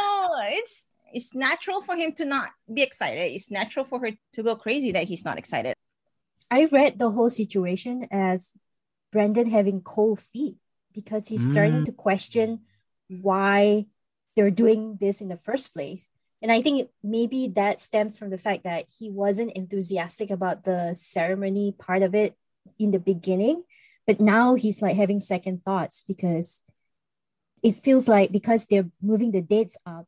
it's 0.48 0.86
it's 1.12 1.34
natural 1.34 1.80
for 1.80 1.96
him 1.96 2.12
to 2.14 2.24
not 2.24 2.50
be 2.72 2.82
excited. 2.82 3.32
It's 3.32 3.50
natural 3.50 3.84
for 3.84 4.00
her 4.00 4.10
to 4.32 4.42
go 4.42 4.56
crazy 4.56 4.92
that 4.92 5.04
he's 5.04 5.24
not 5.24 5.38
excited. 5.38 5.74
I 6.50 6.66
read 6.66 6.98
the 6.98 7.10
whole 7.10 7.30
situation 7.30 8.08
as 8.10 8.52
Brandon 9.12 9.48
having 9.48 9.80
cold 9.80 10.20
feet 10.20 10.56
because 10.92 11.28
he's 11.28 11.46
mm. 11.46 11.52
starting 11.52 11.84
to 11.84 11.92
question 11.92 12.60
why 13.08 13.86
they're 14.36 14.50
doing 14.50 14.98
this 15.00 15.20
in 15.20 15.28
the 15.28 15.36
first 15.36 15.72
place. 15.72 16.10
And 16.42 16.52
I 16.52 16.60
think 16.60 16.90
maybe 17.02 17.48
that 17.54 17.80
stems 17.80 18.18
from 18.18 18.30
the 18.30 18.38
fact 18.38 18.64
that 18.64 18.86
he 18.98 19.08
wasn't 19.08 19.52
enthusiastic 19.52 20.30
about 20.30 20.64
the 20.64 20.94
ceremony 20.94 21.72
part 21.72 22.02
of 22.02 22.14
it 22.14 22.36
in 22.78 22.90
the 22.90 22.98
beginning, 22.98 23.64
but 24.06 24.20
now 24.20 24.54
he's 24.54 24.82
like 24.82 24.96
having 24.96 25.20
second 25.20 25.64
thoughts 25.64 26.04
because 26.06 26.62
it 27.62 27.74
feels 27.74 28.08
like 28.08 28.32
because 28.32 28.66
they're 28.66 28.90
moving 29.00 29.30
the 29.30 29.40
dates 29.40 29.76
up, 29.86 30.06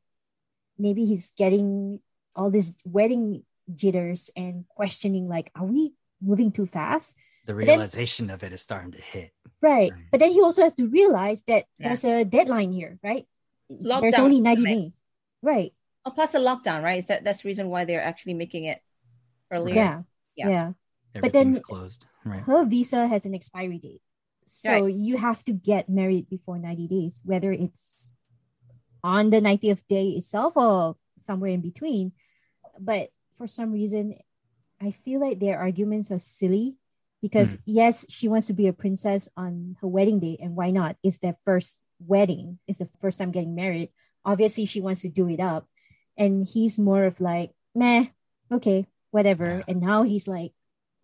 maybe 0.79 1.05
he's 1.05 1.33
getting 1.37 2.01
all 2.35 2.51
these 2.51 2.73
wedding 2.85 3.43
jitters 3.75 4.31
and 4.37 4.65
questioning 4.69 5.29
like, 5.29 5.51
are 5.55 5.65
we 5.65 5.95
moving 6.21 6.53
too 6.53 6.67
fast? 6.67 7.17
The 7.47 7.55
realization 7.55 8.27
then, 8.27 8.35
of 8.35 8.45
it 8.45 8.53
is 8.53 8.61
starting 8.61 8.93
to 8.93 9.01
hit. 9.01 9.33
Right. 9.63 9.91
right. 9.91 10.03
But 10.11 10.21
then 10.21 10.33
he 10.33 10.43
also 10.43 10.63
has 10.63 10.75
to 10.75 10.89
realize 10.89 11.43
that 11.47 11.65
yeah. 11.79 11.89
there's 11.89 12.05
a 12.05 12.25
deadline 12.25 12.73
here, 12.73 12.99
right? 13.03 13.27
Lockdown 13.71 14.01
there's 14.03 14.15
only 14.19 14.41
90 14.41 14.65
days. 14.65 15.03
Right. 15.43 15.73
Oh, 16.05 16.11
plus 16.11 16.35
a 16.35 16.39
lockdown, 16.39 16.83
right? 16.83 16.99
Is 16.99 17.07
that 17.07 17.25
that's 17.25 17.43
the 17.43 17.49
reason 17.49 17.69
why 17.69 17.85
they're 17.85 18.03
actually 18.03 18.35
making 18.35 18.65
it 18.65 18.81
earlier? 19.51 19.75
Yeah. 19.75 20.03
Yeah. 20.37 20.49
yeah 20.49 20.73
but 21.21 21.33
then 21.33 21.61
closed. 21.61 22.07
Right. 22.25 22.41
Her 22.41 22.65
visa 22.65 23.07
has 23.07 23.25
an 23.25 23.35
expiry 23.35 23.79
date. 23.79 24.03
So 24.45 24.73
right. 24.73 24.95
you 24.95 25.17
have 25.17 25.45
to 25.45 25.53
get 25.53 25.89
married 25.89 26.29
before 26.31 26.59
90 26.59 26.87
days, 26.87 27.21
whether 27.25 27.53
it's 27.53 27.97
on 29.03 29.31
the 29.31 29.41
90th 29.41 29.83
day 29.89 30.11
itself 30.11 30.57
or 30.57 30.97
somewhere 31.19 31.51
in 31.51 31.61
between. 31.61 32.13
But 32.79 33.11
for 33.37 33.47
some 33.47 33.73
reason, 33.73 34.15
I 34.81 34.93
feel 34.93 35.21
like 35.21 35.41
their 35.41 35.59
arguments 35.59 36.11
are 36.11 36.19
silly 36.19 36.77
because, 37.23 37.57
mm. 37.57 37.61
yes, 37.67 38.07
she 38.09 38.29
wants 38.29 38.47
to 38.49 38.53
be 38.53 38.69
a 38.69 38.73
princess 38.73 39.29
on 39.37 39.77
her 39.81 39.89
wedding 39.89 40.21
day. 40.21 40.39
And 40.41 40.55
why 40.55 40.71
not? 40.71 40.97
It's 41.03 41.19
their 41.19 41.37
first 41.45 41.81
wedding, 41.99 42.59
it's 42.69 42.79
the 42.79 42.89
first 43.01 43.19
time 43.19 43.31
getting 43.31 43.55
married. 43.55 43.91
Obviously, 44.25 44.67
she 44.67 44.81
wants 44.81 45.03
to 45.03 45.09
do 45.09 45.29
it 45.29 45.41
up. 45.41 45.67
And 46.17 46.47
he's 46.47 46.79
more 46.79 47.05
of 47.05 47.21
like, 47.21 47.53
meh, 47.75 48.07
okay, 48.53 48.87
whatever. 49.11 49.59
Yeah. 49.59 49.63
And 49.69 49.81
now 49.81 50.03
he's 50.03 50.29
like, 50.29 50.53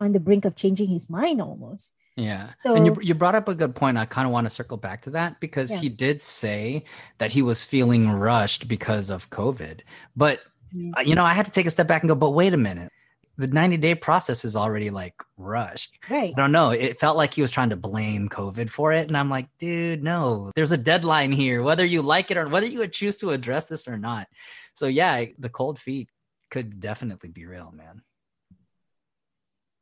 on 0.02 0.12
the 0.12 0.20
brink 0.20 0.44
of 0.44 0.56
changing 0.56 0.88
his 0.88 1.08
mind 1.08 1.40
almost. 1.40 1.94
Yeah. 2.16 2.50
So, 2.62 2.74
and 2.74 2.84
you, 2.84 2.98
you 3.00 3.14
brought 3.14 3.34
up 3.34 3.48
a 3.48 3.54
good 3.54 3.74
point. 3.74 3.96
I 3.96 4.04
kind 4.04 4.26
of 4.26 4.32
want 4.32 4.44
to 4.44 4.50
circle 4.50 4.76
back 4.76 5.02
to 5.02 5.10
that 5.10 5.40
because 5.40 5.72
yeah. 5.72 5.78
he 5.78 5.88
did 5.88 6.20
say 6.20 6.84
that 7.18 7.30
he 7.30 7.40
was 7.40 7.64
feeling 7.64 8.10
rushed 8.10 8.68
because 8.68 9.08
of 9.08 9.30
COVID. 9.30 9.80
But, 10.14 10.40
mm-hmm. 10.74 11.08
you 11.08 11.14
know, 11.14 11.24
I 11.24 11.32
had 11.32 11.46
to 11.46 11.52
take 11.52 11.66
a 11.66 11.70
step 11.70 11.86
back 11.86 12.02
and 12.02 12.08
go, 12.08 12.14
but 12.14 12.30
wait 12.30 12.52
a 12.52 12.58
minute. 12.58 12.90
The 13.38 13.46
90 13.46 13.78
day 13.78 13.94
process 13.94 14.44
is 14.44 14.56
already 14.56 14.90
like 14.90 15.14
rushed. 15.38 15.98
Right. 16.10 16.34
I 16.36 16.40
don't 16.40 16.52
know. 16.52 16.70
It 16.70 17.00
felt 17.00 17.16
like 17.16 17.32
he 17.32 17.40
was 17.40 17.50
trying 17.50 17.70
to 17.70 17.76
blame 17.76 18.28
COVID 18.28 18.68
for 18.68 18.92
it. 18.92 19.08
And 19.08 19.16
I'm 19.16 19.30
like, 19.30 19.48
dude, 19.58 20.02
no, 20.02 20.52
there's 20.54 20.72
a 20.72 20.76
deadline 20.76 21.32
here, 21.32 21.62
whether 21.62 21.84
you 21.84 22.02
like 22.02 22.30
it 22.30 22.36
or 22.36 22.46
whether 22.48 22.66
you 22.66 22.80
would 22.80 22.92
choose 22.92 23.16
to 23.18 23.30
address 23.30 23.66
this 23.66 23.88
or 23.88 23.96
not. 23.96 24.28
So, 24.74 24.86
yeah, 24.86 25.24
the 25.38 25.48
cold 25.48 25.78
feet 25.78 26.10
could 26.50 26.78
definitely 26.78 27.30
be 27.30 27.46
real, 27.46 27.72
man. 27.74 28.02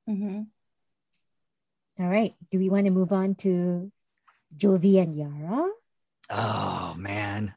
Mm-hmm. 0.09 0.43
All 2.03 2.09
right. 2.09 2.35
Do 2.51 2.59
we 2.59 2.71
want 2.71 2.87
to 2.87 2.91
move 2.91 3.13
on 3.13 3.35
to 3.37 3.93
Jovi 4.57 5.01
and 5.03 5.15
Yara? 5.15 5.69
Oh 6.31 6.95
man. 6.97 7.55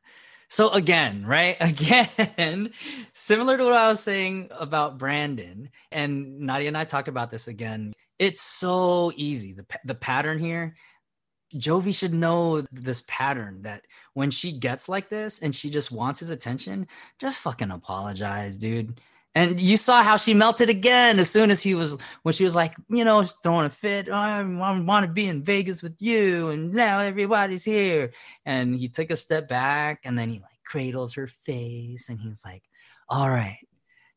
So 0.50 0.70
again, 0.70 1.26
right? 1.26 1.58
Again, 1.62 2.72
similar 3.14 3.58
to 3.58 3.64
what 3.64 3.74
I 3.74 3.88
was 3.88 4.02
saying 4.02 4.50
about 4.52 5.00
Brandon 5.00 5.70
and 5.92 6.42
Nadia 6.42 6.68
and 6.68 6.78
I 6.78 6.84
talked 6.84 7.08
about 7.08 7.32
this 7.32 7.48
again. 7.48 7.94
It's 8.20 8.42
so 8.42 9.12
easy. 9.16 9.54
The 9.54 9.66
the 9.84 9.96
pattern 9.96 10.38
here, 10.38 10.76
Jovi 11.56 11.96
should 11.96 12.14
know 12.14 12.62
this 12.72 13.04
pattern 13.08 13.64
that 13.64 13.86
when 14.14 14.30
she 14.30 14.52
gets 14.52 14.88
like 14.88 15.10
this 15.10 15.40
and 15.40 15.56
she 15.56 15.72
just 15.72 15.92
wants 15.92 16.20
his 16.20 16.30
attention, 16.30 16.88
just 17.20 17.40
fucking 17.40 17.72
apologize, 17.72 18.58
dude. 18.58 19.00
And 19.36 19.60
you 19.60 19.78
saw 19.78 20.04
how 20.04 20.18
she 20.18 20.36
melted 20.36 20.70
again 20.70 21.18
as 21.18 21.30
soon 21.30 21.50
as 21.50 21.64
he 21.64 21.74
was 21.74 21.98
when 22.22 22.34
she 22.34 22.44
was 22.44 22.56
like, 22.56 22.76
you 22.90 23.04
know, 23.04 23.24
throwing 23.24 23.66
a 23.66 23.70
fit. 23.70 24.08
I 24.10 24.44
want 24.44 25.08
to 25.08 25.12
be 25.12 25.26
in 25.26 25.44
Vegas 25.44 25.82
with 25.82 26.02
you, 26.02 26.50
and 26.50 26.72
now 26.72 27.00
everybody's 27.00 27.64
here. 27.64 28.12
And 28.46 28.76
he 28.76 28.90
took 28.90 29.10
a 29.10 29.16
step 29.16 29.50
back, 29.50 30.02
and 30.04 30.18
then 30.18 30.30
he 30.30 30.36
like 30.40 30.60
cradles 30.64 31.16
her 31.16 31.28
face, 31.28 32.10
and 32.10 32.20
he's 32.20 32.44
like, 32.46 32.64
"All 33.10 33.30
right, 33.30 33.68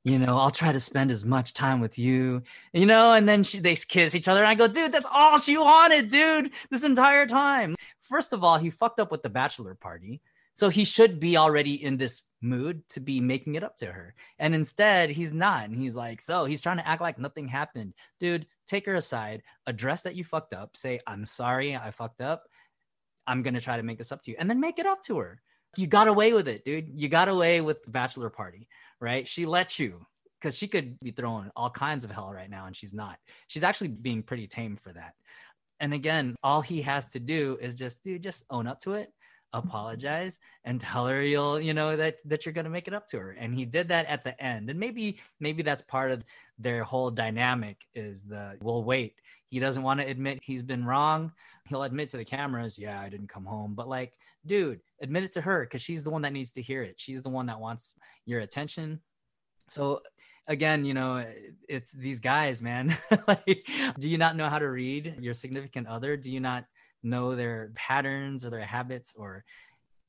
you 0.05 0.19
know, 0.19 0.39
I'll 0.39 0.51
try 0.51 0.73
to 0.73 0.81
spend 0.81 1.11
as 1.11 1.25
much 1.25 1.55
time 1.55 1.81
with 1.81 1.99
you, 1.99 2.43
you 2.75 2.85
know." 2.85 3.15
And 3.15 3.27
then 3.27 3.43
she, 3.43 3.59
they 3.59 3.75
kiss 3.75 4.15
each 4.15 4.29
other, 4.29 4.41
and 4.41 4.49
I 4.49 4.55
go, 4.55 4.69
"Dude, 4.69 4.93
that's 4.93 5.09
all 5.11 5.39
she 5.39 5.57
wanted, 5.57 6.11
dude, 6.11 6.51
this 6.71 6.85
entire 6.85 7.27
time." 7.27 7.75
First 8.01 8.35
of 8.35 8.45
all, 8.45 8.59
he 8.59 8.69
fucked 8.71 9.01
up 9.01 9.11
with 9.11 9.23
the 9.23 9.31
bachelor 9.31 9.75
party. 9.75 10.21
So 10.57 10.71
he 10.71 10.87
should 10.87 11.21
be 11.21 11.37
already 11.37 11.75
in 11.75 11.99
this 11.99 12.25
mood 12.41 12.83
to 12.89 13.01
be 13.01 13.21
making 13.21 13.57
it 13.57 13.63
up 13.63 13.77
to 13.77 13.87
her. 13.87 14.15
And 14.39 14.55
instead, 14.55 15.11
he's 15.11 15.33
not. 15.33 15.69
And 15.69 15.77
he's 15.77 15.95
like, 15.95 16.23
so 16.23 16.47
he's 16.47 16.63
trying 16.63 16.79
to 16.79 16.89
act 16.89 17.03
like 17.03 17.19
nothing 17.19 17.47
happened. 17.47 17.93
Dude, 18.21 18.47
take 18.67 18.87
her 18.87 18.95
aside, 18.95 19.43
address 19.67 20.03
that 20.03 20.17
you 20.17 20.25
fucked 20.25 20.55
up, 20.55 20.75
say, 20.75 20.99
I'm 21.07 21.27
sorry, 21.27 21.77
I 21.77 21.91
fucked 21.91 22.23
up. 22.23 22.45
I'm 23.27 23.43
going 23.43 23.53
to 23.53 23.61
try 23.61 23.77
to 23.77 23.83
make 23.83 23.99
this 23.99 24.13
up 24.13 24.23
to 24.23 24.31
you. 24.31 24.39
And 24.41 24.49
then 24.49 24.59
make 24.59 24.79
it 24.79 24.87
up 24.87 25.03
to 25.03 25.19
her. 25.19 25.43
You 25.77 25.87
got 25.87 26.09
away 26.09 26.33
with 26.33 26.49
it, 26.49 26.65
dude. 26.65 26.89
You 26.95 27.11
got 27.11 27.29
away 27.29 27.61
with 27.61 27.83
the 27.85 27.91
bachelor 27.91 28.31
party, 28.31 28.67
right? 28.99 29.29
She 29.29 29.45
let 29.45 29.79
you 29.79 30.07
because 30.41 30.57
she 30.57 30.69
could 30.69 30.99
be 31.01 31.11
throwing 31.11 31.51
all 31.55 31.69
kinds 31.69 32.03
of 32.03 32.11
hell 32.11 32.33
right 32.33 32.49
now 32.49 32.65
and 32.65 32.75
she's 32.75 32.95
not. 32.95 33.19
She's 33.47 33.65
actually 33.65 33.89
being 33.89 34.23
pretty 34.23 34.47
tame 34.47 34.77
for 34.77 34.93
that. 34.95 35.13
And 35.81 35.93
again, 35.93 36.37
all 36.43 36.63
he 36.63 36.81
has 36.83 37.09
to 37.09 37.21
do 37.21 37.59
is 37.61 37.75
just, 37.75 38.03
dude, 38.03 38.23
just 38.23 38.47
own 38.49 38.67
up 38.67 38.81
to 38.81 38.95
it 38.95 39.13
apologize 39.59 40.39
and 40.65 40.81
tell 40.81 41.07
her 41.07 41.23
you'll 41.23 41.61
you 41.61 41.75
know 41.75 41.97
that 41.97 42.19
that 42.25 42.45
you're 42.45 42.53
going 42.53 42.65
to 42.65 42.71
make 42.71 42.89
it 42.89 42.95
up 42.95 43.07
to 43.09 43.19
her. 43.19 43.33
And 43.33 43.55
he 43.55 43.65
did 43.65 43.89
that 43.89 44.07
at 44.07 44.25
the 44.25 44.41
end. 44.43 44.71
And 44.71 44.79
maybe 44.79 45.19
maybe 45.41 45.63
that's 45.63 45.83
part 45.83 46.11
of 46.11 46.25
their 46.59 46.85
whole 46.85 47.11
dynamic 47.11 47.79
is 47.95 48.23
the 48.23 48.57
we'll 48.61 48.85
wait 48.85 49.15
he 49.49 49.61
doesn't 49.61 49.83
want 49.83 50.01
to 50.01 50.07
admit 50.07 50.41
he's 50.43 50.63
been 50.63 50.85
wrong. 50.85 51.33
He'll 51.67 51.85
admit 51.85 52.11
to 52.11 52.17
the 52.17 52.25
cameras 52.25 52.79
yeah 52.79 53.01
i 53.01 53.09
didn't 53.09 53.29
come 53.29 53.45
home 53.45 53.75
but 53.75 53.89
like 53.89 54.13
dude 54.45 54.81
admit 55.03 55.25
it 55.25 55.33
to 55.33 55.41
her 55.41 55.65
because 55.65 55.83
she's 55.83 56.05
the 56.05 56.11
one 56.11 56.23
that 56.23 56.33
needs 56.33 56.53
to 56.53 56.63
hear 56.63 56.83
it. 56.83 56.95
She's 56.99 57.23
the 57.23 57.31
one 57.31 57.47
that 57.47 57.61
wants 57.61 57.97
your 58.25 58.41
attention 58.41 59.01
so 59.69 60.03
again, 60.47 60.85
you 60.85 60.95
know, 60.95 61.25
it's 61.69 61.91
these 61.91 62.21
guys, 62.21 62.63
man. 62.63 62.97
like, 63.29 63.69
do 63.99 64.09
you 64.09 64.19
not 64.19 64.37
know 64.37 64.49
how 64.49 64.59
to 64.59 64.69
read 64.69 65.17
your 65.21 65.35
significant 65.35 65.87
other? 65.89 66.17
Do 66.17 66.31
you 66.31 66.41
not 66.41 66.65
know 67.07 67.35
their 67.35 67.73
patterns 67.75 68.45
or 68.45 68.51
their 68.51 68.61
habits 68.61 69.15
or 69.17 69.45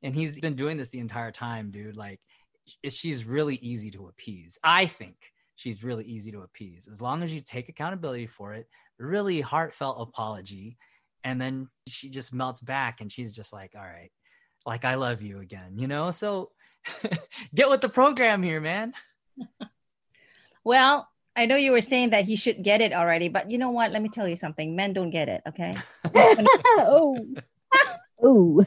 and 0.03 0.13
he's 0.13 0.39
been 0.39 0.55
doing 0.55 0.77
this 0.77 0.89
the 0.89 0.99
entire 0.99 1.31
time 1.31 1.71
dude 1.71 1.97
like 1.97 2.19
she's 2.89 3.25
really 3.25 3.55
easy 3.55 3.89
to 3.91 4.07
appease. 4.07 4.59
I 4.63 4.87
think 4.87 5.15
she's 5.55 5.83
really 5.83 6.03
easy 6.03 6.31
to 6.33 6.41
appease. 6.41 6.87
As 6.87 7.01
long 7.01 7.23
as 7.23 7.33
you 7.33 7.41
take 7.41 7.69
accountability 7.69 8.27
for 8.27 8.53
it 8.53 8.67
really 8.99 9.41
heartfelt 9.41 9.97
apology 9.99 10.77
and 11.23 11.39
then 11.39 11.69
she 11.87 12.09
just 12.09 12.33
melts 12.33 12.61
back 12.61 12.99
and 12.99 13.11
she's 13.11 13.31
just 13.31 13.53
like 13.53 13.73
all 13.75 13.83
right 13.83 14.11
like 14.65 14.85
i 14.85 14.95
love 14.95 15.21
you 15.21 15.39
again 15.39 15.77
you 15.77 15.87
know? 15.87 16.09
So 16.11 16.51
get 17.55 17.69
with 17.69 17.81
the 17.81 17.89
program 17.89 18.43
here 18.43 18.61
man. 18.61 18.93
Well, 20.63 21.07
I 21.37 21.45
know 21.45 21.55
you 21.55 21.71
were 21.71 21.81
saying 21.81 22.09
that 22.09 22.25
he 22.25 22.35
should 22.35 22.63
get 22.63 22.81
it 22.81 22.93
already, 22.93 23.29
but 23.29 23.51
you 23.51 23.59
know 23.59 23.69
what? 23.69 23.91
Let 23.91 24.01
me 24.01 24.09
tell 24.09 24.27
you 24.27 24.35
something. 24.35 24.75
Men 24.75 24.93
don't 24.93 25.11
get 25.11 25.29
it, 25.29 25.41
okay? 25.47 25.71
oh. 26.15 27.17
oh. 28.23 28.65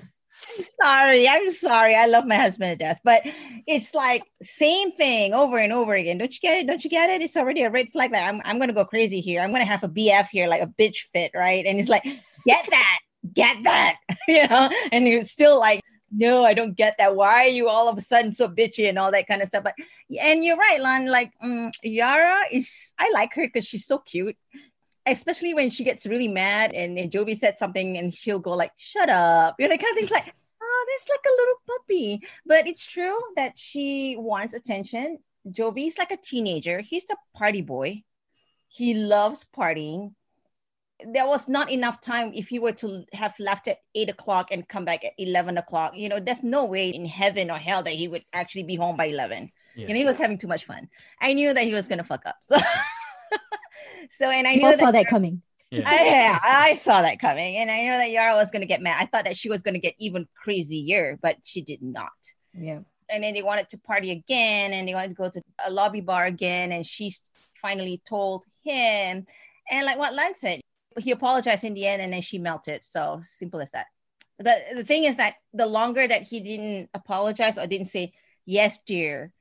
I'm 0.56 0.64
sorry. 0.80 1.28
I'm 1.28 1.48
sorry. 1.48 1.96
I 1.96 2.06
love 2.06 2.24
my 2.26 2.36
husband 2.36 2.70
to 2.70 2.76
death, 2.76 3.00
but 3.04 3.22
it's 3.66 3.92
like 3.92 4.22
same 4.42 4.92
thing 4.92 5.34
over 5.34 5.58
and 5.58 5.72
over 5.72 5.94
again. 5.94 6.16
Don't 6.16 6.32
you 6.32 6.40
get 6.40 6.58
it? 6.58 6.66
Don't 6.66 6.82
you 6.82 6.88
get 6.88 7.10
it? 7.10 7.22
It's 7.22 7.36
already 7.36 7.62
a 7.62 7.70
red 7.70 7.88
flag. 7.90 8.12
Like 8.12 8.22
I'm, 8.22 8.40
I'm 8.44 8.58
gonna 8.58 8.72
go 8.72 8.84
crazy 8.84 9.20
here. 9.20 9.42
I'm 9.42 9.52
gonna 9.52 9.64
have 9.64 9.82
a 9.82 9.88
BF 9.88 10.28
here, 10.28 10.46
like 10.46 10.62
a 10.62 10.66
bitch 10.66 11.08
fit, 11.12 11.32
right? 11.34 11.66
And 11.66 11.78
it's 11.78 11.88
like, 11.88 12.04
get 12.46 12.64
that, 12.70 12.98
get 13.34 13.62
that, 13.64 13.96
you 14.28 14.46
know. 14.46 14.70
And 14.92 15.06
you're 15.06 15.24
still 15.24 15.58
like, 15.58 15.82
no, 16.11 16.44
I 16.44 16.54
don't 16.54 16.76
get 16.76 16.96
that. 16.98 17.14
Why 17.14 17.44
are 17.44 17.48
you 17.48 17.68
all 17.68 17.88
of 17.88 17.96
a 17.96 18.00
sudden 18.00 18.32
so 18.32 18.48
bitchy 18.48 18.88
and 18.88 18.98
all 18.98 19.11
that 19.12 19.28
kind 19.28 19.42
of 19.42 19.48
stuff? 19.48 19.64
But 19.64 19.74
and 20.20 20.44
you're 20.44 20.56
right, 20.56 20.80
Lan. 20.80 21.06
Like 21.06 21.32
um, 21.42 21.70
Yara 21.82 22.40
is, 22.50 22.92
I 22.98 23.11
like 23.12 23.34
her 23.34 23.46
because 23.46 23.66
she's 23.66 23.86
so 23.86 23.98
cute 23.98 24.36
especially 25.06 25.54
when 25.54 25.70
she 25.70 25.84
gets 25.84 26.06
really 26.06 26.28
mad 26.28 26.72
and, 26.72 26.98
and 26.98 27.11
Jovi 27.11 27.36
said 27.36 27.58
something 27.58 27.96
and 27.96 28.12
she'll 28.12 28.38
go 28.38 28.52
like, 28.52 28.72
shut 28.76 29.08
up. 29.08 29.56
You 29.58 29.68
know, 29.68 29.76
kind 29.76 29.90
of 29.92 29.96
things 29.96 30.11
like, 30.11 30.34
oh, 30.62 30.86
there's 30.88 31.08
like 31.08 31.24
a 31.26 31.36
little 31.40 31.54
puppy. 31.66 32.28
But 32.46 32.66
it's 32.66 32.84
true 32.84 33.18
that 33.36 33.58
she 33.58 34.16
wants 34.18 34.54
attention. 34.54 35.18
Jovi's 35.48 35.98
like 35.98 36.11
a 36.11 36.16
teenager. 36.16 36.80
He's 36.80 37.08
a 37.11 37.16
party 37.36 37.62
boy. 37.62 38.02
He 38.68 38.94
loves 38.94 39.44
partying. 39.56 40.14
There 41.07 41.26
was 41.26 41.48
not 41.48 41.70
enough 41.70 42.01
time 42.01 42.32
if 42.34 42.48
he 42.48 42.59
were 42.59 42.72
to 42.72 43.05
have 43.12 43.34
left 43.38 43.68
at 43.68 43.78
eight 43.94 44.11
o'clock 44.11 44.48
and 44.51 44.68
come 44.68 44.84
back 44.84 45.05
at 45.05 45.12
11 45.18 45.59
o'clock. 45.59 45.92
You 45.96 46.09
know, 46.09 46.20
there's 46.20 46.42
no 46.42 46.64
way 46.64 46.88
in 46.88 47.07
heaven 47.07 47.51
or 47.51 47.59
hell 47.59 47.82
that 47.82 47.94
he 47.94 48.09
would 48.09 48.24
actually 48.32 48.64
be 48.64 48.76
home 48.76 48.96
by 48.96 49.07
11. 49.07 49.51
Yeah. 49.76 49.86
You 49.86 49.94
know, 49.94 49.98
he 49.98 50.05
was 50.05 50.18
having 50.18 50.38
too 50.38 50.48
much 50.48 50.64
fun. 50.64 50.88
I 51.20 51.32
knew 51.32 51.55
that 51.55 51.64
he 51.64 51.74
was 51.74 51.88
going 51.88 51.98
to 51.98 52.05
fuck 52.05 52.24
up. 52.26 52.36
So 52.51 52.59
so, 54.09 54.28
and 54.28 54.46
I 54.46 54.53
you 54.53 54.62
knew 54.62 54.72
saw 54.72 54.86
that, 54.86 54.92
that 54.92 55.07
coming. 55.07 55.42
Yeah. 55.70 56.38
I, 56.42 56.70
I 56.70 56.74
saw 56.74 57.01
that 57.03 57.20
coming, 57.20 57.57
and 57.57 57.70
I 57.70 57.84
know 57.84 57.98
that 57.98 58.11
Yara 58.11 58.34
was 58.34 58.51
going 58.51 58.62
to 58.62 58.66
get 58.66 58.82
mad. 58.82 58.96
I 59.01 59.07
thought 59.07 59.24
that 59.24 59.36
she 59.36 59.48
was 59.48 59.62
going 59.62 59.74
to 59.74 59.80
get 59.80 59.94
even 59.98 60.26
crazier, 60.34 61.16
but 61.22 61.36
she 61.44 61.62
did 61.62 61.80
not. 61.80 62.11
Yeah. 62.53 62.80
And 63.09 63.22
then 63.22 63.34
they 63.34 63.42
wanted 63.42 63.68
to 63.68 63.78
party 63.78 64.11
again, 64.11 64.72
and 64.72 64.88
they 64.88 64.94
wanted 64.94 65.11
to 65.11 65.14
go 65.14 65.30
to 65.30 65.40
a 65.64 65.70
lobby 65.70 66.01
bar 66.01 66.26
again, 66.26 66.72
and 66.72 66.84
she 66.84 67.14
finally 67.62 68.03
told 68.05 68.44
him. 68.62 69.26
And 69.70 69.86
like 69.86 69.98
what 69.98 70.14
Lan 70.14 70.34
said, 70.34 70.61
he 70.99 71.11
apologized 71.11 71.64
in 71.64 71.74
the 71.74 71.86
end, 71.86 72.03
and 72.03 72.12
then 72.12 72.22
she 72.22 72.38
melted. 72.38 72.82
So 72.84 73.20
simple 73.22 73.61
as 73.61 73.70
that. 73.72 73.86
But 74.38 74.59
the 74.74 74.84
thing 74.84 75.05
is 75.05 75.16
that 75.16 75.34
the 75.53 75.66
longer 75.66 76.07
that 76.07 76.22
he 76.22 76.41
didn't 76.41 76.91
apologize 76.95 77.59
or 77.59 77.66
didn't 77.66 77.88
say 77.88 78.12
yes, 78.47 78.80
dear, 78.82 79.32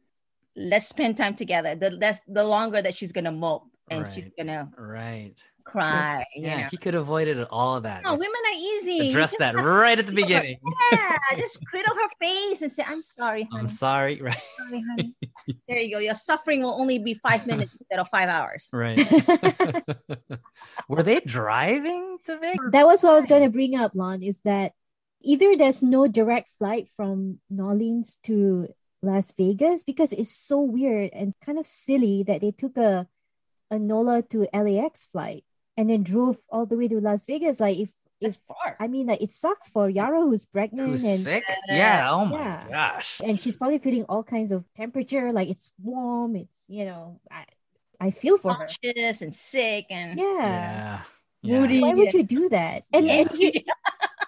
let's 0.56 0.88
spend 0.88 1.18
time 1.18 1.36
together, 1.36 1.76
the 1.76 1.92
less 1.92 2.22
the 2.28 2.44
longer 2.44 2.82
that 2.82 2.96
she's 2.96 3.12
gonna 3.12 3.32
mope 3.32 3.68
and 3.90 4.04
right. 4.04 4.14
she's 4.14 4.30
gonna 4.38 4.70
right 4.78 5.42
cry. 5.70 6.26
So, 6.36 6.42
yeah, 6.42 6.62
know? 6.62 6.68
he 6.72 6.78
could 6.78 6.94
have 6.94 7.04
avoided 7.04 7.46
all 7.50 7.76
of 7.76 7.84
that. 7.84 8.04
No, 8.04 8.14
women 8.14 8.30
are 8.30 8.58
easy. 8.58 9.10
Address 9.10 9.36
that 9.40 9.56
right 9.56 9.98
at 9.98 10.06
the 10.08 10.14
beginning. 10.14 10.60
yeah, 10.92 11.18
just 11.38 11.66
cradle 11.66 11.96
her 11.96 12.10
face 12.20 12.62
and 12.62 12.72
say, 12.72 12.84
"I'm 12.88 13.02
sorry, 13.02 13.48
honey. 13.52 13.62
I'm 13.62 13.68
sorry." 13.68 14.22
Right. 14.22 14.42
Sorry, 14.58 14.84
honey. 14.90 15.16
there 15.68 15.80
you 15.80 15.96
go. 15.96 16.00
Your 16.00 16.16
suffering 16.16 16.64
will 16.64 16.80
only 16.80 17.00
be 17.00 17.14
five 17.16 17.48
minutes 17.48 17.76
instead 17.80 18.00
of 18.00 18.10
five 18.10 18.30
hours. 18.30 18.68
Right. 18.72 19.00
Were 20.88 21.04
they 21.04 21.20
driving 21.22 22.18
to 22.26 22.40
Vegas? 22.40 22.72
That 22.72 22.86
was 22.86 23.04
what 23.04 23.14
I 23.14 23.16
was 23.16 23.26
going 23.26 23.44
to 23.44 23.50
bring 23.50 23.76
up, 23.76 23.94
Lon. 23.96 24.24
Is 24.24 24.42
that 24.42 24.74
either 25.22 25.56
there's 25.56 25.82
no 25.82 26.08
direct 26.08 26.50
flight 26.50 26.88
from 26.96 27.40
Orleans 27.58 28.18
to 28.24 28.74
Las 29.02 29.32
Vegas 29.32 29.84
because 29.84 30.12
it's 30.12 30.32
so 30.32 30.60
weird 30.60 31.12
and 31.14 31.34
kind 31.40 31.58
of 31.58 31.66
silly 31.66 32.24
that 32.24 32.42
they 32.42 32.52
took 32.52 32.78
a 32.78 33.08
a 33.72 33.78
NOLA 33.78 34.24
to 34.24 34.48
LAX 34.54 35.06
flight 35.06 35.44
and 35.80 35.90
then 35.90 36.04
drove 36.04 36.44
all 36.50 36.66
the 36.66 36.76
way 36.76 36.90
to 36.90 37.00
Las 37.00 37.26
Vegas. 37.26 37.62
Like 37.62 37.80
if 37.80 37.90
if 38.20 38.36
far. 38.50 38.76
I 38.82 38.88
mean 38.88 39.08
like 39.08 39.22
it 39.22 39.32
sucks 39.32 39.70
for 39.70 39.90
Yara 39.90 40.20
who's 40.20 40.46
pregnant 40.46 40.90
who's 40.90 41.06
and 41.06 41.20
sick. 41.20 41.46
Yeah. 41.70 42.12
Oh 42.12 42.26
my 42.26 42.38
yeah. 42.38 42.68
gosh. 42.70 43.22
And 43.24 43.40
she's 43.40 43.56
probably 43.56 43.78
feeling 43.78 44.04
all 44.10 44.24
kinds 44.24 44.52
of 44.52 44.66
temperature. 44.74 45.32
Like 45.32 45.48
it's 45.48 45.72
warm. 45.82 46.36
It's 46.36 46.66
you 46.68 46.84
know 46.84 47.22
I 47.32 47.46
I 47.98 48.12
feel 48.12 48.38
for 48.38 48.54
her. 48.54 48.68
and 48.84 49.34
sick 49.34 49.86
and 49.90 50.20
yeah. 50.20 51.06
yeah. 51.42 51.60
Moody. 51.60 51.80
Why 51.80 51.94
would 51.94 52.12
you 52.12 52.24
do 52.24 52.50
that? 52.50 52.84
And, 52.92 53.08
yeah. 53.08 53.14
and 53.14 53.32
he, 53.32 53.66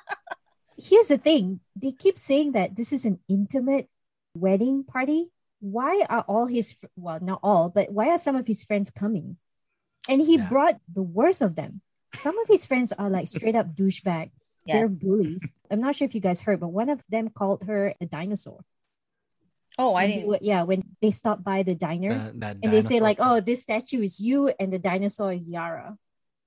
here's 0.78 1.08
the 1.08 1.18
thing: 1.18 1.60
they 1.76 1.92
keep 1.92 2.18
saying 2.18 2.54
that 2.54 2.78
this 2.78 2.94
is 2.94 3.04
an 3.04 3.20
intimate 3.28 3.90
wedding 4.34 4.86
party, 4.86 5.28
why 5.60 6.06
are 6.10 6.24
all 6.28 6.46
his 6.46 6.76
well 6.96 7.20
not 7.22 7.40
all 7.44 7.70
but 7.70 7.92
why 7.92 8.10
are 8.10 8.18
some 8.18 8.36
of 8.36 8.48
his 8.48 8.64
friends 8.64 8.90
coming 8.90 9.38
and 10.10 10.22
he 10.22 10.38
yeah. 10.38 10.50
brought 10.50 10.78
the 10.94 11.04
worst 11.04 11.42
of 11.42 11.56
them. 11.56 11.82
Some 12.16 12.38
of 12.40 12.48
his 12.48 12.66
friends 12.66 12.92
are 12.92 13.10
like 13.10 13.28
straight 13.28 13.56
up 13.56 13.76
douchebags. 13.76 14.48
Yeah. 14.64 14.76
they're 14.76 14.90
bullies. 14.90 15.42
I'm 15.72 15.82
not 15.82 15.96
sure 15.96 16.06
if 16.06 16.14
you 16.14 16.22
guys 16.22 16.44
heard 16.44 16.60
but 16.60 16.68
one 16.68 16.90
of 16.90 17.02
them 17.10 17.30
called 17.30 17.64
her 17.64 17.96
a 18.00 18.06
dinosaur. 18.06 18.60
Oh 19.80 19.96
i 19.96 20.06
didn't 20.06 20.44
yeah 20.44 20.62
when 20.62 20.84
they 21.02 21.10
stopped 21.10 21.44
by 21.44 21.64
the 21.64 21.74
diner 21.74 22.30
uh, 22.30 22.54
and 22.62 22.72
they 22.72 22.84
say 22.84 23.00
like 23.00 23.18
oh 23.20 23.40
this 23.40 23.64
statue 23.64 24.04
is 24.04 24.20
you 24.20 24.54
and 24.60 24.72
the 24.72 24.78
dinosaur 24.78 25.34
is 25.34 25.50
yara. 25.50 25.98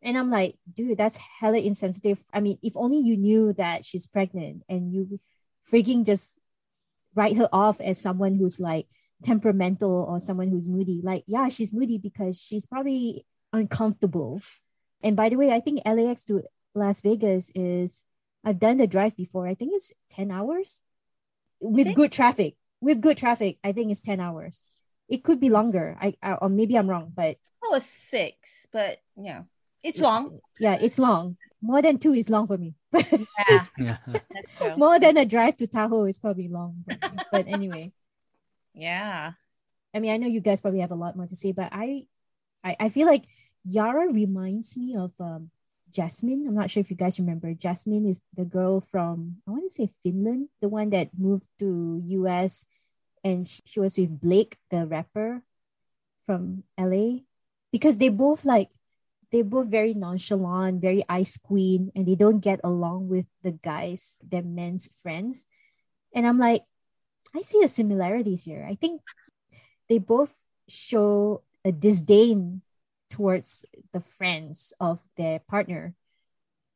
And 0.00 0.16
i'm 0.16 0.30
like 0.30 0.54
dude 0.72 0.96
that's 0.96 1.16
hella 1.16 1.58
insensitive. 1.58 2.22
I 2.32 2.38
mean 2.38 2.56
if 2.62 2.76
only 2.76 2.98
you 2.98 3.16
knew 3.16 3.52
that 3.54 3.84
she's 3.84 4.06
pregnant 4.06 4.62
and 4.68 4.92
you 4.92 5.18
freaking 5.68 6.06
just 6.06 6.38
write 7.16 7.36
her 7.36 7.48
off 7.52 7.80
as 7.80 8.00
someone 8.00 8.36
who's 8.36 8.60
like 8.60 8.86
temperamental 9.24 10.06
or 10.08 10.20
someone 10.20 10.48
who's 10.48 10.68
moody. 10.68 11.00
Like, 11.02 11.24
yeah, 11.26 11.48
she's 11.48 11.72
moody 11.72 11.98
because 11.98 12.40
she's 12.40 12.66
probably 12.66 13.24
uncomfortable. 13.54 14.42
And 15.02 15.16
by 15.16 15.28
the 15.28 15.36
way, 15.36 15.52
I 15.52 15.60
think 15.60 15.80
LAX 15.86 16.24
to 16.24 16.42
Las 16.74 17.00
Vegas 17.00 17.50
is, 17.54 18.04
I've 18.44 18.58
done 18.58 18.76
the 18.76 18.86
drive 18.86 19.16
before. 19.16 19.46
I 19.46 19.54
think 19.54 19.72
it's 19.74 19.92
10 20.10 20.30
hours 20.30 20.82
with 21.60 21.94
good 21.94 22.12
traffic. 22.12 22.56
With 22.80 23.00
good 23.00 23.16
traffic, 23.16 23.58
I 23.64 23.72
think 23.72 23.90
it's 23.90 24.00
10 24.00 24.20
hours. 24.20 24.64
It 25.08 25.24
could 25.24 25.40
be 25.40 25.50
longer. 25.50 25.96
I, 26.00 26.14
I 26.22 26.34
or 26.34 26.48
maybe 26.48 26.76
I'm 26.76 26.88
wrong, 26.88 27.12
but 27.14 27.36
oh, 27.62 27.70
I 27.70 27.76
was 27.76 27.84
six. 27.84 28.66
but 28.72 28.98
yeah, 29.16 29.42
it's 29.82 30.00
long. 30.00 30.40
Yeah, 30.58 30.78
it's 30.80 30.98
long. 30.98 31.36
More 31.60 31.82
than 31.82 31.98
two 31.98 32.14
is 32.14 32.30
long 32.30 32.46
for 32.46 32.56
me. 32.56 32.74
yeah, 32.92 33.66
yeah. 33.78 34.76
More 34.76 34.98
than 34.98 35.16
a 35.16 35.24
drive 35.24 35.56
to 35.58 35.66
Tahoe 35.66 36.06
is 36.06 36.18
probably 36.18 36.48
long. 36.48 36.84
But 37.30 37.48
anyway. 37.48 37.92
Yeah. 38.76 39.34
I 39.94 40.00
mean, 40.00 40.12
I 40.12 40.16
know 40.16 40.26
you 40.26 40.40
guys 40.40 40.60
probably 40.60 40.80
have 40.80 40.90
a 40.90 40.96
lot 40.96 41.14
more 41.14 41.28
to 41.28 41.36
say, 41.36 41.52
but 41.52 41.68
I 41.70 42.06
I, 42.64 42.76
I 42.80 42.88
feel 42.88 43.06
like 43.06 43.22
Yara 43.64 44.12
reminds 44.12 44.76
me 44.76 44.94
of 44.96 45.12
um, 45.18 45.50
Jasmine. 45.90 46.46
I'm 46.46 46.54
not 46.54 46.70
sure 46.70 46.80
if 46.82 46.90
you 46.90 46.96
guys 46.96 47.18
remember. 47.18 47.54
Jasmine 47.54 48.06
is 48.06 48.20
the 48.36 48.44
girl 48.44 48.80
from 48.80 49.40
I 49.46 49.50
want 49.50 49.64
to 49.64 49.70
say 49.70 49.88
Finland, 50.02 50.48
the 50.60 50.68
one 50.68 50.90
that 50.90 51.16
moved 51.16 51.48
to 51.60 52.02
US 52.04 52.66
and 53.24 53.48
she, 53.48 53.62
she 53.64 53.80
was 53.80 53.96
with 53.96 54.20
Blake, 54.20 54.58
the 54.70 54.86
rapper 54.86 55.42
from 56.26 56.64
LA. 56.78 57.24
Because 57.72 57.98
they 57.98 58.10
both 58.10 58.44
like 58.44 58.68
they 59.32 59.42
both 59.42 59.66
very 59.66 59.94
nonchalant, 59.94 60.80
very 60.80 61.02
ice 61.08 61.38
queen, 61.38 61.90
and 61.96 62.06
they 62.06 62.14
don't 62.14 62.38
get 62.38 62.60
along 62.62 63.08
with 63.08 63.26
the 63.42 63.50
guys, 63.50 64.18
their 64.22 64.44
men's 64.44 64.86
friends. 65.02 65.44
And 66.14 66.26
I'm 66.26 66.38
like, 66.38 66.62
I 67.34 67.42
see 67.42 67.58
the 67.60 67.68
similarities 67.68 68.44
here. 68.44 68.64
I 68.68 68.76
think 68.76 69.02
they 69.88 69.98
both 69.98 70.38
show 70.68 71.42
a 71.64 71.72
disdain 71.72 72.62
towards 73.10 73.64
the 73.92 74.00
friends 74.00 74.72
of 74.80 75.00
their 75.16 75.38
partner. 75.38 75.94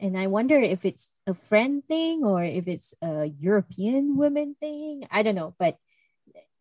And 0.01 0.17
I 0.17 0.29
wonder 0.29 0.57
if 0.57 0.85
it's 0.85 1.11
a 1.27 1.35
friend 1.35 1.83
thing 1.85 2.25
or 2.25 2.45
if 2.45 2.69
it's 2.69 2.95
a 3.03 3.27
European 3.27 4.17
woman 4.17 4.55
thing. 4.61 5.05
I 5.11 5.23
don't 5.23 5.35
know, 5.35 5.55
but 5.59 5.77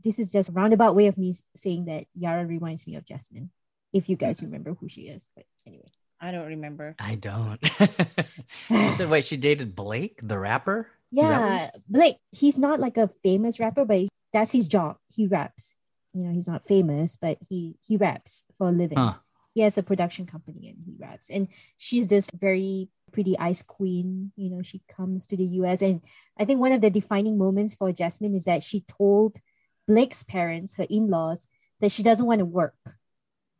this 0.03 0.19
is 0.19 0.31
just 0.31 0.49
a 0.49 0.53
roundabout 0.53 0.95
way 0.95 1.07
of 1.07 1.17
me 1.17 1.35
saying 1.55 1.85
that 1.85 2.05
Yara 2.13 2.45
reminds 2.45 2.87
me 2.87 2.95
of 2.95 3.05
Jasmine, 3.05 3.51
if 3.93 4.09
you 4.09 4.15
guys 4.15 4.37
mm-hmm. 4.37 4.47
remember 4.47 4.73
who 4.79 4.89
she 4.89 5.01
is. 5.01 5.29
But 5.35 5.45
anyway. 5.65 5.85
I 6.19 6.31
don't 6.31 6.47
remember. 6.47 6.95
I 6.99 7.15
don't. 7.15 7.59
you 8.69 8.91
said, 8.91 9.09
wait, 9.09 9.25
she 9.25 9.37
dated 9.37 9.75
Blake, 9.75 10.19
the 10.23 10.39
rapper? 10.39 10.89
Yeah, 11.11 11.69
Blake. 11.87 12.17
He's 12.31 12.57
not 12.57 12.79
like 12.79 12.97
a 12.97 13.07
famous 13.07 13.59
rapper, 13.59 13.85
but 13.85 14.07
that's 14.33 14.51
his 14.51 14.67
job. 14.67 14.97
He 15.07 15.27
raps. 15.27 15.75
You 16.13 16.23
know, 16.23 16.33
he's 16.33 16.47
not 16.47 16.65
famous, 16.65 17.15
but 17.15 17.37
he 17.47 17.77
he 17.85 17.97
raps 17.97 18.43
for 18.57 18.69
a 18.69 18.71
living. 18.71 18.97
Huh. 18.97 19.13
He 19.57 19.63
has 19.63 19.75
a 19.75 19.81
production 19.81 20.27
company 20.27 20.69
and 20.69 20.77
he 20.85 20.93
raps. 20.99 21.31
And 21.31 21.47
she's 21.77 22.05
this 22.05 22.29
very 22.29 22.89
pretty 23.11 23.35
ice 23.39 23.63
queen. 23.63 24.31
You 24.35 24.51
know, 24.51 24.61
she 24.61 24.83
comes 24.87 25.25
to 25.25 25.35
the 25.35 25.45
US. 25.65 25.81
And 25.81 26.01
I 26.37 26.45
think 26.45 26.59
one 26.59 26.73
of 26.73 26.81
the 26.81 26.91
defining 26.91 27.39
moments 27.39 27.73
for 27.73 27.91
Jasmine 27.91 28.35
is 28.35 28.43
that 28.45 28.61
she 28.61 28.81
told 28.81 29.37
Blake's 29.87 30.21
parents, 30.21 30.75
her 30.75 30.85
in 30.87 31.09
laws, 31.09 31.47
that 31.81 31.91
she 31.91 32.03
doesn't 32.03 32.27
want 32.27 32.37
to 32.37 32.45
work. 32.45 32.77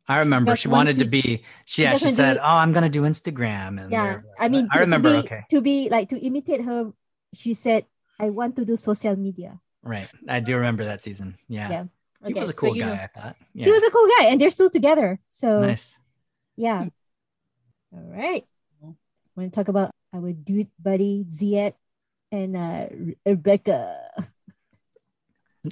I 0.06 0.20
remember 0.20 0.52
just 0.52 0.62
she 0.62 0.68
wanted 0.68 0.94
to, 1.02 1.02
to- 1.02 1.10
be. 1.10 1.42
She, 1.64 1.82
she 1.82 1.82
yeah, 1.82 1.96
she 1.96 2.10
said, 2.10 2.34
do- 2.34 2.40
"Oh, 2.46 2.58
I'm 2.62 2.70
gonna 2.70 2.88
do 2.88 3.02
Instagram." 3.02 3.82
And 3.82 3.90
Yeah. 3.90 4.20
I 4.38 4.48
mean, 4.48 4.68
I 4.70 4.78
remember. 4.78 5.10
to 5.10 5.20
be 5.20 5.26
okay, 5.26 5.42
to 5.50 5.60
be 5.60 5.88
like 5.90 6.10
to 6.10 6.18
imitate 6.18 6.62
her. 6.62 6.92
She 7.34 7.54
said, 7.54 7.86
"I 8.20 8.30
want 8.30 8.54
to 8.54 8.64
do 8.64 8.76
social 8.76 9.16
media." 9.16 9.58
right. 9.82 10.08
I 10.28 10.38
do 10.38 10.54
remember 10.54 10.84
that 10.84 11.00
season. 11.00 11.36
Yeah, 11.48 11.68
Yeah. 11.70 11.84
He 12.26 12.34
was 12.34 12.50
a 12.50 12.54
cool 12.54 12.74
you 12.76 12.82
guy. 12.82 12.88
know- 12.88 12.94
I 12.94 13.06
thought. 13.06 13.36
Yeah, 13.54 13.66
He 13.66 13.72
was 13.72 13.82
a 13.82 13.90
cool 13.90 14.06
guy, 14.18 14.24
and 14.26 14.40
they're 14.40 14.50
still 14.50 14.70
together. 14.70 15.18
So 15.28 15.60
nice. 15.60 15.98
yeah. 16.56 16.86
All 17.92 18.02
right. 18.04 18.44
Want 19.36 19.52
to 19.52 19.56
talk 19.56 19.68
about 19.68 19.92
our 20.12 20.32
dude 20.32 20.68
buddy 20.82 21.24
Zied 21.28 21.74
and 22.32 22.56
uh, 22.56 22.86
Rebecca? 23.24 24.10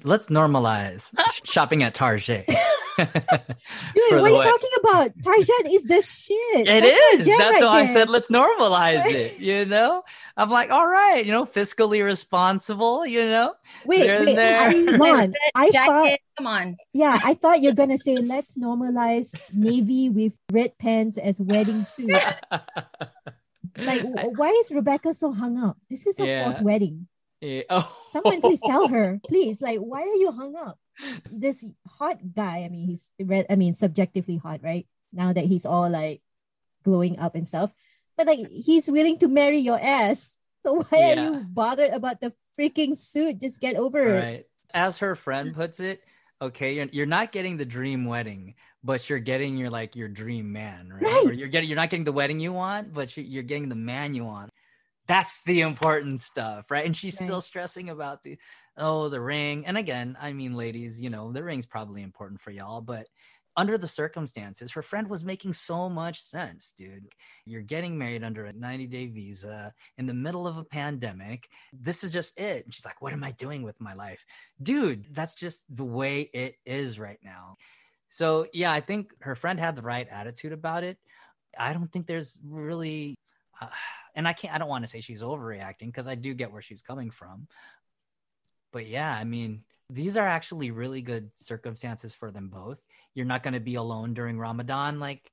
Let's 0.04 0.28
normalize 0.28 1.12
shopping 1.44 1.82
at 1.82 1.94
Target. 1.94 2.48
Dude, 2.96 3.08
what 3.08 4.22
are 4.22 4.28
you 4.28 4.34
wed- 4.34 4.44
talking 4.44 4.70
about? 4.80 5.10
Tarjan 5.18 5.72
is 5.74 5.84
the 5.84 6.00
shit. 6.02 6.66
It 6.66 6.82
That's 6.82 7.20
is. 7.20 7.26
That's 7.38 7.62
right 7.62 7.68
why 7.68 7.80
I 7.80 7.84
said 7.84 8.08
let's 8.10 8.28
normalize 8.30 9.04
it. 9.06 9.38
You 9.46 9.64
know, 9.64 10.02
I'm 10.36 10.50
like, 10.50 10.70
all 10.70 10.86
right, 10.86 11.24
you 11.24 11.30
know, 11.32 11.44
fiscally 11.44 12.02
responsible. 12.04 13.06
You 13.06 13.24
know, 13.24 13.54
Wait, 13.84 14.02
They're 14.04 14.24
wait, 14.24 14.34
there. 14.36 14.60
I, 14.60 14.72
Lon, 14.72 15.32
I 15.54 15.70
thought, 15.70 16.18
come 16.38 16.46
on. 16.46 16.76
yeah, 16.92 17.18
I 17.22 17.34
thought 17.34 17.60
you're 17.60 17.74
gonna 17.74 17.98
say 17.98 18.16
let's 18.16 18.54
normalize 18.54 19.34
navy 19.52 20.08
with 20.10 20.36
red 20.50 20.76
pants 20.78 21.18
as 21.18 21.40
wedding 21.40 21.84
suit. 21.84 22.10
Like, 23.78 24.02
why 24.38 24.48
is 24.64 24.72
Rebecca 24.72 25.12
so 25.12 25.32
hung 25.32 25.58
up? 25.58 25.76
This 25.90 26.06
is 26.06 26.16
her 26.16 26.24
Yeah. 26.24 26.44
fourth 26.50 26.62
wedding. 26.62 27.08
Yeah. 27.42 27.62
Oh. 27.68 27.84
Someone 28.10 28.40
please 28.40 28.60
tell 28.64 28.88
her, 28.88 29.20
please. 29.28 29.60
Like, 29.60 29.80
why 29.80 30.00
are 30.00 30.14
you 30.16 30.32
hung 30.32 30.56
up? 30.56 30.78
This 31.30 31.64
hot 31.86 32.20
guy. 32.34 32.64
I 32.64 32.68
mean, 32.68 32.86
he's 32.86 33.12
red. 33.20 33.46
I 33.50 33.56
mean, 33.56 33.74
subjectively 33.74 34.36
hot, 34.36 34.60
right? 34.62 34.86
Now 35.12 35.32
that 35.32 35.44
he's 35.44 35.66
all 35.66 35.88
like 35.88 36.22
glowing 36.82 37.18
up 37.18 37.34
and 37.34 37.46
stuff, 37.46 37.72
but 38.16 38.26
like 38.26 38.48
he's 38.50 38.90
willing 38.90 39.18
to 39.18 39.28
marry 39.28 39.58
your 39.58 39.78
ass. 39.80 40.38
So 40.64 40.84
why 40.88 41.12
are 41.12 41.22
you 41.22 41.44
bothered 41.48 41.92
about 41.92 42.20
the 42.20 42.32
freaking 42.58 42.96
suit? 42.96 43.40
Just 43.40 43.60
get 43.60 43.76
over 43.76 44.06
it. 44.06 44.22
Right. 44.22 44.46
As 44.74 44.98
her 44.98 45.14
friend 45.14 45.54
puts 45.54 45.80
it, 45.80 46.02
okay, 46.40 46.74
you're, 46.74 46.88
you're 46.92 47.06
not 47.06 47.32
getting 47.32 47.56
the 47.56 47.64
dream 47.64 48.04
wedding, 48.04 48.54
but 48.82 49.08
you're 49.08 49.18
getting 49.18 49.56
your 49.56 49.70
like 49.70 49.96
your 49.96 50.08
dream 50.08 50.52
man, 50.52 50.92
right? 50.92 51.02
Right. 51.02 51.26
Or 51.26 51.32
you're 51.32 51.48
getting 51.48 51.68
you're 51.68 51.76
not 51.76 51.90
getting 51.90 52.04
the 52.04 52.12
wedding 52.12 52.40
you 52.40 52.52
want, 52.52 52.92
but 52.92 53.16
you're, 53.16 53.26
you're 53.26 53.42
getting 53.42 53.68
the 53.68 53.76
man 53.76 54.14
you 54.14 54.24
want. 54.24 54.50
That's 55.06 55.40
the 55.42 55.60
important 55.60 56.20
stuff, 56.20 56.70
right? 56.70 56.84
And 56.84 56.96
she's 56.96 57.16
still 57.16 57.40
stressing 57.40 57.90
about 57.90 58.24
the 58.24 58.38
oh 58.78 59.08
the 59.08 59.20
ring. 59.20 59.66
And 59.66 59.76
again, 59.76 60.16
I 60.20 60.32
mean, 60.32 60.54
ladies, 60.54 61.00
you 61.00 61.10
know 61.10 61.32
the 61.32 61.42
ring's 61.42 61.66
probably 61.66 62.02
important 62.02 62.40
for 62.40 62.50
y'all, 62.50 62.80
but 62.80 63.06
under 63.56 63.78
the 63.78 63.88
circumstances, 63.88 64.72
her 64.72 64.82
friend 64.82 65.08
was 65.08 65.24
making 65.24 65.54
so 65.54 65.88
much 65.88 66.20
sense, 66.20 66.72
dude. 66.76 67.08
You're 67.46 67.62
getting 67.62 67.96
married 67.96 68.22
under 68.22 68.44
a 68.44 68.52
90 68.52 68.86
day 68.86 69.06
visa 69.06 69.72
in 69.96 70.06
the 70.06 70.14
middle 70.14 70.46
of 70.46 70.58
a 70.58 70.64
pandemic. 70.64 71.48
This 71.72 72.04
is 72.04 72.10
just 72.10 72.38
it. 72.38 72.64
And 72.64 72.74
she's 72.74 72.84
like, 72.84 73.00
What 73.00 73.14
am 73.14 73.24
I 73.24 73.32
doing 73.32 73.62
with 73.62 73.80
my 73.80 73.94
life? 73.94 74.26
Dude, 74.62 75.06
that's 75.14 75.32
just 75.32 75.62
the 75.74 75.84
way 75.84 76.22
it 76.32 76.56
is 76.66 76.98
right 76.98 77.18
now. 77.24 77.56
So, 78.08 78.46
yeah, 78.52 78.72
I 78.72 78.80
think 78.80 79.12
her 79.20 79.34
friend 79.34 79.58
had 79.58 79.74
the 79.74 79.82
right 79.82 80.06
attitude 80.10 80.52
about 80.52 80.84
it. 80.84 80.98
I 81.58 81.72
don't 81.72 81.90
think 81.90 82.06
there's 82.06 82.38
really, 82.44 83.14
uh, 83.60 83.68
and 84.14 84.28
I 84.28 84.32
can't, 84.32 84.54
I 84.54 84.58
don't 84.58 84.68
want 84.68 84.84
to 84.84 84.90
say 84.90 85.00
she's 85.00 85.22
overreacting 85.22 85.86
because 85.86 86.06
I 86.06 86.14
do 86.14 86.34
get 86.34 86.52
where 86.52 86.62
she's 86.62 86.82
coming 86.82 87.10
from. 87.10 87.48
But 88.72 88.86
yeah, 88.86 89.14
I 89.14 89.24
mean, 89.24 89.62
these 89.90 90.16
are 90.16 90.26
actually 90.26 90.70
really 90.70 91.00
good 91.00 91.30
circumstances 91.36 92.14
for 92.14 92.30
them 92.30 92.48
both. 92.48 92.82
You're 93.14 93.26
not 93.26 93.42
going 93.42 93.54
to 93.54 93.60
be 93.60 93.76
alone 93.76 94.14
during 94.14 94.38
Ramadan. 94.38 95.00
Like, 95.00 95.30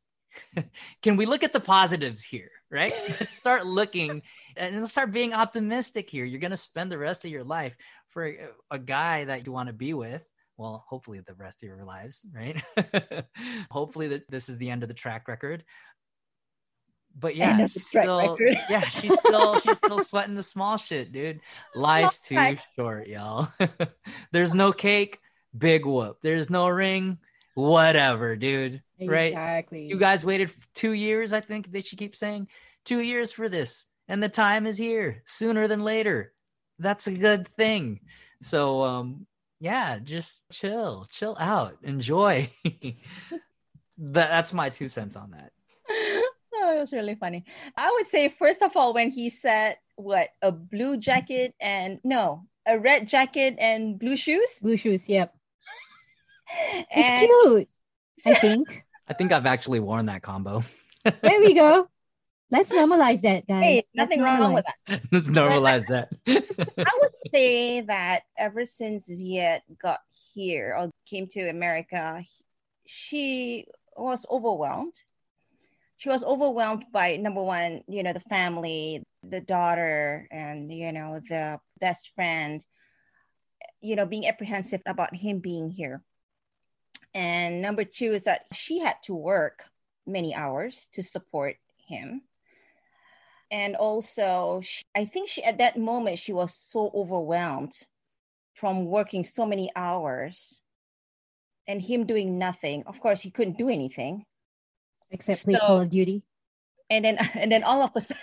can 1.02 1.18
we 1.18 1.26
look 1.26 1.44
at 1.44 1.54
the 1.54 1.60
positives 1.60 2.24
here, 2.24 2.52
right? 2.72 2.94
Let's 3.20 3.36
start 3.36 3.66
looking 3.66 4.22
and 4.56 4.80
let's 4.80 4.92
start 4.92 5.12
being 5.12 5.34
optimistic 5.34 6.10
here. 6.10 6.26
You're 6.26 6.40
going 6.40 6.52
to 6.52 6.58
spend 6.58 6.92
the 6.92 6.98
rest 6.98 7.26
of 7.26 7.32
your 7.32 7.44
life 7.44 7.76
for 8.10 8.28
a, 8.28 8.50
a 8.70 8.80
guy 8.80 9.26
that 9.26 9.46
you 9.46 9.52
want 9.52 9.68
to 9.68 9.74
be 9.74 9.94
with. 9.94 10.24
Well, 10.58 10.86
hopefully 10.88 11.20
the 11.20 11.34
rest 11.34 11.64
of 11.64 11.68
your 11.68 11.84
lives, 11.84 12.24
right? 12.32 12.62
hopefully 13.72 14.10
that 14.10 14.30
this 14.30 14.50
is 14.50 14.60
the 14.60 14.70
end 14.70 14.84
of 14.84 14.90
the 14.90 14.94
track 14.94 15.28
record. 15.28 15.64
But 17.18 17.36
yeah, 17.36 17.51
End 17.51 17.61
of 17.61 17.74
the 17.74 17.80
she's 17.80 17.88
still, 17.89 18.38
yeah, 18.70 18.88
she's 18.89 19.18
still, 19.20 19.59
she's 19.59 19.78
still 19.78 19.99
sweating 19.99 20.36
the 20.36 20.43
small 20.43 20.78
shit, 20.78 21.11
dude. 21.11 21.41
Life's 21.76 22.22
too 22.22 22.57
short, 22.76 23.07
y'all. 23.07 23.49
There's 24.32 24.53
no 24.53 24.72
cake, 24.72 25.20
big 25.55 25.86
whoop. 25.86 26.18
There's 26.22 26.49
no 26.49 26.68
ring, 26.70 27.20
whatever, 27.53 28.36
dude. 28.36 28.82
Right? 28.99 29.32
Exactly. 29.32 29.88
You 29.88 29.97
guys 29.99 30.26
waited 30.26 30.51
two 30.74 30.93
years, 30.93 31.34
I 31.34 31.41
think 31.41 31.72
that 31.72 31.86
she 31.86 31.95
keeps 31.95 32.20
saying. 32.20 32.47
Two 32.84 32.99
years 32.99 33.32
for 33.32 33.47
this. 33.47 33.86
And 34.07 34.22
the 34.22 34.30
time 34.30 34.66
is 34.66 34.78
here 34.78 35.22
sooner 35.26 35.68
than 35.68 35.84
later. 35.84 36.34
That's 36.80 37.07
a 37.07 37.14
good 37.14 37.47
thing. 37.47 38.01
So 38.41 38.84
um 38.84 39.28
yeah, 39.59 39.99
just 39.99 40.51
chill, 40.51 41.07
chill 41.09 41.38
out, 41.39 41.78
enjoy. 41.84 42.51
that, 42.66 42.99
that's 43.97 44.53
my 44.53 44.70
two 44.70 44.89
cents 44.89 45.16
on 45.16 45.32
that. 45.32 45.53
It 46.84 46.92
was 46.92 47.00
really 47.00 47.16
funny. 47.16 47.46
I 47.78 47.90
would 47.94 48.06
say, 48.08 48.28
first 48.28 48.62
of 48.62 48.76
all, 48.76 48.94
when 48.94 49.10
he 49.10 49.30
said 49.30 49.78
what 49.96 50.32
a 50.42 50.52
blue 50.52 50.98
jacket 50.98 51.56
and 51.62 52.02
no, 52.04 52.44
a 52.66 52.78
red 52.78 53.08
jacket 53.08 53.56
and 53.58 53.98
blue 53.98 54.18
shoes. 54.18 54.60
Blue 54.62 54.76
shoes. 54.76 55.08
Yep. 55.08 55.34
And 56.60 56.86
It's 56.92 57.22
cute. 57.22 57.70
I 58.26 58.34
think. 58.44 58.84
I 59.08 59.14
think 59.14 59.32
I've 59.32 59.46
actually 59.46 59.80
worn 59.80 60.08
that 60.08 60.24
combo. 60.24 60.62
there 61.06 61.40
we 61.40 61.54
go. 61.54 61.88
Let's 62.52 62.74
normalize 62.74 63.22
that, 63.22 63.48
guys. 63.48 63.64
hey, 63.64 63.76
Let's 63.76 63.90
nothing 63.96 64.22
wrong 64.22 64.54
with 64.54 64.66
normalize. 64.66 64.88
that. 64.90 65.02
Let's 65.14 65.28
normalize 65.30 65.88
that. 65.88 66.10
I 66.28 67.00
would 67.00 67.16
say 67.34 67.80
that 67.80 68.24
ever 68.38 68.66
since 68.66 69.08
Zied 69.08 69.62
got 69.82 70.02
here 70.34 70.76
or 70.78 70.92
came 71.06 71.28
to 71.28 71.48
America, 71.50 72.22
she 72.86 73.68
was 73.96 74.26
overwhelmed. 74.30 74.96
She 76.04 76.10
was 76.10 76.26
overwhelmed 76.26 76.84
by 76.91 77.16
number 77.16 77.41
one, 77.41 77.82
you 77.88 78.04
know, 78.04 78.12
the 78.12 78.20
family, 78.20 79.04
the 79.24 79.39
daughter, 79.39 80.28
and 80.32 80.70
you 80.70 80.91
know, 80.91 81.22
the 81.30 81.62
best 81.80 82.12
friend, 82.14 82.62
you 83.80 83.95
know, 83.95 84.06
being 84.06 84.28
apprehensive 84.28 84.82
about 84.86 85.16
him 85.16 85.39
being 85.39 85.70
here. 85.70 86.04
And 87.14 87.62
number 87.62 87.86
two 87.86 88.12
is 88.12 88.24
that 88.24 88.47
she 88.51 88.80
had 88.80 88.97
to 89.04 89.16
work 89.16 89.64
many 90.06 90.36
hours 90.36 90.89
to 90.91 91.01
support 91.01 91.56
him. 91.88 92.24
And 93.49 93.78
also 93.78 94.60
she, 94.62 94.84
i 94.93 95.06
think 95.06 95.30
she 95.30 95.41
at 95.41 95.60
that 95.60 95.78
moment 95.78 96.20
she 96.20 96.34
was 96.34 96.54
so 96.54 96.91
overwhelmed 96.93 97.72
from 98.56 98.88
working 98.88 99.24
so 99.24 99.45
many 99.45 99.70
hours 99.74 100.62
and 101.66 101.82
him 101.82 102.06
doing 102.06 102.38
nothing. 102.38 102.84
Of 102.88 102.99
course 102.99 103.22
he 103.22 103.32
couldn't 103.32 103.58
do 103.58 103.70
anything 103.70 104.26
Except 105.14 105.45
play 105.45 105.55
Call 105.55 105.80
of 105.80 105.89
Duty. 105.89 106.24
and 106.89 107.05
then 107.05 107.18
and 107.36 107.51
then 107.51 107.64
all 107.64 107.82
of 107.82 107.91
a 107.95 108.01
sudden 108.01 108.22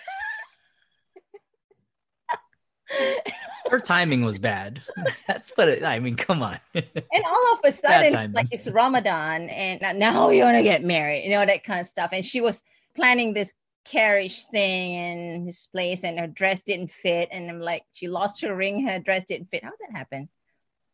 Her 3.71 3.79
timing 3.79 4.25
was 4.25 4.41
bad. 4.41 4.83
That's 5.29 5.53
what 5.55 5.69
it, 5.69 5.85
I 5.85 6.01
mean, 6.01 6.17
come 6.17 6.43
on. 6.43 6.59
and 6.75 7.25
all 7.25 7.53
of 7.53 7.61
a 7.65 7.71
sudden 7.71 8.33
like 8.33 8.49
it's 8.51 8.69
ramadan 8.69 9.49
and 9.49 9.99
now 9.99 10.31
you 10.31 10.43
want 10.43 10.57
to 10.57 10.63
get 10.65 10.83
married 10.83 11.25
you 11.25 11.31
know 11.31 11.47
that 11.47 11.63
kind 11.63 11.79
of 11.81 11.87
stuff 11.87 12.11
and 12.13 12.25
she 12.27 12.41
was 12.41 12.63
planning 12.97 13.33
this 13.33 13.55
carriage 13.85 14.45
thing 14.47 14.93
in 14.93 15.45
his 15.45 15.69
place 15.73 16.03
and 16.03 16.19
her 16.19 16.27
dress 16.27 16.63
didn't 16.63 16.91
fit 16.91 17.29
and 17.33 17.49
i'm 17.49 17.61
like 17.61 17.85
she 17.93 18.09
lost 18.09 18.43
her 18.43 18.55
ring 18.55 18.87
her 18.87 18.99
dress 18.99 19.25
didn't 19.25 19.51
fit 19.51 19.63
how 19.63 19.71
did 19.71 19.79
that 19.89 19.97
happen? 19.99 20.29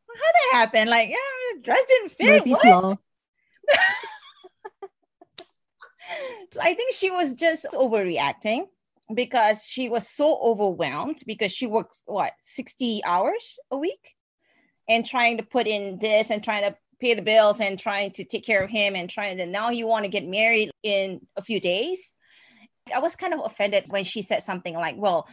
how 0.09 0.15
did 0.15 0.53
that 0.53 0.59
happen? 0.59 0.89
like 0.89 1.09
yeah 1.09 1.17
her 1.55 1.63
dress 1.63 1.85
didn't 1.89 2.13
fit 2.13 2.27
Murphy's 2.27 2.53
what? 2.63 2.85
Law. 2.85 2.95
So 6.53 6.61
I 6.63 6.75
think 6.75 6.93
she 6.95 7.11
was 7.11 7.35
just 7.35 7.67
overreacting 7.73 8.65
because 9.15 9.65
she 9.67 9.89
was 9.89 10.09
so 10.09 10.39
overwhelmed 10.43 11.23
because 11.27 11.53
she 11.53 11.67
works 11.67 12.03
what 12.07 12.33
60 12.41 13.03
hours 13.05 13.59
a 13.71 13.77
week 13.77 14.15
and 14.89 15.05
trying 15.05 15.37
to 15.39 15.43
put 15.43 15.67
in 15.67 15.99
this 15.99 16.31
and 16.31 16.43
trying 16.43 16.63
to 16.63 16.77
pay 17.01 17.15
the 17.15 17.23
bills 17.23 17.61
and 17.61 17.79
trying 17.79 18.11
to 18.13 18.25
take 18.25 18.45
care 18.45 18.63
of 18.63 18.71
him 18.71 18.97
and 18.97 19.11
trying 19.11 19.37
to 19.39 19.47
now 19.47 19.71
you 19.71 19.87
want 19.87 20.05
to 20.05 20.09
get 20.09 20.27
married 20.27 20.71
in 20.83 21.21
a 21.37 21.43
few 21.43 21.61
days. 21.61 22.15
I 22.95 23.01
was 23.01 23.17
kind 23.17 23.35
of 23.35 23.41
offended 23.45 23.87
when 23.89 24.05
she 24.05 24.23
said 24.23 24.43
something 24.43 24.75
like, 24.75 24.97
Well, 24.97 25.27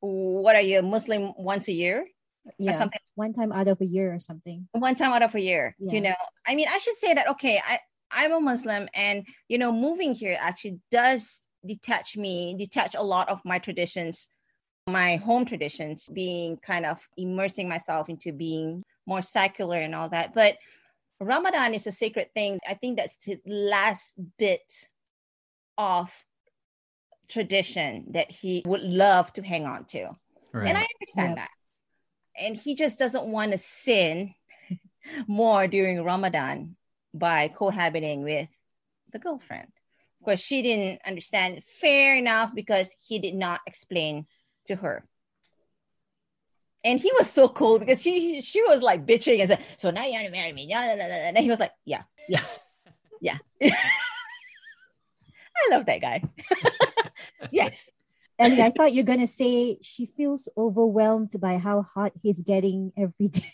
what 0.00 0.56
are 0.56 0.60
you, 0.62 0.82
Muslim 0.82 1.32
once 1.36 1.68
a 1.68 1.72
year? 1.72 2.06
Yeah. 2.58 2.72
something. 2.72 3.00
One 3.14 3.32
time 3.32 3.52
out 3.52 3.68
of 3.68 3.80
a 3.80 3.86
year 3.86 4.12
or 4.14 4.18
something. 4.18 4.68
one 4.72 4.94
time 4.96 5.12
out 5.12 5.22
of 5.22 5.34
a 5.34 5.40
year 5.40 5.74
Yeah. 5.78 5.92
you 5.94 6.00
know 6.02 6.14
i 6.46 6.54
mean 6.54 6.66
i 6.68 6.76
should 6.78 6.96
say 6.96 7.14
that 7.14 7.26
okay 7.30 7.58
i 7.66 7.78
i'm 8.14 8.32
a 8.32 8.40
muslim 8.40 8.88
and 8.94 9.26
you 9.48 9.58
know 9.58 9.72
moving 9.72 10.14
here 10.14 10.36
actually 10.40 10.78
does 10.90 11.40
detach 11.66 12.16
me 12.16 12.54
detach 12.58 12.94
a 12.94 13.02
lot 13.02 13.28
of 13.28 13.40
my 13.44 13.58
traditions 13.58 14.28
my 14.86 15.16
home 15.16 15.44
traditions 15.44 16.08
being 16.12 16.58
kind 16.58 16.84
of 16.84 16.98
immersing 17.16 17.68
myself 17.68 18.08
into 18.08 18.32
being 18.32 18.82
more 19.06 19.22
secular 19.22 19.76
and 19.76 19.94
all 19.94 20.08
that 20.08 20.34
but 20.34 20.56
Ramadan 21.20 21.74
is 21.74 21.86
a 21.86 21.92
sacred 21.92 22.32
thing. 22.34 22.58
I 22.68 22.74
think 22.74 22.96
that's 22.96 23.16
the 23.24 23.38
last 23.46 24.14
bit 24.38 24.88
of 25.78 26.12
tradition 27.28 28.06
that 28.10 28.30
he 28.30 28.62
would 28.66 28.82
love 28.82 29.32
to 29.34 29.42
hang 29.42 29.66
on 29.66 29.84
to. 29.86 30.10
Right. 30.52 30.68
And 30.68 30.78
I 30.78 30.86
understand 31.00 31.38
that. 31.38 31.50
And 32.38 32.56
he 32.56 32.74
just 32.74 32.98
doesn't 32.98 33.26
want 33.26 33.52
to 33.52 33.58
sin 33.58 34.34
more 35.26 35.66
during 35.66 36.02
Ramadan 36.02 36.76
by 37.14 37.48
cohabiting 37.48 38.22
with 38.22 38.48
the 39.12 39.18
girlfriend. 39.18 39.68
Of 40.20 40.24
course, 40.24 40.40
she 40.40 40.60
didn't 40.62 41.00
understand. 41.06 41.62
Fair 41.64 42.16
enough, 42.16 42.54
because 42.54 42.90
he 43.06 43.18
did 43.18 43.34
not 43.34 43.60
explain 43.66 44.26
to 44.66 44.76
her. 44.76 45.04
And 46.84 47.00
he 47.00 47.10
was 47.16 47.30
so 47.30 47.48
cool 47.48 47.78
because 47.78 48.02
she 48.02 48.42
she 48.42 48.62
was 48.62 48.82
like 48.82 49.06
bitching 49.06 49.40
and 49.40 49.48
said, 49.48 49.64
"So 49.78 49.90
now 49.90 50.04
you 50.04 50.12
want 50.12 50.26
to 50.26 50.32
marry 50.32 50.52
me?" 50.52 50.70
And 50.72 51.38
he 51.38 51.48
was 51.48 51.60
like, 51.60 51.72
"Yeah, 51.84 52.02
yeah. 52.28 52.42
yeah." 53.20 53.38
I 55.56 55.68
love 55.70 55.86
that 55.86 56.00
guy. 56.00 56.22
yes. 57.50 57.90
And 58.38 58.60
I 58.60 58.70
thought 58.70 58.92
you're 58.92 59.04
gonna 59.04 59.28
say 59.28 59.78
she 59.80 60.06
feels 60.06 60.48
overwhelmed 60.56 61.32
by 61.38 61.58
how 61.58 61.82
hot 61.82 62.12
he's 62.22 62.42
getting 62.42 62.92
every 62.96 63.28
day. 63.28 63.52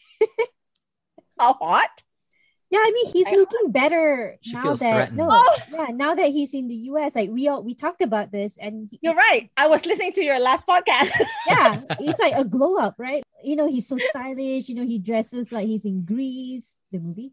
how 1.39 1.53
hot? 1.55 2.03
Yeah, 2.71 2.79
I 2.79 2.91
mean 2.95 3.07
he's 3.13 3.27
I- 3.27 3.33
looking 3.33 3.73
better 3.73 4.39
She 4.43 4.53
now 4.53 4.63
feels 4.63 4.81
that 4.81 4.95
threatened. 4.95 5.17
no, 5.19 5.29
Oh. 5.31 5.57
yeah, 5.73 5.87
now 5.93 6.15
that 6.15 6.29
he's 6.31 6.55
in 6.55 6.69
the 6.69 6.75
US. 6.95 7.17
Like 7.17 7.31
we 7.31 7.49
all 7.49 7.63
we 7.63 7.75
talked 7.75 8.01
about 8.01 8.31
this, 8.31 8.57
and 8.61 8.87
he, 8.91 8.99
You're 9.03 9.15
right. 9.17 9.51
I 9.57 9.67
was 9.67 9.85
listening 9.87 10.13
to 10.15 10.23
your 10.25 10.39
last 10.39 10.65
podcast. 10.67 11.11
yeah, 11.49 11.83
it's 11.99 12.21
like 12.21 12.35
a 12.37 12.45
glow 12.45 12.77
up, 12.79 12.95
right? 12.99 13.23
You 13.43 13.57
know, 13.57 13.67
he's 13.69 13.89
so 13.89 13.97
stylish. 13.99 14.69
You 14.69 14.77
know, 14.77 14.85
he 14.87 14.99
dresses 15.01 15.51
like 15.51 15.67
he's 15.67 15.85
in 15.85 16.05
Grease, 16.05 16.77
the 16.93 16.99
movie, 17.01 17.33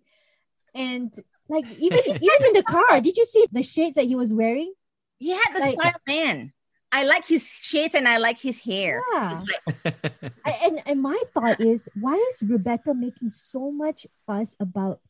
and 0.73 1.13
like 1.47 1.65
even 1.77 1.99
even 2.07 2.41
in 2.47 2.53
the 2.53 2.63
car, 2.67 2.99
did 3.01 3.15
you 3.15 3.25
see 3.25 3.45
the 3.51 3.61
shades 3.63 3.95
that 3.95 4.05
he 4.05 4.15
was 4.15 4.33
wearing? 4.33 4.73
he 5.19 5.31
had 5.31 5.49
the 5.53 5.59
Like- 5.59 5.79
style 5.79 6.01
man. 6.07 6.53
I 6.89 7.03
like 7.03 7.27
his 7.27 7.45
shades 7.49 7.95
and 7.95 8.07
I 8.07 8.17
like 8.17 8.39
his 8.39 8.59
hair. 8.59 9.03
Yeah. 9.13 9.43
I- 10.45 10.59
and 10.63 10.81
and 10.85 11.01
my 11.01 11.19
thought 11.33 11.59
is, 11.59 11.89
why 11.99 12.15
is 12.31 12.41
Rebecca 12.41 12.93
making 12.93 13.29
so 13.29 13.71
much 13.71 14.07
fuss 14.25 14.55
about 14.59 15.01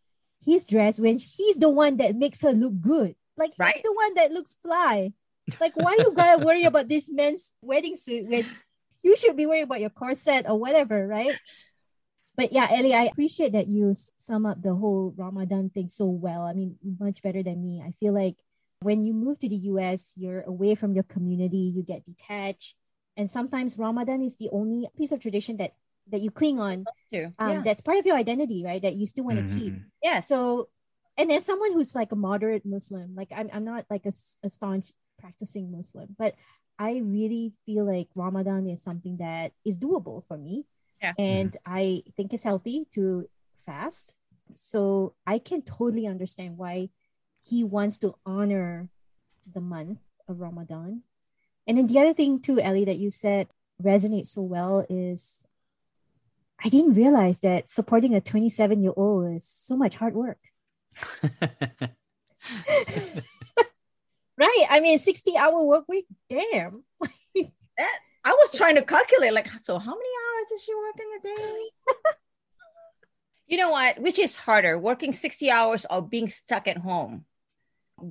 his 0.48 0.64
dress 0.64 1.00
when 1.00 1.18
he's 1.18 1.58
the 1.58 1.70
one 1.70 1.98
that 1.98 2.16
makes 2.16 2.42
her 2.42 2.52
look 2.52 2.80
good? 2.80 3.16
Like 3.36 3.52
Right. 3.60 3.76
he's 3.76 3.84
the 3.84 3.94
one 3.94 4.14
that 4.16 4.32
looks 4.32 4.56
fly. 4.64 5.12
Like 5.60 5.76
why 5.76 5.94
you 6.00 6.14
gotta 6.16 6.40
worry 6.46 6.64
about 6.64 6.88
this 6.88 7.12
man's 7.12 7.54
wedding 7.62 7.96
suit 7.96 8.28
when 8.28 8.48
you 9.04 9.16
should 9.18 9.36
be 9.36 9.46
worried 9.46 9.64
about 9.64 9.82
your 9.82 9.92
corset 9.92 10.50
or 10.50 10.58
whatever, 10.58 11.06
right? 11.06 11.38
But 12.38 12.54
yeah, 12.54 12.68
Ellie, 12.72 12.94
I 12.94 13.06
appreciate 13.06 13.52
that 13.54 13.68
you 13.68 13.94
sum 13.94 14.46
up 14.46 14.62
the 14.62 14.74
whole 14.74 15.14
Ramadan 15.18 15.70
thing 15.70 15.90
so 15.90 16.06
well. 16.06 16.44
I 16.44 16.54
mean, 16.54 16.78
much 17.00 17.22
better 17.22 17.44
than 17.44 17.62
me. 17.62 17.84
I 17.86 17.92
feel 17.92 18.14
like 18.14 18.38
when 18.82 19.04
you 19.04 19.14
move 19.14 19.40
to 19.40 19.50
the 19.50 19.58
US, 19.74 20.14
you're 20.16 20.42
away 20.42 20.76
from 20.76 20.94
your 20.94 21.04
community, 21.04 21.74
you 21.76 21.82
get 21.82 22.06
detached. 22.06 22.76
And 23.18 23.28
sometimes 23.28 23.78
Ramadan 23.78 24.22
is 24.22 24.38
the 24.38 24.50
only 24.52 24.88
piece 24.96 25.12
of 25.12 25.20
tradition 25.20 25.58
that 25.58 25.74
that 26.12 26.22
you 26.22 26.32
cling 26.32 26.60
on. 26.60 26.86
Too. 27.12 27.34
Um, 27.40 27.52
yeah. 27.52 27.62
That's 27.64 27.82
part 27.82 27.98
of 27.98 28.06
your 28.06 28.16
identity, 28.16 28.64
right? 28.64 28.82
That 28.82 28.96
you 28.96 29.06
still 29.06 29.26
want 29.26 29.38
to 29.38 29.56
keep. 29.56 29.74
Mhm. 29.74 29.86
yeah. 30.04 30.20
So, 30.22 30.70
and 31.18 31.32
as 31.32 31.46
someone 31.46 31.74
who's 31.74 31.96
like 31.96 32.12
a 32.12 32.16
moderate 32.16 32.66
Muslim, 32.66 33.16
like 33.16 33.32
I'm, 33.36 33.50
I'm 33.54 33.66
not 33.66 33.86
like 33.90 34.06
a 34.06 34.50
staunch 34.50 34.92
practicing 35.20 35.72
Muslim, 35.72 36.16
but 36.18 36.36
I 36.80 36.98
really 37.04 37.54
feel 37.66 37.86
like 37.86 38.08
Ramadan 38.14 38.68
is 38.68 38.84
something 38.84 39.18
that 39.18 39.52
is 39.66 39.78
doable 39.78 40.24
for 40.28 40.38
me. 40.38 40.66
Yeah. 41.02 41.14
And 41.18 41.58
I 41.66 42.04
think 42.16 42.34
it's 42.34 42.44
healthy 42.44 42.86
to 42.92 43.28
fast. 43.66 44.14
So 44.54 45.14
I 45.26 45.40
can 45.40 45.62
totally 45.62 46.08
understand 46.08 46.58
why 46.58 46.90
he 47.44 47.64
wants 47.64 47.98
to 48.00 48.16
honor 48.26 48.90
the 49.52 49.62
month 49.62 50.00
of 50.28 50.40
Ramadan. 50.40 51.02
And 51.68 51.78
then 51.78 51.88
the 51.88 52.00
other 52.00 52.14
thing 52.14 52.40
too, 52.40 52.60
Ellie, 52.60 52.86
that 52.86 52.98
you 52.98 53.10
said 53.10 53.48
resonates 53.82 54.28
so 54.28 54.42
well 54.42 54.86
is 54.90 55.46
I 56.64 56.70
didn't 56.70 56.94
realize 56.94 57.40
that 57.40 57.70
supporting 57.70 58.16
a 58.16 58.22
27 58.22 58.82
year 58.82 58.94
old 58.96 59.36
is 59.36 59.46
so 59.46 59.76
much 59.78 59.96
hard 59.96 60.16
work. 60.16 60.40
Right. 64.38 64.66
I 64.70 64.80
mean, 64.80 65.00
60 65.00 65.36
hour 65.38 65.64
work 65.64 65.86
week. 65.88 66.06
Damn. 66.30 66.84
that, 67.78 68.00
I 68.24 68.32
was 68.32 68.52
trying 68.52 68.76
to 68.76 68.84
calculate, 68.84 69.34
like, 69.34 69.50
so 69.64 69.80
how 69.80 69.92
many 69.92 70.10
hours 70.26 70.50
does 70.50 70.64
she 70.64 70.76
work 70.76 70.96
in 71.00 71.32
a 71.32 71.36
day? 71.36 71.70
you 73.48 73.58
know 73.58 73.72
what? 73.72 74.00
Which 74.00 74.20
is 74.20 74.36
harder, 74.36 74.78
working 74.78 75.12
60 75.12 75.50
hours 75.50 75.86
or 75.90 76.04
being 76.04 76.28
stuck 76.28 76.68
at 76.68 76.78
home? 76.78 77.26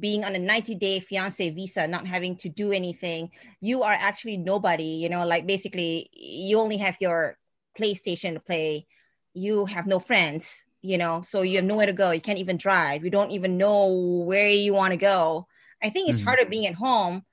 Being 0.01 0.25
on 0.25 0.35
a 0.35 0.39
90 0.41 0.75
day 0.75 0.99
fiance 0.99 1.49
visa, 1.51 1.87
not 1.87 2.09
having 2.09 2.37
to 2.39 2.49
do 2.49 2.73
anything. 2.73 3.31
You 3.61 3.85
are 3.85 3.93
actually 3.93 4.37
nobody, 4.37 4.83
you 4.83 5.09
know, 5.09 5.25
like 5.25 5.47
basically, 5.47 6.11
you 6.13 6.59
only 6.59 6.79
have 6.79 6.97
your 7.01 7.37
PlayStation 7.77 8.35
to 8.35 8.41
play. 8.41 8.87
You 9.35 9.67
have 9.67 9.87
no 9.87 9.99
friends, 9.99 10.65
you 10.83 10.99
know, 10.99 11.21
so 11.23 11.43
you 11.43 11.57
have 11.57 11.65
nowhere 11.65 11.87
to 11.87 11.93
go. 11.93 12.11
You 12.11 12.21
can't 12.21 12.39
even 12.39 12.57
drive. 12.57 13.05
You 13.05 13.11
don't 13.11 13.31
even 13.33 13.59
know 13.59 13.89
where 14.27 14.49
you 14.49 14.73
want 14.73 14.93
to 14.93 14.97
go. 14.97 15.47
I 15.83 15.91
think 15.91 16.09
it's 16.09 16.21
Mhm. 16.21 16.25
harder 16.25 16.47
being 16.47 16.67
at 16.67 16.75
home 16.75 17.25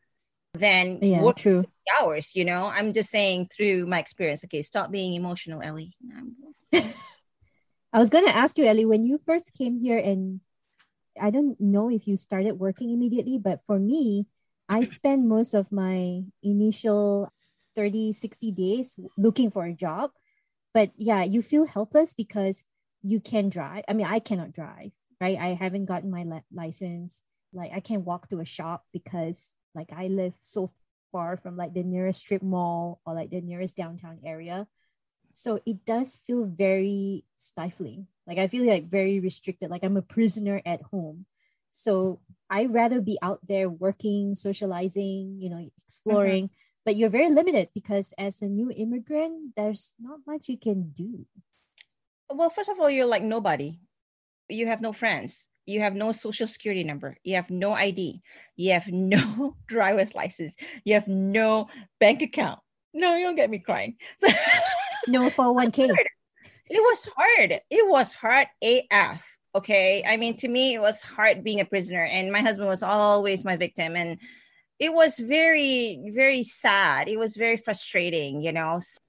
than 0.53 0.99
Yeah, 1.01 1.21
working 1.21 1.43
true. 1.43 1.61
60 1.61 1.73
hours, 1.99 2.35
you 2.35 2.45
know? 2.45 2.65
I'm 2.65 2.93
just 2.93 3.09
saying 3.09 3.49
through 3.55 3.85
my 3.87 3.99
experience. 3.99 4.43
Okay, 4.43 4.61
stop 4.61 4.91
being 4.91 5.13
emotional, 5.13 5.61
Ellie. 5.61 5.95
I 7.93 7.99
was 7.99 8.09
going 8.09 8.25
to 8.25 8.35
ask 8.35 8.57
you, 8.57 8.65
Ellie, 8.65 8.85
when 8.85 9.05
you 9.05 9.17
first 9.17 9.53
came 9.53 9.77
here, 9.77 9.97
and 9.97 10.41
I 11.19 11.29
don't 11.29 11.59
know 11.61 11.89
if 11.89 12.07
you 12.07 12.17
started 12.17 12.53
working 12.59 12.89
immediately, 12.89 13.37
but 13.37 13.61
for 13.65 13.79
me, 13.79 14.25
I 14.67 14.83
spent 14.83 15.25
most 15.25 15.53
of 15.53 15.71
my 15.71 16.23
initial 16.41 17.31
30, 17.75 18.11
60 18.13 18.51
days 18.51 18.97
looking 19.17 19.51
for 19.51 19.65
a 19.65 19.73
job. 19.73 20.11
But 20.73 20.91
yeah, 20.97 21.23
you 21.23 21.41
feel 21.41 21.65
helpless 21.65 22.13
because 22.13 22.63
you 23.01 23.19
can 23.19 23.49
drive. 23.49 23.83
I 23.87 23.93
mean, 23.93 24.07
I 24.07 24.19
cannot 24.19 24.53
drive, 24.53 24.91
right? 25.21 25.37
I 25.37 25.53
haven't 25.53 25.85
gotten 25.85 26.09
my 26.09 26.23
li- 26.23 26.43
license. 26.51 27.21
Like, 27.53 27.71
I 27.73 27.79
can't 27.79 28.05
walk 28.05 28.29
to 28.29 28.39
a 28.39 28.45
shop 28.45 28.85
because, 28.91 29.53
like, 29.75 29.91
I 29.93 30.07
live 30.07 30.33
so 30.39 30.71
far 31.13 31.37
from 31.37 31.55
like 31.55 31.73
the 31.73 31.83
nearest 31.83 32.21
strip 32.21 32.41
mall 32.41 32.99
or 33.05 33.13
like 33.13 33.29
the 33.29 33.39
nearest 33.39 33.77
downtown 33.77 34.17
area 34.25 34.67
so 35.31 35.61
it 35.65 35.85
does 35.85 36.15
feel 36.25 36.43
very 36.43 37.23
stifling 37.37 38.07
like 38.27 38.39
i 38.39 38.47
feel 38.47 38.65
like 38.65 38.89
very 38.89 39.19
restricted 39.19 39.69
like 39.69 39.83
i'm 39.83 39.95
a 39.95 40.01
prisoner 40.01 40.61
at 40.65 40.81
home 40.81 41.25
so 41.75 42.19
I'd 42.51 42.71
rather 42.71 43.01
be 43.01 43.17
out 43.23 43.39
there 43.47 43.67
working 43.67 44.35
socializing 44.35 45.37
you 45.39 45.49
know 45.49 45.57
mm-hmm. 45.57 45.83
exploring 45.85 46.49
but 46.85 46.95
you're 46.95 47.09
very 47.09 47.29
limited 47.29 47.69
because 47.73 48.13
as 48.17 48.41
a 48.41 48.47
new 48.47 48.71
immigrant 48.71 49.55
there's 49.55 49.93
not 49.99 50.19
much 50.27 50.49
you 50.49 50.57
can 50.57 50.91
do 50.91 51.25
Well, 52.29 52.49
first 52.49 52.69
of 52.69 52.79
all, 52.79 52.89
you're 52.89 53.05
like 53.05 53.21
nobody. 53.21 53.79
You 54.49 54.67
have 54.67 54.81
no 54.81 54.91
friends. 54.91 55.47
You 55.65 55.79
have 55.81 55.93
no 55.95 56.11
social 56.11 56.47
security 56.47 56.83
number. 56.83 57.17
You 57.23 57.35
have 57.35 57.49
no 57.49 57.73
ID. 57.73 58.21
You 58.55 58.73
have 58.73 58.87
no 58.91 59.55
driver's 59.67 60.15
license. 60.15 60.55
You 60.83 60.95
have 60.95 61.07
no 61.07 61.67
bank 61.99 62.21
account. 62.21 62.59
No, 62.93 63.15
you 63.15 63.25
don't 63.25 63.35
get 63.35 63.49
me 63.49 63.59
crying. 63.59 63.97
no 65.07 65.29
401k 65.29 65.93
it 66.69 66.81
was 66.81 67.07
hard. 67.15 67.51
It 67.69 67.87
was 67.87 68.11
hard 68.11 68.47
AF. 68.61 69.23
Okay. 69.55 70.03
I 70.05 70.17
mean, 70.17 70.35
to 70.37 70.47
me, 70.47 70.73
it 70.73 70.81
was 70.81 71.01
hard 71.01 71.43
being 71.43 71.59
a 71.59 71.65
prisoner, 71.65 72.03
and 72.03 72.31
my 72.31 72.41
husband 72.41 72.67
was 72.67 72.83
always 72.83 73.43
my 73.43 73.55
victim. 73.55 73.95
And 73.95 74.17
it 74.83 74.93
was 74.93 75.17
very, 75.17 76.11
very 76.13 76.43
sad. 76.43 77.07
It 77.07 77.17
was 77.17 77.37
very 77.37 77.55
frustrating, 77.55 78.41
you 78.41 78.51
know. 78.51 78.75
S- 78.75 78.99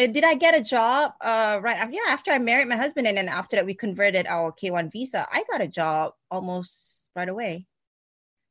uh, 0.00 0.06
Did 0.06 0.24
I 0.24 0.34
get 0.34 0.56
a 0.56 0.62
job? 0.62 1.12
Uh, 1.20 1.58
right. 1.62 1.76
af- 1.78 1.92
Yeah. 1.92 2.08
After 2.08 2.30
I 2.30 2.38
married 2.38 2.68
my 2.68 2.76
husband, 2.76 3.06
and 3.06 3.18
then 3.18 3.28
after 3.28 3.56
that, 3.56 3.66
we 3.66 3.74
converted 3.74 4.26
our 4.26 4.50
K1 4.50 4.90
visa, 4.90 5.26
I 5.30 5.44
got 5.50 5.60
a 5.60 5.68
job 5.68 6.14
almost 6.30 7.10
right 7.14 7.28
away. 7.28 7.66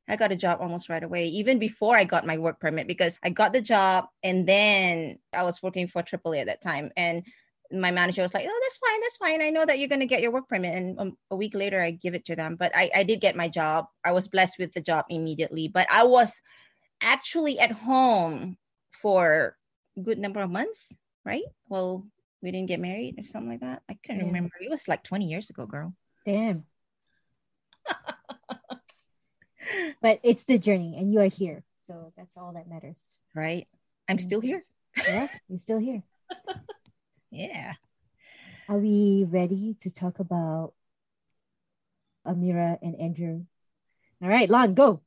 I 0.07 0.15
got 0.15 0.31
a 0.31 0.35
job 0.35 0.59
almost 0.61 0.89
right 0.89 1.03
away, 1.03 1.27
even 1.29 1.57
before 1.57 1.95
I 1.95 2.03
got 2.03 2.27
my 2.27 2.37
work 2.37 2.59
permit, 2.59 2.85
because 2.87 3.17
I 3.23 3.29
got 3.29 3.51
the 3.53 3.61
job 3.61 4.05
and 4.21 4.45
then 4.47 5.17
I 5.33 5.43
was 5.43 5.63
working 5.63 5.87
for 5.87 6.03
AAA 6.03 6.41
at 6.41 6.47
that 6.47 6.61
time. 6.61 6.91
And 6.97 7.25
my 7.73 7.91
manager 7.91 8.21
was 8.21 8.33
like, 8.33 8.45
"Oh, 8.49 8.59
that's 8.63 8.77
fine, 8.77 9.01
that's 9.01 9.17
fine. 9.17 9.41
I 9.41 9.49
know 9.49 9.65
that 9.65 9.79
you're 9.79 9.89
gonna 9.89 10.05
get 10.05 10.21
your 10.21 10.31
work 10.31 10.47
permit." 10.47 10.75
And 10.75 10.99
um, 10.99 11.17
a 11.31 11.35
week 11.35 11.55
later, 11.55 11.81
I 11.81 11.91
give 11.91 12.13
it 12.13 12.25
to 12.25 12.35
them. 12.35 12.55
But 12.55 12.71
I, 12.75 12.89
I 12.93 13.03
did 13.03 13.21
get 13.21 13.35
my 13.35 13.47
job. 13.47 13.85
I 14.03 14.11
was 14.11 14.27
blessed 14.27 14.57
with 14.59 14.73
the 14.73 14.81
job 14.81 15.05
immediately. 15.09 15.67
But 15.67 15.87
I 15.91 16.03
was 16.03 16.41
actually 17.01 17.59
at 17.59 17.71
home 17.71 18.57
for 19.01 19.57
a 19.97 20.01
good 20.01 20.19
number 20.19 20.41
of 20.41 20.49
months, 20.49 20.93
right? 21.25 21.43
Well, 21.67 22.05
we 22.41 22.51
didn't 22.51 22.67
get 22.69 22.79
married 22.79 23.15
or 23.19 23.23
something 23.23 23.49
like 23.49 23.61
that. 23.61 23.81
I 23.89 23.97
can't 24.03 24.19
Yeah. 24.19 24.25
remember. 24.25 24.51
It 24.61 24.69
was 24.69 24.87
like 24.87 25.03
20 25.03 25.25
years 25.27 25.49
ago, 25.49 25.65
girl. 25.65 25.93
damn 26.25 26.65
but 30.01 30.19
it's 30.23 30.43
the 30.45 30.57
journey 30.57 30.95
and 30.97 31.11
you 31.13 31.19
are 31.19 31.27
here 31.27 31.63
so 31.79 32.11
that's 32.17 32.37
all 32.37 32.53
that 32.53 32.67
matters 32.69 33.21
Right? 33.35 33.67
I'm 34.07 34.19
still 34.19 34.39
here. 34.41 34.63
yeah 35.07 35.27
you're 35.49 35.57
still 35.57 35.79
here 35.79 36.03
Yeah. 37.33 37.73
Are 38.69 38.77
we 38.77 39.25
ready 39.27 39.75
to 39.81 39.89
talk 39.89 40.19
about 40.19 40.73
Amira 42.25 42.77
and 42.81 42.99
Andrew. 42.99 43.43
All 44.21 44.29
right, 44.29 44.49
Lon, 44.49 44.73
go. 44.73 45.01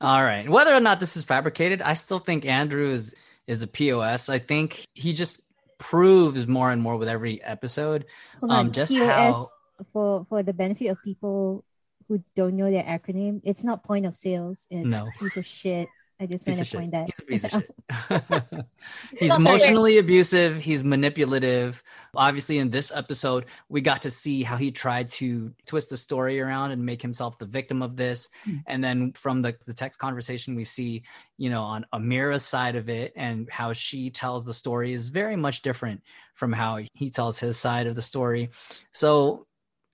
All 0.00 0.22
right. 0.22 0.48
Whether 0.48 0.74
or 0.74 0.80
not 0.80 1.00
this 1.00 1.16
is 1.16 1.24
fabricated, 1.24 1.82
I 1.82 1.94
still 1.94 2.18
think 2.18 2.46
Andrew 2.46 2.88
is 2.90 3.14
is 3.46 3.62
a 3.62 3.66
POS. 3.66 4.28
I 4.28 4.38
think 4.38 4.86
he 4.94 5.12
just 5.12 5.42
proves 5.78 6.46
more 6.46 6.70
and 6.70 6.82
more 6.82 6.96
with 6.96 7.08
every 7.08 7.42
episode. 7.42 8.06
Hold 8.40 8.52
on. 8.52 8.66
Um, 8.66 8.72
just 8.72 8.94
POS 8.94 9.06
how 9.06 9.46
for 9.92 10.26
for 10.28 10.42
the 10.42 10.52
benefit 10.52 10.88
of 10.88 11.02
people 11.02 11.64
who 12.06 12.22
don't 12.34 12.56
know 12.56 12.70
their 12.70 12.84
acronym, 12.84 13.40
it's 13.44 13.64
not 13.64 13.84
point 13.84 14.06
of 14.06 14.16
sales. 14.16 14.66
It's 14.70 14.86
No. 14.86 15.04
piece 15.20 15.36
of 15.36 15.44
shit. 15.44 15.88
I 16.20 16.26
just 16.26 16.44
piece 16.44 16.56
want 16.56 16.68
to 16.68 16.76
point 16.76 16.90
that. 16.92 17.06
He's 17.06 17.20
a 17.20 17.24
piece 17.24 17.44
of 17.44 17.50
shit. 17.52 18.66
he's 19.18 19.34
emotionally 19.34 19.98
abusive. 19.98 20.56
He's 20.56 20.82
manipulative. 20.82 21.82
Obviously, 22.14 22.58
in 22.58 22.70
this 22.70 22.90
episode, 22.92 23.46
we 23.68 23.80
got 23.80 24.02
to 24.02 24.10
see 24.10 24.42
how 24.42 24.56
he 24.56 24.72
tried 24.72 25.08
to 25.08 25.54
twist 25.64 25.90
the 25.90 25.96
story 25.96 26.40
around 26.40 26.72
and 26.72 26.84
make 26.84 27.00
himself 27.00 27.38
the 27.38 27.46
victim 27.46 27.82
of 27.82 27.96
this. 27.96 28.28
Hmm. 28.44 28.56
And 28.66 28.82
then 28.82 29.12
from 29.12 29.42
the, 29.42 29.56
the 29.64 29.74
text 29.74 30.00
conversation, 30.00 30.56
we 30.56 30.64
see, 30.64 31.04
you 31.36 31.50
know, 31.50 31.62
on 31.62 31.86
Amira's 31.94 32.44
side 32.44 32.74
of 32.74 32.88
it 32.88 33.12
and 33.14 33.48
how 33.50 33.72
she 33.72 34.10
tells 34.10 34.44
the 34.44 34.54
story 34.54 34.92
is 34.92 35.10
very 35.10 35.36
much 35.36 35.62
different 35.62 36.02
from 36.34 36.52
how 36.52 36.80
he 36.94 37.10
tells 37.10 37.38
his 37.38 37.56
side 37.58 37.86
of 37.86 37.94
the 37.94 38.02
story. 38.02 38.50
So 38.92 39.46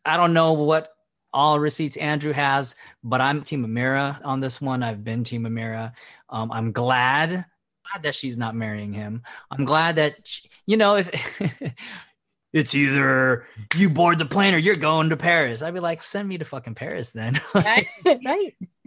I 0.06 0.16
don't 0.16 0.32
know 0.32 0.52
what 0.52 0.93
all 1.34 1.58
receipts 1.58 1.96
Andrew 1.96 2.32
has, 2.32 2.76
but 3.02 3.20
I'm 3.20 3.42
Team 3.42 3.66
Amira 3.66 4.18
on 4.24 4.40
this 4.40 4.60
one. 4.60 4.82
I've 4.82 5.02
been 5.04 5.24
Team 5.24 5.42
Amira. 5.44 5.92
Um, 6.30 6.50
I'm 6.52 6.70
glad, 6.72 7.30
glad 7.30 8.02
that 8.04 8.14
she's 8.14 8.38
not 8.38 8.54
marrying 8.54 8.92
him. 8.92 9.22
I'm 9.50 9.64
glad 9.64 9.96
that 9.96 10.14
she- 10.24 10.48
you 10.66 10.76
know 10.78 10.96
if 10.96 11.10
it's 12.54 12.74
either 12.74 13.46
you 13.74 13.90
board 13.90 14.18
the 14.18 14.24
plane 14.24 14.54
or 14.54 14.58
you're 14.58 14.76
going 14.76 15.10
to 15.10 15.16
Paris. 15.16 15.60
I'd 15.60 15.74
be 15.74 15.80
like, 15.80 16.04
send 16.04 16.28
me 16.28 16.38
to 16.38 16.44
fucking 16.44 16.76
Paris 16.76 17.10
then. 17.10 17.36
right? 17.54 17.86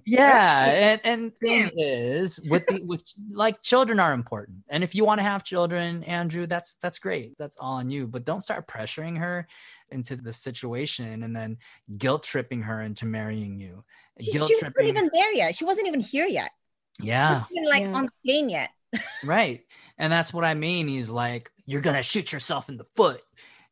yeah, 0.05 0.65
and 0.67 1.01
and 1.03 1.37
thing 1.37 1.69
is 1.75 2.39
with 2.39 2.65
the 2.67 2.81
with 2.81 3.03
like 3.29 3.61
children 3.61 3.99
are 3.99 4.13
important, 4.13 4.59
and 4.69 4.85
if 4.85 4.95
you 4.95 5.03
want 5.03 5.19
to 5.19 5.23
have 5.23 5.43
children, 5.43 6.05
Andrew, 6.05 6.47
that's 6.47 6.75
that's 6.81 6.97
great. 6.97 7.35
That's 7.37 7.57
all 7.59 7.73
on 7.73 7.89
you, 7.89 8.07
but 8.07 8.23
don't 8.23 8.41
start 8.41 8.67
pressuring 8.67 9.17
her 9.17 9.47
into 9.91 10.15
the 10.15 10.33
situation 10.33 11.23
and 11.23 11.35
then 11.35 11.57
guilt 11.97 12.23
tripping 12.23 12.61
her 12.63 12.81
into 12.81 13.05
marrying 13.05 13.59
you. 13.59 13.83
She, 14.19 14.31
guilt 14.31 14.49
she 14.49 14.63
wasn't 14.65 14.87
even 14.87 15.09
there 15.13 15.33
yet. 15.33 15.55
She 15.55 15.65
wasn't 15.65 15.87
even 15.87 15.99
here 15.99 16.25
yet. 16.27 16.51
yeah. 16.99 17.43
She 17.45 17.55
wasn't, 17.55 17.69
like 17.69 17.83
Yeah. 17.83 17.93
on 17.93 18.05
the 18.05 18.11
plane 18.25 18.49
yet. 18.49 18.69
Right. 19.23 19.61
And 19.97 20.11
that's 20.11 20.33
what 20.33 20.43
I 20.45 20.53
mean. 20.53 20.87
He's 20.87 21.09
like, 21.09 21.51
you're 21.65 21.81
going 21.81 21.95
to 21.95 22.03
shoot 22.03 22.31
yourself 22.31 22.69
in 22.69 22.77
the 22.77 22.83
foot. 22.83 23.21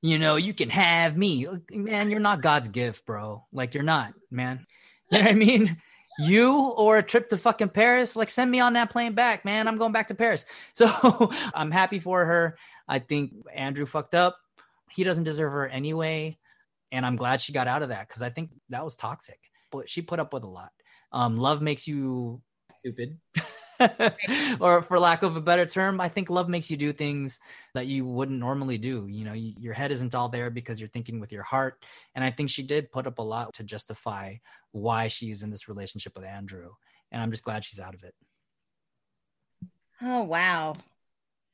You 0.02 0.20
know, 0.20 0.36
you 0.36 0.54
can 0.54 0.70
have 0.70 1.18
me. 1.18 1.48
Man, 1.72 2.12
you're 2.12 2.20
not 2.20 2.42
God's 2.42 2.70
gift, 2.70 3.06
bro. 3.06 3.46
Like, 3.52 3.74
you're 3.74 3.84
not, 3.84 4.14
man. 4.30 4.66
You 5.12 5.20
know 5.20 5.26
what 5.26 5.32
I 5.32 5.36
mean? 5.36 5.78
You 6.20 6.60
or 6.60 6.98
a 6.98 7.04
trip 7.04 7.30
to 7.30 7.38
fucking 7.38 7.70
Paris, 7.70 8.16
like, 8.16 8.30
send 8.30 8.50
me 8.52 8.60
on 8.60 8.74
that 8.74 8.90
plane 8.90 9.14
back, 9.14 9.46
man. 9.46 9.68
I'm 9.68 9.78
going 9.78 9.92
back 9.94 10.08
to 10.10 10.16
Paris. 10.16 10.46
So 10.76 11.32
I'm 11.54 11.72
happy 11.72 12.00
for 12.00 12.26
her. 12.26 12.58
I 12.88 13.00
think 13.00 13.34
Andrew 13.54 13.86
fucked 13.86 14.16
up. 14.16 14.38
He 14.96 15.04
doesn't 15.04 15.24
deserve 15.24 15.52
her 15.52 15.68
anyway. 15.68 16.38
And 16.92 17.06
I'm 17.06 17.16
glad 17.16 17.42
she 17.42 17.54
got 17.54 17.68
out 17.68 17.82
of 17.82 17.90
that 17.90 18.08
because 18.08 18.22
I 18.22 18.30
think 18.30 18.52
that 18.70 18.86
was 18.86 18.96
toxic. 18.96 19.40
But 19.72 19.90
she 19.90 20.02
put 20.02 20.20
up 20.20 20.34
with 20.34 20.44
a 20.44 20.48
lot. 20.48 20.72
Um, 21.12 21.38
love 21.38 21.62
makes 21.62 21.88
you 21.88 22.42
stupid. 22.80 23.18
or 24.60 24.82
for 24.82 25.00
lack 25.00 25.24
of 25.24 25.36
a 25.36 25.42
better 25.42 25.66
term, 25.66 26.00
I 26.00 26.08
think 26.08 26.30
love 26.30 26.48
makes 26.48 26.72
you 26.72 26.78
do 26.78 26.94
things 26.94 27.40
that 27.74 27.88
you 27.88 28.06
wouldn't 28.06 28.40
normally 28.40 28.78
do. 28.78 29.08
You 29.10 29.26
know, 29.26 29.34
you, 29.34 29.54
your 29.60 29.74
head 29.74 29.92
isn't 29.92 30.16
all 30.16 30.30
there 30.30 30.50
because 30.50 30.80
you're 30.80 30.90
thinking 30.90 31.20
with 31.20 31.32
your 31.32 31.44
heart. 31.44 31.84
And 32.14 32.24
I 32.24 32.32
think 32.32 32.50
she 32.50 32.64
did 32.64 32.92
put 32.92 33.08
up 33.08 33.20
a 33.20 33.24
lot 33.24 33.54
to 33.56 33.64
justify 33.64 34.36
why 34.72 35.08
she's 35.08 35.44
in 35.44 35.50
this 35.50 35.68
relationship 35.68 36.16
with 36.16 36.26
Andrew. 36.26 36.72
And 37.12 37.22
I'm 37.22 37.32
just 37.32 37.44
glad 37.44 37.64
she's 37.64 37.80
out 37.80 37.96
of 37.96 38.04
it. 38.04 38.14
Oh 40.02 40.24
wow. 40.24 40.76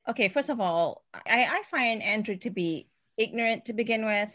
Okay, 0.10 0.30
first 0.30 0.50
of 0.50 0.60
all, 0.60 1.04
I, 1.14 1.46
I 1.46 1.64
find 1.70 2.02
Andrew 2.02 2.36
to 2.38 2.50
be 2.50 2.88
ignorant 3.18 3.66
to 3.66 3.74
begin 3.74 4.05
with, 4.05 4.30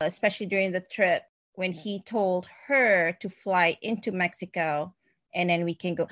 especially 0.00 0.46
during 0.46 0.72
the 0.72 0.80
trip 0.80 1.22
when 1.54 1.72
he 1.72 2.00
told 2.00 2.48
her 2.66 3.16
to 3.20 3.30
fly 3.30 3.76
into 3.82 4.12
Mexico 4.12 4.94
and 5.34 5.50
then 5.50 5.64
we 5.64 5.74
can 5.74 5.94
go. 5.94 6.08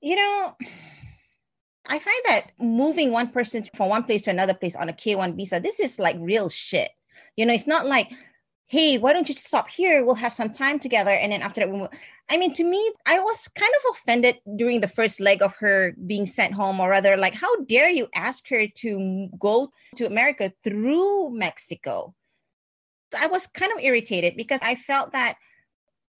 You 0.00 0.16
know, 0.16 0.56
I 1.86 1.98
find 1.98 2.22
that 2.26 2.52
moving 2.58 3.10
one 3.10 3.28
person 3.28 3.64
from 3.74 3.88
one 3.88 4.04
place 4.04 4.22
to 4.22 4.30
another 4.30 4.54
place 4.54 4.76
on 4.76 4.88
a 4.88 4.92
K1 4.92 5.36
visa, 5.36 5.60
this 5.60 5.80
is 5.80 5.98
like 5.98 6.16
real 6.18 6.48
shit. 6.48 6.90
You 7.36 7.46
know, 7.46 7.54
it's 7.54 7.66
not 7.66 7.86
like, 7.86 8.10
hey, 8.66 8.98
why 8.98 9.12
don't 9.12 9.28
you 9.28 9.34
stop 9.34 9.68
here? 9.68 10.04
We'll 10.04 10.14
have 10.14 10.32
some 10.32 10.50
time 10.50 10.78
together. 10.78 11.10
And 11.10 11.32
then 11.32 11.42
after 11.42 11.60
that, 11.60 11.70
move. 11.70 11.88
I 12.30 12.38
mean, 12.38 12.54
to 12.54 12.64
me, 12.64 12.92
I 13.06 13.20
was 13.20 13.48
kind 13.48 13.72
of 13.84 13.96
offended 13.96 14.40
during 14.56 14.80
the 14.80 14.88
first 14.88 15.20
leg 15.20 15.42
of 15.42 15.54
her 15.56 15.94
being 16.06 16.26
sent 16.26 16.54
home, 16.54 16.80
or 16.80 16.88
rather, 16.88 17.16
like, 17.16 17.34
how 17.34 17.54
dare 17.64 17.90
you 17.90 18.08
ask 18.14 18.48
her 18.48 18.66
to 18.66 19.28
go 19.38 19.70
to 19.96 20.06
America 20.06 20.52
through 20.64 21.30
Mexico? 21.36 22.14
I 23.16 23.26
was 23.26 23.46
kind 23.46 23.72
of 23.72 23.78
irritated 23.80 24.36
because 24.36 24.60
I 24.62 24.74
felt 24.74 25.12
that 25.12 25.36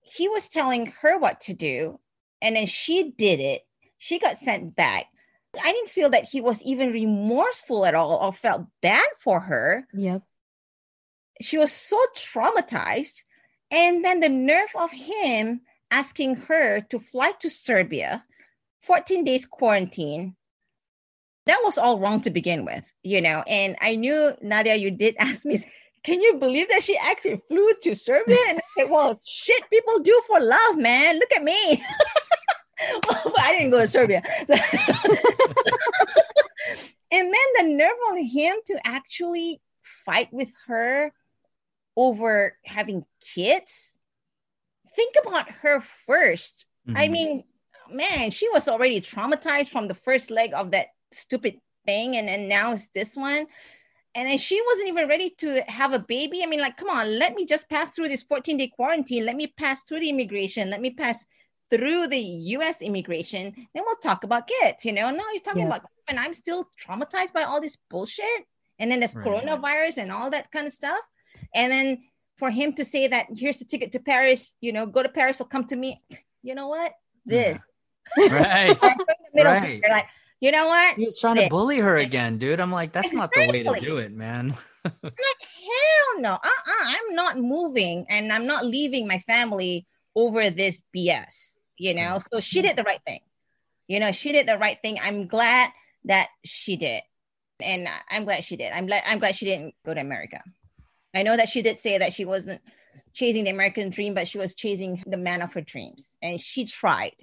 he 0.02 0.28
was 0.28 0.48
telling 0.48 0.92
her 1.00 1.18
what 1.18 1.40
to 1.42 1.54
do, 1.54 1.98
and 2.42 2.54
then 2.54 2.66
she 2.66 3.10
did 3.16 3.40
it. 3.40 3.62
She 3.96 4.18
got 4.18 4.36
sent 4.36 4.76
back. 4.76 5.06
I 5.62 5.72
didn't 5.72 5.88
feel 5.88 6.10
that 6.10 6.28
he 6.28 6.40
was 6.40 6.62
even 6.62 6.92
remorseful 6.92 7.86
at 7.86 7.94
all 7.94 8.16
or 8.16 8.32
felt 8.32 8.66
bad 8.82 9.06
for 9.18 9.40
her 9.40 9.86
Yep. 9.94 10.22
she 11.40 11.58
was 11.58 11.72
so 11.72 11.98
traumatized. 12.16 13.22
And 13.70 14.04
then 14.04 14.20
the 14.20 14.28
nerve 14.28 14.70
of 14.74 14.90
him 14.90 15.62
asking 15.90 16.36
her 16.36 16.80
to 16.80 16.98
fly 16.98 17.32
to 17.40 17.50
Serbia, 17.50 18.24
14 18.82 19.24
days 19.24 19.46
quarantine. 19.46 20.36
That 21.46 21.60
was 21.62 21.76
all 21.78 21.98
wrong 21.98 22.20
to 22.22 22.30
begin 22.30 22.64
with, 22.64 22.84
you 23.02 23.20
know. 23.20 23.44
And 23.46 23.76
I 23.80 23.96
knew, 23.96 24.34
Nadia, 24.40 24.76
you 24.76 24.90
did 24.90 25.16
ask 25.18 25.44
me, 25.44 25.62
can 26.02 26.20
you 26.20 26.34
believe 26.34 26.68
that 26.68 26.82
she 26.82 26.96
actually 26.98 27.40
flew 27.48 27.72
to 27.82 27.94
Serbia? 27.94 28.36
And 28.48 28.58
I 28.58 28.62
said, 28.76 28.90
well, 28.90 29.20
shit, 29.24 29.62
people 29.70 30.00
do 30.00 30.22
for 30.26 30.40
love, 30.40 30.76
man. 30.76 31.18
Look 31.18 31.32
at 31.32 31.42
me. 31.42 31.82
well, 33.08 33.32
I 33.38 33.52
didn't 33.56 33.70
go 33.70 33.80
to 33.80 33.86
Serbia. 33.86 34.22
So- 34.46 34.54
and 37.10 37.32
then 37.32 37.32
the 37.56 37.62
nerve 37.74 37.96
on 38.10 38.22
him 38.22 38.56
to 38.66 38.78
actually 38.84 39.60
fight 39.82 40.32
with 40.32 40.52
her 40.66 41.12
over 41.96 42.58
having 42.64 43.04
kids. 43.34 43.93
Think 44.94 45.14
about 45.24 45.50
her 45.50 45.80
1st 45.80 46.66
I 46.94 47.08
Mhm. 47.08 47.10
mean, 47.10 47.44
man, 47.90 48.30
she 48.30 48.48
was 48.50 48.68
already 48.68 49.00
traumatized 49.00 49.70
from 49.70 49.88
the 49.88 49.94
first 49.94 50.30
leg 50.30 50.52
of 50.54 50.70
that 50.72 50.88
stupid 51.12 51.58
thing, 51.86 52.16
and 52.16 52.28
then 52.28 52.46
now 52.48 52.72
it's 52.72 52.88
this 52.94 53.16
one. 53.16 53.46
And 54.14 54.28
then 54.28 54.38
she 54.38 54.60
wasn't 54.62 54.88
even 54.88 55.08
ready 55.08 55.30
to 55.38 55.62
have 55.66 55.92
a 55.92 55.98
baby. 55.98 56.42
I 56.42 56.46
mean, 56.46 56.60
like, 56.60 56.76
come 56.76 56.90
on, 56.90 57.18
let 57.18 57.34
me 57.34 57.44
just 57.46 57.68
pass 57.68 57.90
through 57.90 58.08
this 58.10 58.22
14 58.22 58.56
day 58.58 58.68
quarantine. 58.68 59.24
Let 59.24 59.34
me 59.36 59.48
pass 59.48 59.82
through 59.82 60.00
the 60.00 60.10
immigration. 60.10 60.70
Let 60.70 60.80
me 60.80 60.90
pass 60.90 61.26
through 61.70 62.06
the 62.08 62.20
US 62.56 62.80
immigration. 62.82 63.52
Then 63.74 63.82
we'll 63.84 63.96
talk 63.96 64.22
about 64.22 64.46
kids. 64.46 64.84
You 64.84 64.92
know, 64.92 65.10
now 65.10 65.24
you're 65.32 65.40
talking 65.42 65.62
Yeah. 65.62 65.66
about, 65.68 65.82
and 66.06 66.20
I'm 66.20 66.34
still 66.34 66.68
traumatized 66.80 67.32
by 67.32 67.42
all 67.42 67.60
this 67.60 67.76
bullshit. 67.90 68.46
And 68.78 68.90
then 68.90 69.00
there's 69.00 69.16
Right. 69.16 69.26
coronavirus 69.26 69.98
and 69.98 70.12
all 70.12 70.30
that 70.30 70.50
kind 70.52 70.66
of 70.66 70.72
stuff. 70.72 71.00
And 71.54 71.72
then 71.72 72.04
for 72.36 72.50
him 72.50 72.72
to 72.74 72.84
say 72.84 73.06
that 73.06 73.26
here's 73.34 73.58
the 73.58 73.64
ticket 73.64 73.92
to 73.92 74.00
Paris, 74.00 74.54
you 74.60 74.72
know, 74.72 74.86
go 74.86 75.02
to 75.02 75.08
Paris 75.08 75.40
or 75.40 75.46
come 75.46 75.64
to 75.64 75.76
me. 75.76 76.00
You 76.42 76.54
know 76.54 76.68
what? 76.68 76.92
This. 77.24 77.58
right. 78.18 78.76
Right 78.80 78.96
Right. 79.34 79.62
finger, 79.62 79.88
like, 79.88 80.06
you 80.40 80.52
know 80.52 80.66
what? 80.66 80.96
He 80.96 81.06
was 81.06 81.18
trying 81.18 81.36
to 81.36 81.48
bully 81.48 81.78
her 81.78 81.96
again, 81.96 82.38
dude. 82.38 82.60
I'm 82.60 82.70
like, 82.70 82.92
that's 82.92 83.12
not 83.12 83.30
the 83.34 83.46
way 83.48 83.62
to 83.62 83.76
do 83.80 83.96
it, 83.98 84.12
man. 84.12 84.54
I'm 84.84 84.92
Like, 85.02 85.14
hell 85.40 86.20
no. 86.20 86.32
Uh-uh. 86.32 86.84
I'm 86.84 87.14
not 87.14 87.38
moving 87.38 88.06
and 88.10 88.32
I'm 88.32 88.46
not 88.46 88.66
leaving 88.66 89.08
my 89.08 89.18
family 89.20 89.86
over 90.14 90.50
this 90.50 90.82
BS, 90.94 91.56
you 91.78 91.94
know? 91.94 92.18
So 92.18 92.40
she 92.40 92.62
did 92.62 92.76
the 92.76 92.82
right 92.82 93.00
thing. 93.06 93.20
You 93.88 94.00
know, 94.00 94.12
she 94.12 94.32
did 94.32 94.46
the 94.46 94.58
right 94.58 94.78
thing. 94.82 94.98
I'm 95.02 95.26
glad 95.26 95.70
that 96.04 96.28
she 96.44 96.76
did. 96.76 97.02
And 97.60 97.88
I'm 98.10 98.24
glad 98.24 98.44
she 98.44 98.56
did. 98.56 98.72
I'm 98.72 98.86
glad 98.86 99.02
I'm 99.06 99.18
glad 99.18 99.36
she 99.36 99.46
didn't 99.46 99.74
go 99.86 99.94
to 99.94 100.00
America. 100.00 100.42
I 101.14 101.22
know 101.22 101.36
that 101.36 101.48
she 101.48 101.62
did 101.62 101.78
say 101.78 101.98
that 101.98 102.12
she 102.12 102.24
wasn't 102.24 102.60
chasing 103.12 103.44
the 103.44 103.50
American 103.50 103.90
dream, 103.90 104.14
but 104.14 104.26
she 104.26 104.38
was 104.38 104.54
chasing 104.54 105.02
the 105.06 105.16
man 105.16 105.42
of 105.42 105.52
her 105.54 105.60
dreams. 105.60 106.16
And 106.22 106.40
she 106.40 106.64
tried. 106.64 107.14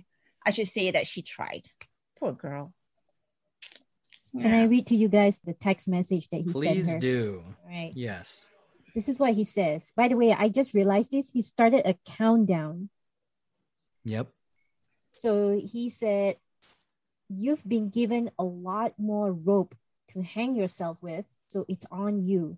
I 0.45 0.51
should 0.51 0.67
say 0.67 0.91
that 0.91 1.07
she 1.07 1.21
tried. 1.21 1.63
Poor 2.19 2.31
girl. 2.31 2.73
Can 4.39 4.53
I 4.53 4.63
read 4.63 4.87
to 4.87 4.95
you 4.95 5.09
guys 5.09 5.41
the 5.43 5.53
text 5.53 5.89
message 5.89 6.29
that 6.29 6.41
he 6.41 6.51
Please 6.51 6.85
sent 6.85 6.95
her? 6.95 6.99
Please 6.99 7.11
do. 7.11 7.43
Right. 7.67 7.91
Yes. 7.95 8.47
This 8.95 9.09
is 9.09 9.19
what 9.19 9.33
he 9.33 9.43
says. 9.43 9.91
By 9.95 10.07
the 10.07 10.15
way, 10.15 10.33
I 10.33 10.47
just 10.47 10.73
realized 10.73 11.11
this. 11.11 11.31
He 11.31 11.41
started 11.41 11.85
a 11.85 11.95
countdown. 12.05 12.89
Yep. 14.05 14.27
So 15.13 15.59
he 15.61 15.89
said, 15.89 16.37
You've 17.29 17.67
been 17.67 17.89
given 17.89 18.31
a 18.37 18.43
lot 18.43 18.93
more 18.97 19.31
rope 19.31 19.75
to 20.09 20.21
hang 20.21 20.55
yourself 20.55 21.01
with, 21.01 21.25
so 21.47 21.65
it's 21.69 21.85
on 21.89 22.17
you. 22.17 22.57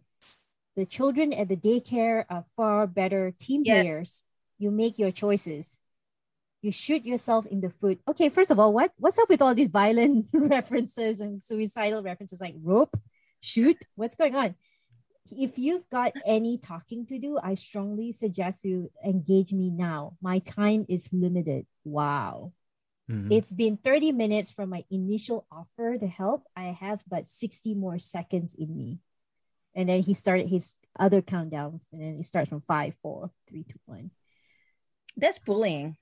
The 0.76 0.86
children 0.86 1.34
at 1.34 1.50
the 1.50 1.56
daycare 1.58 2.26
are 2.30 2.46
far 2.56 2.88
better 2.88 3.32
team 3.38 3.62
Yes. 3.64 3.84
players 3.84 4.24
you 4.58 4.72
make 4.72 4.98
your 4.98 5.12
choices. 5.12 5.80
You 6.62 6.72
shoot 6.72 7.06
yourself 7.06 7.46
in 7.46 7.60
the 7.60 7.70
foot. 7.70 8.00
Okay, 8.08 8.30
first 8.30 8.50
of 8.50 8.58
all, 8.58 8.72
what 8.74 8.94
what's 8.98 9.20
up 9.20 9.28
with 9.30 9.42
all 9.42 9.54
these 9.54 9.68
violent 9.68 10.28
references 10.34 11.20
and 11.20 11.42
suicidal 11.42 12.02
references 12.02 12.40
like 12.40 12.56
rope, 12.62 12.96
shoot? 13.42 13.78
What's 13.96 14.16
going 14.16 14.36
on? 14.36 14.56
If 15.32 15.58
you've 15.58 15.88
got 15.90 16.14
any 16.26 16.58
talking 16.58 17.06
to 17.08 17.20
do, 17.20 17.40
I 17.42 17.54
strongly 17.56 18.12
suggest 18.12 18.64
you 18.64 18.92
engage 19.04 19.52
me 19.52 19.70
now. 19.72 20.16
My 20.22 20.40
time 20.40 20.86
is 20.88 21.10
limited. 21.12 21.66
Wow. 21.84 22.54
Mhm. 23.10 23.32
It's 23.32 23.52
been 23.52 23.76
30 23.78 24.12
minutes 24.12 24.52
from 24.52 24.70
my 24.70 24.86
initial 24.90 25.46
offer 25.52 25.98
to 25.98 26.08
help. 26.08 26.48
I 26.56 26.72
have 26.72 27.04
but 27.08 27.28
60 27.28 27.74
more 27.76 28.00
seconds 28.00 28.56
in 28.56 28.76
me. 28.76 29.00
And 29.76 29.90
then 29.90 30.02
he 30.02 30.14
started 30.14 30.48
his 30.48 30.76
other 31.00 31.22
countdown. 31.22 31.82
And 31.92 32.02
then 32.02 32.16
it 32.20 32.26
starts 32.26 32.50
from 32.50 32.62
five, 32.62 32.94
four, 33.02 33.32
three, 33.50 33.64
two, 33.64 33.80
one. 33.86 34.12
That's 35.18 35.40
bullying. 35.40 35.98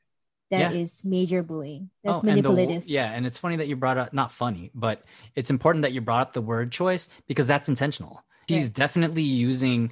That 0.49 0.59
Yeah. 0.59 0.71
is 0.71 1.01
major 1.03 1.43
bullying. 1.43 1.89
That's 2.03 2.17
Oh, 2.17 2.19
and 2.19 2.27
the 2.43 2.49
manipulative. 2.49 2.87
yeah, 2.87 3.11
and 3.13 3.25
it's 3.25 3.37
funny 3.37 3.55
that 3.57 3.67
you 3.67 3.75
brought 3.75 3.97
up 3.97 4.11
not 4.13 4.31
funny, 4.31 4.71
but 4.73 5.03
it's 5.35 5.49
important 5.49 5.83
that 5.83 5.93
you 5.93 6.01
brought 6.01 6.21
up 6.21 6.33
the 6.33 6.41
word 6.41 6.71
choice 6.71 7.07
because 7.27 7.47
that's 7.47 7.69
intentional. 7.69 8.23
He's 8.47 8.67
Right. 8.67 8.73
definitely 8.73 9.23
using 9.23 9.91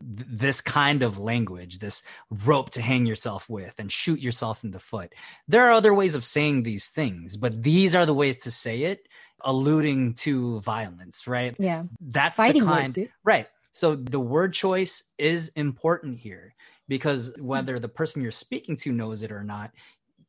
th- 0.00 0.26
this 0.28 0.60
kind 0.60 1.02
of 1.02 1.18
language, 1.18 1.78
this 1.78 2.02
rope 2.44 2.70
to 2.70 2.82
hang 2.82 3.06
yourself 3.06 3.48
with 3.48 3.78
and 3.78 3.90
shoot 3.90 4.20
yourself 4.20 4.64
in 4.64 4.70
the 4.70 4.78
foot. 4.78 5.14
There 5.48 5.66
are 5.66 5.72
other 5.72 5.94
ways 5.94 6.14
of 6.14 6.24
saying 6.24 6.62
these 6.62 6.88
things, 6.88 7.36
but 7.36 7.62
these 7.62 7.94
are 7.94 8.06
the 8.06 8.14
ways 8.14 8.38
to 8.38 8.50
say 8.50 8.82
it, 8.82 9.08
alluding 9.42 10.14
to 10.14 10.60
violence, 10.60 11.26
right? 11.26 11.54
Yeah. 11.58 11.84
That's 12.00 12.36
Fighting 12.36 12.62
the 12.62 12.68
kind 12.68 12.96
words. 12.96 13.10
Right. 13.24 13.48
So 13.72 13.94
the 13.94 14.20
word 14.20 14.52
choice 14.52 15.04
is 15.18 15.48
important 15.50 16.18
here 16.18 16.54
because 16.88 17.32
whether 17.38 17.78
the 17.78 17.88
person 17.88 18.22
you're 18.22 18.32
speaking 18.32 18.76
to 18.76 18.92
knows 18.92 19.22
it 19.22 19.30
or 19.30 19.44
not, 19.44 19.70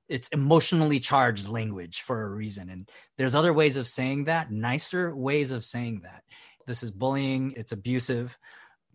it's 0.07 0.27
emotionally 0.29 0.99
charged 0.99 1.47
language 1.47 2.01
for 2.01 2.21
a 2.21 2.29
reason. 2.29 2.69
And 2.69 2.89
there's 3.17 3.33
other 3.33 3.53
ways 3.53 3.77
of 3.77 3.87
saying 3.87 4.25
that, 4.25 4.51
nicer 4.51 5.15
ways 5.15 5.51
of 5.53 5.63
saying 5.63 6.01
that. 6.03 6.23
This 6.67 6.83
is 6.83 6.91
bullying, 6.91 7.53
it's 7.55 7.71
abusive. 7.71 8.37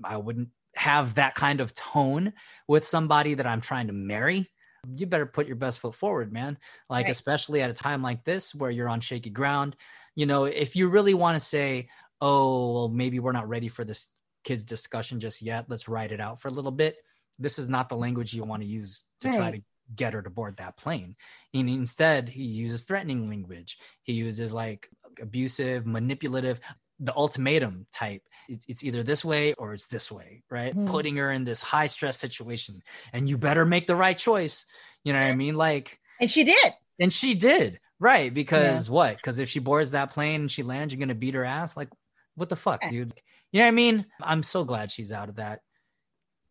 I 0.05 0.18
wouldn't 0.18 0.51
have 0.77 1.14
that 1.14 1.35
kind 1.35 1.61
of 1.61 1.74
tone 1.74 2.33
with 2.68 2.87
somebody 2.87 3.35
that 3.35 3.47
I'm 3.47 3.61
trying 3.61 3.87
to 3.89 3.93
marry. 3.93 4.51
You 4.97 5.07
better 5.07 5.27
put 5.27 5.47
your 5.47 5.57
best 5.57 5.81
foot 5.81 5.95
forward, 5.95 6.33
man. 6.33 6.59
Like, 6.89 7.07
Right. 7.07 7.11
especially 7.11 7.62
at 7.62 7.70
a 7.70 7.74
time 7.74 8.03
like 8.03 8.24
this 8.24 8.55
where 8.55 8.70
you're 8.70 8.89
on 8.89 9.01
shaky 9.01 9.31
ground. 9.31 9.77
You 10.14 10.27
know, 10.27 10.45
if 10.45 10.77
you 10.77 10.89
really 10.89 11.14
want 11.14 11.37
to 11.37 11.41
say, 11.41 11.89
oh, 12.20 12.72
well, 12.72 12.89
maybe 12.89 13.18
we're 13.18 13.33
not 13.33 13.49
ready 13.49 13.68
for 13.68 13.85
this 13.85 14.09
kids 14.45 14.64
discussion 14.64 15.18
just 15.18 15.43
yet. 15.43 15.66
Let's 15.68 15.89
write 15.89 16.12
it 16.12 16.20
out 16.20 16.41
for 16.41 16.49
a 16.49 16.53
little 16.53 16.70
bit. 16.70 16.97
This 17.39 17.59
is 17.59 17.68
not 17.68 17.89
the 17.89 17.97
language 17.97 18.33
you 18.33 18.45
want 18.45 18.62
to 18.62 18.68
use 18.68 19.05
to 19.20 19.29
try 19.31 19.51
to 19.51 19.61
get 19.95 20.14
her 20.14 20.22
to 20.22 20.31
board 20.31 20.57
that 20.57 20.77
plane. 20.77 21.16
And 21.53 21.68
instead, 21.68 22.29
he 22.29 22.45
uses 22.45 22.85
threatening 22.85 23.29
language. 23.29 23.77
He 24.05 24.14
uses 24.14 24.55
like 24.55 24.89
abusive, 25.20 25.85
manipulative, 25.87 26.61
the 26.99 27.15
ultimatum 27.15 27.87
type. 27.93 28.23
It's, 28.49 28.65
it's 28.69 28.85
either 28.85 29.03
this 29.03 29.25
way 29.25 29.53
or 29.55 29.75
it's 29.75 29.87
this 29.87 30.11
way, 30.11 30.43
right? 30.51 30.75
Mhm. 30.75 30.87
Putting 30.87 31.17
her 31.17 31.31
in 31.31 31.45
this 31.45 31.63
high 31.63 31.87
stress 31.89 32.17
situation. 32.19 32.83
And 33.13 33.29
you 33.29 33.37
better 33.39 33.67
make 33.67 33.87
the 33.87 33.97
right 33.97 34.17
choice. 34.17 34.65
You 35.05 35.13
know 35.13 35.19
what 35.21 35.27
I 35.27 35.35
mean? 35.37 35.55
Like, 35.57 36.01
And 36.21 36.31
she 36.31 36.45
did. 36.45 36.75
and 36.99 37.13
she 37.13 37.35
did, 37.35 37.81
right? 37.99 38.33
Because 38.33 38.89
what? 38.89 39.17
Because 39.17 39.39
if 39.39 39.49
she 39.49 39.59
boards 39.59 39.91
that 39.91 40.11
plane 40.11 40.43
and 40.43 40.51
she 40.51 40.63
lands, 40.63 40.95
you're 40.95 41.01
gonna 41.01 41.15
beat 41.15 41.35
her 41.35 41.45
ass. 41.45 41.77
Like, 41.77 41.89
what 42.35 42.49
the 42.49 42.57
fuck, 42.57 42.81
Yeah. 42.83 42.91
dude? 42.91 43.13
You 43.53 43.61
know 43.61 43.65
what 43.67 43.69
I 43.69 43.73
mean? 43.73 44.07
I'm 44.23 44.43
so 44.43 44.65
glad 44.65 44.91
she's 44.91 45.13
out 45.13 45.29
of 45.29 45.37
that. 45.37 45.61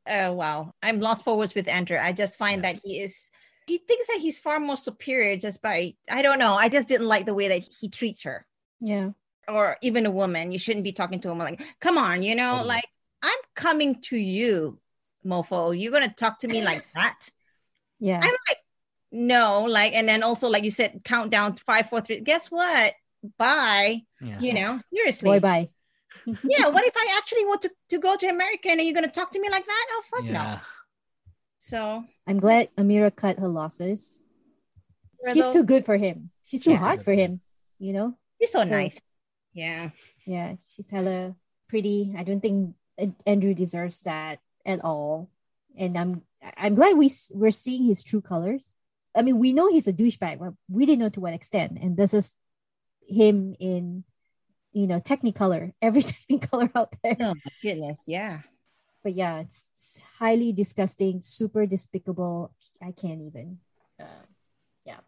Oh 0.08 0.34
wow. 0.34 0.74
I'm 0.84 1.00
lost 1.00 1.24
for 1.24 1.36
words 1.38 1.56
with 1.56 1.68
Andrew. 1.68 1.98
I 1.98 2.12
just 2.12 2.38
find 2.38 2.64
Yeah. 2.64 2.74
that 2.74 2.82
he 2.84 3.00
is 3.02 3.32
he 3.68 3.80
thinks 3.80 4.06
that 4.08 4.20
he's 4.20 4.38
far 4.38 4.60
more 4.60 4.78
superior 4.78 5.36
just 5.38 5.62
by 5.62 5.96
I 6.10 6.22
don't 6.22 6.38
know. 6.39 6.54
I 6.54 6.70
just 6.70 6.88
didn't 6.88 7.08
like 7.08 7.26
the 7.26 7.34
way 7.34 7.48
that 7.48 7.68
he 7.80 7.89
treats 7.89 8.22
her. 8.24 8.46
Yeah. 8.80 9.10
Or 9.48 9.78
even 9.82 10.06
a 10.06 10.12
woman. 10.12 10.52
You 10.52 10.60
shouldn't 10.60 10.84
be 10.84 10.91
talking 10.91 11.20
to 11.22 11.30
a 11.30 11.32
woman 11.32 11.46
like, 11.58 11.64
come 11.80 11.98
on, 11.98 12.24
you 12.24 12.36
know, 12.36 12.54
Totally. 12.58 12.68
like 12.70 12.86
I'm 13.22 13.39
coming 13.56 14.02
to 14.04 14.18
you, 14.18 14.80
mofo. 15.26 15.80
You're 15.80 15.91
gonna 15.91 16.14
talk 16.14 16.39
to 16.39 16.48
me 16.48 16.64
like 16.64 16.84
that. 16.96 17.18
Yeah. 18.00 18.20
I'm 18.22 18.32
like, 18.50 18.58
no, 19.12 19.64
like, 19.64 19.93
and 19.93 20.08
then 20.10 20.24
also, 20.24 20.50
like 20.50 20.64
you 20.64 20.72
said, 20.72 21.02
countdown 21.04 21.56
five, 21.66 21.89
four, 21.89 22.02
three. 22.02 22.20
Guess 22.20 22.52
what? 22.52 22.93
Bye. 23.38 24.02
Yeah. 24.22 24.39
You 24.39 24.54
know, 24.54 24.80
seriously. 24.93 25.30
Boy, 25.30 25.39
bye. 25.39 25.70
yeah. 26.26 26.68
What 26.70 26.86
if 26.86 26.93
I 26.98 27.14
actually 27.18 27.46
want 27.46 27.62
to, 27.64 27.72
to 27.89 28.00
go 28.00 28.16
to 28.16 28.28
America 28.28 28.70
and 28.70 28.80
you're 28.80 28.88
you 28.88 28.93
gonna 28.93 29.08
talk 29.08 29.32
to 29.32 29.39
me 29.39 29.50
like 29.50 29.66
that? 29.66 29.86
Oh 29.91 30.02
fuck 30.12 30.24
no. 30.26 30.32
Yeah. 30.32 30.60
So 31.60 32.04
I'm 32.28 32.39
glad 32.39 32.70
Amira 32.78 33.16
cut 33.16 33.39
her 33.39 33.48
losses. 33.48 34.24
She's 35.34 35.48
too 35.50 35.64
good 35.64 35.86
for 35.86 35.98
him. 35.98 36.30
She's 36.43 36.62
too 36.62 36.72
She's 36.72 36.80
hot 36.80 37.00
for 37.00 37.04
for 37.06 37.14
him. 37.14 37.41
You 37.80 37.93
know? 37.93 38.18
She's 38.39 38.52
so, 38.52 38.60
So- 38.60 38.70
nice. 38.70 38.93
Yeah. 39.56 39.89
Yeah. 40.28 40.56
She's 40.68 40.91
hella 40.91 41.34
pretty. 41.68 42.14
I 42.16 42.24
don't 42.24 42.41
think 42.41 42.76
Andrew 43.26 43.56
deserves 43.56 44.01
that 44.01 44.39
at 44.66 44.84
all. 44.84 45.32
And 45.78 45.97
I'm 45.97 46.22
I'm 46.58 46.76
glad 46.76 46.97
we 46.97 47.10
we're 47.32 47.51
seeing 47.51 47.86
his 47.86 48.03
true 48.03 48.22
colors. 48.22 48.76
I 49.16 49.22
mean, 49.22 49.39
we 49.39 49.53
know 49.53 49.70
he's 49.70 49.88
a 49.88 49.93
douchebag, 49.93 50.39
but 50.39 50.53
we 50.70 50.86
didn't 50.86 50.99
know 50.99 51.10
to 51.10 51.22
what 51.22 51.34
extent. 51.34 51.80
And 51.82 51.95
this 51.97 52.14
is 52.14 52.34
him 53.08 53.56
in, 53.60 54.03
you 54.74 54.88
know, 54.88 54.99
Technicolor, 54.99 55.72
every 55.82 56.01
Technicolor 56.30 56.70
out 56.76 56.93
there. 57.01 57.16
Oh 57.20 57.34
my 57.34 57.51
goodness. 57.62 58.03
Yeah. 58.06 58.41
But 59.03 59.14
yeah, 59.14 59.39
it's, 59.39 59.66
it's 59.74 59.99
highly 60.20 60.51
disgusting, 60.51 61.22
super 61.22 61.66
despicable. 61.66 62.51
I 62.82 62.91
can't 62.91 63.22
even. 63.22 63.60
Uh, 63.99 64.26
yeah. 64.84 64.99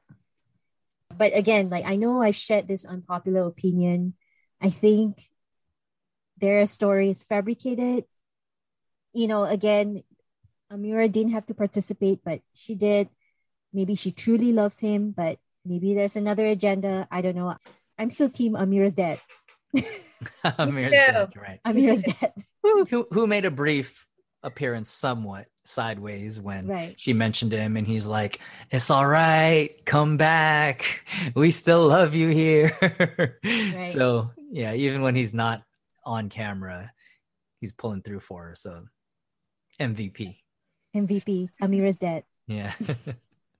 But 1.17 1.35
again, 1.35 1.69
like 1.69 1.85
I 1.85 1.95
know 1.95 2.21
I've 2.21 2.35
shared 2.35 2.67
this 2.67 2.85
unpopular 2.85 3.41
opinion. 3.41 4.13
I 4.61 4.69
think 4.69 5.21
their 6.37 6.65
story 6.65 7.09
is 7.09 7.23
fabricated. 7.23 8.05
You 9.13 9.27
know, 9.27 9.45
again, 9.45 10.03
Amira 10.71 11.11
didn't 11.11 11.33
have 11.33 11.45
to 11.47 11.53
participate, 11.53 12.19
but 12.23 12.41
she 12.53 12.75
did. 12.75 13.09
Maybe 13.73 13.95
she 13.95 14.11
truly 14.11 14.53
loves 14.53 14.79
him, 14.79 15.11
but 15.15 15.39
maybe 15.65 15.93
there's 15.93 16.15
another 16.15 16.45
agenda. 16.47 17.07
I 17.11 17.21
don't 17.21 17.35
know. 17.35 17.55
I'm 17.97 18.09
still 18.09 18.29
team 18.29 18.53
Amira's 18.53 18.93
dad. 18.93 19.19
Amir's 20.43 20.85
too. 20.85 20.89
dead, 20.91 21.33
right. 21.35 21.59
Amira's 21.65 22.01
dad. 22.01 22.33
Who 22.63 23.07
who 23.11 23.27
made 23.27 23.45
a 23.45 23.51
brief 23.51 24.07
appearance 24.43 24.89
somewhat 24.89 25.47
sideways 25.65 26.39
when 26.39 26.67
Right. 26.67 26.99
she 26.99 27.13
mentioned 27.13 27.51
him 27.51 27.75
and 27.77 27.85
he's 27.87 28.07
like, 28.07 28.39
It's 28.71 28.89
all 28.89 29.05
right, 29.07 29.69
come 29.85 30.17
back. 30.17 31.05
We 31.35 31.51
still 31.51 31.87
love 31.87 32.15
you 32.15 32.29
here. 32.29 32.71
Right. 33.43 33.91
So 33.91 34.31
yeah, 34.51 34.73
even 34.73 35.01
when 35.01 35.15
he's 35.15 35.33
not 35.33 35.63
on 36.05 36.29
camera, 36.29 36.89
he's 37.59 37.73
pulling 37.73 38.01
through 38.01 38.21
for 38.21 38.43
her. 38.49 38.55
So 38.55 38.85
MVP. 39.79 40.37
MVP, 40.95 41.49
Amira's 41.61 41.97
dad. 41.97 42.23
Yeah. 42.47 42.73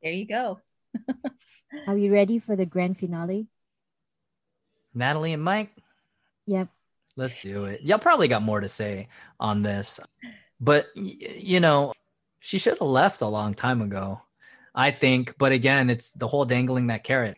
There 0.03 0.13
you 0.13 0.25
go. 0.27 0.59
Are 1.87 1.95
we 1.95 2.07
ready 2.09 2.37
for 2.37 2.55
the 2.55 2.67
grand 2.67 2.97
finale? 2.99 3.47
Natalie 4.93 5.33
and 5.33 5.43
Mike. 5.43 5.71
Yep. 6.45 6.69
Let's 7.15 7.41
do 7.41 7.65
it. 7.65 7.81
Y'all 7.81 7.97
probably 7.97 8.27
got 8.27 8.43
more 8.43 8.61
to 8.61 8.69
say 8.69 9.09
on 9.39 9.63
this, 9.63 9.99
but 10.59 10.87
you 10.95 11.59
know, 11.59 11.93
she 12.39 12.57
should 12.57 12.77
have 12.77 12.87
left 12.87 13.21
a 13.21 13.27
long 13.27 13.53
time 13.53 13.81
ago, 13.81 14.21
I 14.73 14.91
think. 14.91 15.37
But 15.37 15.51
again, 15.51 15.89
it's 15.89 16.11
the 16.11 16.27
whole 16.27 16.45
dangling 16.45 16.87
that 16.87 17.03
carrot. 17.03 17.37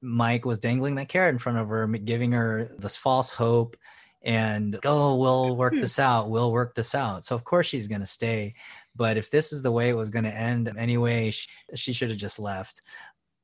Mike 0.00 0.44
was 0.44 0.58
dangling 0.58 0.94
that 0.94 1.08
carrot 1.08 1.34
in 1.34 1.38
front 1.38 1.58
of 1.58 1.68
her, 1.68 1.86
giving 1.86 2.32
her 2.32 2.70
this 2.78 2.96
false 2.96 3.30
hope 3.30 3.76
and, 4.22 4.78
oh, 4.84 5.16
we'll 5.16 5.54
work 5.54 5.74
Hmm. 5.74 5.80
this 5.80 5.98
out. 5.98 6.30
We'll 6.30 6.50
work 6.50 6.74
this 6.74 6.94
out. 6.94 7.24
So, 7.24 7.34
of 7.34 7.44
course, 7.44 7.66
she's 7.66 7.88
going 7.88 8.00
to 8.00 8.06
stay. 8.06 8.54
But 8.96 9.18
if 9.18 9.30
this 9.30 9.52
is 9.52 9.62
the 9.62 9.72
way 9.72 9.90
it 9.90 9.96
was 9.96 10.08
going 10.08 10.24
to 10.24 10.34
end 10.34 10.72
anyway, 10.78 11.30
she, 11.30 11.48
she 11.74 11.92
should 11.92 12.08
have 12.08 12.18
just 12.18 12.38
left. 12.38 12.80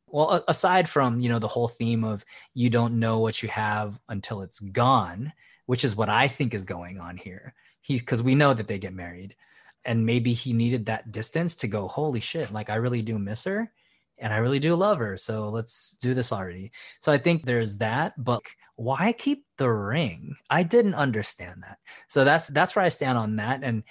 Well, 0.07 0.43
aside 0.49 0.89
from, 0.89 1.21
you 1.21 1.29
know, 1.29 1.39
the 1.39 1.49
whole 1.49 1.69
theme 1.69 2.03
of 2.03 2.25
you 2.55 2.71
don't 2.71 2.99
know 2.99 3.19
what 3.19 3.43
you 3.43 3.49
have 3.51 4.01
until 4.09 4.41
it's 4.41 4.61
gone, 4.61 5.33
which 5.67 5.85
is 5.85 5.95
what 5.95 6.09
I 6.09 6.29
think 6.29 6.55
is 6.55 6.65
going 6.65 6.99
on 6.99 7.17
here. 7.17 7.55
He 7.81 7.99
because 7.99 8.23
we 8.23 8.35
know 8.35 8.55
that 8.55 8.69
they 8.69 8.79
get 8.79 8.95
married, 8.95 9.37
and 9.85 10.07
maybe 10.07 10.33
he 10.33 10.53
needed 10.53 10.87
that 10.87 11.13
distance 11.13 11.57
to 11.57 11.69
go. 11.69 11.89
Holy 11.89 12.21
shit! 12.21 12.53
Like 12.53 12.71
I 12.71 12.77
really 12.77 13.03
do 13.03 13.19
miss 13.19 13.45
her, 13.45 13.73
and 14.19 14.33
I 14.33 14.39
really 14.39 14.59
do 14.59 14.77
love 14.77 14.99
her. 14.99 15.17
So 15.17 15.49
let's 15.49 15.97
do 15.97 16.15
this 16.15 16.33
already. 16.33 16.73
So 17.01 17.11
I 17.11 17.19
think 17.19 17.45
there's 17.45 17.79
that, 17.79 18.23
but 18.23 18.43
why 18.77 19.13
keep 19.13 19.45
the 19.59 19.71
ring? 19.71 20.37
I 20.49 20.63
didn't 20.63 20.95
understand 20.95 21.63
that. 21.63 21.79
So 22.09 22.25
that's 22.25 22.49
that's 22.49 22.77
where 22.77 22.85
I 22.85 22.89
stand 22.89 23.19
on 23.19 23.37
that. 23.37 23.61
And 23.63 23.83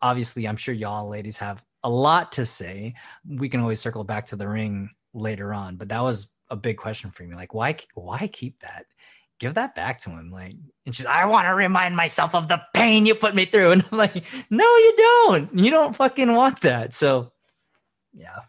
obviously, 0.00 0.46
I'm 0.46 0.56
sure 0.56 0.74
y'all 0.74 1.08
ladies 1.08 1.38
have 1.38 1.64
a 1.82 1.90
lot 1.90 2.32
to 2.32 2.46
say. 2.46 2.94
We 3.26 3.48
can 3.48 3.60
always 3.60 3.80
circle 3.80 4.04
back 4.04 4.26
to 4.26 4.36
the 4.36 4.48
ring 4.48 4.90
later 5.12 5.52
on, 5.52 5.76
but 5.76 5.88
that 5.88 6.02
was 6.02 6.28
a 6.48 6.56
big 6.56 6.76
question 6.76 7.10
for 7.10 7.22
me. 7.22 7.34
Like, 7.34 7.54
why 7.54 7.76
why 7.94 8.28
keep 8.28 8.60
that? 8.60 8.86
Give 9.40 9.54
that 9.54 9.74
back 9.74 9.98
to 10.00 10.10
him. 10.10 10.30
Like, 10.30 10.54
and 10.86 10.94
she's, 10.94 11.06
I 11.06 11.26
want 11.26 11.46
to 11.46 11.54
remind 11.54 11.96
myself 11.96 12.34
of 12.34 12.46
the 12.46 12.62
pain 12.74 13.06
you 13.06 13.16
put 13.16 13.34
me 13.34 13.46
through. 13.46 13.70
And 13.72 13.84
I'm 13.90 13.98
like, 13.98 14.24
no, 14.50 14.64
you 14.64 14.94
don't. 14.96 15.58
You 15.58 15.70
don't 15.70 15.96
fucking 15.96 16.32
want 16.32 16.60
that. 16.60 16.94
So 16.94 17.32
yeah. 18.12 18.40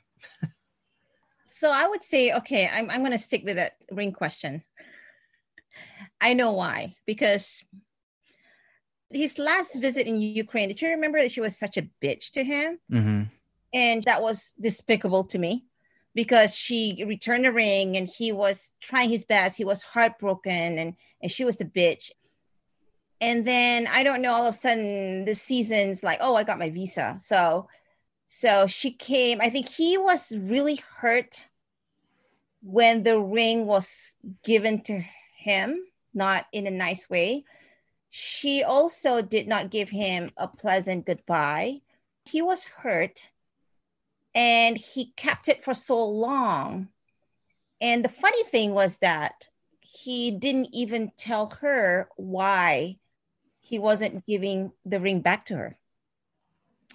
So 1.46 1.72
I 1.72 1.88
would 1.88 2.02
say, 2.02 2.34
okay, 2.34 2.68
I'm, 2.68 2.90
I'm 2.90 3.02
going 3.02 3.12
to 3.12 3.20
stick 3.20 3.44
with 3.46 3.58
that 3.58 3.74
ring 3.92 4.14
question. 4.14 4.64
I 6.20 6.34
know 6.34 6.54
why. 6.54 6.96
Because 7.06 7.64
his 9.12 9.38
last 9.38 9.80
visit 9.80 10.08
in 10.08 10.20
Ukraine, 10.20 10.70
did 10.70 10.82
you 10.82 10.90
remember 10.90 11.22
that 11.22 11.32
she 11.32 11.42
was 11.42 11.58
such 11.58 11.78
a 11.78 11.88
bitch 12.04 12.32
to 12.32 12.44
him? 12.44 12.80
Mm-hmm. 12.92 13.24
And 13.74 14.04
that 14.04 14.24
was 14.24 14.56
despicable 14.60 15.26
to 15.26 15.38
me 15.38 15.66
because 16.14 16.56
she 16.56 17.04
returned 17.08 17.46
the 17.46 17.52
ring 17.52 17.98
and 17.98 18.08
he 18.08 18.32
was 18.32 18.72
trying 18.82 19.10
his 19.10 19.26
best. 19.26 19.58
He 19.58 19.66
was 19.66 19.82
heartbroken 19.82 20.78
and, 20.78 20.96
and 21.22 21.32
she 21.32 21.46
was 21.46 21.62
a 21.62 21.66
bitch. 21.66 22.12
And 23.22 23.46
then 23.46 23.88
I 23.88 24.04
don't 24.04 24.22
know, 24.22 24.34
all 24.34 24.48
of 24.48 24.56
a 24.56 24.58
sudden 24.58 25.26
the 25.26 25.36
season's 25.36 26.04
like, 26.04 26.20
oh, 26.22 26.36
I 26.36 26.44
got 26.44 26.60
my 26.60 26.70
visa. 26.70 27.18
So 27.20 27.68
so 28.34 28.66
she 28.66 28.92
came. 28.92 29.42
I 29.42 29.50
think 29.50 29.68
he 29.68 29.98
was 29.98 30.32
really 30.32 30.80
hurt 30.98 31.46
when 32.64 33.04
the 33.04 33.20
ring 33.20 33.66
was 33.66 34.16
given 34.46 34.82
to 34.84 35.04
him, 35.36 35.84
not 36.14 36.46
in 36.54 36.66
a 36.66 36.72
nice 36.72 37.10
way. 37.10 37.44
She 38.10 38.64
also 38.64 39.22
did 39.22 39.50
not 39.50 39.70
give 39.70 39.90
him 39.90 40.32
a 40.38 40.48
pleasant 40.48 41.06
goodbye. 41.06 41.82
He 42.24 42.42
was 42.42 42.64
hurt 42.64 43.28
and 44.34 44.78
he 44.78 45.14
kept 45.18 45.48
it 45.48 45.64
for 45.64 45.74
so 45.74 46.04
long. 46.06 46.90
And 47.80 48.04
the 48.06 48.10
funny 48.10 48.44
thing 48.44 48.74
was 48.74 48.98
that 48.98 49.48
he 49.82 50.32
didn't 50.32 50.70
even 50.74 51.12
tell 51.18 51.48
her 51.62 52.08
why 52.16 52.98
he 53.60 53.80
wasn't 53.80 54.26
giving 54.26 54.72
the 54.86 55.00
ring 55.00 55.22
back 55.22 55.46
to 55.46 55.56
her 55.56 55.78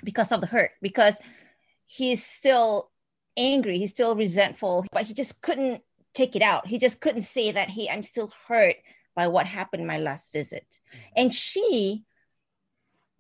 because 0.03 0.33
of 0.33 0.41
the 0.41 0.47
hurt, 0.47 0.71
because 0.81 1.17
he's 1.87 2.25
still 2.25 2.91
angry, 3.37 3.79
he's 3.79 3.91
still 3.91 4.15
resentful, 4.15 4.87
but 4.93 5.05
he 5.05 5.15
just 5.15 5.43
couldn't 5.43 5.83
take 6.15 6.35
it 6.37 6.43
out. 6.43 6.67
He 6.67 6.79
just 6.79 7.01
couldn't 7.01 7.23
say 7.23 7.53
that, 7.53 7.69
hey, 7.69 7.89
I'm 7.91 8.03
still 8.03 8.33
hurt 8.49 8.77
by 9.15 9.29
what 9.29 9.47
happened 9.47 9.83
in 9.83 9.87
my 9.87 9.99
last 9.99 10.33
visit. 10.33 10.67
Mm-hmm. 10.69 10.99
And 11.17 11.35
she 11.35 12.05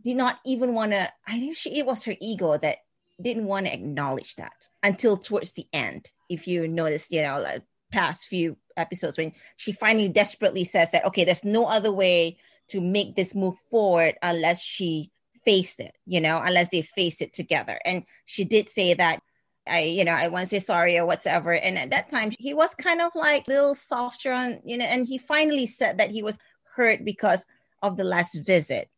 did 0.02 0.16
not 0.16 0.38
even 0.44 0.74
want 0.74 0.92
to, 0.92 1.10
I 1.26 1.38
think 1.38 1.56
she, 1.56 1.78
it 1.78 1.86
was 1.86 2.04
her 2.04 2.14
ego 2.20 2.56
that 2.58 2.78
didn't 3.20 3.46
want 3.46 3.66
to 3.66 3.72
acknowledge 3.72 4.36
that 4.36 4.68
until 4.82 5.16
towards 5.16 5.52
the 5.52 5.66
end. 5.72 6.10
If 6.28 6.46
you 6.46 6.68
noticed, 6.68 7.12
you 7.12 7.22
know, 7.22 7.40
like 7.40 7.62
past 7.92 8.26
few 8.26 8.56
episodes 8.76 9.16
when 9.16 9.32
she 9.56 9.72
finally 9.72 10.08
desperately 10.08 10.64
says 10.64 10.90
that, 10.90 11.04
okay, 11.06 11.24
there's 11.24 11.44
no 11.44 11.66
other 11.66 11.92
way 11.92 12.38
to 12.68 12.80
make 12.80 13.16
this 13.16 13.34
move 13.34 13.56
forward 13.70 14.16
unless 14.22 14.62
she 14.62 15.10
faced 15.44 15.80
it, 15.80 15.94
you 16.04 16.20
know, 16.20 16.40
unless 16.44 16.68
they 16.70 16.82
faced 16.82 17.22
it 17.22 17.32
together. 17.32 17.78
And 17.84 18.04
she 18.24 18.44
did 18.44 18.68
say 18.68 18.94
that 18.94 19.22
I, 19.68 19.80
you 19.80 20.04
know, 20.04 20.12
I 20.12 20.28
want 20.28 20.48
to 20.48 20.48
say 20.48 20.64
sorry 20.64 20.98
or 20.98 21.06
whatever. 21.06 21.52
And 21.52 21.78
at 21.78 21.90
that 21.90 22.08
time, 22.08 22.30
he 22.38 22.54
was 22.54 22.74
kind 22.74 23.00
of 23.00 23.12
like 23.14 23.46
a 23.46 23.50
little 23.50 23.74
softer 23.74 24.32
on, 24.32 24.60
you 24.64 24.78
know, 24.78 24.84
and 24.84 25.06
he 25.06 25.18
finally 25.18 25.66
said 25.66 25.98
that 25.98 26.10
he 26.10 26.22
was 26.22 26.38
hurt 26.74 27.04
because 27.04 27.46
of 27.82 27.96
the 27.96 28.04
last 28.04 28.40
visit. 28.44 28.88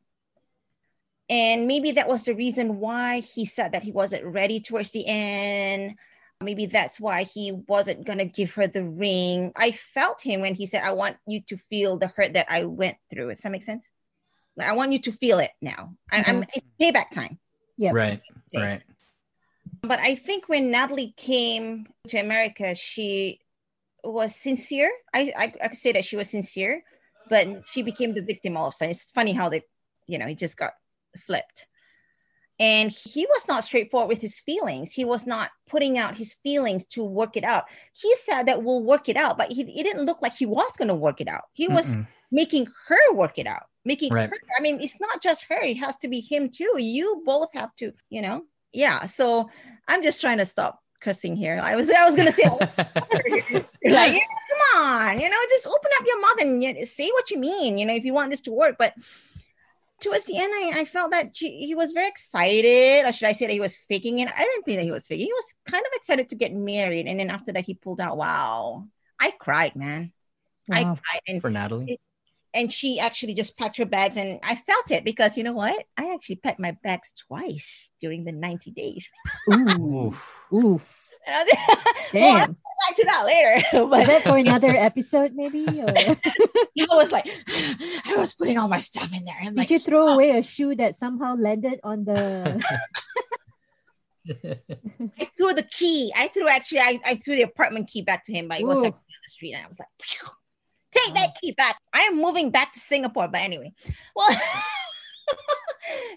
And 1.31 1.67
maybe 1.67 1.93
that 1.93 2.09
was 2.09 2.25
the 2.25 2.35
reason 2.35 2.81
why 2.81 3.21
he 3.21 3.45
said 3.45 3.73
that 3.73 3.83
he 3.83 3.93
wasn't 3.93 4.25
ready 4.25 4.61
towards 4.61 4.91
the 4.91 5.05
end. 5.07 5.97
Maybe 6.41 6.67
that's 6.67 7.01
why 7.01 7.25
he 7.25 7.53
wasn't 7.53 8.07
going 8.07 8.19
to 8.19 8.25
give 8.25 8.53
her 8.53 8.67
the 8.67 8.85
ring. 8.85 9.53
I 9.57 9.73
felt 9.73 10.23
him 10.23 10.41
when 10.41 10.55
he 10.55 10.67
said, 10.67 10.83
I 10.85 10.93
want 10.93 11.17
you 11.27 11.41
to 11.49 11.57
feel 11.57 11.99
the 11.99 12.07
hurt 12.07 12.35
that 12.35 12.47
I 12.49 12.65
went 12.65 12.97
through. 13.11 13.29
Does 13.29 13.41
that 13.41 13.53
make 13.53 13.65
sense? 13.65 13.91
Like, 14.57 14.69
I 14.69 14.73
want 14.73 14.93
you 14.93 15.01
to 15.01 15.13
feel 15.13 15.41
it 15.41 15.51
now. 15.61 15.95
I, 16.11 16.19
I'm 16.19 16.43
mm-hmm. 16.43 16.51
it's 16.55 16.67
payback 16.81 17.11
time. 17.11 17.39
Yeah. 17.77 17.91
Right. 17.93 18.23
Right. 18.55 18.83
But 19.83 20.01
I 20.01 20.15
think 20.15 20.49
when 20.49 20.71
Natalie 20.71 21.15
came 21.17 21.87
to 22.09 22.19
America, 22.19 22.75
she 22.75 23.41
was 24.03 24.35
sincere. 24.35 24.91
I, 25.13 25.33
I, 25.37 25.53
I 25.63 25.69
could 25.69 25.79
say 25.79 25.93
that 25.93 26.05
she 26.05 26.17
was 26.17 26.31
sincere, 26.31 26.83
but 27.29 27.67
she 27.67 27.83
became 27.83 28.15
the 28.15 28.23
victim 28.23 28.57
all 28.57 28.69
of 28.69 28.75
a 28.75 28.77
sudden. 28.77 28.91
It's 28.91 29.11
funny 29.11 29.33
how 29.33 29.49
they, 29.49 29.63
you 30.07 30.19
know, 30.19 30.27
he 30.27 30.35
just 30.35 30.57
got 30.57 30.73
flipped. 31.19 31.67
And 32.61 32.91
he 32.91 33.25
was 33.27 33.47
not 33.47 33.63
straightforward 33.63 34.09
with 34.09 34.21
his 34.21 34.41
feelings. 34.41 34.93
He 34.93 35.05
was 35.05 35.27
not 35.29 35.51
putting 35.69 35.97
out 35.97 36.19
his 36.19 36.35
feelings 36.43 36.87
to 36.87 37.05
work 37.05 37.37
it 37.37 37.45
out. 37.45 37.65
He 37.93 38.13
said 38.17 38.45
that 38.47 38.65
we'll 38.65 38.83
work 38.83 39.09
it 39.09 39.17
out, 39.17 39.39
but 39.39 39.53
he, 39.53 39.63
it 39.63 39.85
didn't 39.85 40.07
look 40.07 40.23
like 40.23 40.35
he 40.35 40.47
was 40.47 40.73
going 40.77 40.89
to 40.89 40.95
work 40.95 41.21
it 41.21 41.29
out. 41.29 41.45
He 41.53 41.69
was 41.69 41.95
Mm-mm. 41.97 42.07
making 42.33 42.67
her 42.89 43.13
work 43.13 43.39
it 43.39 43.47
out, 43.47 43.67
making 43.85 44.13
Right. 44.13 44.29
her. 44.29 44.37
I 44.59 44.61
mean, 44.61 44.81
it's 44.81 44.99
not 45.01 45.23
just 45.23 45.45
her, 45.49 45.61
it 45.61 45.77
has 45.77 45.97
to 45.99 46.09
be 46.09 46.19
him 46.21 46.49
too. 46.51 46.75
You 46.79 47.23
both 47.25 47.51
have 47.55 47.75
to, 47.77 47.93
you 48.11 48.23
know, 48.23 48.43
yeah. 48.73 49.07
So 49.07 49.49
I'm 49.87 50.03
just 50.03 50.21
trying 50.21 50.39
to 50.39 50.45
stop 50.45 50.81
cussing 51.01 51.37
here. 51.37 51.61
I 51.63 51.77
was, 51.77 51.89
I 51.91 52.05
was 52.07 52.17
going 52.17 52.27
to 52.27 52.35
say, 52.35 52.43
oh, 52.47 52.59
like, 53.85 54.15
yeah, 54.15 54.19
come 54.49 54.83
on, 54.83 55.21
you 55.21 55.29
know, 55.29 55.37
just 55.49 55.69
open 55.69 55.91
up 56.01 56.07
your 56.07 56.21
mouth 56.21 56.41
and 56.41 56.89
say 56.89 57.09
what 57.13 57.31
you 57.31 57.39
mean, 57.39 57.79
you 57.79 57.87
know, 57.87 57.95
if 57.95 58.05
you 58.05 58.13
want 58.13 58.31
this 58.31 58.41
to 58.43 58.53
work. 58.53 58.75
But 58.81 58.95
towards 60.01 60.25
the 60.25 60.37
end, 60.37 60.53
I, 60.55 60.81
I 60.81 60.85
felt 60.85 61.11
that 61.13 61.37
she, 61.37 61.61
he 61.67 61.75
was 61.75 61.93
very 61.93 62.09
excited, 62.09 63.05
or 63.07 63.13
should 63.13 63.29
I 63.29 63.33
say 63.33 63.47
that 63.47 63.53
he 63.53 63.61
was 63.61 63.77
faking 63.89 64.21
it? 64.21 64.29
I 64.35 64.43
didn't 64.45 64.65
think 64.65 64.79
that 64.79 64.85
he 64.85 64.93
was 64.93 65.07
faking. 65.07 65.27
He 65.27 65.33
was 65.33 65.55
kind 65.67 65.85
of 65.85 65.93
excited 65.95 66.29
to 66.31 66.37
get 66.37 66.53
married, 66.55 67.07
and 67.07 67.19
then 67.21 67.31
after 67.31 67.53
that, 67.53 67.65
he 67.67 67.75
pulled 67.75 68.01
out. 68.01 68.17
Wow, 68.17 68.87
I 69.19 69.33
cried, 69.33 69.77
man. 69.77 70.13
I 70.71 70.85
cried, 70.85 71.21
and 71.27 71.41
For 71.41 71.51
Natalie. 71.51 71.99
and 72.55 72.73
she 72.73 73.01
actually 73.01 73.35
just 73.35 73.57
packed 73.57 73.77
her 73.79 73.87
bags, 73.87 74.17
and 74.17 74.39
I 74.43 74.55
felt 74.57 74.91
it 74.91 75.05
because 75.05 75.37
you 75.37 75.45
know 75.45 75.53
what? 75.53 75.85
I 75.97 76.13
actually 76.13 76.37
packed 76.37 76.61
my 76.61 76.77
bags 76.83 77.13
twice 77.27 77.91
during 78.01 78.25
the 78.25 78.33
ninety 78.33 78.71
days. 78.71 79.11
Ooh. 79.51 80.15
Oof. 80.53 81.08
Oof. 81.29 81.35
And 81.35 81.35
I 81.35 81.45
was- 81.45 81.55
Well, 82.15 82.25
I'll 82.33 82.47
Damn. 82.47 82.53
back 82.53 82.97
to 82.97 83.05
that 83.05 83.23
later. 83.27 83.57
Is 83.73 83.89
but 83.91 84.07
that 84.07 84.23
for 84.23 84.37
another 84.37 84.71
episode, 84.71 85.35
maybe? 85.35 85.67
Or 85.83 85.89
I 86.91 86.97
was 86.97 87.13
like, 87.13 87.27
I 88.07 88.15
was 88.17 88.35
putting 88.35 88.57
all 88.57 88.69
my 88.69 88.79
stuff 88.79 89.13
in 89.13 89.25
there. 89.25 89.35
I'm 89.41 89.47
did 89.49 89.57
like, 89.57 89.71
you 89.71 89.79
throw 89.81 90.09
uh, 90.09 90.15
away 90.15 90.31
a 90.39 90.43
shoe 90.43 90.75
that 90.77 90.97
somehow 90.97 91.35
landed 91.35 91.81
on 91.83 92.05
the? 92.05 92.63
I 95.19 95.31
threw 95.37 95.55
the 95.55 95.63
key. 95.69 96.13
I 96.17 96.29
threw 96.29 96.49
actually, 96.49 96.81
I, 96.81 97.01
I 97.05 97.15
threw 97.17 97.35
the 97.37 97.43
apartment 97.43 97.89
key 97.89 98.03
back 98.03 98.25
to 98.25 98.33
him, 98.33 98.49
but 98.49 98.59
he 98.59 98.65
was 98.65 98.79
like 98.79 98.93
on 98.95 99.01
the 99.25 99.31
street, 99.31 99.55
and 99.55 99.65
I 99.65 99.69
was 99.69 99.79
like, 99.79 99.89
"Phew, 100.01 100.29
take 100.93 101.15
that 101.15 101.37
key 101.41 101.53
back. 101.53 101.77
I 101.93 102.03
am 102.03 102.17
moving 102.17 102.51
back 102.51 102.73
to 102.75 102.81
Singapore. 102.81 103.29
But 103.29 103.41
anyway, 103.41 103.73
well, 104.15 104.29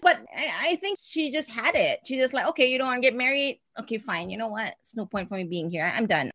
but 0.02 0.18
I, 0.36 0.70
I 0.70 0.76
think 0.76 0.98
she 1.02 1.30
just 1.30 1.50
had 1.50 1.74
it. 1.74 2.00
She 2.04 2.16
just 2.18 2.32
like, 2.32 2.46
okay, 2.48 2.70
you 2.70 2.78
don't 2.78 2.86
want 2.88 3.02
to 3.02 3.08
get 3.08 3.16
married. 3.16 3.60
Okay, 3.80 3.98
fine. 3.98 4.30
You 4.30 4.38
know 4.38 4.48
what? 4.48 4.74
It's 4.80 4.94
no 4.94 5.06
point 5.06 5.28
for 5.28 5.36
me 5.36 5.44
being 5.44 5.70
here. 5.70 5.84
I, 5.84 5.96
am 5.98 6.06
done. 6.06 6.30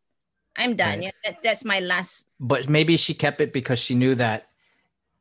I'm 0.56 0.76
done. 0.76 0.98
Right. 0.98 1.02
Yeah, 1.04 1.10
that, 1.24 1.42
that's 1.42 1.64
my 1.64 1.80
last. 1.80 2.26
but 2.40 2.68
maybe 2.68 2.96
she 2.96 3.14
kept 3.14 3.40
it 3.40 3.52
because 3.52 3.78
she 3.78 3.94
knew 3.94 4.14
that 4.16 4.48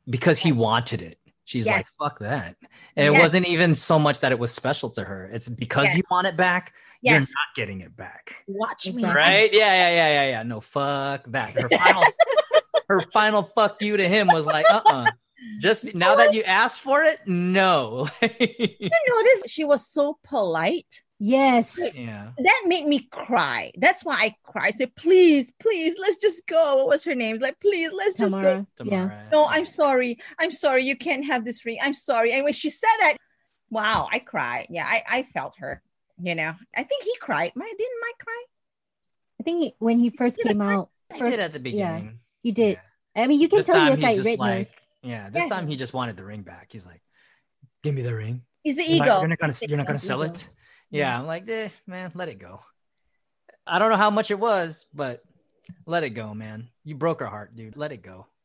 because 0.10 0.40
he 0.40 0.52
wanted 0.52 1.02
it. 1.02 1.20
She's 1.46 1.66
Yes. 1.66 1.78
like, 1.78 1.88
fuck 2.00 2.20
that. 2.20 2.56
And 2.98 3.16
it 3.16 3.18
wasn't 3.20 3.48
even 3.48 3.74
so 3.74 3.98
much 4.00 4.20
that 4.20 4.32
it 4.34 4.40
was 4.40 4.52
special 4.52 4.90
to 4.92 5.04
her. 5.04 5.30
It's 5.32 5.48
because 5.48 5.86
Yes. 5.86 5.98
you 5.98 6.04
want 6.12 6.28
it 6.28 6.36
back, 6.36 6.74
you're 7.02 7.20
not 7.20 7.28
getting 7.56 7.82
it 7.82 7.96
back. 7.96 8.34
watch 8.48 8.92
me. 8.92 9.04
Right? 9.06 9.50
Yeah, 9.54 9.74
yeah, 9.74 9.90
yeah, 9.90 10.08
yeah, 10.08 10.30
yeah. 10.30 10.44
No, 10.44 10.60
fuck 10.60 11.24
that. 11.28 11.52
Her 11.52 11.70
final 11.78 12.04
her 12.90 13.02
final 13.14 13.44
fuck 13.44 13.82
you 13.82 13.98
to 13.98 14.08
him 14.08 14.28
was 14.28 14.46
like, 14.46 14.66
uh-uh. 14.70 15.12
Just 15.60 15.86
be- 15.86 15.92
now 15.94 16.16
that 16.16 16.34
you 16.34 16.44
asked 16.44 16.80
for 16.80 17.04
it, 17.04 17.20
no. 17.28 18.08
You 18.22 18.90
notice 19.10 19.44
she 19.48 19.64
was 19.64 19.86
so 19.86 20.18
polite. 20.24 21.02
yes. 21.20 21.98
yeah. 21.98 22.30
that 22.38 22.64
made 22.68 22.86
me 22.86 23.08
cry. 23.12 23.72
That's 23.78 24.04
why 24.06 24.16
I 24.16 24.36
cried. 24.44 24.68
I 24.68 24.72
said, 24.72 24.96
please, 24.96 25.52
please, 25.60 25.96
let's 26.00 26.18
just 26.18 26.46
go. 26.48 26.78
What 26.78 26.88
was 26.88 27.04
her 27.06 27.16
name? 27.16 27.40
Like, 27.40 27.60
please, 27.60 27.92
let's 27.94 28.16
just 28.16 28.36
go. 28.36 28.66
Tamara. 28.76 29.10
Yeah. 29.10 29.22
No, 29.32 29.46
I'm 29.48 29.66
sorry. 29.66 30.20
I'm 30.40 30.52
sorry. 30.52 30.86
You 30.86 30.96
can't 30.98 31.26
have 31.26 31.46
this 31.46 31.66
ring. 31.66 31.78
I'm 31.82 31.94
sorry. 31.94 32.34
And 32.34 32.44
when 32.44 32.54
she 32.54 32.70
said 32.70 32.88
that, 33.00 33.18
wow, 33.70 34.08
I 34.12 34.20
cried. 34.20 34.68
Yeah, 34.70 34.86
I, 34.88 35.04
I 35.08 35.24
felt 35.24 35.56
her. 35.60 35.82
You 36.22 36.34
know, 36.36 36.54
I 36.76 36.84
think 36.84 37.04
he 37.04 37.14
cried. 37.22 37.52
My 37.56 37.66
didn't 37.66 38.02
Mike 38.02 38.18
cry? 38.20 38.44
I 39.40 39.44
think 39.44 39.64
he- 39.64 39.76
when 39.80 39.98
he 40.00 40.10
first 40.10 40.38
Yeah, 40.40 40.52
came 40.52 40.62
out, 40.62 40.90
I 41.14 41.20
first 41.20 41.38
did 41.38 41.44
at 41.46 41.54
the 41.54 41.60
beginning. 41.60 42.20
he 42.42 42.52
did. 42.52 42.80
I 43.18 43.28
mean, 43.28 43.42
you 43.42 43.50
can 43.50 43.58
This 43.60 43.66
tell 43.66 43.84
he 43.84 43.90
was 43.90 44.00
he 44.00 44.06
like 44.06 44.16
just, 44.16 44.28
red 44.28 44.40
like. 44.40 44.68
Yeah. 45.02 45.30
This 45.30 45.44
Yes. 45.44 45.50
time 45.50 45.68
he 45.68 45.76
just 45.76 45.94
wanted 45.94 46.16
the 46.18 46.24
ring 46.24 46.44
back. 46.44 46.68
He's 46.72 46.86
like, 46.86 47.02
give 47.84 47.96
me 47.96 48.02
the 48.04 48.14
ring. 48.16 48.44
He's 48.64 48.76
the 48.76 48.84
You're 48.84 49.00
not- 49.00 49.06
ego. 49.08 49.20
You're 49.22 49.28
not 49.30 49.38
gonna 49.40 49.54
you're 49.68 49.78
not 49.78 49.88
gonna 49.88 50.00
sell 50.00 50.24
Ego. 50.24 50.34
it. 50.34 50.50
Yeah, 50.92 51.20
I'm 51.20 51.26
like, 51.28 51.50
eh, 51.50 51.70
man, 51.86 52.12
let 52.16 52.30
it 52.30 52.40
go. 52.40 52.62
I 53.66 53.80
don't 53.80 53.90
know 53.90 53.98
how 53.98 54.10
much 54.10 54.32
it 54.32 54.40
was, 54.40 54.86
but 54.94 55.22
let 55.86 56.04
it 56.04 56.12
go, 56.12 56.34
man. 56.34 56.70
You 56.86 56.96
broke 56.96 57.20
her 57.20 57.26
heart, 57.26 57.56
dude. 57.56 57.76
Let 57.76 57.92
it 57.92 58.02
go. 58.02 58.28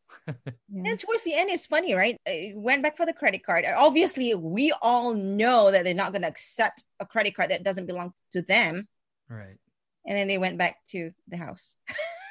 And 0.75 0.99
towards 0.99 1.25
the 1.25 1.35
end, 1.35 1.51
it's 1.51 1.67
funny, 1.67 1.95
right? 1.95 2.17
I 2.27 2.53
went 2.57 2.83
back 2.83 2.97
for 2.97 3.07
the 3.07 3.13
credit 3.13 3.45
card. 3.45 3.65
Obviously, 3.67 4.35
we 4.35 4.73
all 4.83 5.15
know 5.15 5.71
that 5.71 5.85
they're 5.85 5.95
not 5.95 6.13
going 6.13 6.23
to 6.23 6.29
accept 6.29 6.85
a 6.99 7.07
credit 7.07 7.35
card 7.37 7.51
that 7.51 7.63
doesn't 7.63 7.87
belong 7.87 8.13
to 8.33 8.43
them. 8.43 8.89
Right. 9.29 9.59
And 10.07 10.17
then 10.17 10.27
they 10.29 10.39
went 10.39 10.59
back 10.59 10.77
to 10.89 11.13
the 11.29 11.37
house. 11.37 11.77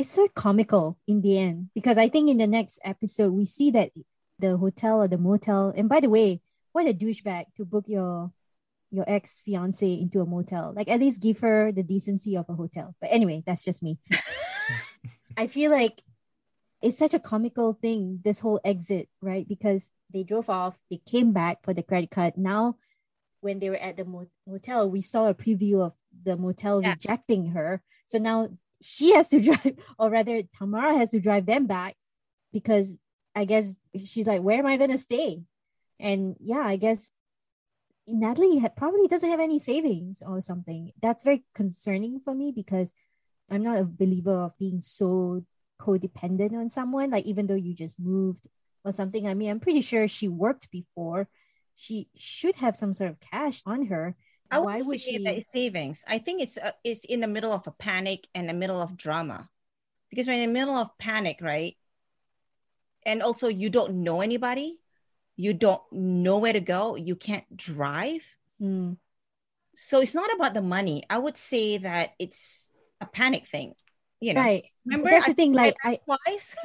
It's 0.00 0.12
so 0.12 0.28
comical 0.28 0.96
in 1.06 1.20
the 1.20 1.38
end 1.38 1.68
because 1.74 1.98
I 1.98 2.08
think 2.08 2.30
in 2.30 2.38
the 2.38 2.46
next 2.46 2.78
episode 2.82 3.34
we 3.34 3.44
see 3.44 3.70
that 3.72 3.90
the 4.38 4.56
hotel 4.56 5.02
or 5.02 5.08
the 5.08 5.18
motel. 5.18 5.74
And 5.76 5.90
by 5.90 6.00
the 6.00 6.08
way, 6.08 6.40
what 6.72 6.86
a 6.86 6.94
douchebag 6.94 7.52
to 7.56 7.66
book 7.66 7.84
your 7.86 8.32
your 8.90 9.04
ex 9.06 9.42
fiance 9.42 9.92
into 9.92 10.22
a 10.22 10.24
motel. 10.24 10.72
Like 10.74 10.88
at 10.88 11.00
least 11.00 11.20
give 11.20 11.40
her 11.40 11.70
the 11.70 11.82
decency 11.82 12.34
of 12.38 12.48
a 12.48 12.54
hotel. 12.54 12.94
But 12.98 13.10
anyway, 13.12 13.42
that's 13.44 13.62
just 13.62 13.82
me. 13.82 13.98
I 15.36 15.48
feel 15.48 15.70
like 15.70 16.00
it's 16.80 16.96
such 16.96 17.12
a 17.12 17.20
comical 17.20 17.74
thing, 17.74 18.20
this 18.24 18.40
whole 18.40 18.58
exit, 18.64 19.10
right? 19.20 19.46
Because 19.46 19.90
they 20.10 20.22
drove 20.22 20.48
off, 20.48 20.80
they 20.88 21.02
came 21.04 21.34
back 21.34 21.62
for 21.62 21.74
the 21.74 21.82
credit 21.82 22.10
card. 22.10 22.38
Now, 22.38 22.76
when 23.42 23.58
they 23.58 23.68
were 23.68 23.76
at 23.76 23.98
the 23.98 24.26
motel, 24.46 24.88
we 24.88 25.02
saw 25.02 25.26
a 25.26 25.34
preview 25.34 25.84
of 25.84 25.92
the 26.24 26.38
motel 26.38 26.80
yeah. 26.80 26.92
rejecting 26.92 27.50
her. 27.50 27.82
So 28.06 28.16
now 28.16 28.48
she 28.82 29.14
has 29.14 29.28
to 29.30 29.40
drive, 29.46 29.76
or 29.98 30.10
rather, 30.10 30.42
Tamara 30.56 30.98
has 30.98 31.10
to 31.10 31.20
drive 31.20 31.46
them 31.46 31.66
back 31.66 31.96
because 32.52 32.96
I 33.34 33.44
guess 33.44 33.74
she's 34.04 34.26
like, 34.26 34.42
where 34.42 34.58
am 34.58 34.66
I 34.66 34.76
going 34.76 34.90
to 34.90 34.98
stay? 34.98 35.42
And 35.98 36.36
yeah, 36.40 36.62
I 36.64 36.76
guess 36.76 37.12
Natalie 38.08 38.62
probably 38.76 39.06
doesn't 39.06 39.30
have 39.30 39.40
any 39.40 39.58
savings 39.58 40.22
or 40.26 40.40
something. 40.40 40.92
That's 41.00 41.22
very 41.22 41.44
concerning 41.54 42.20
for 42.20 42.34
me 42.34 42.52
because 42.52 42.92
I'm 43.50 43.62
not 43.62 43.78
a 43.78 43.84
believer 43.84 44.44
of 44.44 44.58
being 44.58 44.80
so 44.80 45.44
codependent 45.80 46.52
on 46.52 46.70
someone. 46.70 47.10
Like 47.10 47.26
even 47.26 47.46
though 47.46 47.54
you 47.54 47.74
just 47.74 48.00
moved 48.00 48.46
or 48.84 48.92
something, 48.92 49.26
I 49.26 49.34
mean, 49.34 49.50
I'm 49.50 49.60
pretty 49.60 49.80
sure 49.80 50.08
she 50.08 50.28
worked 50.28 50.70
before. 50.70 51.28
She 51.74 52.08
should 52.16 52.56
have 52.56 52.76
some 52.76 52.92
sort 52.92 53.10
of 53.10 53.20
cash 53.20 53.62
on 53.66 53.86
her. 53.86 54.16
I 54.50 54.58
would 54.58 54.66
Why 54.66 54.82
would 54.82 55.00
she? 55.00 55.22
That 55.22 55.48
savings. 55.48 56.04
I 56.08 56.18
think 56.18 56.42
it's 56.42 56.58
uh, 56.58 56.72
it's 56.82 57.04
in 57.04 57.20
the 57.20 57.26
middle 57.26 57.52
of 57.52 57.66
a 57.66 57.70
panic 57.70 58.26
and 58.34 58.48
the 58.48 58.52
middle 58.52 58.80
of 58.80 58.96
drama, 58.96 59.48
because 60.10 60.26
we're 60.26 60.34
in 60.34 60.40
the 60.40 60.52
middle 60.52 60.74
of 60.74 60.96
panic, 60.98 61.38
right? 61.40 61.76
And 63.06 63.22
also, 63.22 63.48
you 63.48 63.70
don't 63.70 64.02
know 64.02 64.20
anybody, 64.20 64.78
you 65.36 65.54
don't 65.54 65.80
know 65.92 66.38
where 66.38 66.52
to 66.52 66.60
go, 66.60 66.96
you 66.96 67.16
can't 67.16 67.56
drive. 67.56 68.22
Mm. 68.60 68.96
So 69.74 70.00
it's 70.00 70.14
not 70.14 70.34
about 70.34 70.52
the 70.52 70.62
money. 70.62 71.04
I 71.08 71.18
would 71.18 71.36
say 71.36 71.78
that 71.78 72.12
it's 72.18 72.68
a 73.00 73.06
panic 73.06 73.46
thing. 73.46 73.74
You 74.20 74.34
know, 74.34 74.40
right? 74.40 74.64
Remember, 74.84 75.10
that's 75.10 75.26
the 75.26 75.32
I, 75.32 75.34
thing. 75.34 75.52
Like 75.52 75.76
I, 75.84 76.00
twice. 76.04 76.56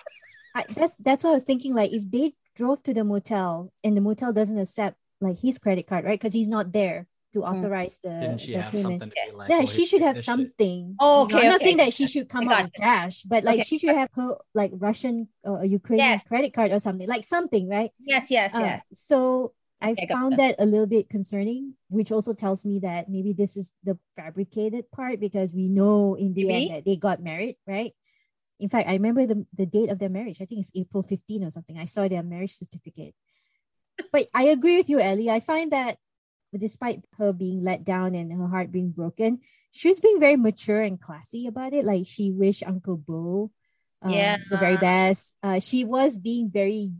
I, 0.54 0.64
that's 0.70 0.94
that's 0.98 1.22
what 1.22 1.30
I 1.30 1.34
was 1.34 1.44
thinking. 1.44 1.74
Like 1.74 1.92
if 1.92 2.10
they 2.10 2.32
drove 2.54 2.82
to 2.84 2.94
the 2.94 3.04
motel 3.04 3.72
and 3.84 3.94
the 3.94 4.00
motel 4.00 4.32
doesn't 4.32 4.58
accept 4.58 4.96
like 5.20 5.38
his 5.38 5.58
credit 5.58 5.86
card, 5.86 6.04
right? 6.06 6.18
Because 6.18 6.32
he's 6.32 6.48
not 6.48 6.72
there 6.72 7.06
to 7.32 7.40
mm. 7.40 7.48
authorize 7.48 7.98
the, 8.02 8.10
Didn't 8.10 8.40
she 8.40 8.52
the 8.52 8.62
have 8.62 8.72
payment. 8.72 9.00
Something 9.00 9.10
to 9.10 9.32
be 9.32 9.36
like, 9.36 9.50
yeah, 9.50 9.64
she 9.64 9.86
should 9.86 10.02
have 10.02 10.18
something. 10.18 10.96
Oh, 11.00 11.22
okay. 11.22 11.34
I'm 11.34 11.38
okay. 11.38 11.48
not 11.48 11.60
saying 11.60 11.76
that 11.78 11.92
she 11.92 12.06
should 12.06 12.28
come 12.28 12.48
out 12.48 12.64
with 12.64 12.72
cash, 12.72 13.22
but 13.22 13.44
like 13.44 13.56
okay. 13.56 13.64
she 13.64 13.78
should 13.78 13.94
have 13.94 14.10
her 14.14 14.36
like 14.54 14.72
Russian 14.74 15.28
or 15.44 15.64
Ukrainian 15.64 16.08
yes. 16.08 16.24
credit 16.24 16.52
card 16.52 16.72
or 16.72 16.78
something, 16.78 17.08
like 17.08 17.24
something, 17.24 17.68
right? 17.68 17.90
Yes, 17.98 18.30
yes, 18.30 18.54
uh, 18.54 18.60
yes. 18.60 18.82
So 18.92 19.52
I 19.80 19.94
found 20.08 20.38
that 20.38 20.56
a 20.58 20.64
little 20.64 20.86
bit 20.86 21.10
concerning, 21.10 21.74
which 21.88 22.10
also 22.10 22.32
tells 22.32 22.64
me 22.64 22.78
that 22.80 23.08
maybe 23.08 23.32
this 23.32 23.56
is 23.56 23.72
the 23.84 23.98
fabricated 24.16 24.90
part 24.90 25.20
because 25.20 25.52
we 25.52 25.68
know 25.68 26.14
in 26.14 26.32
the 26.32 26.44
maybe? 26.44 26.66
end 26.66 26.76
that 26.76 26.84
they 26.84 26.96
got 26.96 27.22
married, 27.22 27.56
right? 27.66 27.92
In 28.58 28.70
fact, 28.70 28.88
I 28.88 28.94
remember 28.94 29.26
the, 29.26 29.44
the 29.54 29.66
date 29.66 29.90
of 29.90 29.98
their 29.98 30.08
marriage. 30.08 30.40
I 30.40 30.46
think 30.46 30.60
it's 30.60 30.70
April 30.74 31.02
15 31.02 31.44
or 31.44 31.50
something. 31.50 31.78
I 31.78 31.84
saw 31.84 32.08
their 32.08 32.22
marriage 32.22 32.52
certificate. 32.52 33.14
but 34.12 34.28
I 34.34 34.44
agree 34.44 34.78
with 34.78 34.88
you, 34.88 34.98
Ellie. 34.98 35.30
I 35.30 35.40
find 35.40 35.72
that 35.72 35.98
despite 36.56 37.04
her 37.18 37.32
being 37.32 37.62
let 37.62 37.84
down 37.84 38.14
and 38.14 38.32
her 38.32 38.48
heart 38.48 38.72
being 38.72 38.90
broken, 38.90 39.40
she 39.70 39.88
was 39.88 40.00
being 40.00 40.20
very 40.20 40.36
mature 40.36 40.82
and 40.82 41.00
classy 41.00 41.46
about 41.46 41.72
it. 41.72 41.84
Like 41.84 42.06
she 42.06 42.30
wished 42.30 42.62
Uncle 42.66 42.96
Bo 42.96 43.50
um, 44.02 44.10
yeah. 44.10 44.36
the 44.50 44.56
very 44.56 44.76
best. 44.76 45.34
Uh, 45.42 45.58
she 45.58 45.84
was 45.84 46.16
being 46.16 46.50
very 46.50 46.92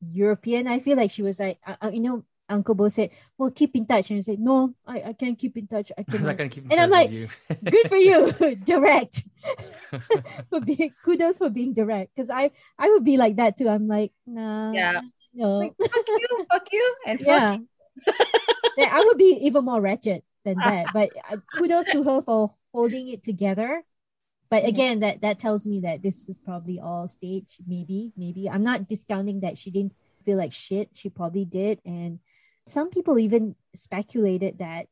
European. 0.00 0.66
I 0.66 0.80
feel 0.80 0.96
like 0.96 1.10
she 1.10 1.22
was 1.22 1.38
like, 1.40 1.58
uh, 1.66 1.76
uh, 1.82 1.90
you 1.92 2.00
know, 2.00 2.24
Uncle 2.48 2.74
Bo 2.74 2.88
said, 2.88 3.10
"Well, 3.38 3.50
keep 3.50 3.74
in 3.76 3.86
touch," 3.86 4.10
and 4.10 4.18
he 4.18 4.22
said, 4.22 4.38
"No, 4.38 4.74
I, 4.86 5.02
I 5.02 5.12
can't 5.14 5.38
keep 5.38 5.56
in 5.56 5.66
touch. 5.66 5.90
I 5.96 6.02
can't." 6.02 6.20
I'm 6.20 6.26
not 6.26 6.36
gonna 6.36 6.50
keep. 6.50 6.70
and 6.70 6.80
I'm 6.80 6.90
like, 6.90 7.10
"Good 7.64 7.88
for 7.88 7.96
you, 7.96 8.32
direct." 8.64 9.24
for 10.50 10.60
being 10.60 10.92
kudos 11.04 11.38
for 11.38 11.50
being 11.50 11.72
direct, 11.72 12.14
because 12.14 12.30
I 12.30 12.50
I 12.78 12.90
would 12.90 13.04
be 13.04 13.16
like 13.16 13.36
that 13.36 13.56
too. 13.56 13.68
I'm 13.68 13.88
like, 13.88 14.12
nah, 14.26 14.72
yeah, 14.72 15.00
no, 15.32 15.56
like, 15.58 15.74
fuck 15.78 16.08
you, 16.08 16.46
fuck 16.50 16.66
you, 16.70 16.96
and 17.06 17.20
yeah. 17.20 17.58
Yeah, 18.76 18.88
I 18.92 19.04
would 19.04 19.18
be 19.18 19.38
even 19.42 19.64
more 19.64 19.80
wretched 19.80 20.22
than 20.44 20.56
that. 20.58 20.86
But 20.92 21.10
uh, 21.30 21.36
kudos 21.54 21.86
to 21.92 22.02
her 22.02 22.22
for 22.22 22.50
holding 22.72 23.08
it 23.08 23.22
together. 23.22 23.82
But 24.50 24.62
mm-hmm. 24.62 24.68
again 24.68 25.00
that 25.00 25.22
that 25.22 25.38
tells 25.38 25.66
me 25.66 25.80
that 25.80 26.02
this 26.02 26.28
is 26.28 26.38
probably 26.38 26.78
all 26.78 27.08
stage 27.08 27.58
maybe 27.66 28.12
maybe. 28.16 28.48
I'm 28.48 28.62
not 28.62 28.88
discounting 28.88 29.40
that 29.40 29.56
she 29.56 29.70
didn't 29.70 29.94
feel 30.24 30.36
like 30.36 30.52
shit. 30.52 30.90
She 30.92 31.08
probably 31.08 31.44
did. 31.44 31.80
And 31.84 32.20
some 32.66 32.90
people 32.90 33.18
even 33.18 33.56
speculated 33.74 34.58
that 34.58 34.86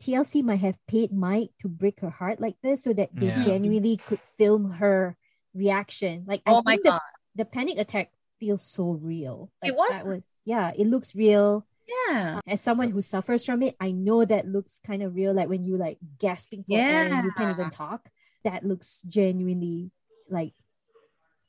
tlc 0.00 0.42
might 0.42 0.58
have 0.58 0.74
paid 0.88 1.12
mike 1.12 1.50
to 1.60 1.68
break 1.68 2.00
her 2.00 2.10
heart 2.10 2.40
like 2.40 2.56
this 2.60 2.82
so 2.82 2.92
that 2.92 3.08
they 3.14 3.26
yeah. 3.26 3.38
genuinely 3.38 3.96
could 3.96 4.18
film 4.20 4.70
her 4.70 5.16
reaction. 5.54 6.24
Like 6.26 6.42
oh 6.46 6.58
I 6.58 6.62
my 6.64 6.76
god 6.78 7.00
the, 7.34 7.44
the, 7.44 7.44
panic 7.44 7.78
attack 7.78 8.10
feels 8.40 8.64
so 8.64 8.92
real. 8.92 9.52
Like 9.62 9.72
it 9.72 9.76
was? 9.76 9.90
that 9.90 10.06
was 10.06 10.22
yeah 10.44 10.72
it 10.76 10.86
looks 10.86 11.14
real 11.14 11.66
yeah. 12.08 12.40
as 12.46 12.60
someone 12.60 12.90
who 12.90 13.00
suffers 13.00 13.44
from 13.44 13.62
it, 13.62 13.76
I 13.80 13.90
know 13.90 14.24
that 14.24 14.46
looks 14.46 14.80
kind 14.86 15.02
of 15.02 15.14
real. 15.14 15.32
Like 15.34 15.48
when 15.48 15.64
you 15.64 15.76
like 15.76 15.98
gasping 16.18 16.64
for 16.64 16.72
yeah. 16.72 16.88
air 16.88 17.12
and 17.12 17.24
you 17.24 17.32
can't 17.32 17.58
even 17.58 17.70
talk 17.70 18.08
that 18.44 18.64
looks 18.64 19.02
genuinely 19.02 19.90
like 20.28 20.52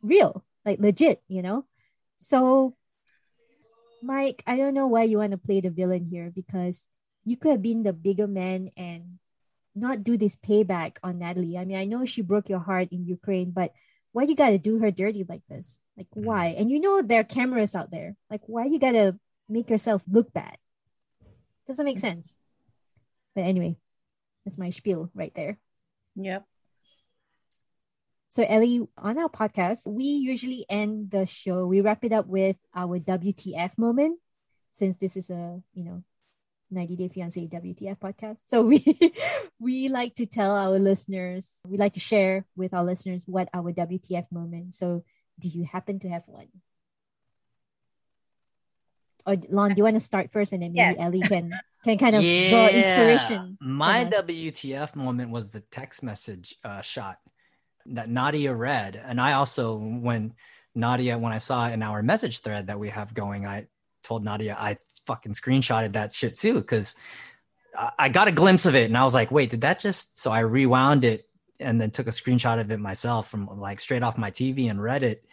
real, 0.01 0.43
like 0.65 0.79
legit, 0.79 1.21
you 1.27 1.41
know? 1.41 1.65
So, 2.17 2.75
Mike, 4.01 4.43
I 4.45 4.57
don't 4.57 4.73
know 4.73 4.87
why 4.87 5.03
you 5.03 5.17
want 5.17 5.31
to 5.31 5.37
play 5.37 5.61
the 5.61 5.69
villain 5.69 6.05
here 6.05 6.31
because 6.33 6.87
you 7.23 7.37
could 7.37 7.51
have 7.51 7.61
been 7.61 7.83
the 7.83 7.93
bigger 7.93 8.27
man 8.27 8.71
and 8.77 9.19
not 9.75 10.03
do 10.03 10.17
this 10.17 10.35
payback 10.35 10.97
on 11.03 11.19
Natalie. 11.19 11.57
I 11.57 11.65
mean, 11.65 11.77
I 11.77 11.85
know 11.85 12.05
she 12.05 12.21
broke 12.21 12.49
your 12.49 12.59
heart 12.59 12.89
in 12.91 13.05
Ukraine, 13.05 13.51
but 13.51 13.73
why 14.11 14.23
you 14.23 14.35
gotta 14.35 14.59
do 14.59 14.77
her 14.79 14.91
dirty 14.91 15.25
like 15.27 15.41
this? 15.49 15.79
Like 15.97 16.07
why? 16.13 16.47
And 16.57 16.69
you 16.69 16.79
know 16.79 17.01
there 17.01 17.21
are 17.21 17.25
cameras 17.25 17.73
out 17.73 17.89
there. 17.89 18.15
Like 18.29 18.41
why 18.45 18.65
you 18.65 18.77
gotta 18.77 19.17
make 19.49 19.69
yourself 19.69 20.03
look 20.09 20.33
bad? 20.33 20.57
Doesn't 21.67 21.85
make 21.85 21.99
sense. 21.99 22.37
But 23.35 23.45
anyway, 23.45 23.77
that's 24.45 24.57
my 24.57 24.69
spiel 24.69 25.09
right 25.13 25.33
there. 25.35 25.57
Yep. 26.15 26.45
So, 28.29 28.43
Ellie, 28.47 28.81
on 28.97 29.17
our 29.19 29.29
podcast, 29.29 29.85
we 29.85 30.05
usually 30.05 30.65
end 30.69 31.11
the 31.11 31.25
show, 31.25 31.67
we 31.67 31.81
wrap 31.81 32.03
it 32.03 32.11
up 32.11 32.25
with 32.25 32.57
our 32.73 32.99
WTF 32.99 33.77
moment, 33.77 34.19
since 34.71 34.97
this 34.97 35.15
is 35.15 35.29
a, 35.29 35.61
you 35.73 35.83
know, 35.83 36.03
90 36.73 36.95
Day 36.95 37.07
Fiance 37.07 37.47
WTF 37.47 37.99
podcast. 37.99 38.37
So 38.45 38.63
we 38.63 38.81
we 39.59 39.89
like 39.89 40.15
to 40.15 40.25
tell 40.25 40.55
our 40.55 40.79
listeners, 40.79 41.61
we 41.67 41.77
like 41.77 41.93
to 41.93 41.99
share 41.99 42.45
with 42.55 42.73
our 42.73 42.83
listeners 42.83 43.25
what 43.27 43.49
our 43.53 43.71
WTF 43.71 44.25
moment. 44.31 44.73
So 44.73 45.03
do 45.39 45.47
you 45.47 45.65
happen 45.65 45.99
to 45.99 46.09
have 46.09 46.23
one? 46.25 46.47
Or 49.25 49.37
Lon, 49.49 49.69
do 49.69 49.75
you 49.77 49.83
want 49.83 49.95
to 49.95 50.01
start 50.01 50.31
first 50.31 50.51
and 50.51 50.61
then 50.61 50.73
maybe 50.73 50.95
yes. 50.97 51.05
Ellie 51.05 51.21
can 51.21 51.51
can 51.83 51.97
kind 51.97 52.15
of 52.15 52.23
yeah. 52.23 52.49
draw 52.49 52.67
inspiration? 52.67 53.57
My 53.61 54.05
WTF 54.05 54.95
moment 54.95 55.31
was 55.31 55.49
the 55.49 55.61
text 55.61 56.03
message 56.03 56.55
uh, 56.63 56.81
shot 56.81 57.19
that 57.87 58.09
Nadia 58.09 58.53
read. 58.53 58.95
And 58.95 59.19
I 59.19 59.33
also, 59.33 59.75
when 59.75 60.33
Nadia, 60.75 61.17
when 61.17 61.33
I 61.33 61.37
saw 61.37 61.67
in 61.67 61.83
our 61.83 62.01
message 62.01 62.41
thread 62.41 62.67
that 62.67 62.79
we 62.79 62.89
have 62.89 63.13
going, 63.13 63.45
I 63.45 63.67
told 64.03 64.23
Nadia 64.23 64.55
I 64.57 64.77
fucking 65.05 65.33
screenshotted 65.33 65.93
that 65.93 66.13
shit 66.13 66.35
too 66.35 66.55
because 66.55 66.95
I 67.97 68.09
got 68.09 68.27
a 68.27 68.31
glimpse 68.31 68.65
of 68.65 68.75
it 68.75 68.85
and 68.85 68.97
I 68.97 69.03
was 69.03 69.13
like, 69.13 69.31
wait, 69.31 69.49
did 69.49 69.61
that 69.61 69.79
just? 69.79 70.19
So 70.19 70.31
I 70.31 70.39
rewound 70.39 71.03
it 71.03 71.27
and 71.59 71.79
then 71.79 71.91
took 71.91 72.07
a 72.07 72.11
screenshot 72.11 72.59
of 72.59 72.71
it 72.71 72.79
myself 72.79 73.29
from 73.29 73.47
like 73.59 73.79
straight 73.79 74.03
off 74.03 74.17
my 74.17 74.31
TV 74.31 74.69
and 74.69 74.81
read 74.81 75.03
it. 75.03 75.25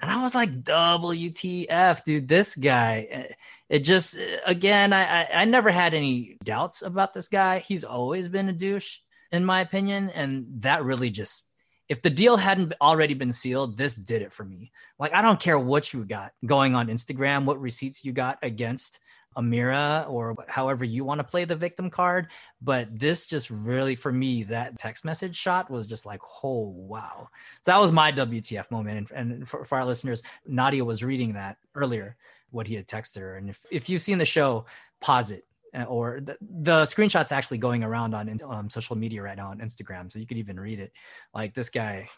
And 0.00 0.10
I 0.10 0.22
was 0.22 0.34
like, 0.34 0.62
WTF, 0.62 2.04
dude, 2.04 2.28
this 2.28 2.54
guy. 2.54 3.08
Eh, 3.10 3.32
it 3.68 3.80
just, 3.80 4.18
again, 4.46 4.92
I, 4.92 5.22
I, 5.22 5.28
I 5.34 5.44
never 5.44 5.70
had 5.70 5.92
any 5.92 6.38
doubts 6.42 6.82
about 6.82 7.12
this 7.14 7.28
guy. 7.28 7.58
He's 7.58 7.84
always 7.84 8.28
been 8.28 8.48
a 8.48 8.52
douche, 8.52 8.98
in 9.32 9.44
my 9.44 9.60
opinion. 9.60 10.10
And 10.10 10.46
that 10.60 10.84
really 10.84 11.10
just 11.10 11.48
if 11.88 12.02
the 12.02 12.10
deal 12.10 12.36
hadn't 12.36 12.74
already 12.80 13.14
been 13.14 13.32
sealed, 13.32 13.78
this 13.78 13.94
did 13.94 14.22
it 14.22 14.32
for 14.32 14.44
me. 14.44 14.72
Like, 14.98 15.14
I 15.14 15.22
don't 15.22 15.40
care 15.40 15.58
what 15.58 15.92
you 15.92 16.04
got 16.04 16.32
going 16.44 16.74
on 16.74 16.88
Instagram, 16.88 17.44
what 17.44 17.60
receipts 17.60 18.04
you 18.04 18.12
got 18.12 18.38
against 18.42 19.00
Amira 19.36 20.08
or 20.08 20.34
however 20.48 20.84
you 20.84 21.04
want 21.04 21.20
to 21.20 21.24
play 21.24 21.44
the 21.44 21.56
victim 21.56 21.90
card. 21.90 22.28
But 22.60 22.98
this 22.98 23.26
just 23.26 23.50
really, 23.50 23.94
for 23.94 24.12
me, 24.12 24.44
that 24.44 24.78
text 24.78 25.04
message 25.04 25.36
shot 25.36 25.70
was 25.70 25.86
just 25.86 26.06
like, 26.06 26.20
oh, 26.42 26.68
wow. 26.76 27.28
So 27.62 27.70
that 27.70 27.80
was 27.80 27.92
my 27.92 28.12
WTF 28.12 28.70
moment. 28.70 29.10
And, 29.12 29.30
and 29.30 29.48
for, 29.48 29.64
for 29.64 29.78
our 29.78 29.84
listeners, 29.84 30.22
Nadia 30.46 30.84
was 30.84 31.04
reading 31.04 31.34
that 31.34 31.58
earlier, 31.74 32.16
what 32.50 32.66
he 32.66 32.74
had 32.74 32.88
texted 32.88 33.20
her. 33.20 33.36
And 33.36 33.48
if, 33.48 33.64
if 33.70 33.88
you've 33.88 34.02
seen 34.02 34.18
the 34.18 34.24
show, 34.24 34.66
pause 35.00 35.30
it 35.30 35.44
uh, 35.74 35.84
or 35.84 36.20
the, 36.20 36.36
the 36.40 36.82
screenshots 36.82 37.32
actually 37.32 37.58
going 37.58 37.84
around 37.84 38.14
on 38.14 38.38
um, 38.44 38.70
social 38.70 38.96
media 38.96 39.22
right 39.22 39.36
now 39.36 39.50
on 39.50 39.58
Instagram, 39.58 40.10
so 40.10 40.18
you 40.18 40.26
could 40.26 40.38
even 40.38 40.58
read 40.58 40.80
it. 40.80 40.92
Like 41.34 41.54
this 41.54 41.68
guy, 41.68 42.08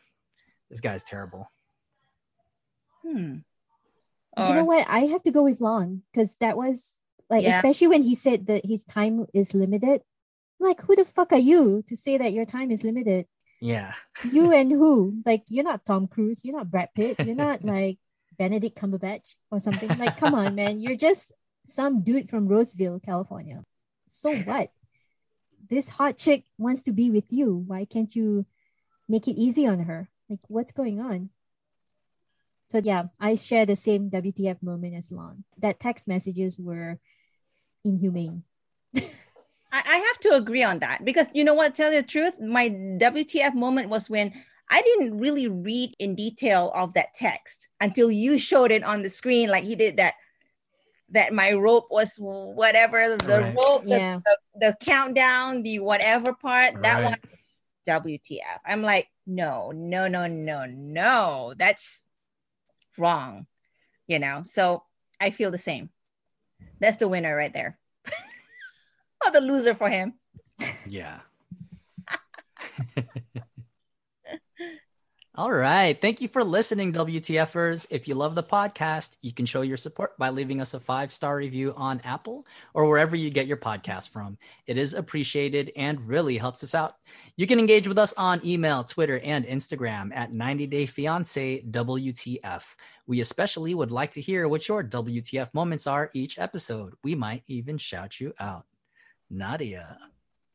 this 0.69 0.81
guy's 0.81 1.03
terrible. 1.03 1.51
Hmm. 3.03 3.39
You 4.39 4.55
know 4.55 4.65
what? 4.65 4.87
I 4.89 5.01
have 5.01 5.23
to 5.24 5.32
go 5.32 5.43
with 5.43 5.61
Lon 5.61 6.03
because 6.12 6.35
that 6.37 6.57
was 6.57 6.95
Like 7.31 7.44
Yeah. 7.44 7.57
especially 7.57 7.86
when 7.86 8.02
he 8.02 8.15
said 8.15 8.47
that 8.48 8.66
his 8.66 8.85
time 8.85 9.24
is 9.32 9.55
limited. 9.55 10.02
Like 10.59 10.82
who 10.82 10.97
the 10.97 11.05
fuck 11.07 11.32
are 11.32 11.39
you 11.39 11.82
to 11.86 11.97
say 11.97 12.19
that 12.19 12.32
your 12.32 12.44
time 12.44 12.70
is 12.70 12.85
limited? 12.85 13.27
Yeah. 13.61 13.94
You 14.31 14.52
and 14.59 14.70
who? 14.70 15.23
Like 15.24 15.44
you're 15.48 15.65
not 15.65 15.85
Tom 15.86 16.09
Cruise, 16.09 16.44
you're 16.44 16.57
not 16.57 16.70
Brad 16.70 16.90
Pitt, 16.94 17.20
you're 17.24 17.36
not 17.36 17.65
like 17.77 17.98
Benedict 18.36 18.77
Cumberbatch 18.77 19.36
or 19.51 19.61
something. 19.61 19.89
Like 19.97 20.16
come 20.19 20.35
on, 20.35 20.55
man, 20.55 20.81
you're 20.81 20.97
just 20.97 21.32
some 21.66 22.01
dude 22.01 22.28
from 22.28 22.48
Roseville, 22.48 22.98
California. 23.01 23.65
So 24.09 24.35
what? 24.51 24.73
This 25.69 25.89
hot 25.89 26.19
chick 26.19 26.44
wants 26.59 26.82
to 26.82 26.93
be 26.93 27.11
with 27.11 27.31
you. 27.32 27.55
Why 27.65 27.85
can't 27.85 28.15
you 28.15 28.44
make 29.09 29.28
it 29.28 29.39
easy 29.39 29.69
on 29.69 29.81
her? 29.81 30.11
Like 30.28 30.40
what's 30.48 30.73
going 30.73 31.01
on? 31.01 31.31
So 32.70 32.78
yeah, 32.82 33.05
I 33.19 33.35
share 33.35 33.66
the 33.66 33.77
same 33.77 34.11
WTF 34.11 34.62
moment 34.62 34.94
as 34.94 35.11
Lon. 35.11 35.44
That 35.59 35.81
text 35.81 36.07
messages 36.07 36.59
were 36.59 36.98
inhumane. 37.85 38.43
I, 38.97 39.02
I 39.73 39.97
have 39.98 40.19
to 40.20 40.35
agree 40.35 40.62
on 40.62 40.81
that 40.81 41.05
because 41.05 41.27
you 41.32 41.44
know 41.44 41.55
what? 41.55 41.74
Tell 41.74 41.93
you 41.93 42.02
the 42.02 42.07
truth, 42.07 42.40
my 42.40 42.69
WTF 42.70 43.55
moment 43.55 43.89
was 43.89 44.11
when 44.11 44.32
I 44.69 44.82
didn't 44.82 45.19
really 45.19 45.48
read 45.48 45.94
in 45.98 46.15
detail 46.15 46.70
of 46.74 46.94
that 46.94 47.15
text 47.15 47.69
until 47.81 48.11
you 48.11 48.39
showed 48.39 48.70
it 48.70 48.85
on 48.85 49.02
the 49.02 49.11
screen, 49.11 49.48
like 49.48 49.65
he 49.65 49.74
did 49.74 49.97
that. 49.97 50.15
That 51.12 51.32
my 51.32 51.52
rope 51.55 51.89
was 51.90 52.15
whatever 52.19 53.16
the 53.16 53.40
Right. 53.40 53.57
rope, 53.57 53.82
the, 53.82 53.97
Yeah. 53.97 54.20
the, 54.24 54.36
the 54.61 54.77
countdown, 54.81 55.65
the 55.65 55.81
whatever 55.81 56.32
part. 56.35 56.81
That 56.82 57.02
one, 57.02 57.16
WTF. 57.85 58.61
I'm 58.65 58.82
like, 58.82 59.09
no, 59.27 59.73
no, 59.73 60.07
no, 60.07 60.28
no, 60.28 60.66
no. 60.66 61.55
That's 61.57 62.05
wrong. 62.97 63.48
You 64.07 64.20
know. 64.20 64.44
So 64.44 64.85
I 65.20 65.31
feel 65.31 65.51
the 65.51 65.59
same. 65.59 65.90
That's 66.81 66.97
the 66.97 67.09
winner 67.09 67.35
right 67.35 67.53
there. 67.53 67.78
or 69.27 69.32
the 69.32 69.41
loser 69.41 69.74
for 69.74 69.89
him. 69.89 70.15
Yeah. 70.87 71.20
All 75.41 75.51
right. 75.51 75.99
Thank 75.99 76.21
you 76.21 76.29
for 76.29 76.45
listening, 76.45 76.93
WTFers. 76.93 77.87
If 77.89 78.07
you 78.07 78.15
love 78.15 78.35
the 78.35 78.43
podcast, 78.43 79.17
you 79.23 79.33
can 79.33 79.47
show 79.47 79.62
your 79.62 79.79
support 79.79 80.19
by 80.19 80.29
leaving 80.29 80.61
us 80.61 80.75
a 80.75 80.81
five 80.81 81.15
star 81.15 81.35
review 81.35 81.73
on 81.79 82.03
Apple 82.05 82.47
or 82.75 82.87
wherever 82.87 83.17
you 83.17 83.31
get 83.31 83.47
your 83.47 83.57
podcast 83.57 84.11
from. 84.11 84.37
It 84.67 84.77
is 84.77 84.93
appreciated 84.93 85.73
and 85.75 86.07
really 86.07 86.37
helps 86.37 86.62
us 86.62 86.75
out. 86.75 86.97
You 87.37 87.47
can 87.47 87.59
engage 87.59 87.89
with 87.89 87.97
us 87.97 88.12
on 88.19 88.45
email, 88.45 88.85
Twitter, 88.85 89.19
and 89.25 89.47
Instagram 89.47 90.15
at 90.15 90.31
90 90.31 90.67
Day 90.67 90.85
Fiance 90.85 91.62
WTF. 91.71 92.77
We 93.07 93.21
especially 93.21 93.73
would 93.73 93.91
like 93.91 94.11
to 94.11 94.21
hear 94.21 94.47
what 94.47 94.69
your 94.69 94.85
WTF 94.85 95.55
moments 95.55 95.87
are 95.87 96.11
each 96.12 96.39
episode. 96.39 96.97
We 97.03 97.15
might 97.15 97.45
even 97.47 97.79
shout 97.79 98.21
you 98.21 98.35
out. 98.39 98.67
Nadia, 99.31 99.97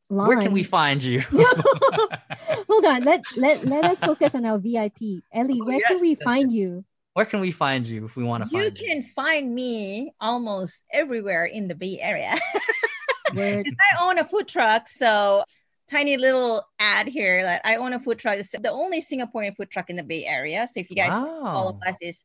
where 0.07 0.41
can 0.41 0.52
we 0.52 0.64
find 0.64 1.03
you? 1.03 1.22
Hold 1.32 2.86
on. 2.86 3.03
Let 3.03 3.22
let 3.36 3.65
let 3.65 3.86
us 3.86 3.99
focus 3.99 4.36
on 4.36 4.45
our 4.45 4.57
VIP. 4.57 5.23
Ellie, 5.34 5.60
Oh, 5.61 5.65
where 5.65 5.80
can 5.82 5.99
we 5.99 6.10
yes, 6.10 6.22
find 6.23 6.52
you? 6.52 6.86
Where 7.14 7.26
can 7.26 7.40
we 7.40 7.52
find 7.52 7.88
you 7.88 8.06
if 8.06 8.15
we 8.15 8.23
want 8.23 8.44
to 8.44 8.49
find 8.49 8.77
you? 8.77 8.88
You 8.88 8.94
can 8.94 9.10
find 9.15 9.56
me 9.56 10.14
almost 10.19 10.84
everywhere 10.91 11.45
in 11.45 11.68
the 11.68 11.76
Bay 11.76 11.98
Area. 12.02 12.36
I 13.38 13.64
own 14.02 14.19
a 14.19 14.26
food 14.26 14.48
truck, 14.48 14.88
so 14.88 15.44
tiny 15.90 16.18
little 16.18 16.64
ad 16.80 17.07
here 17.07 17.44
that 17.44 17.61
I 17.64 17.77
own 17.77 17.94
a 17.94 17.99
food 17.99 18.19
truck. 18.19 18.36
It's 18.36 18.52
the 18.52 18.72
only 18.72 19.02
Singaporean 19.02 19.56
food 19.56 19.69
truck 19.69 19.90
in 19.90 19.95
the 19.95 20.03
Bay 20.03 20.26
Area. 20.26 20.68
So 20.72 20.80
if 20.80 20.90
you 20.90 20.95
guys 20.95 21.14
follow 21.14 21.80
us 21.88 21.95
is 22.02 22.23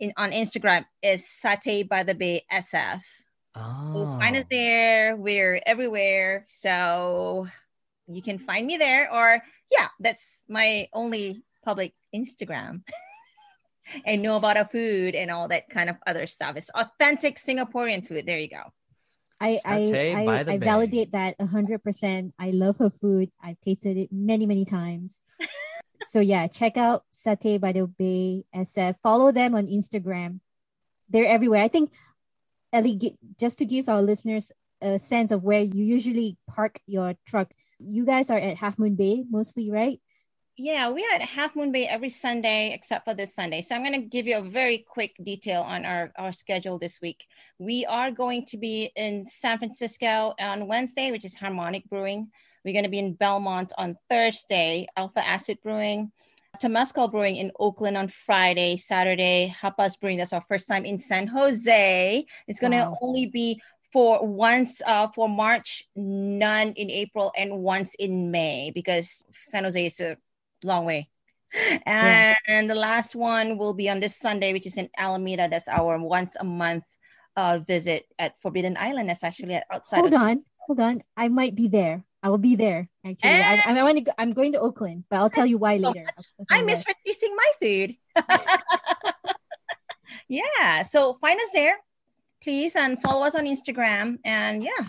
in 0.00 0.12
on 0.16 0.30
Instagram 0.30 0.84
is 1.02 1.22
Satay 1.22 1.88
by 1.88 2.02
the 2.02 2.14
Bay 2.14 2.42
SF. 2.52 3.00
Oh. 3.54 3.92
So 3.94 4.18
find 4.18 4.36
us 4.36 4.44
there. 4.50 5.16
We're 5.16 5.60
everywhere. 5.64 6.44
So 6.48 7.48
you 8.06 8.22
can 8.22 8.38
find 8.38 8.66
me 8.66 8.76
there. 8.76 9.12
Or 9.12 9.42
yeah, 9.70 9.88
that's 10.00 10.44
my 10.48 10.88
only 10.92 11.42
public 11.64 11.94
Instagram. 12.14 12.82
and 14.04 14.22
know 14.22 14.36
about 14.36 14.56
our 14.56 14.66
food 14.66 15.14
and 15.14 15.30
all 15.30 15.48
that 15.48 15.68
kind 15.70 15.90
of 15.90 15.96
other 16.06 16.26
stuff. 16.26 16.56
It's 16.56 16.70
authentic 16.74 17.36
Singaporean 17.36 18.06
food. 18.06 18.26
There 18.26 18.38
you 18.38 18.48
go. 18.48 18.72
I 19.40 19.58
I 19.64 19.80
Satay 19.80 20.26
by 20.26 20.52
I, 20.52 20.54
I 20.54 20.58
validate 20.58 21.12
that 21.12 21.40
hundred 21.40 21.82
percent. 21.82 22.34
I 22.38 22.50
love 22.50 22.78
her 22.78 22.90
food. 22.90 23.30
I've 23.42 23.60
tasted 23.60 23.96
it 23.96 24.12
many 24.12 24.46
many 24.46 24.64
times. 24.64 25.22
so 26.10 26.20
yeah, 26.20 26.46
check 26.48 26.76
out 26.76 27.04
Satay 27.12 27.60
by 27.60 27.72
the 27.72 27.86
Bay 27.86 28.44
SF. 28.54 28.96
Follow 29.02 29.30
them 29.30 29.54
on 29.54 29.66
Instagram. 29.66 30.40
They're 31.08 31.26
everywhere. 31.26 31.62
I 31.62 31.68
think 31.68 31.90
Ellie, 32.72 33.16
just 33.38 33.58
to 33.58 33.64
give 33.64 33.88
our 33.88 34.02
listeners 34.02 34.52
a 34.80 34.98
sense 34.98 35.30
of 35.30 35.42
where 35.42 35.60
you 35.60 35.84
usually 35.84 36.36
park 36.48 36.80
your 36.86 37.14
truck, 37.26 37.52
you 37.78 38.04
guys 38.04 38.30
are 38.30 38.38
at 38.38 38.58
Half 38.58 38.78
Moon 38.78 38.94
Bay 38.94 39.24
mostly, 39.30 39.70
right? 39.70 40.00
Yeah, 40.60 40.90
we 40.90 41.02
are 41.04 41.14
at 41.14 41.22
Half 41.22 41.54
Moon 41.54 41.70
Bay 41.70 41.86
every 41.86 42.08
Sunday 42.08 42.72
except 42.74 43.04
for 43.04 43.14
this 43.14 43.32
Sunday. 43.32 43.60
So 43.60 43.76
I'm 43.76 43.82
going 43.82 43.92
to 43.92 44.08
give 44.08 44.26
you 44.26 44.38
a 44.38 44.42
very 44.42 44.78
quick 44.78 45.14
detail 45.22 45.62
on 45.62 45.84
our, 45.84 46.10
our 46.16 46.32
schedule 46.32 46.78
this 46.78 47.00
week. 47.00 47.24
We 47.60 47.86
are 47.86 48.10
going 48.10 48.44
to 48.46 48.56
be 48.56 48.90
in 48.96 49.24
San 49.24 49.58
Francisco 49.58 50.34
on 50.40 50.66
Wednesday, 50.66 51.12
which 51.12 51.24
is 51.24 51.36
Harmonic 51.36 51.88
Brewing. 51.88 52.32
We're 52.64 52.72
going 52.72 52.84
to 52.84 52.90
be 52.90 52.98
in 52.98 53.14
Belmont 53.14 53.72
on 53.78 53.96
Thursday, 54.10 54.88
Alpha 54.96 55.24
Acid 55.24 55.58
Brewing. 55.62 56.10
Temescal 56.60 57.10
Brewing 57.10 57.36
in 57.36 57.50
Oakland 57.58 57.96
on 57.96 58.08
Friday, 58.08 58.76
Saturday, 58.76 59.54
Hapas 59.60 59.98
Brewing. 59.98 60.18
That's 60.18 60.32
our 60.32 60.44
first 60.48 60.68
time 60.68 60.84
in 60.84 60.98
San 60.98 61.26
Jose. 61.26 62.24
It's 62.46 62.60
going 62.60 62.72
to 62.72 62.78
Wow. 62.78 62.98
only 63.00 63.26
be 63.26 63.60
for 63.92 64.26
once 64.26 64.82
uh, 64.86 65.08
for 65.08 65.28
March, 65.28 65.82
none 65.96 66.72
in 66.72 66.90
April, 66.90 67.32
and 67.36 67.58
once 67.58 67.94
in 67.94 68.30
May 68.30 68.70
because 68.74 69.24
San 69.32 69.64
Jose 69.64 69.84
is 69.84 70.00
a 70.00 70.16
long 70.64 70.84
way. 70.84 71.08
And, 71.86 72.68
the 72.68 72.74
last 72.74 73.16
one 73.16 73.56
will 73.56 73.72
be 73.72 73.88
on 73.88 74.00
this 74.00 74.18
Sunday, 74.18 74.52
which 74.52 74.66
is 74.66 74.76
in 74.76 74.90
Alameda. 74.98 75.48
That's 75.48 75.68
our 75.68 75.98
once 75.98 76.36
a 76.38 76.44
month 76.44 76.84
uh, 77.36 77.60
visit 77.66 78.04
at 78.18 78.38
Forbidden 78.38 78.76
Island. 78.78 79.08
That's 79.08 79.24
actually 79.24 79.58
outside. 79.72 80.00
Hold 80.00 80.14
on, 80.14 80.44
hold 80.66 80.80
on. 80.80 81.02
I 81.16 81.28
might 81.28 81.54
be 81.54 81.68
there. 81.68 82.04
I 82.22 82.30
will 82.30 82.38
be 82.38 82.56
there. 82.56 82.88
Actually, 83.06 83.30
I, 83.30 83.62
I, 83.66 83.78
I 83.78 83.82
want 83.84 83.96
to. 83.98 84.02
Go, 84.02 84.12
I'm 84.18 84.32
going 84.32 84.52
to 84.52 84.60
Oakland, 84.60 85.04
but 85.08 85.16
I'll 85.18 85.30
tell 85.30 85.46
you 85.46 85.58
why 85.58 85.78
so 85.78 85.88
later. 85.88 86.04
I'll- 86.16 86.24
I'll 86.38 86.46
tell 86.46 86.58
I 86.58 86.60
you 86.60 86.66
miss 86.66 86.84
her 86.86 86.94
tasting 87.06 87.36
my 87.36 87.50
food. 87.62 87.96
yeah. 90.28 90.82
So 90.82 91.14
find 91.14 91.38
us 91.40 91.50
there, 91.52 91.76
please, 92.42 92.74
and 92.76 93.00
follow 93.00 93.24
us 93.24 93.34
on 93.34 93.44
Instagram. 93.44 94.18
And 94.24 94.62
yeah, 94.62 94.88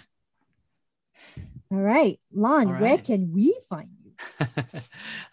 All 1.71 1.77
right, 1.77 2.19
Lon, 2.33 2.67
All 2.67 2.73
where 2.81 2.97
can 2.97 3.31
we 3.33 3.55
find 3.69 3.89
you? 4.03 4.13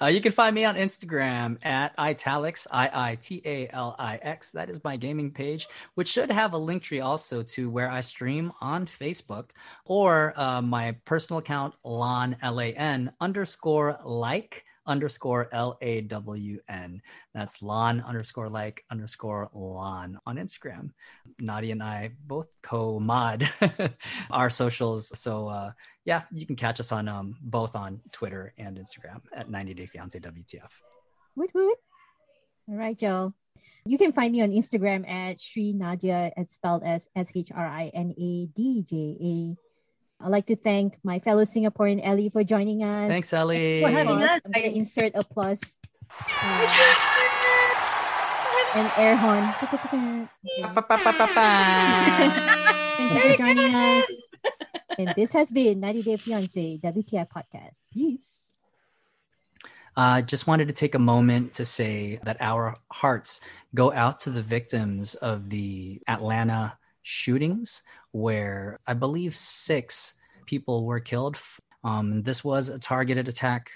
uh, 0.01 0.06
you 0.06 0.20
can 0.20 0.32
find 0.32 0.55
me 0.55 0.64
on 0.64 0.77
Instagram 0.77 1.64
at 1.64 1.94
italics, 1.98 2.66
I 2.70 2.90
I 2.93 3.14
T 3.16 3.40
A 3.44 3.68
L 3.68 3.97
I 3.98 4.16
X. 4.16 4.52
That 4.52 4.68
is 4.68 4.82
my 4.85 4.97
gaming 4.97 5.31
page, 5.31 5.68
which 5.94 6.09
should 6.09 6.31
have 6.31 6.52
a 6.52 6.59
link 6.59 6.82
tree 6.82 7.01
also 7.01 7.43
to 7.43 7.70
where 7.70 7.90
I 7.90 8.01
stream 8.01 8.52
on 8.60 8.86
Facebook 8.86 9.51
or 9.85 10.39
uh, 10.39 10.60
my 10.60 10.97
personal 11.05 11.39
account, 11.39 11.74
Lon, 11.85 12.36
L 12.43 12.60
A 12.60 12.73
N 12.73 13.12
underscore 13.20 13.98
like 14.05 14.64
underscore 14.86 15.48
L 15.52 15.77
A 15.81 16.02
W 16.02 16.59
N. 16.68 17.02
That's 17.35 17.62
Lon 17.62 18.01
underscore 18.01 18.48
like 18.48 18.85
underscore 18.90 19.51
Lon 19.52 20.18
on 20.27 20.36
Instagram. 20.36 20.90
Nadia 21.39 21.73
and 21.73 21.82
I 21.82 22.12
both 22.27 22.48
co 22.62 23.01
mod 23.01 23.51
our 24.31 24.51
socials. 24.51 25.18
So, 25.18 25.48
uh, 25.48 25.73
yeah, 26.07 26.23
you 26.31 26.47
can 26.47 26.57
catch 26.57 26.78
us 26.81 26.93
on 26.93 27.09
um, 27.09 27.37
both 27.43 27.74
on 27.74 28.01
Twitter 28.12 28.55
and 28.57 28.78
Instagram 28.78 29.20
at 29.35 29.51
90 29.51 29.74
Day 29.74 29.87
Fiance 29.87 30.19
WTF. 30.19 30.70
Woot 31.35 31.51
woot. 31.53 31.77
All 32.69 32.77
right, 32.77 32.97
Joe. 32.97 33.35
You 33.85 33.99
can 33.99 34.12
find 34.12 34.33
me 34.33 34.41
on 34.41 34.51
Instagram 34.51 35.09
at 35.09 35.41
Sri 35.41 35.73
Nadia, 35.73 36.33
it's 36.37 36.55
spelled 36.55 36.83
as 36.85 37.09
S 37.15 37.31
H 37.35 37.51
R 37.55 37.66
I 37.66 37.91
N 37.93 38.15
A 38.19 38.47
D 38.47 38.83
J 38.83 39.16
A. 39.20 39.57
I'd 40.24 40.31
like 40.31 40.47
to 40.47 40.57
thank 40.57 40.99
my 41.05 41.19
fellow 41.19 41.43
Singaporean 41.43 42.01
Ellie 42.03 42.31
for 42.31 42.43
joining 42.43 42.83
us. 42.83 43.09
Thanks, 43.09 43.33
Ellie. 43.33 43.83
For 43.83 43.91
having 43.91 44.23
us. 44.23 44.41
I'm 44.45 44.53
going 44.53 44.70
to 44.70 44.77
insert 44.77 45.12
applause. 45.15 45.78
Uh, 46.43 47.03
and 48.77 48.91
air 48.97 49.16
horn. 49.16 49.45
Thank 52.97 53.12
you 53.12 53.20
for 53.20 53.37
joining 53.37 53.74
us. 53.74 54.26
And 54.98 55.12
this 55.16 55.32
has 55.32 55.51
been 55.51 55.81
90 55.81 56.02
Day 56.02 56.16
Fiance 56.16 56.78
WTF 56.78 57.28
Podcast. 57.28 57.82
Peace. 57.93 58.55
Uh, 59.97 60.20
just 60.20 60.47
wanted 60.47 60.68
to 60.68 60.74
take 60.74 60.94
a 60.94 60.98
moment 60.98 61.55
to 61.55 61.64
say 61.64 62.20
that 62.24 62.36
our 62.40 62.77
hearts 62.93 63.40
go 63.74 63.93
out 63.93 64.20
to 64.20 64.31
the 64.31 64.43
victims 64.43 65.14
of 65.14 65.48
the 65.48 66.02
Atlanta 66.06 66.78
shootings, 67.02 67.82
where 68.12 68.78
I 68.86 68.94
believe 68.94 69.36
six 69.36 70.14
people 70.44 70.85
were 70.85 71.01
killed. 71.01 71.39
Um, 71.82 72.23
this 72.23 72.44
was 72.44 72.68
a 72.68 72.78
targeted 72.78 73.28
attack. 73.28 73.70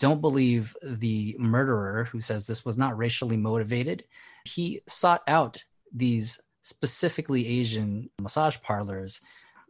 Don't 0.00 0.20
believe 0.20 0.74
the 0.82 1.36
murderer 1.38 2.04
who 2.04 2.20
says 2.20 2.46
this 2.46 2.64
was 2.64 2.78
not 2.78 2.96
racially 2.96 3.36
motivated. 3.36 4.04
He 4.44 4.80
sought 4.88 5.22
out 5.28 5.64
these 5.92 6.40
specifically 6.62 7.46
Asian 7.46 8.10
massage 8.20 8.56
parlors. 8.62 9.20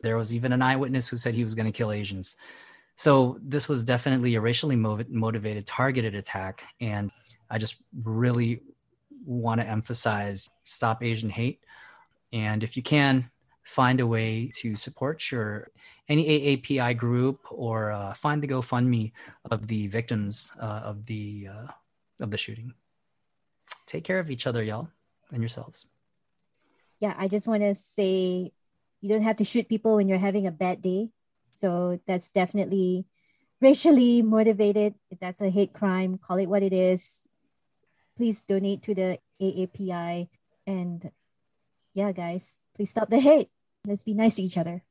There 0.03 0.17
was 0.17 0.35
even 0.35 0.53
an 0.53 0.63
eyewitness 0.63 1.09
who 1.09 1.17
said 1.17 1.35
he 1.35 1.45
was 1.45 1.55
going 1.55 1.67
to 1.67 1.77
kill 1.77 1.93
Asians. 1.93 2.37
So 2.97 3.39
this 3.43 3.69
was 3.69 3.85
definitely 3.85 4.35
a 4.35 4.41
racially 4.41 4.77
motivated, 4.77 5.67
targeted 5.67 6.15
attack. 6.15 6.65
And 6.81 7.11
I 7.51 7.59
just 7.59 7.77
really 8.03 8.61
want 9.25 9.61
to 9.61 9.67
emphasize 9.67 10.49
stop 10.65 11.03
Asian 11.03 11.31
hate. 11.31 11.61
And 12.33 12.63
if 12.63 12.77
you 12.77 12.83
can, 12.83 13.31
find 13.65 14.01
a 14.01 14.07
way 14.07 14.51
to 14.55 14.77
support 14.77 15.31
your 15.31 15.71
any 16.09 16.57
AAPI 16.57 16.97
group 16.97 17.41
or 17.51 17.91
uh, 17.91 18.15
find 18.15 18.43
the 18.43 18.47
GoFundMe 18.47 19.13
of 19.51 19.67
the 19.67 19.89
victims 19.89 20.53
uh, 20.61 20.83
of 20.85 21.07
the 21.07 21.49
uh, 21.51 21.67
of 22.21 22.31
the 22.31 22.39
shooting. 22.39 22.75
Take 23.87 24.05
care 24.05 24.19
of 24.19 24.31
each 24.31 24.47
other, 24.47 24.63
y'all, 24.63 24.89
and 25.31 25.43
yourselves. 25.43 25.87
Yeah, 27.01 27.15
I 27.19 27.29
just 27.29 27.47
want 27.47 27.63
to 27.63 27.75
say 27.75 28.53
you 29.07 29.15
don't 29.15 29.23
have 29.23 29.37
to 29.37 29.45
shoot 29.45 29.69
people 29.69 29.95
when 29.95 30.09
you're 30.09 30.19
having 30.19 30.49
a 30.49 30.51
bad 30.51 30.83
day. 30.83 31.11
So 31.53 32.01
that's 32.09 32.29
definitely 32.29 33.07
racially 33.61 34.21
motivated. 34.37 34.95
If 35.11 35.21
that's 35.21 35.41
a 35.41 35.49
hate 35.49 35.73
crime, 35.73 36.19
call 36.19 36.39
it 36.39 36.51
what 36.51 36.65
it 36.65 36.73
is. 36.73 37.29
Please 38.17 38.43
donate 38.43 38.83
to 38.83 38.95
the 38.95 39.19
AAPI. 39.41 40.27
And 40.67 41.11
yeah, 41.95 42.11
guys, 42.11 42.59
please 42.75 42.91
stop 42.91 43.09
the 43.09 43.21
hate. 43.21 43.49
Let's 43.87 44.03
be 44.03 44.15
nice 44.15 44.35
to 44.37 44.43
each 44.43 44.59
other. 44.59 44.83